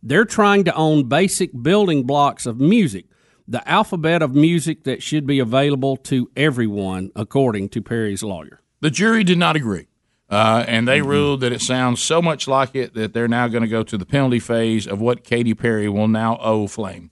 They're 0.04 0.26
trying 0.26 0.64
to 0.66 0.76
own 0.76 1.08
basic 1.08 1.52
building 1.62 2.04
blocks 2.04 2.46
of 2.46 2.60
music, 2.60 3.06
the 3.48 3.68
alphabet 3.68 4.22
of 4.22 4.36
music 4.36 4.84
that 4.84 5.02
should 5.02 5.26
be 5.26 5.40
available 5.40 5.98
to 5.98 6.30
everyone, 6.36 7.12
according 7.16 7.70
to 7.70 7.82
Perry's 7.82 8.24
lawyer. 8.24 8.62
The 8.82 8.90
jury 8.92 9.24
did 9.24 9.38
not 9.38 9.56
agree. 9.56 9.88
Uh, 10.30 10.64
and 10.68 10.88
they 10.88 11.00
Mm-hmm. 11.00 11.10
ruled 11.10 11.42
that 11.42 11.52
it 11.52 11.62
sounds 11.62 12.02
so 12.02 12.22
much 12.22 12.48
like 12.48 12.76
it 12.76 12.94
that 12.94 13.14
they're 13.14 13.28
now 13.28 13.48
going 13.48 13.64
to 13.64 13.68
go 13.68 13.82
to 13.82 13.98
the 13.98 14.06
penalty 14.06 14.40
phase 14.40 14.86
of 14.86 15.02
what 15.02 15.24
Katy 15.24 15.56
Perry 15.56 15.90
will 15.90 16.08
now 16.08 16.38
owe 16.40 16.68
Flame. 16.68 17.10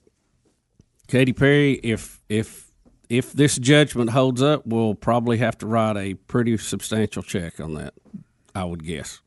Katy 1.08 1.32
Perry, 1.32 1.72
if 1.82 2.22
if 2.28 2.67
if 3.08 3.32
this 3.32 3.56
judgment 3.58 4.10
holds 4.10 4.42
up, 4.42 4.66
we'll 4.66 4.94
probably 4.94 5.38
have 5.38 5.56
to 5.58 5.66
write 5.66 5.96
a 5.96 6.14
pretty 6.14 6.56
substantial 6.58 7.22
check 7.22 7.58
on 7.60 7.74
that. 7.74 7.94
I 8.54 8.64
would 8.64 8.84
guess, 8.84 9.20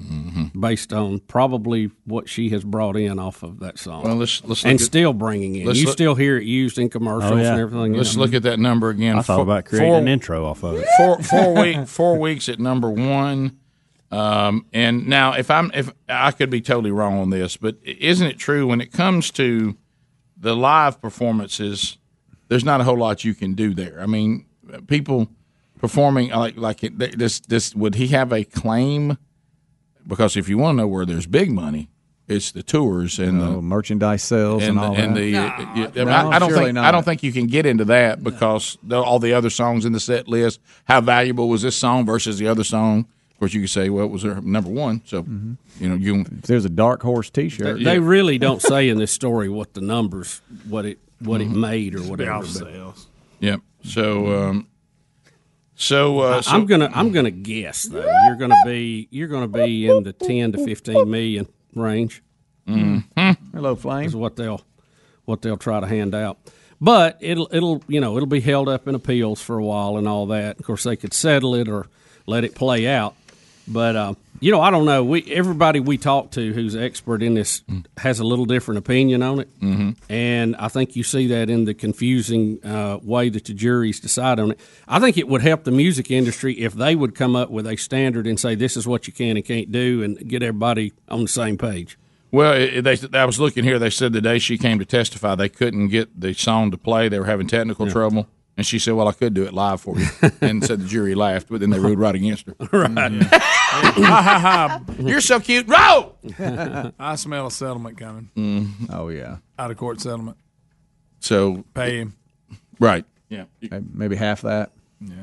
Mm-hmm. 0.00 0.58
based 0.60 0.92
on 0.92 1.20
probably 1.20 1.90
what 2.06 2.28
she 2.28 2.48
has 2.50 2.64
brought 2.64 2.96
in 2.96 3.20
off 3.20 3.44
of 3.44 3.60
that 3.60 3.78
song. 3.78 4.02
Well, 4.02 4.16
let's- 4.16 4.42
let's 4.44 4.64
and 4.64 4.74
at- 4.74 4.80
still 4.80 5.12
bringing 5.12 5.54
in. 5.54 5.60
You 5.74 5.84
look- 5.84 5.92
still 5.92 6.14
hear 6.16 6.36
it 6.38 6.44
used 6.44 6.76
in 6.78 6.88
commercials 6.88 7.30
Oh, 7.32 7.36
yeah. 7.36 7.52
and 7.52 7.60
everything. 7.60 7.92
Let's 7.92 8.08
else. 8.10 8.16
look 8.16 8.34
at 8.34 8.42
that 8.42 8.58
number 8.58 8.88
again. 8.88 9.16
I 9.18 9.22
thought 9.22 9.36
Four- 9.36 9.42
about 9.44 9.64
creating 9.66 9.90
four- 9.90 9.98
an 10.00 10.08
intro 10.08 10.44
off 10.44 10.64
of 10.64 10.76
it. 10.76 10.88
four 10.96 11.22
four 11.22 11.54
week 11.62 11.86
four 11.86 12.18
weeks 12.18 12.48
at 12.48 12.58
number 12.58 12.90
one. 12.90 13.58
Um, 14.10 14.66
and 14.72 15.06
now, 15.06 15.34
if 15.34 15.50
I'm 15.50 15.70
if 15.72 15.90
I 16.08 16.32
could 16.32 16.50
be 16.50 16.60
totally 16.60 16.90
wrong 16.90 17.18
on 17.18 17.30
this, 17.30 17.56
but 17.56 17.76
isn't 17.84 18.26
it 18.26 18.38
true 18.38 18.66
when 18.66 18.80
it 18.80 18.92
comes 18.92 19.30
to 19.32 19.76
the 20.36 20.56
live 20.56 21.00
performances, 21.00 21.96
there's 22.48 22.64
not 22.64 22.80
a 22.80 22.84
whole 22.84 22.98
lot 22.98 23.24
you 23.24 23.34
can 23.34 23.54
do 23.54 23.74
there. 23.74 24.00
I 24.00 24.06
mean, 24.06 24.46
people 24.86 25.28
performing 25.78 26.30
like 26.30 26.56
like 26.56 26.84
it, 26.84 26.98
this 27.18 27.40
this 27.40 27.74
would 27.74 27.94
he 27.96 28.08
have 28.08 28.32
a 28.32 28.44
claim? 28.44 29.18
Because 30.06 30.36
if 30.36 30.48
you 30.48 30.58
want 30.58 30.76
to 30.76 30.82
know 30.82 30.88
where 30.88 31.06
there's 31.06 31.26
big 31.26 31.50
money, 31.52 31.88
it's 32.26 32.50
the 32.50 32.62
tours 32.62 33.18
and 33.20 33.40
Oh, 33.40 33.52
the 33.56 33.62
merchandise 33.62 34.22
sales 34.22 34.62
and, 34.64 34.78
all 34.78 34.96
and 34.96 35.16
that. 35.16 35.20
the 35.20 35.32
No. 35.32 35.90
yeah, 35.96 36.04
No, 36.04 36.10
I, 36.10 36.36
I 36.36 36.38
don't 36.40 36.52
think 36.52 36.74
not. 36.74 36.84
I 36.84 36.90
don't 36.90 37.04
think 37.04 37.22
you 37.22 37.32
can 37.32 37.46
get 37.46 37.66
into 37.66 37.84
that 37.86 38.22
because 38.22 38.78
the, 38.82 39.00
all 39.00 39.18
the 39.20 39.32
other 39.32 39.50
songs 39.50 39.84
in 39.84 39.92
the 39.92 40.00
set 40.00 40.26
list. 40.28 40.60
How 40.86 41.00
valuable 41.00 41.48
was 41.48 41.62
this 41.62 41.76
song 41.76 42.04
versus 42.04 42.38
the 42.38 42.48
other 42.48 42.64
song? 42.64 43.06
Of 43.30 43.38
course, 43.38 43.54
you 43.54 43.60
could 43.60 43.70
say, 43.70 43.90
well, 43.90 44.04
it 44.06 44.10
was 44.10 44.22
their 44.22 44.40
number 44.40 44.70
one. 44.70 45.02
So 45.04 45.22
Mm-hmm. 45.22 45.52
you 45.82 45.88
know, 45.88 45.94
you 45.96 46.20
If 46.22 46.42
there's 46.42 46.64
a 46.64 46.68
dark 46.70 47.02
horse 47.02 47.30
T-shirt, 47.30 47.82
They 47.84 47.98
really 48.00 48.38
don't 48.38 48.62
say 48.62 48.88
in 48.88 48.98
this 48.98 49.12
story 49.12 49.48
what 49.48 49.74
the 49.74 49.80
numbers, 49.80 50.40
what 50.68 50.84
it 50.84 50.98
what 51.24 51.40
it 51.40 51.48
Mhm. 51.48 51.56
made 51.56 51.94
or 51.94 52.02
whatever. 52.02 52.32
off 52.32 52.42
but- 52.44 52.66
sales. 52.72 53.06
Yep. 53.40 53.60
So, 53.84 54.26
um, 54.48 54.66
so, 55.74 56.20
uh, 56.20 56.36
I- 56.36 56.40
so 56.42 56.50
I'm 56.52 56.66
gonna 56.66 56.90
I'm 56.94 57.10
gonna 57.10 57.30
guess 57.30 57.84
though 57.84 58.04
you're 58.26 58.36
gonna 58.36 58.54
be 58.64 59.08
you're 59.10 59.28
gonna 59.28 59.48
be 59.48 59.86
in 59.86 60.04
the 60.04 60.12
ten 60.12 60.52
to 60.52 60.64
fifteen 60.64 61.10
million 61.10 61.46
range. 61.74 62.22
Mm-hmm. 62.68 63.30
Hello, 63.54 63.74
Flame. 63.74 64.06
Is 64.06 64.14
what 64.14 64.36
they'll 64.36 64.60
what 65.24 65.42
they'll 65.42 65.56
try 65.56 65.80
to 65.80 65.86
hand 65.86 66.14
out. 66.14 66.38
But 66.80 67.16
it'll 67.20 67.48
it'll 67.52 67.82
you 67.88 68.00
know 68.00 68.16
it'll 68.16 68.26
be 68.28 68.40
held 68.40 68.68
up 68.68 68.86
in 68.86 68.94
appeals 68.94 69.40
for 69.42 69.58
a 69.58 69.64
while 69.64 69.96
and 69.96 70.06
all 70.06 70.26
that. 70.26 70.58
Of 70.60 70.64
course, 70.66 70.84
they 70.84 70.96
could 70.96 71.12
settle 71.14 71.54
it 71.56 71.68
or 71.68 71.86
let 72.26 72.44
it 72.44 72.54
play 72.54 72.86
out. 72.86 73.14
But 73.66 73.96
uh, 73.96 74.14
you 74.42 74.50
know, 74.50 74.60
I 74.60 74.70
don't 74.70 74.84
know. 74.84 75.04
We 75.04 75.22
everybody 75.30 75.78
we 75.78 75.96
talk 75.96 76.32
to 76.32 76.52
who's 76.52 76.74
expert 76.74 77.22
in 77.22 77.34
this 77.34 77.62
has 77.96 78.18
a 78.18 78.24
little 78.24 78.44
different 78.44 78.78
opinion 78.78 79.22
on 79.22 79.38
it, 79.38 79.60
mm-hmm. 79.60 79.90
and 80.12 80.56
I 80.56 80.66
think 80.66 80.96
you 80.96 81.04
see 81.04 81.28
that 81.28 81.48
in 81.48 81.64
the 81.64 81.74
confusing 81.74 82.58
uh, 82.64 82.98
way 83.02 83.28
that 83.28 83.44
the 83.44 83.54
juries 83.54 84.00
decide 84.00 84.40
on 84.40 84.50
it. 84.50 84.60
I 84.88 84.98
think 84.98 85.16
it 85.16 85.28
would 85.28 85.42
help 85.42 85.62
the 85.62 85.70
music 85.70 86.10
industry 86.10 86.54
if 86.54 86.72
they 86.74 86.96
would 86.96 87.14
come 87.14 87.36
up 87.36 87.50
with 87.50 87.68
a 87.68 87.76
standard 87.76 88.26
and 88.26 88.38
say 88.38 88.56
this 88.56 88.76
is 88.76 88.84
what 88.84 89.06
you 89.06 89.12
can 89.12 89.36
and 89.36 89.46
can't 89.46 89.70
do, 89.70 90.02
and 90.02 90.28
get 90.28 90.42
everybody 90.42 90.92
on 91.08 91.22
the 91.22 91.28
same 91.28 91.56
page. 91.56 91.96
Well, 92.32 92.82
they, 92.82 92.98
I 93.12 93.24
was 93.26 93.38
looking 93.38 93.62
here. 93.62 93.78
They 93.78 93.90
said 93.90 94.12
the 94.12 94.20
day 94.20 94.40
she 94.40 94.58
came 94.58 94.80
to 94.80 94.86
testify, 94.86 95.36
they 95.36 95.50
couldn't 95.50 95.88
get 95.88 96.18
the 96.20 96.32
song 96.32 96.72
to 96.72 96.78
play. 96.78 97.08
They 97.08 97.20
were 97.20 97.26
having 97.26 97.46
technical 97.46 97.88
trouble, 97.88 98.26
and 98.56 98.66
she 98.66 98.78
said, 98.78 98.94
"Well, 98.94 99.08
I 99.08 99.12
could 99.12 99.34
do 99.34 99.44
it 99.44 99.52
live 99.52 99.80
for 99.80 99.98
you." 99.98 100.06
and 100.40 100.64
said 100.64 100.80
the 100.80 100.86
jury 100.86 101.14
laughed, 101.14 101.48
but 101.48 101.60
then 101.60 101.70
they 101.70 101.78
ruled 101.78 101.98
right 101.98 102.14
against 102.14 102.46
her. 102.46 102.54
Right. 102.72 103.22
ha 103.22 104.22
ha 104.22 104.38
ha! 104.38 104.94
You're 104.98 105.22
so 105.22 105.40
cute. 105.40 105.66
Roll. 105.66 106.16
I 106.98 107.14
smell 107.16 107.46
a 107.46 107.50
settlement 107.50 107.96
coming. 107.96 108.30
Mm. 108.36 108.90
Oh 108.92 109.08
yeah, 109.08 109.38
Out 109.58 109.70
of 109.70 109.76
court 109.78 110.00
settlement. 110.00 110.36
So 111.20 111.64
Pay 111.74 111.98
him. 111.98 112.16
right. 112.78 113.04
Yeah. 113.28 113.44
maybe 113.94 114.16
half 114.16 114.42
that. 114.42 114.72
Yeah. 115.00 115.14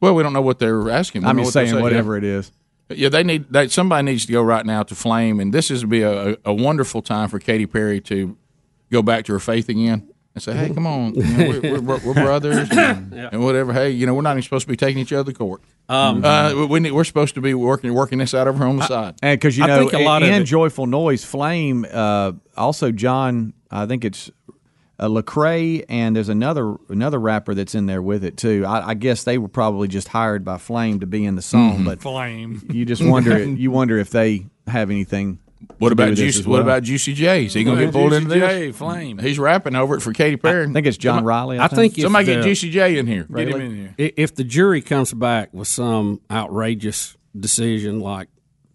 Well, 0.00 0.14
we 0.14 0.22
don't 0.22 0.32
know 0.32 0.40
what 0.40 0.58
they're 0.58 0.88
asking. 0.90 1.22
We 1.22 1.28
I'm 1.28 1.36
just 1.36 1.54
what 1.54 1.60
they 1.60 1.70
saying 1.70 1.82
whatever 1.82 2.14
yeah. 2.14 2.18
it 2.18 2.24
is. 2.24 2.52
Yeah, 2.88 3.08
they 3.10 3.24
need. 3.24 3.52
They, 3.52 3.68
somebody 3.68 4.04
needs 4.04 4.24
to 4.26 4.32
go 4.32 4.42
right 4.42 4.64
now 4.64 4.82
to 4.84 4.94
Flame, 4.94 5.40
and 5.40 5.52
this 5.52 5.70
is 5.70 5.84
be 5.84 6.00
a, 6.00 6.32
a, 6.32 6.36
a 6.46 6.54
wonderful 6.54 7.02
time 7.02 7.28
for 7.28 7.38
Katy 7.38 7.66
Perry 7.66 8.00
to 8.02 8.38
go 8.90 9.02
back 9.02 9.26
to 9.26 9.32
her 9.32 9.40
faith 9.40 9.68
again 9.68 10.08
and 10.36 10.42
say, 10.42 10.52
"Hey, 10.54 10.68
come 10.72 10.86
on, 10.86 11.14
you 11.14 11.22
know, 11.24 11.48
we're, 11.48 11.80
we're, 11.80 11.98
we're 12.04 12.12
brothers 12.14 12.68
and, 12.70 13.12
and 13.32 13.42
whatever. 13.42 13.72
Hey, 13.72 13.90
you 13.90 14.04
know, 14.06 14.12
we're 14.14 14.20
not 14.22 14.32
even 14.32 14.42
supposed 14.42 14.66
to 14.66 14.68
be 14.70 14.76
taking 14.76 15.00
each 15.00 15.12
other 15.12 15.32
to 15.32 15.36
court. 15.38 15.62
Um, 15.88 16.22
uh, 16.24 16.52
we, 16.54 16.66
we 16.66 16.80
need, 16.80 16.92
we're 16.92 17.04
supposed 17.04 17.34
to 17.36 17.40
be 17.40 17.54
working 17.54 17.94
working 17.94 18.18
this 18.18 18.34
out 18.34 18.46
over 18.46 18.58
here 18.58 18.66
on 18.68 18.76
the 18.76 18.86
side. 18.86 19.14
And 19.22 19.40
because 19.40 19.56
you 19.56 19.64
I 19.64 19.68
know, 19.68 19.78
think 19.88 19.94
a 19.94 20.04
lot 20.04 20.22
of 20.22 20.28
in 20.28 20.42
it- 20.42 20.44
Joyful 20.44 20.86
Noise, 20.86 21.24
Flame, 21.24 21.86
uh, 21.90 22.32
also 22.56 22.92
John, 22.92 23.54
I 23.70 23.86
think 23.86 24.04
it's 24.04 24.30
uh, 24.98 25.08
Lecrae, 25.08 25.84
and 25.88 26.14
there's 26.14 26.28
another 26.28 26.76
another 26.90 27.18
rapper 27.18 27.54
that's 27.54 27.74
in 27.74 27.86
there 27.86 28.02
with 28.02 28.22
it 28.22 28.36
too. 28.36 28.64
I, 28.66 28.88
I 28.90 28.94
guess 28.94 29.24
they 29.24 29.38
were 29.38 29.48
probably 29.48 29.88
just 29.88 30.08
hired 30.08 30.44
by 30.44 30.58
Flame 30.58 31.00
to 31.00 31.06
be 31.06 31.24
in 31.24 31.34
the 31.36 31.42
song, 31.42 31.78
Mhm. 31.80 31.84
but 31.86 32.02
Flame. 32.02 32.62
You 32.70 32.84
just 32.84 33.02
wonder, 33.02 33.42
you 33.44 33.70
wonder 33.70 33.98
if 33.98 34.10
they 34.10 34.46
have 34.66 34.90
anything. 34.90 35.38
What 35.78 35.92
about 35.92 36.10
with 36.10 36.18
Juicy? 36.18 36.40
as 36.40 36.46
What 36.46 36.60
about 36.60 36.82
Juicy 36.82 37.14
J? 37.14 37.46
Is 37.46 37.54
he 37.54 37.64
going 37.64 37.78
to 37.78 37.84
get 37.86 37.92
pulled 37.92 38.12
into 38.12 38.28
Juicy 38.28 38.40
this? 38.40 38.50
J, 38.50 38.72
Flame. 38.72 39.18
He's 39.18 39.38
rapping 39.38 39.74
over 39.74 39.96
it 39.96 40.00
for 40.00 40.12
Katy 40.12 40.36
Perry. 40.36 40.66
I 40.66 40.72
think 40.72 40.86
it's 40.86 40.96
John 40.96 41.24
Riley. 41.24 41.58
I, 41.58 41.64
I 41.64 41.68
think 41.68 41.96
if 41.96 42.02
somebody 42.02 42.26
get 42.26 42.42
Juicy 42.42 42.70
J 42.70 42.98
in 42.98 43.06
here. 43.06 43.24
Get 43.24 43.48
him 43.48 43.60
in 43.60 43.94
here. 43.96 44.12
If 44.16 44.34
the 44.34 44.44
jury 44.44 44.80
comes 44.80 45.12
back 45.12 45.52
with 45.52 45.68
some 45.68 46.20
outrageous 46.30 47.16
decision, 47.38 48.00
like 48.00 48.28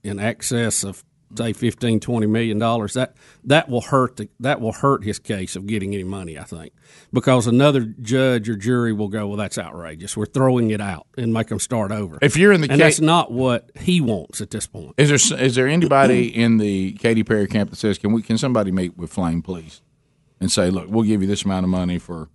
in 0.03 0.19
excess 0.19 0.83
of 0.83 1.03
say 1.37 1.53
15 1.53 1.99
20 1.99 2.27
million 2.27 2.59
dollars 2.59 2.93
that 2.93 3.15
that 3.43 3.69
will 3.69 3.81
hurt 3.81 4.17
the, 4.17 4.29
that 4.39 4.59
will 4.61 4.73
hurt 4.73 5.03
his 5.03 5.19
case 5.19 5.55
of 5.55 5.65
getting 5.67 5.93
any 5.93 6.03
money 6.03 6.37
i 6.37 6.43
think. 6.43 6.73
Because 7.13 7.47
another 7.47 7.81
judge 8.01 8.49
or 8.49 8.55
jury 8.55 8.93
will 8.93 9.07
go 9.07 9.27
well 9.27 9.37
that's 9.37 9.57
outrageous. 9.57 10.15
We're 10.15 10.25
throwing 10.25 10.71
it 10.71 10.81
out 10.81 11.07
and 11.17 11.33
make 11.33 11.47
them 11.47 11.59
start 11.59 11.91
over. 11.91 12.17
If 12.21 12.37
you're 12.37 12.51
in 12.51 12.61
the 12.61 12.69
and 12.69 12.79
ca- 12.79 12.85
that's 12.85 13.01
not 13.01 13.31
what 13.31 13.69
he 13.79 14.01
wants 14.01 14.41
at 14.41 14.49
this 14.49 14.67
point. 14.67 14.93
Is 14.97 15.09
there 15.27 15.39
is 15.39 15.55
there 15.55 15.67
anybody 15.67 16.27
in 16.27 16.57
the 16.57 16.93
Katy 16.93 17.23
Perry 17.23 17.47
camp 17.47 17.69
that 17.69 17.75
says 17.77 17.97
can 17.97 18.11
we 18.11 18.21
can 18.21 18.37
somebody 18.37 18.71
meet 18.71 18.97
with 18.97 19.11
Flame 19.11 19.41
please 19.41 19.81
and 20.39 20.51
say 20.51 20.69
look 20.69 20.87
we'll 20.89 21.03
give 21.03 21.21
you 21.21 21.27
this 21.27 21.43
amount 21.43 21.63
of 21.63 21.69
money 21.69 21.97
for 21.97 22.29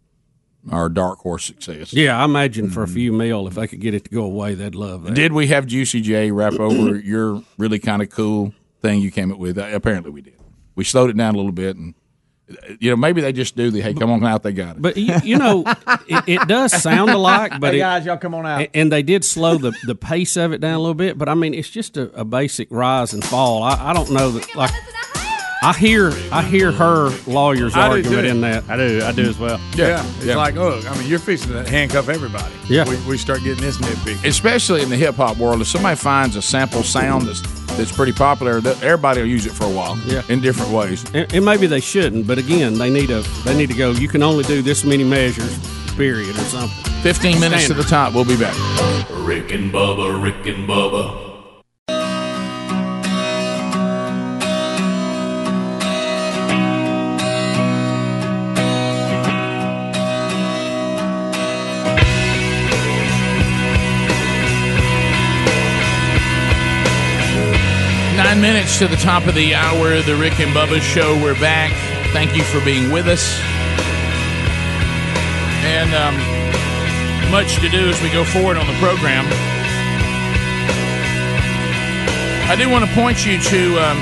our 0.70 0.88
dark 0.88 1.20
horse 1.20 1.44
success? 1.44 1.92
yeah 1.92 2.20
i 2.20 2.24
imagine 2.24 2.68
for 2.68 2.82
a 2.82 2.88
few 2.88 3.12
mil 3.12 3.46
if 3.46 3.54
they 3.54 3.66
could 3.68 3.80
get 3.80 3.94
it 3.94 4.04
to 4.04 4.10
go 4.10 4.24
away 4.24 4.54
they'd 4.54 4.74
love 4.74 5.04
that. 5.04 5.14
Did 5.14 5.32
we 5.32 5.46
have 5.48 5.66
Juicy 5.66 6.00
J 6.00 6.30
rap 6.30 6.54
over 6.54 6.96
your 6.96 7.42
really 7.56 7.78
kind 7.78 8.02
of 8.02 8.10
cool 8.10 8.52
thing 8.86 9.00
you 9.00 9.10
came 9.10 9.32
up 9.32 9.38
with? 9.38 9.58
Uh, 9.58 9.68
apparently 9.72 10.10
we 10.10 10.20
did. 10.22 10.38
We 10.74 10.84
slowed 10.84 11.10
it 11.10 11.16
down 11.16 11.34
a 11.34 11.36
little 11.36 11.52
bit 11.52 11.76
and. 11.76 11.94
uh, 12.50 12.74
You 12.80 12.90
know, 12.90 12.96
maybe 12.96 13.20
they 13.20 13.32
just 13.32 13.56
do 13.56 13.70
the 13.70 13.80
hey, 13.80 13.94
come 13.94 14.10
on 14.10 14.24
out, 14.24 14.42
they 14.42 14.52
got 14.52 14.76
it. 14.76 14.82
But 14.82 14.96
you, 14.96 15.14
you 15.24 15.36
know, 15.38 15.64
it, 16.08 16.24
it 16.26 16.48
does 16.48 16.72
sound 16.72 17.10
alike. 17.10 17.52
But 17.60 17.72
Hey, 17.72 17.78
it- 17.78 17.80
guys, 17.80 18.06
y'all 18.06 18.16
come 18.18 18.34
on 18.34 18.46
out. 18.46 18.68
And 18.74 18.92
they 18.92 19.02
did 19.02 19.24
slow 19.24 19.56
the, 19.56 19.72
the 19.86 19.94
pace 19.94 20.36
of 20.36 20.52
it 20.52 20.60
down 20.60 20.74
a 20.74 20.78
little 20.78 20.94
bit. 20.94 21.18
But 21.18 21.28
I 21.28 21.34
mean, 21.34 21.54
it's 21.54 21.70
just 21.70 21.96
a, 21.96 22.10
a 22.20 22.24
basic 22.24 22.68
rise 22.70 23.12
and 23.14 23.24
fall. 23.24 23.62
I, 23.62 23.90
I 23.90 23.92
don't 23.92 24.10
know 24.10 24.30
that 24.32 24.54
like. 24.54 24.70
I 25.66 25.72
hear 25.72 26.12
I 26.30 26.42
hear 26.42 26.70
her 26.70 27.10
lawyer's 27.26 27.74
I 27.74 27.88
do, 27.88 27.94
argument 27.96 28.22
too. 28.22 28.28
in 28.28 28.40
that. 28.42 28.70
I 28.70 28.76
do. 28.76 29.00
I 29.02 29.10
do 29.10 29.22
as 29.28 29.36
well. 29.36 29.60
Yeah, 29.74 30.00
it's 30.18 30.26
like, 30.26 30.54
look, 30.54 30.88
I 30.88 30.96
mean, 30.96 31.08
you're 31.08 31.18
fixing 31.18 31.50
to 31.54 31.68
handcuff 31.68 32.08
everybody. 32.08 32.54
Yeah. 32.68 32.88
we, 32.88 32.96
we 33.08 33.18
start 33.18 33.42
getting 33.42 33.64
this 33.64 33.76
nitpicky. 33.78 34.24
especially 34.24 34.82
in 34.82 34.90
the 34.90 34.96
hip 34.96 35.16
hop 35.16 35.38
world, 35.38 35.60
if 35.60 35.66
somebody 35.66 35.96
finds 35.96 36.36
a 36.36 36.42
sample 36.42 36.84
sound 36.84 37.26
that's 37.26 37.40
that's 37.76 37.90
pretty 37.90 38.12
popular, 38.12 38.60
that 38.60 38.80
everybody 38.80 39.22
will 39.22 39.28
use 39.28 39.44
it 39.44 39.50
for 39.50 39.64
a 39.64 39.68
while. 39.70 39.98
Yeah. 40.06 40.22
in 40.28 40.40
different 40.40 40.70
ways. 40.70 41.04
And, 41.12 41.34
and 41.34 41.44
maybe 41.44 41.66
they 41.66 41.80
shouldn't, 41.80 42.28
but 42.28 42.38
again, 42.38 42.74
they 42.74 42.88
need 42.88 43.08
to 43.08 43.22
they 43.44 43.56
need 43.56 43.70
to 43.70 43.76
go. 43.76 43.90
You 43.90 44.06
can 44.06 44.22
only 44.22 44.44
do 44.44 44.62
this 44.62 44.84
many 44.84 45.02
measures, 45.02 45.58
period, 45.96 46.30
or 46.36 46.44
something. 46.44 46.92
Fifteen 47.02 47.40
minutes 47.40 47.66
to 47.66 47.74
the 47.74 47.82
top. 47.82 48.14
We'll 48.14 48.24
be 48.24 48.36
back. 48.38 48.54
Rick 49.10 49.50
and 49.52 49.72
Bubba, 49.72 50.22
Rick 50.22 50.46
and 50.46 50.68
Bubba. 50.68 51.25
Minutes 68.40 68.78
to 68.80 68.86
the 68.86 68.96
top 68.96 69.26
of 69.26 69.34
the 69.34 69.54
hour, 69.54 70.02
the 70.02 70.14
Rick 70.14 70.40
and 70.40 70.54
Bubba 70.54 70.80
Show. 70.82 71.14
We're 71.22 71.40
back. 71.40 71.72
Thank 72.12 72.36
you 72.36 72.42
for 72.42 72.62
being 72.66 72.92
with 72.92 73.08
us. 73.08 73.40
And 75.64 75.94
um, 75.94 77.32
much 77.32 77.56
to 77.56 77.68
do 77.70 77.88
as 77.88 78.00
we 78.02 78.10
go 78.10 78.24
forward 78.24 78.58
on 78.58 78.66
the 78.66 78.74
program. 78.74 79.24
I 82.48 82.56
do 82.58 82.68
want 82.68 82.84
to 82.84 82.94
point 82.94 83.24
you 83.24 83.40
to 83.40 83.82
um, 83.82 83.96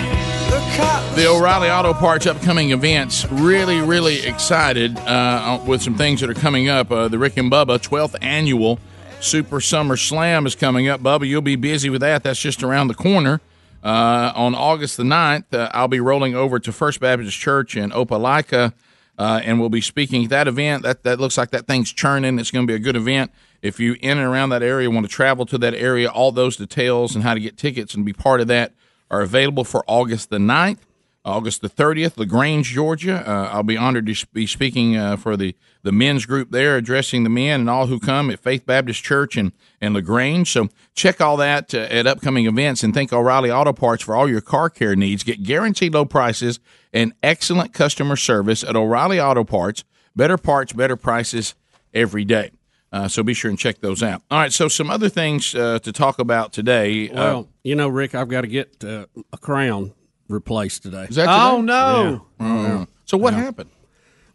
the 1.15 1.29
O'Reilly 1.29 1.71
Auto 1.71 1.95
Parts 1.95 2.27
upcoming 2.27 2.73
events. 2.73 3.31
Really, 3.31 3.81
really 3.81 4.27
excited 4.27 4.99
uh, 4.99 5.63
with 5.65 5.81
some 5.81 5.95
things 5.95 6.21
that 6.23 6.29
are 6.29 6.35
coming 6.35 6.69
up. 6.69 6.91
Uh, 6.91 7.07
the 7.07 7.21
Rick 7.21 7.37
and 7.37 7.53
Bubba 7.53 7.79
12th 7.79 8.17
annual 8.21 8.81
Super 9.21 9.61
Summer 9.61 9.97
Slam 9.97 10.45
is 10.45 10.57
coming 10.57 10.89
up. 10.89 11.01
Bubba, 11.01 11.25
you'll 11.29 11.41
be 11.41 11.55
busy 11.55 11.89
with 11.89 12.01
that. 12.01 12.25
That's 12.25 12.41
just 12.41 12.65
around 12.65 12.89
the 12.89 12.95
corner. 12.95 13.41
Uh, 13.85 14.33
on 14.35 14.55
August 14.55 14.97
the 14.97 15.03
9th, 15.03 15.53
uh, 15.53 15.69
I'll 15.75 15.89
be 15.89 16.01
rolling 16.01 16.35
over 16.35 16.59
to 16.59 16.73
First 16.73 17.01
Baptist 17.01 17.37
Church 17.39 17.77
in 17.77 17.91
Opelika, 17.91 18.73
uh, 19.19 19.41
and 19.45 19.61
we'll 19.61 19.69
be 19.69 19.83
speaking 19.83 20.25
at 20.25 20.31
that 20.31 20.49
event. 20.49 20.85
That, 20.85 21.03
that 21.03 21.21
looks 21.21 21.37
like 21.37 21.51
that 21.51 21.67
thing's 21.67 21.93
churning. 21.93 22.39
It's 22.39 22.51
going 22.51 22.67
to 22.67 22.71
be 22.71 22.75
a 22.75 22.79
good 22.79 22.97
event. 22.97 23.31
If 23.61 23.79
you 23.79 23.97
in 24.01 24.17
and 24.17 24.27
around 24.27 24.49
that 24.51 24.63
area 24.63 24.91
want 24.91 25.05
to 25.05 25.13
travel 25.13 25.45
to 25.47 25.59
that 25.59 25.75
area, 25.75 26.09
all 26.09 26.33
those 26.33 26.57
details 26.57 27.15
and 27.15 27.23
how 27.25 27.35
to 27.35 27.41
get 27.41 27.59
tickets 27.59 27.95
and 27.95 28.07
be 28.07 28.15
part 28.15 28.41
of 28.41 28.47
that 28.49 28.73
are 29.11 29.21
available 29.21 29.65
for 29.65 29.85
August 29.87 30.31
the 30.31 30.39
9th. 30.39 30.79
August 31.25 31.63
the 31.63 31.71
30th, 31.71 32.19
LaGrange, 32.19 32.67
Georgia. 32.69 33.27
Uh, 33.27 33.49
I'll 33.51 33.63
be 33.63 33.79
honored 33.79 34.07
to 34.07 34.27
be 34.35 34.47
speaking 34.47 34.97
uh, 34.97 35.17
for 35.17 35.39
the, 35.39 35.57
the 35.83 35.91
men's 35.91 36.27
group 36.27 36.51
there, 36.51 36.77
addressing 36.77 37.25
the 37.25 37.31
men 37.31 37.61
and 37.61 37.71
all 37.71 37.87
who 37.87 37.99
come 37.99 38.31
at 38.31 38.41
Faith 38.41 38.67
Baptist 38.67 39.03
Church 39.03 39.37
and, 39.37 39.53
in 39.81 39.95
LaGrange. 39.95 40.51
So 40.51 40.69
check 40.95 41.23
all 41.23 41.39
that 41.39 41.75
uh, 41.75 41.79
at 41.79 42.07
upcoming 42.07 42.45
events 42.47 42.83
and 42.83 42.93
thank 42.93 43.11
O'Reilly 43.11 43.51
Auto 43.51 43.73
Parts 43.73 44.03
for 44.03 44.15
all 44.15 44.29
your 44.29 44.43
car 44.43 44.69
care 44.69 44.95
needs. 44.95 45.23
Get 45.23 45.43
guaranteed 45.43 45.95
low 45.95 46.05
prices 46.05 46.61
and 46.93 47.15
excellent 47.23 47.73
customer 47.73 48.17
service 48.17 48.63
at 48.63 48.77
O'Reilly 48.77 49.19
Auto 49.19 49.45
Parts. 49.45 49.83
Better 50.15 50.37
parts, 50.37 50.75
better 50.75 50.97
prices 50.97 51.55
every 51.95 52.25
day. 52.25 52.51
Uh, 52.93 53.09
so 53.09 53.23
be 53.23 53.35
sure 53.35 53.49
and 53.49 53.59
check 53.59 53.81
those 53.81 54.03
out. 54.03 54.23
All 54.31 54.39
right, 54.39 54.53
so 54.53 54.69
some 54.69 54.89
other 54.91 55.09
things 55.09 55.55
uh, 55.55 55.81
to 55.81 55.91
talk 55.91 56.21
about 56.21 56.53
today. 56.53 57.09
Uh, 57.11 57.15
Well, 57.15 57.49
you 57.65 57.75
know, 57.75 57.89
Rick, 57.89 58.15
I've 58.15 58.29
got 58.29 58.43
to 58.43 58.47
get 58.47 58.85
a 58.85 59.09
crown 59.41 59.93
replaced 60.29 60.83
today. 60.83 61.07
Is 61.09 61.17
that 61.17 61.29
oh 61.29 61.61
no! 61.61 62.27
Yeah. 62.41 62.47
Oh. 62.47 62.87
So 63.05 63.17
what 63.17 63.35
happened? 63.35 63.71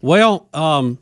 Well, 0.02 0.48
um, 0.54 0.98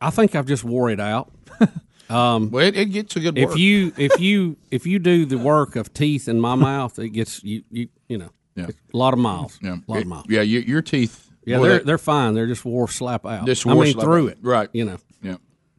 I 0.00 0.10
think 0.10 0.34
I've 0.34 0.46
just 0.46 0.64
wore 0.64 0.90
it 0.90 1.00
out. 1.00 1.30
Um, 2.10 2.50
well, 2.50 2.66
it, 2.66 2.76
it 2.76 2.86
gets 2.86 3.14
a 3.14 3.20
good 3.20 3.38
if 3.38 3.56
you 3.56 3.92
if 3.96 4.18
you 4.18 4.56
if 4.72 4.84
you 4.84 4.98
do 4.98 5.24
the 5.24 5.38
work 5.38 5.76
of 5.76 5.94
teeth 5.94 6.26
in 6.26 6.40
my 6.40 6.56
mouth, 6.56 6.98
it 6.98 7.10
gets 7.10 7.44
you 7.44 7.62
you 7.70 7.86
you 8.08 8.18
know 8.18 8.30
Yeah. 8.56 8.66
a 8.92 8.96
lot 8.96 9.12
of 9.14 9.20
miles. 9.20 9.60
Yeah, 9.62 9.76
a 9.76 9.82
lot 9.86 9.98
It- 9.98 10.02
of 10.02 10.06
miles. 10.08 10.24
yeah, 10.28 10.40
your, 10.42 10.62
your 10.62 10.82
teeth. 10.82 11.30
Yeah, 11.44 11.58
boy, 11.58 11.62
they're 11.68 11.72
that- 11.78 11.86
they're 11.86 11.98
fine. 11.98 12.34
They're 12.34 12.48
just 12.48 12.64
wore 12.64 12.88
slap 12.88 13.24
out. 13.26 13.46
Just 13.46 13.64
I 13.64 13.74
mean 13.74 13.92
slap 13.92 14.02
through 14.04 14.24
out. 14.26 14.32
it, 14.32 14.38
right? 14.42 14.68
You 14.72 14.86
know. 14.86 14.96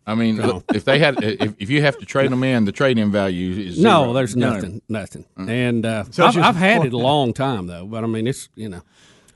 Yeah. 0.08 0.12
I 0.14 0.16
mean, 0.16 0.38
So- 0.38 0.64
if 0.74 0.84
they 0.86 1.00
had, 1.00 1.24
if, 1.24 1.54
if 1.60 1.70
you 1.70 1.82
have 1.82 1.98
to 2.00 2.06
trade 2.06 2.32
them 2.32 2.44
in, 2.44 2.66
the 2.66 2.72
trade-in 2.72 3.12
value 3.12 3.52
is 3.68 3.80
No, 3.80 4.02
zero. 4.04 4.14
there's 4.14 4.36
No. 4.36 4.54
nothing, 4.54 4.82
nothing. 4.90 5.26
And 5.38 5.86
uh, 5.86 6.06
So 6.12 6.26
I've, 6.26 6.34
just- 6.34 6.46
I've 6.48 6.56
had 6.56 6.86
it 6.86 6.94
a 6.94 6.98
long 6.98 7.34
time 7.34 7.68
though, 7.68 7.86
but 7.86 8.04
I 8.04 8.08
mean, 8.08 8.28
it's 8.28 8.50
you 8.56 8.70
know, 8.70 8.82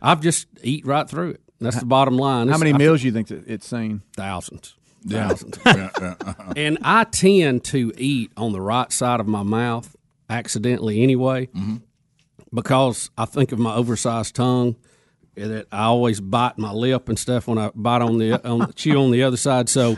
I've 0.02 0.22
just 0.22 0.48
eat 0.64 0.86
right 0.86 1.08
through 1.10 1.32
it. 1.32 1.42
That's 1.62 1.80
the 1.80 1.86
bottom 1.86 2.18
line. 2.18 2.48
How 2.48 2.56
It's- 2.56 2.60
many 2.60 2.74
I- 2.74 2.78
meals 2.78 3.04
you 3.04 3.12
think 3.12 3.28
that 3.30 3.48
it's 3.48 3.68
seen? 3.68 4.02
Thousands. 4.16 4.76
Yeah. 5.08 5.28
Thousands. 5.30 5.60
Yeah, 5.66 5.90
yeah, 6.02 6.14
uh-huh. 6.20 6.54
and 6.58 6.78
I 6.82 7.04
tend 7.04 7.64
to 7.66 7.94
eat 7.98 8.32
on 8.36 8.52
the 8.54 8.60
right 8.62 8.92
side 8.92 9.20
of 9.20 9.28
my 9.28 9.44
mouth 9.44 9.96
accidentally 10.32 11.04
anyway, 11.04 11.46
Mm-hmm. 11.48 11.76
because 12.54 13.10
I 13.18 13.26
think 13.26 13.52
of 13.52 13.60
my 13.60 13.76
oversized 13.76 14.36
tongue. 14.36 14.76
That 15.36 15.68
I 15.70 15.84
always 15.84 16.22
bite 16.22 16.58
my 16.58 16.72
lip 16.72 17.10
and 17.10 17.20
stuff 17.20 17.46
when 17.48 17.58
I 17.58 17.70
bite 17.76 18.02
on 18.02 18.20
the 18.20 18.42
on, 18.48 18.72
chew 18.74 18.98
on 19.02 19.12
the 19.12 19.24
other 19.24 19.36
side. 19.36 19.68
So 19.68 19.98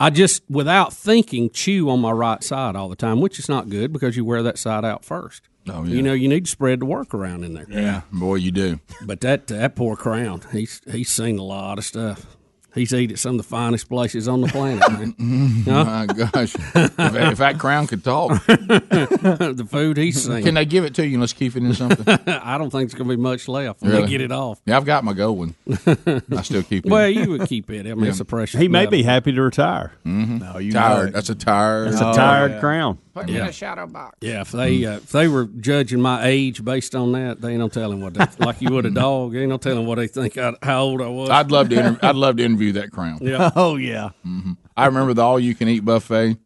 I 0.00 0.10
just, 0.10 0.42
without 0.48 0.92
thinking, 0.92 1.50
chew 1.50 1.90
on 1.90 2.00
my 2.00 2.12
right 2.12 2.42
side 2.42 2.76
all 2.76 2.88
the 2.88 2.96
time, 2.96 3.20
which 3.20 3.38
is 3.38 3.48
not 3.48 3.68
good 3.68 3.92
because 3.92 4.16
you 4.16 4.24
wear 4.24 4.42
that 4.44 4.58
side 4.58 4.84
out 4.84 5.04
first. 5.04 5.42
Oh, 5.68 5.84
yeah. 5.84 5.96
You 5.96 6.02
know, 6.02 6.12
you 6.12 6.28
need 6.28 6.44
to 6.44 6.50
spread 6.50 6.80
the 6.80 6.86
work 6.86 7.12
around 7.12 7.44
in 7.44 7.54
there. 7.54 7.66
Yeah, 7.68 8.02
boy, 8.12 8.36
you 8.36 8.50
do. 8.50 8.80
But 9.02 9.20
that 9.20 9.48
that 9.48 9.76
poor 9.76 9.96
crown, 9.96 10.42
he's 10.52 10.80
he's 10.90 11.10
seen 11.10 11.38
a 11.38 11.42
lot 11.42 11.78
of 11.78 11.84
stuff. 11.84 12.37
He's 12.78 12.94
eaten 12.94 13.14
at 13.14 13.18
some 13.18 13.32
of 13.32 13.38
the 13.38 13.42
finest 13.48 13.88
places 13.88 14.28
on 14.28 14.40
the 14.40 14.48
planet, 14.48 14.82
man. 14.90 15.14
Huh? 15.68 15.84
My 15.84 16.06
gosh, 16.06 16.54
if, 16.54 16.74
that- 16.96 17.32
if 17.32 17.38
that 17.38 17.58
crown 17.58 17.86
could 17.86 18.04
talk, 18.04 18.30
the 18.46 19.66
food 19.68 19.96
he's 19.96 20.22
seen. 20.24 20.42
Can 20.44 20.54
they 20.54 20.64
give 20.64 20.84
it 20.84 20.94
to 20.94 21.06
you? 21.06 21.14
and 21.14 21.20
Let's 21.20 21.32
keep 21.32 21.56
it 21.56 21.62
in 21.62 21.74
something. 21.74 22.06
I 22.26 22.56
don't 22.58 22.70
think 22.70 22.90
there's 22.90 22.94
going 22.98 23.08
to 23.10 23.16
be 23.16 23.20
much 23.22 23.48
left 23.48 23.82
when 23.82 23.90
Really? 23.90 24.02
they 24.04 24.08
get 24.08 24.20
it 24.20 24.32
off. 24.32 24.60
Yeah, 24.66 24.76
I've 24.76 24.84
got 24.84 25.04
my 25.04 25.12
gold 25.12 25.38
one. 25.38 25.54
I 25.66 26.42
still 26.42 26.62
keep 26.62 26.86
it. 26.86 26.90
Well, 26.90 27.08
you 27.08 27.30
would 27.30 27.48
keep 27.48 27.70
it. 27.70 27.86
I 27.86 27.94
mean, 27.94 28.06
it's 28.06 28.20
a 28.20 28.24
precious. 28.24 28.58
He 28.60 28.68
may 28.68 28.80
metal. 28.80 28.90
be 28.92 29.02
happy 29.02 29.32
to 29.32 29.42
retire. 29.42 29.92
Mm-hmm. 30.06 30.38
No, 30.38 30.58
you 30.58 30.72
tired. 30.72 31.12
That's 31.12 31.28
a 31.30 31.34
tired. 31.34 31.88
That's 31.92 32.00
a 32.00 32.12
tired 32.14 32.60
crown. 32.60 32.98
Put 33.14 33.26
me 33.26 33.32
in 33.32 33.38
Yeah. 33.38 33.48
a 33.48 33.52
shadow 33.52 33.86
box. 33.86 34.16
Yeah, 34.20 34.42
if 34.42 34.52
they 34.52 34.84
uh, 34.84 34.96
if 34.98 35.10
they 35.10 35.26
were 35.26 35.46
judging 35.46 36.00
my 36.00 36.24
age 36.24 36.64
based 36.64 36.94
on 36.94 37.10
that, 37.12 37.40
they 37.40 37.50
ain't 37.50 37.58
no 37.58 37.68
telling 37.68 38.00
what 38.00 38.14
they 38.14 38.24
like. 38.38 38.62
You 38.62 38.70
would 38.72 38.86
a 38.86 38.90
dog, 38.90 39.34
ain't 39.34 39.48
no 39.48 39.56
telling 39.56 39.86
what 39.86 39.96
they 39.96 40.06
think 40.06 40.38
I, 40.38 40.54
how 40.62 40.82
old 40.82 41.02
I 41.02 41.08
was. 41.08 41.28
I'd 41.30 41.50
love 41.50 41.68
to. 41.70 41.78
Inter- 41.78 41.98
I'd 42.06 42.14
love 42.14 42.36
to 42.36 42.44
interview 42.44 42.67
that 42.72 42.90
crown. 42.90 43.18
Yeah. 43.22 43.50
Oh 43.56 43.76
yeah. 43.76 44.10
hmm 44.22 44.52
I 44.76 44.86
remember 44.86 45.12
the 45.14 45.22
all-you-can-eat 45.22 45.84
buffet 45.84 46.36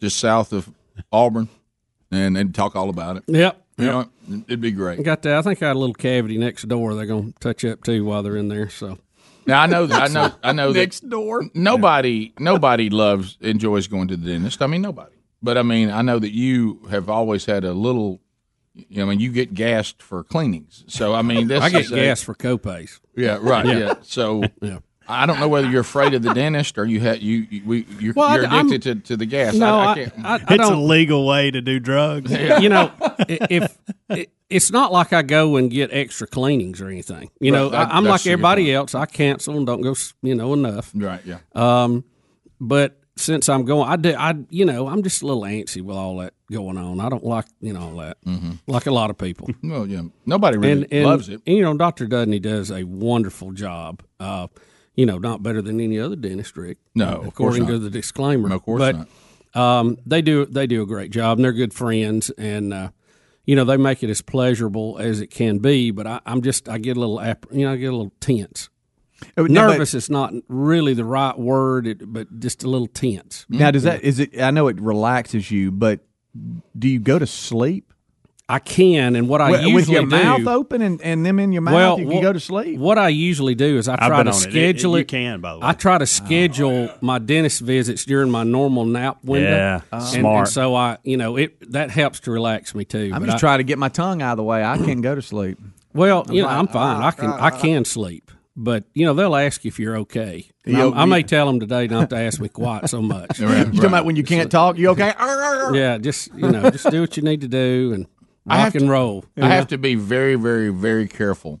just 0.00 0.18
south 0.18 0.52
of 0.52 0.68
Auburn, 1.12 1.48
and 2.10 2.34
they'd 2.34 2.52
talk 2.54 2.74
all 2.74 2.88
about 2.90 3.16
it. 3.16 3.22
Yep. 3.28 3.62
You 3.78 3.86
know, 3.86 4.08
it'd 4.48 4.60
be 4.60 4.72
great. 4.72 5.00
Got 5.04 5.22
that. 5.22 5.34
I 5.38 5.42
think 5.42 5.62
I 5.62 5.68
had 5.68 5.76
a 5.76 5.78
little 5.78 5.94
cavity 5.94 6.36
next 6.38 6.66
door. 6.66 6.94
They're 6.96 7.06
gonna 7.06 7.32
touch 7.40 7.64
up 7.64 7.84
too 7.84 8.04
while 8.04 8.24
they're 8.24 8.36
in 8.36 8.48
there. 8.48 8.68
So 8.68 8.98
Now 9.46 9.62
I 9.62 9.66
know 9.66 9.86
that 9.86 10.10
I 10.10 10.12
know 10.12 10.32
I 10.42 10.50
know 10.52 10.72
Next 10.72 11.00
that 11.00 11.10
door. 11.10 11.44
nobody 11.54 12.32
nobody 12.40 12.90
loves 12.90 13.36
enjoys 13.40 13.86
going 13.86 14.08
to 14.08 14.16
the 14.16 14.32
dentist. 14.32 14.60
I 14.62 14.66
mean 14.66 14.82
nobody. 14.82 15.14
But 15.40 15.56
I 15.56 15.62
mean 15.62 15.90
I 15.90 16.02
know 16.02 16.18
that 16.18 16.32
you 16.34 16.80
have 16.90 17.08
always 17.08 17.44
had 17.46 17.62
a 17.64 17.72
little. 17.72 18.20
You 18.74 18.96
know, 18.98 19.06
I 19.06 19.10
mean 19.10 19.20
you 19.20 19.30
get 19.30 19.54
gassed 19.54 20.02
for 20.02 20.24
cleanings. 20.24 20.82
So 20.88 21.14
I 21.14 21.22
mean 21.22 21.46
this 21.46 21.62
I 21.62 21.70
get 21.70 21.82
is 21.82 21.92
a- 21.92 21.94
gas 21.94 22.20
for 22.20 22.34
copays. 22.34 22.98
Yeah, 23.14 23.38
right. 23.40 23.64
Yeah. 23.64 23.78
Yeah. 23.78 23.94
So 24.02 24.42
Yeah. 24.60 24.78
I 25.08 25.26
don't 25.26 25.40
know 25.40 25.48
whether 25.48 25.68
you're 25.70 25.80
afraid 25.80 26.12
of 26.14 26.22
the 26.22 26.34
dentist 26.34 26.76
or 26.78 26.84
you 26.84 27.00
had 27.00 27.22
you, 27.22 27.46
you 27.50 27.62
we 27.64 27.86
you're, 27.98 28.12
Well, 28.14 28.34
you're 28.36 28.46
I'm- 28.46 28.66
addicted 28.66 29.04
to, 29.04 29.08
to 29.12 29.16
the 29.16 29.26
gas. 29.26 29.54
No, 29.54 29.76
I, 29.78 29.84
I 29.84 29.90
I, 29.90 29.94
can't. 29.94 30.12
I, 30.24 30.32
I 30.34 30.36
It's 30.36 30.52
a 30.52 30.56
don't. 30.56 30.88
legal 30.88 31.26
way 31.26 31.50
to 31.50 31.60
do 31.60 31.80
drugs. 31.80 32.30
you 32.30 32.68
know, 32.68 32.92
i- 33.00 33.38
if 33.50 33.78
it, 34.10 34.30
it's 34.50 34.70
not 34.70 34.92
like 34.92 35.12
I 35.12 35.22
go 35.22 35.56
and 35.56 35.70
get 35.70 35.90
extra 35.92 36.26
cleanings 36.26 36.80
or 36.80 36.88
anything. 36.88 37.30
You 37.40 37.52
know, 37.52 37.70
that- 37.70 37.88
I, 37.90 37.96
I'm 37.96 38.04
like 38.04 38.26
everybody 38.26 38.72
else. 38.72 38.94
I 38.94 39.06
cancel 39.06 39.56
and 39.56 39.66
don't 39.66 39.80
go. 39.80 39.94
You 40.22 40.34
know, 40.34 40.52
enough. 40.52 40.90
right. 40.94 41.20
Yeah. 41.24 41.38
Um, 41.54 42.04
but 42.60 43.00
since 43.16 43.48
I'm 43.48 43.64
going, 43.64 43.88
I 43.88 43.96
do. 43.96 44.14
I 44.16 44.34
you 44.50 44.64
know, 44.64 44.88
I'm 44.88 45.02
just 45.02 45.22
a 45.22 45.26
little 45.26 45.42
antsy 45.42 45.82
with 45.82 45.96
all 45.96 46.18
that 46.18 46.34
going 46.52 46.76
on. 46.78 47.00
I 47.00 47.08
don't 47.08 47.24
like 47.24 47.46
you 47.60 47.72
know 47.72 47.80
all 47.80 47.96
that. 47.96 48.16
Mm-hmm. 48.24 48.52
Like 48.66 48.86
a 48.86 48.90
lot 48.92 49.10
of 49.10 49.18
people. 49.18 49.48
Well, 49.62 49.86
yeah. 49.86 50.02
Nobody 50.26 50.56
really 50.56 50.82
and, 50.84 50.92
and, 50.92 51.04
loves 51.04 51.28
it. 51.28 51.40
and, 51.46 51.56
you 51.56 51.62
know, 51.62 51.76
Doctor 51.76 52.06
Dudney 52.06 52.38
does 52.38 52.70
a 52.70 52.84
wonderful 52.84 53.50
job. 53.52 54.02
Uh, 54.20 54.46
you 54.98 55.06
know, 55.06 55.16
not 55.16 55.44
better 55.44 55.62
than 55.62 55.80
any 55.80 55.96
other 56.00 56.16
dentist, 56.16 56.56
Rick. 56.56 56.78
No, 56.92 57.06
of 57.06 57.20
course 57.20 57.54
according 57.54 57.62
not. 57.62 57.68
to 57.70 57.78
the 57.78 57.88
disclaimer. 57.88 58.48
No, 58.48 58.56
of 58.56 58.64
course 58.64 58.80
but, 58.80 58.96
not. 58.96 59.08
Um, 59.54 59.96
they 60.04 60.22
do 60.22 60.44
they 60.44 60.66
do 60.66 60.82
a 60.82 60.86
great 60.86 61.12
job, 61.12 61.38
and 61.38 61.44
they're 61.44 61.52
good 61.52 61.72
friends, 61.72 62.30
and 62.30 62.74
uh, 62.74 62.90
you 63.44 63.54
know 63.54 63.64
they 63.64 63.76
make 63.76 64.02
it 64.02 64.10
as 64.10 64.22
pleasurable 64.22 64.98
as 64.98 65.20
it 65.20 65.28
can 65.28 65.60
be. 65.60 65.92
But 65.92 66.08
I, 66.08 66.20
I'm 66.26 66.42
just 66.42 66.68
I 66.68 66.78
get 66.78 66.96
a 66.96 67.00
little 67.00 67.22
you 67.52 67.64
know 67.64 67.72
I 67.72 67.76
get 67.76 67.86
a 67.86 67.96
little 67.96 68.12
tense. 68.18 68.70
Oh, 69.36 69.44
no, 69.44 69.68
but- 69.68 69.72
Nervous 69.72 69.94
is 69.94 70.10
not 70.10 70.32
really 70.48 70.94
the 70.94 71.04
right 71.04 71.38
word, 71.38 71.86
it, 71.86 72.12
but 72.12 72.40
just 72.40 72.64
a 72.64 72.68
little 72.68 72.88
tense. 72.88 73.46
Now, 73.48 73.70
does 73.70 73.84
that 73.84 74.02
is 74.02 74.18
it? 74.18 74.40
I 74.40 74.50
know 74.50 74.66
it 74.66 74.80
relaxes 74.80 75.48
you, 75.48 75.70
but 75.70 76.00
do 76.76 76.88
you 76.88 76.98
go 76.98 77.20
to 77.20 77.26
sleep 77.26 77.92
I 78.50 78.60
can, 78.60 79.14
and 79.14 79.28
what 79.28 79.42
I 79.42 79.50
with, 79.50 79.60
usually 79.60 79.74
with 79.74 79.88
your 79.90 80.02
do, 80.02 80.08
mouth 80.08 80.46
open 80.46 80.80
and, 80.80 81.02
and 81.02 81.24
them 81.26 81.38
in 81.38 81.52
your 81.52 81.60
mouth? 81.60 81.74
Well, 81.74 81.98
you 82.00 82.06
can 82.06 82.14
wha- 82.16 82.22
go 82.22 82.32
to 82.32 82.40
sleep. 82.40 82.78
What 82.80 82.96
I 82.96 83.10
usually 83.10 83.54
do 83.54 83.76
is 83.76 83.88
I 83.88 83.96
try 83.96 84.08
to 84.08 84.14
on 84.14 84.26
it. 84.28 84.30
It- 84.30 84.34
schedule 84.36 84.92
you 84.96 85.02
it. 85.02 85.08
can, 85.08 85.40
by 85.42 85.52
the 85.52 85.58
way. 85.58 85.66
I 85.66 85.72
try 85.74 85.98
to 85.98 86.06
schedule 86.06 86.88
oh, 86.90 86.98
my 87.02 87.18
dentist 87.18 87.60
visits 87.60 88.06
during 88.06 88.30
my 88.30 88.44
normal 88.44 88.86
nap 88.86 89.22
window. 89.22 89.50
Yeah, 89.50 89.80
And- 89.92 90.02
smart. 90.02 90.38
And, 90.38 90.48
so 90.48 90.74
I, 90.74 90.96
you 91.02 91.18
know, 91.18 91.36
it 91.36 91.72
that 91.72 91.90
helps 91.90 92.20
to 92.20 92.30
relax 92.30 92.74
me 92.74 92.86
too. 92.86 93.10
I'm 93.12 93.22
just 93.26 93.36
I- 93.36 93.38
trying 93.40 93.58
to 93.58 93.64
get 93.64 93.78
my 93.78 93.90
tongue 93.90 94.22
out 94.22 94.32
of 94.32 94.36
the 94.38 94.44
way. 94.44 94.64
I 94.64 94.78
can't 94.78 95.02
go 95.02 95.14
to 95.14 95.20
sleep. 95.22 95.58
Well, 95.92 96.24
you 96.30 96.40
know, 96.40 96.48
like, 96.48 96.56
I'm 96.56 96.68
fine. 96.68 97.02
I 97.02 97.10
can 97.10 97.30
I 97.30 97.50
can 97.50 97.84
sleep, 97.84 98.30
but 98.56 98.84
you 98.94 99.04
know 99.04 99.12
they'll 99.12 99.36
ask 99.36 99.62
you 99.64 99.68
if 99.68 99.78
you're 99.78 99.98
okay. 99.98 100.46
You- 100.64 100.78
I'm- 100.78 100.94
I 100.94 101.04
may 101.04 101.22
tell 101.22 101.46
them 101.46 101.60
today 101.60 101.86
not 101.86 102.08
to 102.10 102.16
ask 102.16 102.40
me 102.40 102.48
quite 102.48 102.88
so 102.88 103.02
much. 103.02 103.38
You 103.40 103.46
talking 103.46 103.84
about 103.84 104.06
when 104.06 104.16
you 104.16 104.22
can't 104.24 104.50
talk? 104.50 104.78
You 104.78 104.88
okay? 104.90 105.12
Yeah, 105.74 105.98
just 105.98 106.34
you 106.34 106.50
know, 106.50 106.70
just 106.70 106.90
do 106.90 107.02
what 107.02 107.14
you 107.18 107.22
need 107.22 107.42
to 107.42 107.48
do 107.48 107.92
and 107.94 108.06
I 108.06 108.17
rock 108.56 108.64
have 108.64 108.74
and 108.76 108.84
to- 108.86 108.90
roll. 108.90 109.24
I 109.36 109.48
have 109.48 109.68
to 109.68 109.78
be 109.78 109.94
very, 109.94 110.34
very, 110.34 110.70
very 110.70 111.08
careful 111.08 111.60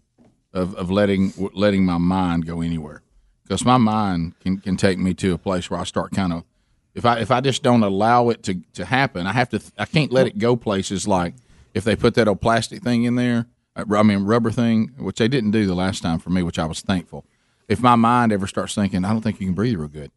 of, 0.52 0.74
of 0.74 0.90
letting 0.90 1.32
letting 1.52 1.84
my 1.84 1.98
mind 1.98 2.46
go 2.46 2.60
anywhere 2.60 3.02
because 3.42 3.64
my 3.64 3.76
mind 3.78 4.34
can, 4.40 4.58
can 4.58 4.76
take 4.76 4.98
me 4.98 5.14
to 5.14 5.32
a 5.34 5.38
place 5.38 5.70
where 5.70 5.80
I 5.80 5.84
start 5.84 6.12
kind 6.12 6.32
of 6.32 6.44
if 6.94 7.04
I 7.06 7.20
if 7.20 7.30
I 7.30 7.40
just 7.40 7.62
don't 7.62 7.82
allow 7.82 8.28
it 8.30 8.42
to, 8.44 8.54
to 8.74 8.84
happen, 8.84 9.26
I 9.26 9.32
have 9.32 9.48
to 9.50 9.60
I 9.78 9.84
can't 9.84 10.10
let 10.12 10.26
it 10.26 10.38
go 10.38 10.56
places 10.56 11.06
like 11.06 11.34
if 11.74 11.84
they 11.84 11.94
put 11.96 12.14
that 12.14 12.26
old 12.28 12.40
plastic 12.40 12.82
thing 12.82 13.04
in 13.04 13.14
there, 13.14 13.46
uh, 13.76 13.84
I 13.94 14.02
mean 14.02 14.24
rubber 14.24 14.50
thing, 14.50 14.92
which 14.98 15.18
they 15.18 15.28
didn't 15.28 15.52
do 15.52 15.66
the 15.66 15.74
last 15.74 16.02
time 16.02 16.18
for 16.18 16.30
me, 16.30 16.42
which 16.42 16.58
I 16.58 16.64
was 16.64 16.80
thankful. 16.80 17.24
If 17.68 17.80
my 17.82 17.96
mind 17.96 18.32
ever 18.32 18.46
starts 18.46 18.74
thinking, 18.74 19.04
I 19.04 19.10
don't 19.10 19.20
think 19.20 19.40
you 19.40 19.46
can 19.46 19.54
breathe 19.54 19.76
real 19.78 19.88
good, 19.88 20.10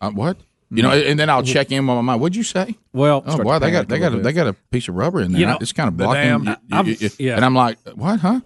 uh, 0.00 0.10
what? 0.10 0.38
You 0.70 0.82
know, 0.82 0.90
and 0.90 1.18
then 1.18 1.30
I'll 1.30 1.42
check 1.42 1.72
in 1.72 1.86
with 1.86 1.96
my 1.96 2.00
mind. 2.02 2.20
What'd 2.20 2.36
you 2.36 2.42
say? 2.42 2.76
Well, 2.92 3.22
oh 3.26 3.38
boy, 3.42 3.58
they 3.58 3.70
got 3.70 3.88
they 3.88 3.98
got 3.98 4.12
a, 4.12 4.18
they 4.20 4.32
got 4.32 4.46
a 4.48 4.52
piece 4.52 4.88
of 4.88 4.96
rubber 4.96 5.20
in 5.22 5.32
there. 5.32 5.40
You 5.40 5.46
know, 5.46 5.56
it's 5.60 5.72
kind 5.72 5.88
of 5.88 5.96
the 5.96 6.04
blocking. 6.04 6.22
damn- 6.22 6.44
you- 6.44 6.50
you- 6.50 6.56
I've- 6.78 6.96
you- 7.00 7.10
yeah. 7.18 7.36
And 7.36 7.44
I'm 7.44 7.54
like, 7.54 7.78
what? 7.94 8.20
Huh? 8.20 8.40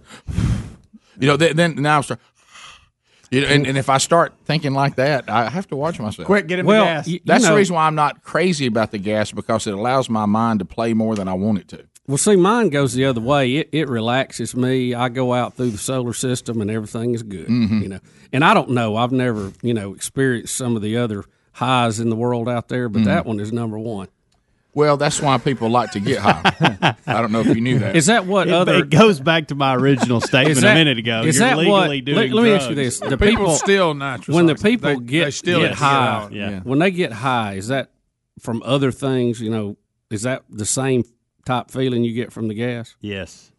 You 1.19 1.27
know, 1.29 1.37
then, 1.37 1.57
then 1.57 1.75
now 1.83 1.99
I 1.99 2.01
start. 2.03 2.21
You 3.31 3.41
know, 3.41 3.47
and, 3.49 3.67
and 3.67 3.79
if 3.79 3.89
I 3.89 3.97
start 3.99 4.35
thinking 4.45 4.73
like 4.75 4.97
that, 4.97 5.31
I 5.31 5.49
have 5.49 5.67
to 5.69 5.77
watch 5.77 5.99
myself. 5.99 6.27
Quick, 6.27 6.47
get 6.47 6.59
him 6.59 6.67
Well, 6.67 6.83
the 6.85 6.91
gas. 6.91 7.09
y- 7.09 7.21
That's 7.25 7.45
know- 7.45 7.51
the 7.51 7.57
reason 7.57 7.75
why 7.77 7.87
I'm 7.87 7.95
not 7.95 8.23
crazy 8.23 8.67
about 8.67 8.91
the 8.91 8.99
gas 8.99 9.33
because 9.33 9.67
it 9.67 9.73
allows 9.75 10.11
my 10.11 10.27
mind 10.27 10.59
to 10.59 10.65
play 10.67 10.93
more 10.93 11.15
than 11.17 11.29
I 11.29 11.33
want 11.33 11.59
it 11.59 11.69
to. 11.69 11.85
Well, 12.07 12.19
see, 12.19 12.37
mine 12.37 12.69
goes 12.69 12.93
the 12.95 13.05
other 13.07 13.21
way. 13.21 13.57
It 13.57 13.69
it 13.73 13.89
relaxes 13.89 14.55
me. 14.55 14.93
I 14.93 15.09
go 15.09 15.33
out 15.35 15.55
through 15.57 15.71
the 15.71 15.79
solar 15.79 16.13
system, 16.13 16.61
and 16.61 16.71
everything 16.71 17.15
is 17.15 17.23
good. 17.23 17.47
Mm-hmm. 17.47 17.81
You 17.83 17.89
know, 17.89 18.01
and 18.33 18.45
I 18.45 18.55
don't 18.55 18.71
know. 18.71 18.97
I've 18.97 19.13
never 19.13 19.53
you 19.63 19.73
know 19.73 19.95
experienced 19.95 20.55
some 20.57 20.77
of 20.77 20.83
the 20.83 20.97
other 20.97 21.25
highs 21.53 22.01
in 22.01 22.11
the 22.11 22.17
world 22.17 22.49
out 22.49 22.69
there, 22.69 22.89
but 22.89 23.01
Mm-hmm. 23.01 23.09
that 23.09 23.27
one 23.27 23.41
is 23.41 23.53
number 23.53 23.79
one. 23.79 24.09
Well, 24.75 24.97
that's 24.97 25.21
why 25.21 25.37
people 25.37 25.69
like 25.69 25.91
to 25.91 26.01
get 26.01 26.19
high. 26.21 26.97
I 27.07 27.21
don't 27.21 27.31
know 27.31 27.41
if 27.41 27.49
you 27.49 27.61
knew 27.61 27.79
that. 27.81 27.95
Is 27.95 28.07
that 28.07 28.25
what 28.25 28.49
It, 28.49 28.55
other? 28.55 28.77
it 28.77 28.89
goes 28.89 29.21
back 29.21 29.49
to 29.49 29.55
my 29.55 29.75
original 29.77 30.21
statement 30.23 30.61
that- 30.63 30.73
a 30.73 30.75
minute 30.75 30.97
ago. 30.99 31.23
Is 31.25 31.39
You're 31.39 31.49
that 31.49 31.59
legally 31.59 31.99
what? 32.01 32.05
doing 32.07 32.17
Let, 32.19 32.31
let 32.33 32.43
me 32.45 32.53
ask 32.53 32.71
you 32.71 32.75
this: 32.75 32.99
the 32.99 33.11
People 33.19 33.27
people 33.27 33.51
steal 33.51 33.93
nitrous 33.93 34.35
when 34.35 34.47
the 34.47 34.55
people 34.55 34.99
They- 34.99 35.05
get 35.05 35.25
they 35.27 35.31
steal 35.31 35.61
get 35.61 35.73
it. 35.73 35.77
high. 35.77 36.29
Yeah. 36.33 36.61
When 36.61 36.79
they 36.79 36.91
get 36.91 37.13
high, 37.13 37.55
is 37.55 37.69
that 37.69 37.91
from 38.41 38.63
other 38.65 38.91
things? 38.91 39.43
You 39.43 39.51
know, 39.51 39.77
is 40.09 40.23
that 40.23 40.43
the 40.49 40.65
same 40.65 41.05
type 41.45 41.71
feeling 41.71 42.03
you 42.03 42.15
get 42.15 42.33
from 42.33 42.49
the 42.49 42.55
gas? 42.55 42.97
Yes. 43.03 43.52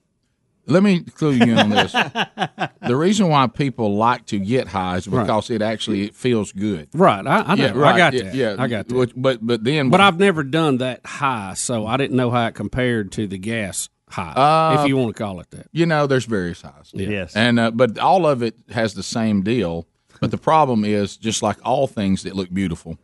Let 0.65 0.81
me 0.81 1.01
clue 1.01 1.31
you 1.33 1.43
in 1.43 1.59
on 1.59 1.69
this. 1.69 1.91
the 2.87 2.95
reason 2.95 3.27
why 3.27 3.47
people 3.47 3.95
like 3.95 4.25
to 4.27 4.39
get 4.39 4.69
high 4.69 4.95
is 4.97 5.07
Right. 5.07 5.23
because 5.23 5.49
it 5.49 5.61
actually 5.61 6.03
it 6.03 6.15
feels 6.15 6.51
good. 6.53 6.87
Right. 6.93 7.25
I, 7.27 7.39
I, 7.41 7.55
know. 7.55 7.63
Yeah, 7.65 7.71
right. 7.71 7.95
I 7.95 7.97
got 7.97 8.13
Yeah, 8.13 8.23
that. 8.23 8.35
yeah. 8.35 8.55
I 8.57 8.67
got 8.67 8.87
that. 8.87 9.13
But 9.15 9.45
but 9.45 9.63
then 9.63 9.89
But 9.89 9.99
I've 9.99 10.17
never 10.19 10.41
done 10.43 10.77
that 10.77 11.05
high, 11.05 11.53
so 11.55 11.85
I 11.85 11.97
didn't 11.97 12.15
know 12.15 12.31
how 12.31 12.47
it 12.47 12.55
compared 12.55 13.11
to 13.13 13.27
the 13.27 13.37
gas 13.37 13.89
high, 14.09 14.31
Uh, 14.31 14.81
if 14.81 14.87
you 14.87 14.95
want 14.95 15.15
to 15.15 15.21
call 15.21 15.39
it 15.41 15.49
that. 15.51 15.67
you 15.73 15.85
know 15.85 16.07
there's 16.07 16.25
various 16.25 16.61
highs. 16.61 16.91
Yeah. 16.93 17.09
Yes. 17.09 17.35
And 17.35 17.59
uh, 17.59 17.71
but 17.71 17.97
all 17.99 18.25
of 18.25 18.41
it 18.41 18.55
has 18.71 18.93
the 18.93 19.03
same 19.03 19.41
deal. 19.43 19.85
But 20.21 20.31
the 20.31 20.37
problem 20.37 20.85
is, 20.85 21.17
just 21.17 21.43
like 21.43 21.57
all 21.65 21.87
things 21.87 22.23
that 22.23 22.35
look 22.37 22.53
beautiful, 22.53 22.97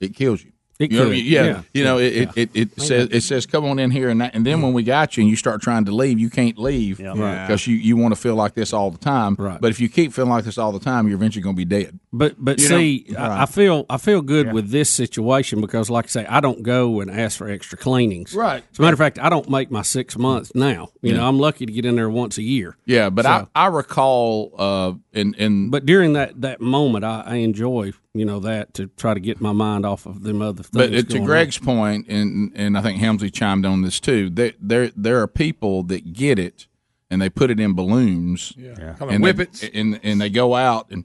it 0.00 0.14
kills 0.14 0.44
you. 0.44 0.51
It 0.82 0.92
You 0.92 0.98
know, 0.98 1.08
could, 1.10 1.18
yeah, 1.18 1.44
yeah. 1.44 1.62
you 1.74 1.84
know, 1.84 1.98
it, 1.98 2.12
it, 2.16 2.30
it, 2.36 2.50
it 2.54 2.80
says 2.80 3.08
it 3.10 3.20
says 3.22 3.46
come 3.46 3.64
on 3.64 3.78
in 3.78 3.90
here 3.90 4.08
and 4.08 4.20
that, 4.20 4.34
and 4.34 4.44
then 4.44 4.60
when 4.62 4.72
we 4.72 4.82
got 4.82 5.16
you 5.16 5.22
and 5.22 5.30
you 5.30 5.36
start 5.36 5.62
trying 5.62 5.84
to 5.86 5.92
leave, 5.92 6.18
you 6.18 6.28
can't 6.30 6.58
leave 6.58 6.98
Right. 7.00 7.46
because 7.46 7.66
you, 7.66 7.76
you 7.76 7.96
want 7.96 8.14
to 8.14 8.20
feel 8.20 8.34
like 8.34 8.54
this 8.54 8.72
all 8.72 8.90
the 8.90 8.98
time. 8.98 9.36
Right. 9.38 9.60
But 9.60 9.70
if 9.70 9.80
you 9.80 9.88
keep 9.88 10.12
feeling 10.12 10.30
like 10.30 10.44
this 10.44 10.58
all 10.58 10.72
the 10.72 10.80
time, 10.80 11.06
you're 11.06 11.16
eventually 11.16 11.42
going 11.42 11.54
to 11.56 11.58
be 11.58 11.64
dead. 11.64 11.98
But 12.12 12.34
but 12.38 12.58
You 12.60 12.66
see, 12.66 13.06
I, 13.16 13.42
I 13.42 13.46
feel 13.46 13.86
I 13.88 13.96
feel 13.96 14.20
good 14.22 14.52
with 14.52 14.70
this 14.70 14.90
situation 14.90 15.60
because, 15.60 15.88
like 15.88 16.06
I 16.06 16.08
say, 16.08 16.26
I 16.26 16.40
don't 16.40 16.62
go 16.62 17.00
and 17.00 17.10
ask 17.10 17.38
for 17.38 17.48
extra 17.48 17.78
cleanings. 17.78 18.34
Right. 18.34 18.62
As 18.72 18.78
a 18.78 18.82
matter 18.82 18.92
of 18.94 18.98
fact, 18.98 19.18
I 19.18 19.28
don't 19.30 19.48
make 19.48 19.70
my 19.70 19.82
six 19.82 20.18
months 20.18 20.54
now. 20.54 20.90
You 21.00 21.12
Yeah. 21.12 21.18
know, 21.18 21.28
I'm 21.28 21.38
lucky 21.38 21.64
to 21.66 21.72
get 21.72 21.84
in 21.86 21.96
there 21.96 22.10
once 22.10 22.36
a 22.38 22.42
year. 22.42 22.76
Yeah, 22.84 23.08
but 23.10 23.24
So- 23.24 23.48
I, 23.54 23.64
I 23.64 23.66
recall 23.68 24.54
uh, 24.58 24.92
in 25.12 25.34
in 25.34 25.70
But 25.70 25.86
during 25.86 26.12
that 26.14 26.40
that 26.40 26.60
moment, 26.60 27.04
I, 27.04 27.22
I 27.26 27.34
enjoy 27.36 27.92
you 28.14 28.24
know 28.24 28.40
that 28.40 28.74
to 28.74 28.86
try 28.88 29.14
to 29.14 29.20
get 29.20 29.40
my 29.40 29.52
mind 29.52 29.86
off 29.86 30.06
of 30.06 30.22
them 30.22 30.42
other 30.42 30.62
things. 30.62 31.04
But 31.04 31.10
to. 31.10 31.20
Greg's 31.20 31.58
point, 31.58 32.08
and 32.08 32.52
and 32.54 32.76
I 32.76 32.82
think 32.82 32.98
Helmsley 32.98 33.30
chimed 33.30 33.66
on 33.66 33.82
this 33.82 34.00
too. 34.00 34.30
There 34.30 34.52
there 34.60 34.90
there 34.96 35.20
are 35.20 35.28
people 35.28 35.82
that 35.84 36.12
get 36.12 36.38
it 36.38 36.66
and 37.12 37.20
they 37.20 37.28
put 37.28 37.50
it 37.50 37.60
in 37.60 37.74
balloons. 37.74 38.54
Yeah. 38.56 38.94
Call 38.94 39.08
them 39.08 39.16
and 39.16 39.24
whippets. 39.24 39.60
They, 39.60 39.70
and 39.78 40.00
and 40.02 40.20
they 40.20 40.30
go 40.30 40.54
out 40.54 40.90
and 40.90 41.04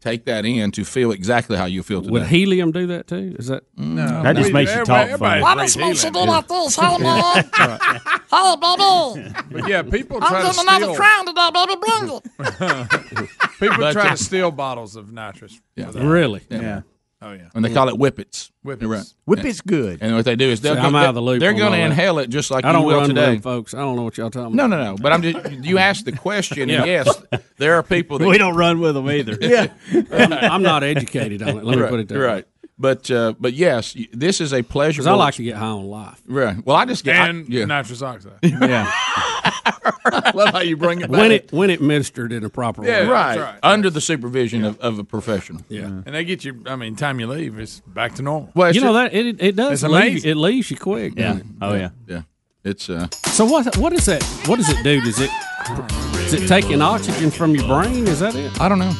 take 0.00 0.26
that 0.26 0.44
in 0.44 0.70
to 0.72 0.84
feel 0.84 1.10
exactly 1.10 1.56
how 1.56 1.64
you 1.64 1.82
feel 1.82 2.02
today. 2.02 2.12
would 2.12 2.26
helium 2.26 2.70
do 2.70 2.86
that 2.88 3.06
too? 3.06 3.34
Is 3.38 3.46
that 3.46 3.62
mm. 3.74 3.94
No. 3.94 4.22
That 4.22 4.36
just 4.36 4.52
makes 4.52 4.74
you 4.74 4.84
talk 4.84 5.08
everybody 5.08 5.40
funny. 5.40 5.56
breathes 5.56 5.56
What 5.56 5.64
is 5.64 5.72
supposed 5.72 6.02
to 6.02 6.10
do 6.10 6.18
like 6.20 6.48
this? 6.48 6.76
Hey, 6.76 6.98
man. 6.98 7.44
Hey, 8.30 8.56
baby. 8.60 9.34
But 9.50 9.68
yeah, 9.68 9.82
people 9.82 10.18
I'm 10.20 10.28
try 10.28 10.40
to 10.42 10.46
getting 10.48 10.60
another 10.68 10.84
steal. 10.84 10.96
crown 10.96 11.26
today, 11.26 11.50
baby. 11.54 11.74
Bring 11.80 12.20
it. 12.20 13.48
People 13.58 13.76
But, 13.78 13.92
try 13.92 14.10
to 14.10 14.16
steal 14.16 14.50
bottles 14.50 14.94
of 14.96 15.10
nitrous. 15.12 15.60
Yeah. 15.74 15.90
really? 15.94 16.42
Yeah. 16.50 16.82
Oh 17.20 17.32
yeah. 17.32 17.48
And 17.52 17.64
they 17.64 17.74
call 17.74 17.88
it 17.88 17.96
whippets. 17.96 18.52
Whippets. 18.64 18.86
Right. 18.88 19.04
Whippets 19.38 19.60
good. 19.66 19.98
And 20.00 20.14
what 20.14 20.24
they 20.24 20.36
do 20.36 20.46
is 20.48 20.60
they'll 20.60 20.76
See, 20.76 20.80
go, 20.80 20.86
I'm 20.86 20.94
out 20.94 21.08
of 21.08 21.14
the 21.16 21.20
loop 21.22 21.40
They're 21.40 21.50
going 21.52 21.72
to 21.72 21.78
all 21.78 21.82
that. 21.82 21.90
inhale 21.90 22.20
it 22.20 22.30
just 22.30 22.50
like 22.52 22.64
I 22.64 22.70
don't 22.70 22.82
you 22.82 22.86
will 22.88 22.94
run 22.94 23.08
with 23.08 23.16
today. 23.16 23.32
them 23.32 23.40
folks. 23.40 23.74
I 23.74 23.78
don't 23.78 23.96
know 23.96 24.02
what 24.04 24.16
y'all 24.16 24.30
talking 24.30 24.54
No, 24.54 24.66
about. 24.66 24.76
no, 24.78 24.84
no. 24.92 24.96
But 25.00 25.12
I'm 25.12 25.22
just 25.22 25.50
you 25.64 25.78
asked 25.78 26.04
the 26.04 26.12
question, 26.12 26.68
Yeah. 26.68 26.78
and 26.82 26.86
yes, 26.86 27.22
there 27.56 27.74
are 27.74 27.82
people 27.82 28.18
that 28.20 28.28
We 28.28 28.38
don't 28.38 28.54
run 28.54 28.78
with 28.78 28.94
them 28.94 29.10
either. 29.10 29.36
Yeah. 29.40 29.66
I'm, 30.12 30.32
I'm 30.32 30.62
not 30.62 30.84
educated 30.84 31.42
on 31.42 31.48
it. 31.58 31.64
Let 31.64 31.76
me 31.76 31.82
right, 31.82 31.90
put 31.90 32.00
it 32.00 32.08
that 32.08 32.18
way. 32.18 32.44
Right. 32.78 32.94
But 32.96 33.10
uh, 33.10 33.34
but 33.40 33.52
yes, 33.54 33.96
this 34.12 34.40
is 34.40 34.52
a 34.52 34.62
pleasure. 34.62 35.08
I 35.08 35.12
like 35.14 35.34
to 35.34 35.42
get 35.42 35.56
high 35.56 35.66
on 35.66 35.86
life. 35.86 36.20
Right. 36.26 36.56
Well, 36.64 36.76
I 36.76 36.84
just 36.84 37.04
get 37.04 37.16
I- 37.16 37.28
And 37.28 37.48
yeah. 37.48 37.64
nitrous 37.64 38.02
oxide. 38.02 38.32
Yeah. 38.42 38.90
I 40.10 40.32
love 40.34 40.48
how 40.50 40.60
you 40.60 40.76
bring 40.76 41.00
it 41.00 41.10
back. 41.10 41.20
when 41.20 41.32
it 41.32 41.52
when 41.52 41.70
it 41.70 41.80
ministered 41.80 42.32
in 42.32 42.44
a 42.44 42.48
proper 42.48 42.84
Yeah. 42.84 43.02
way. 43.02 43.06
right. 43.08 43.38
Right. 43.38 43.58
under 43.62 43.90
the 43.90 44.00
supervision 44.00 44.64
of, 44.64 44.78
of 44.80 44.98
a 44.98 45.04
professional. 45.04 45.62
Yeah. 45.68 45.84
And 45.84 46.14
they 46.14 46.24
get 46.24 46.44
you. 46.44 46.62
I 46.66 46.76
mean, 46.76 46.96
time 46.96 47.20
you 47.20 47.26
leave, 47.26 47.58
it's 47.58 47.80
back 47.80 48.14
to 48.16 48.22
normal. 48.22 48.50
Well, 48.54 48.68
it's 48.68 48.76
You 48.76 48.82
know 48.84 48.92
that 48.94 49.14
it 49.14 49.40
it 49.42 49.56
does 49.56 49.72
It's 49.72 49.82
leave, 49.82 49.92
amazing. 50.02 50.30
it 50.30 50.36
leaves 50.36 50.70
you 50.70 50.76
quick. 50.76 51.12
Yeah. 51.16 51.32
doesn't? 51.32 51.56
Oh 51.62 51.74
yeah. 51.74 51.90
yeah, 52.06 52.22
it's 52.64 52.88
uh, 52.90 53.08
So 53.26 53.44
what 53.44 53.76
what 53.76 53.92
is 53.92 54.04
that? 54.06 54.22
What 54.46 54.56
does 54.56 54.68
it 54.68 54.82
do? 54.82 55.00
Does 55.00 55.18
it 55.20 55.30
is 56.26 56.34
it 56.34 56.46
taking 56.48 56.80
oxygen 56.82 57.30
from 57.30 57.54
your 57.54 57.66
brain? 57.66 58.06
Is 58.06 58.20
that 58.20 58.34
it? 58.34 58.60
I 58.60 58.68
don't 58.68 58.78
know. 58.78 58.92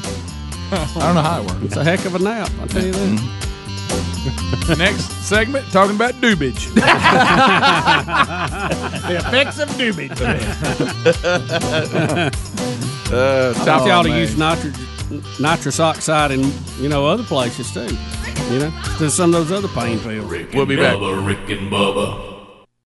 I 0.71 0.99
don't 0.99 1.15
know 1.15 1.21
how 1.21 1.41
it 1.41 1.47
works. 1.49 1.63
It's 1.65 1.77
a 1.77 1.83
heck 1.83 2.05
of 2.05 2.15
a 2.15 2.19
nap. 2.19 2.49
I 2.61 2.67
tell 2.67 2.83
you 2.85 2.91
that. 2.91 3.48
Next 4.77 5.09
segment, 5.23 5.65
talking 5.71 5.95
about 5.95 6.13
doobage. 6.15 6.73
the 9.07 9.15
effects 9.17 9.59
of 9.59 9.69
doobage. 9.69 10.19
Uh, 13.11 13.55
I 13.55 13.65
top 13.65 13.79
want 13.79 13.89
y'all 13.89 14.03
to 14.03 14.19
use 14.19 14.37
nitrous 14.37 15.39
nitrous 15.39 15.79
oxide 15.79 16.29
in 16.29 16.43
you 16.77 16.89
know 16.89 17.07
other 17.07 17.23
places 17.23 17.71
too. 17.71 17.87
You 18.53 18.59
know, 18.59 18.71
to 18.99 19.09
some 19.09 19.33
of 19.33 19.47
those 19.47 19.51
other 19.51 19.67
pain 19.69 19.99
pills. 19.99 20.25
Rick 20.25 20.51
We'll 20.51 20.61
and 20.61 20.69
be 20.69 20.75
back. 20.75 20.99
Rick 20.99 21.49
and 21.49 21.71
Bubba. 21.71 22.28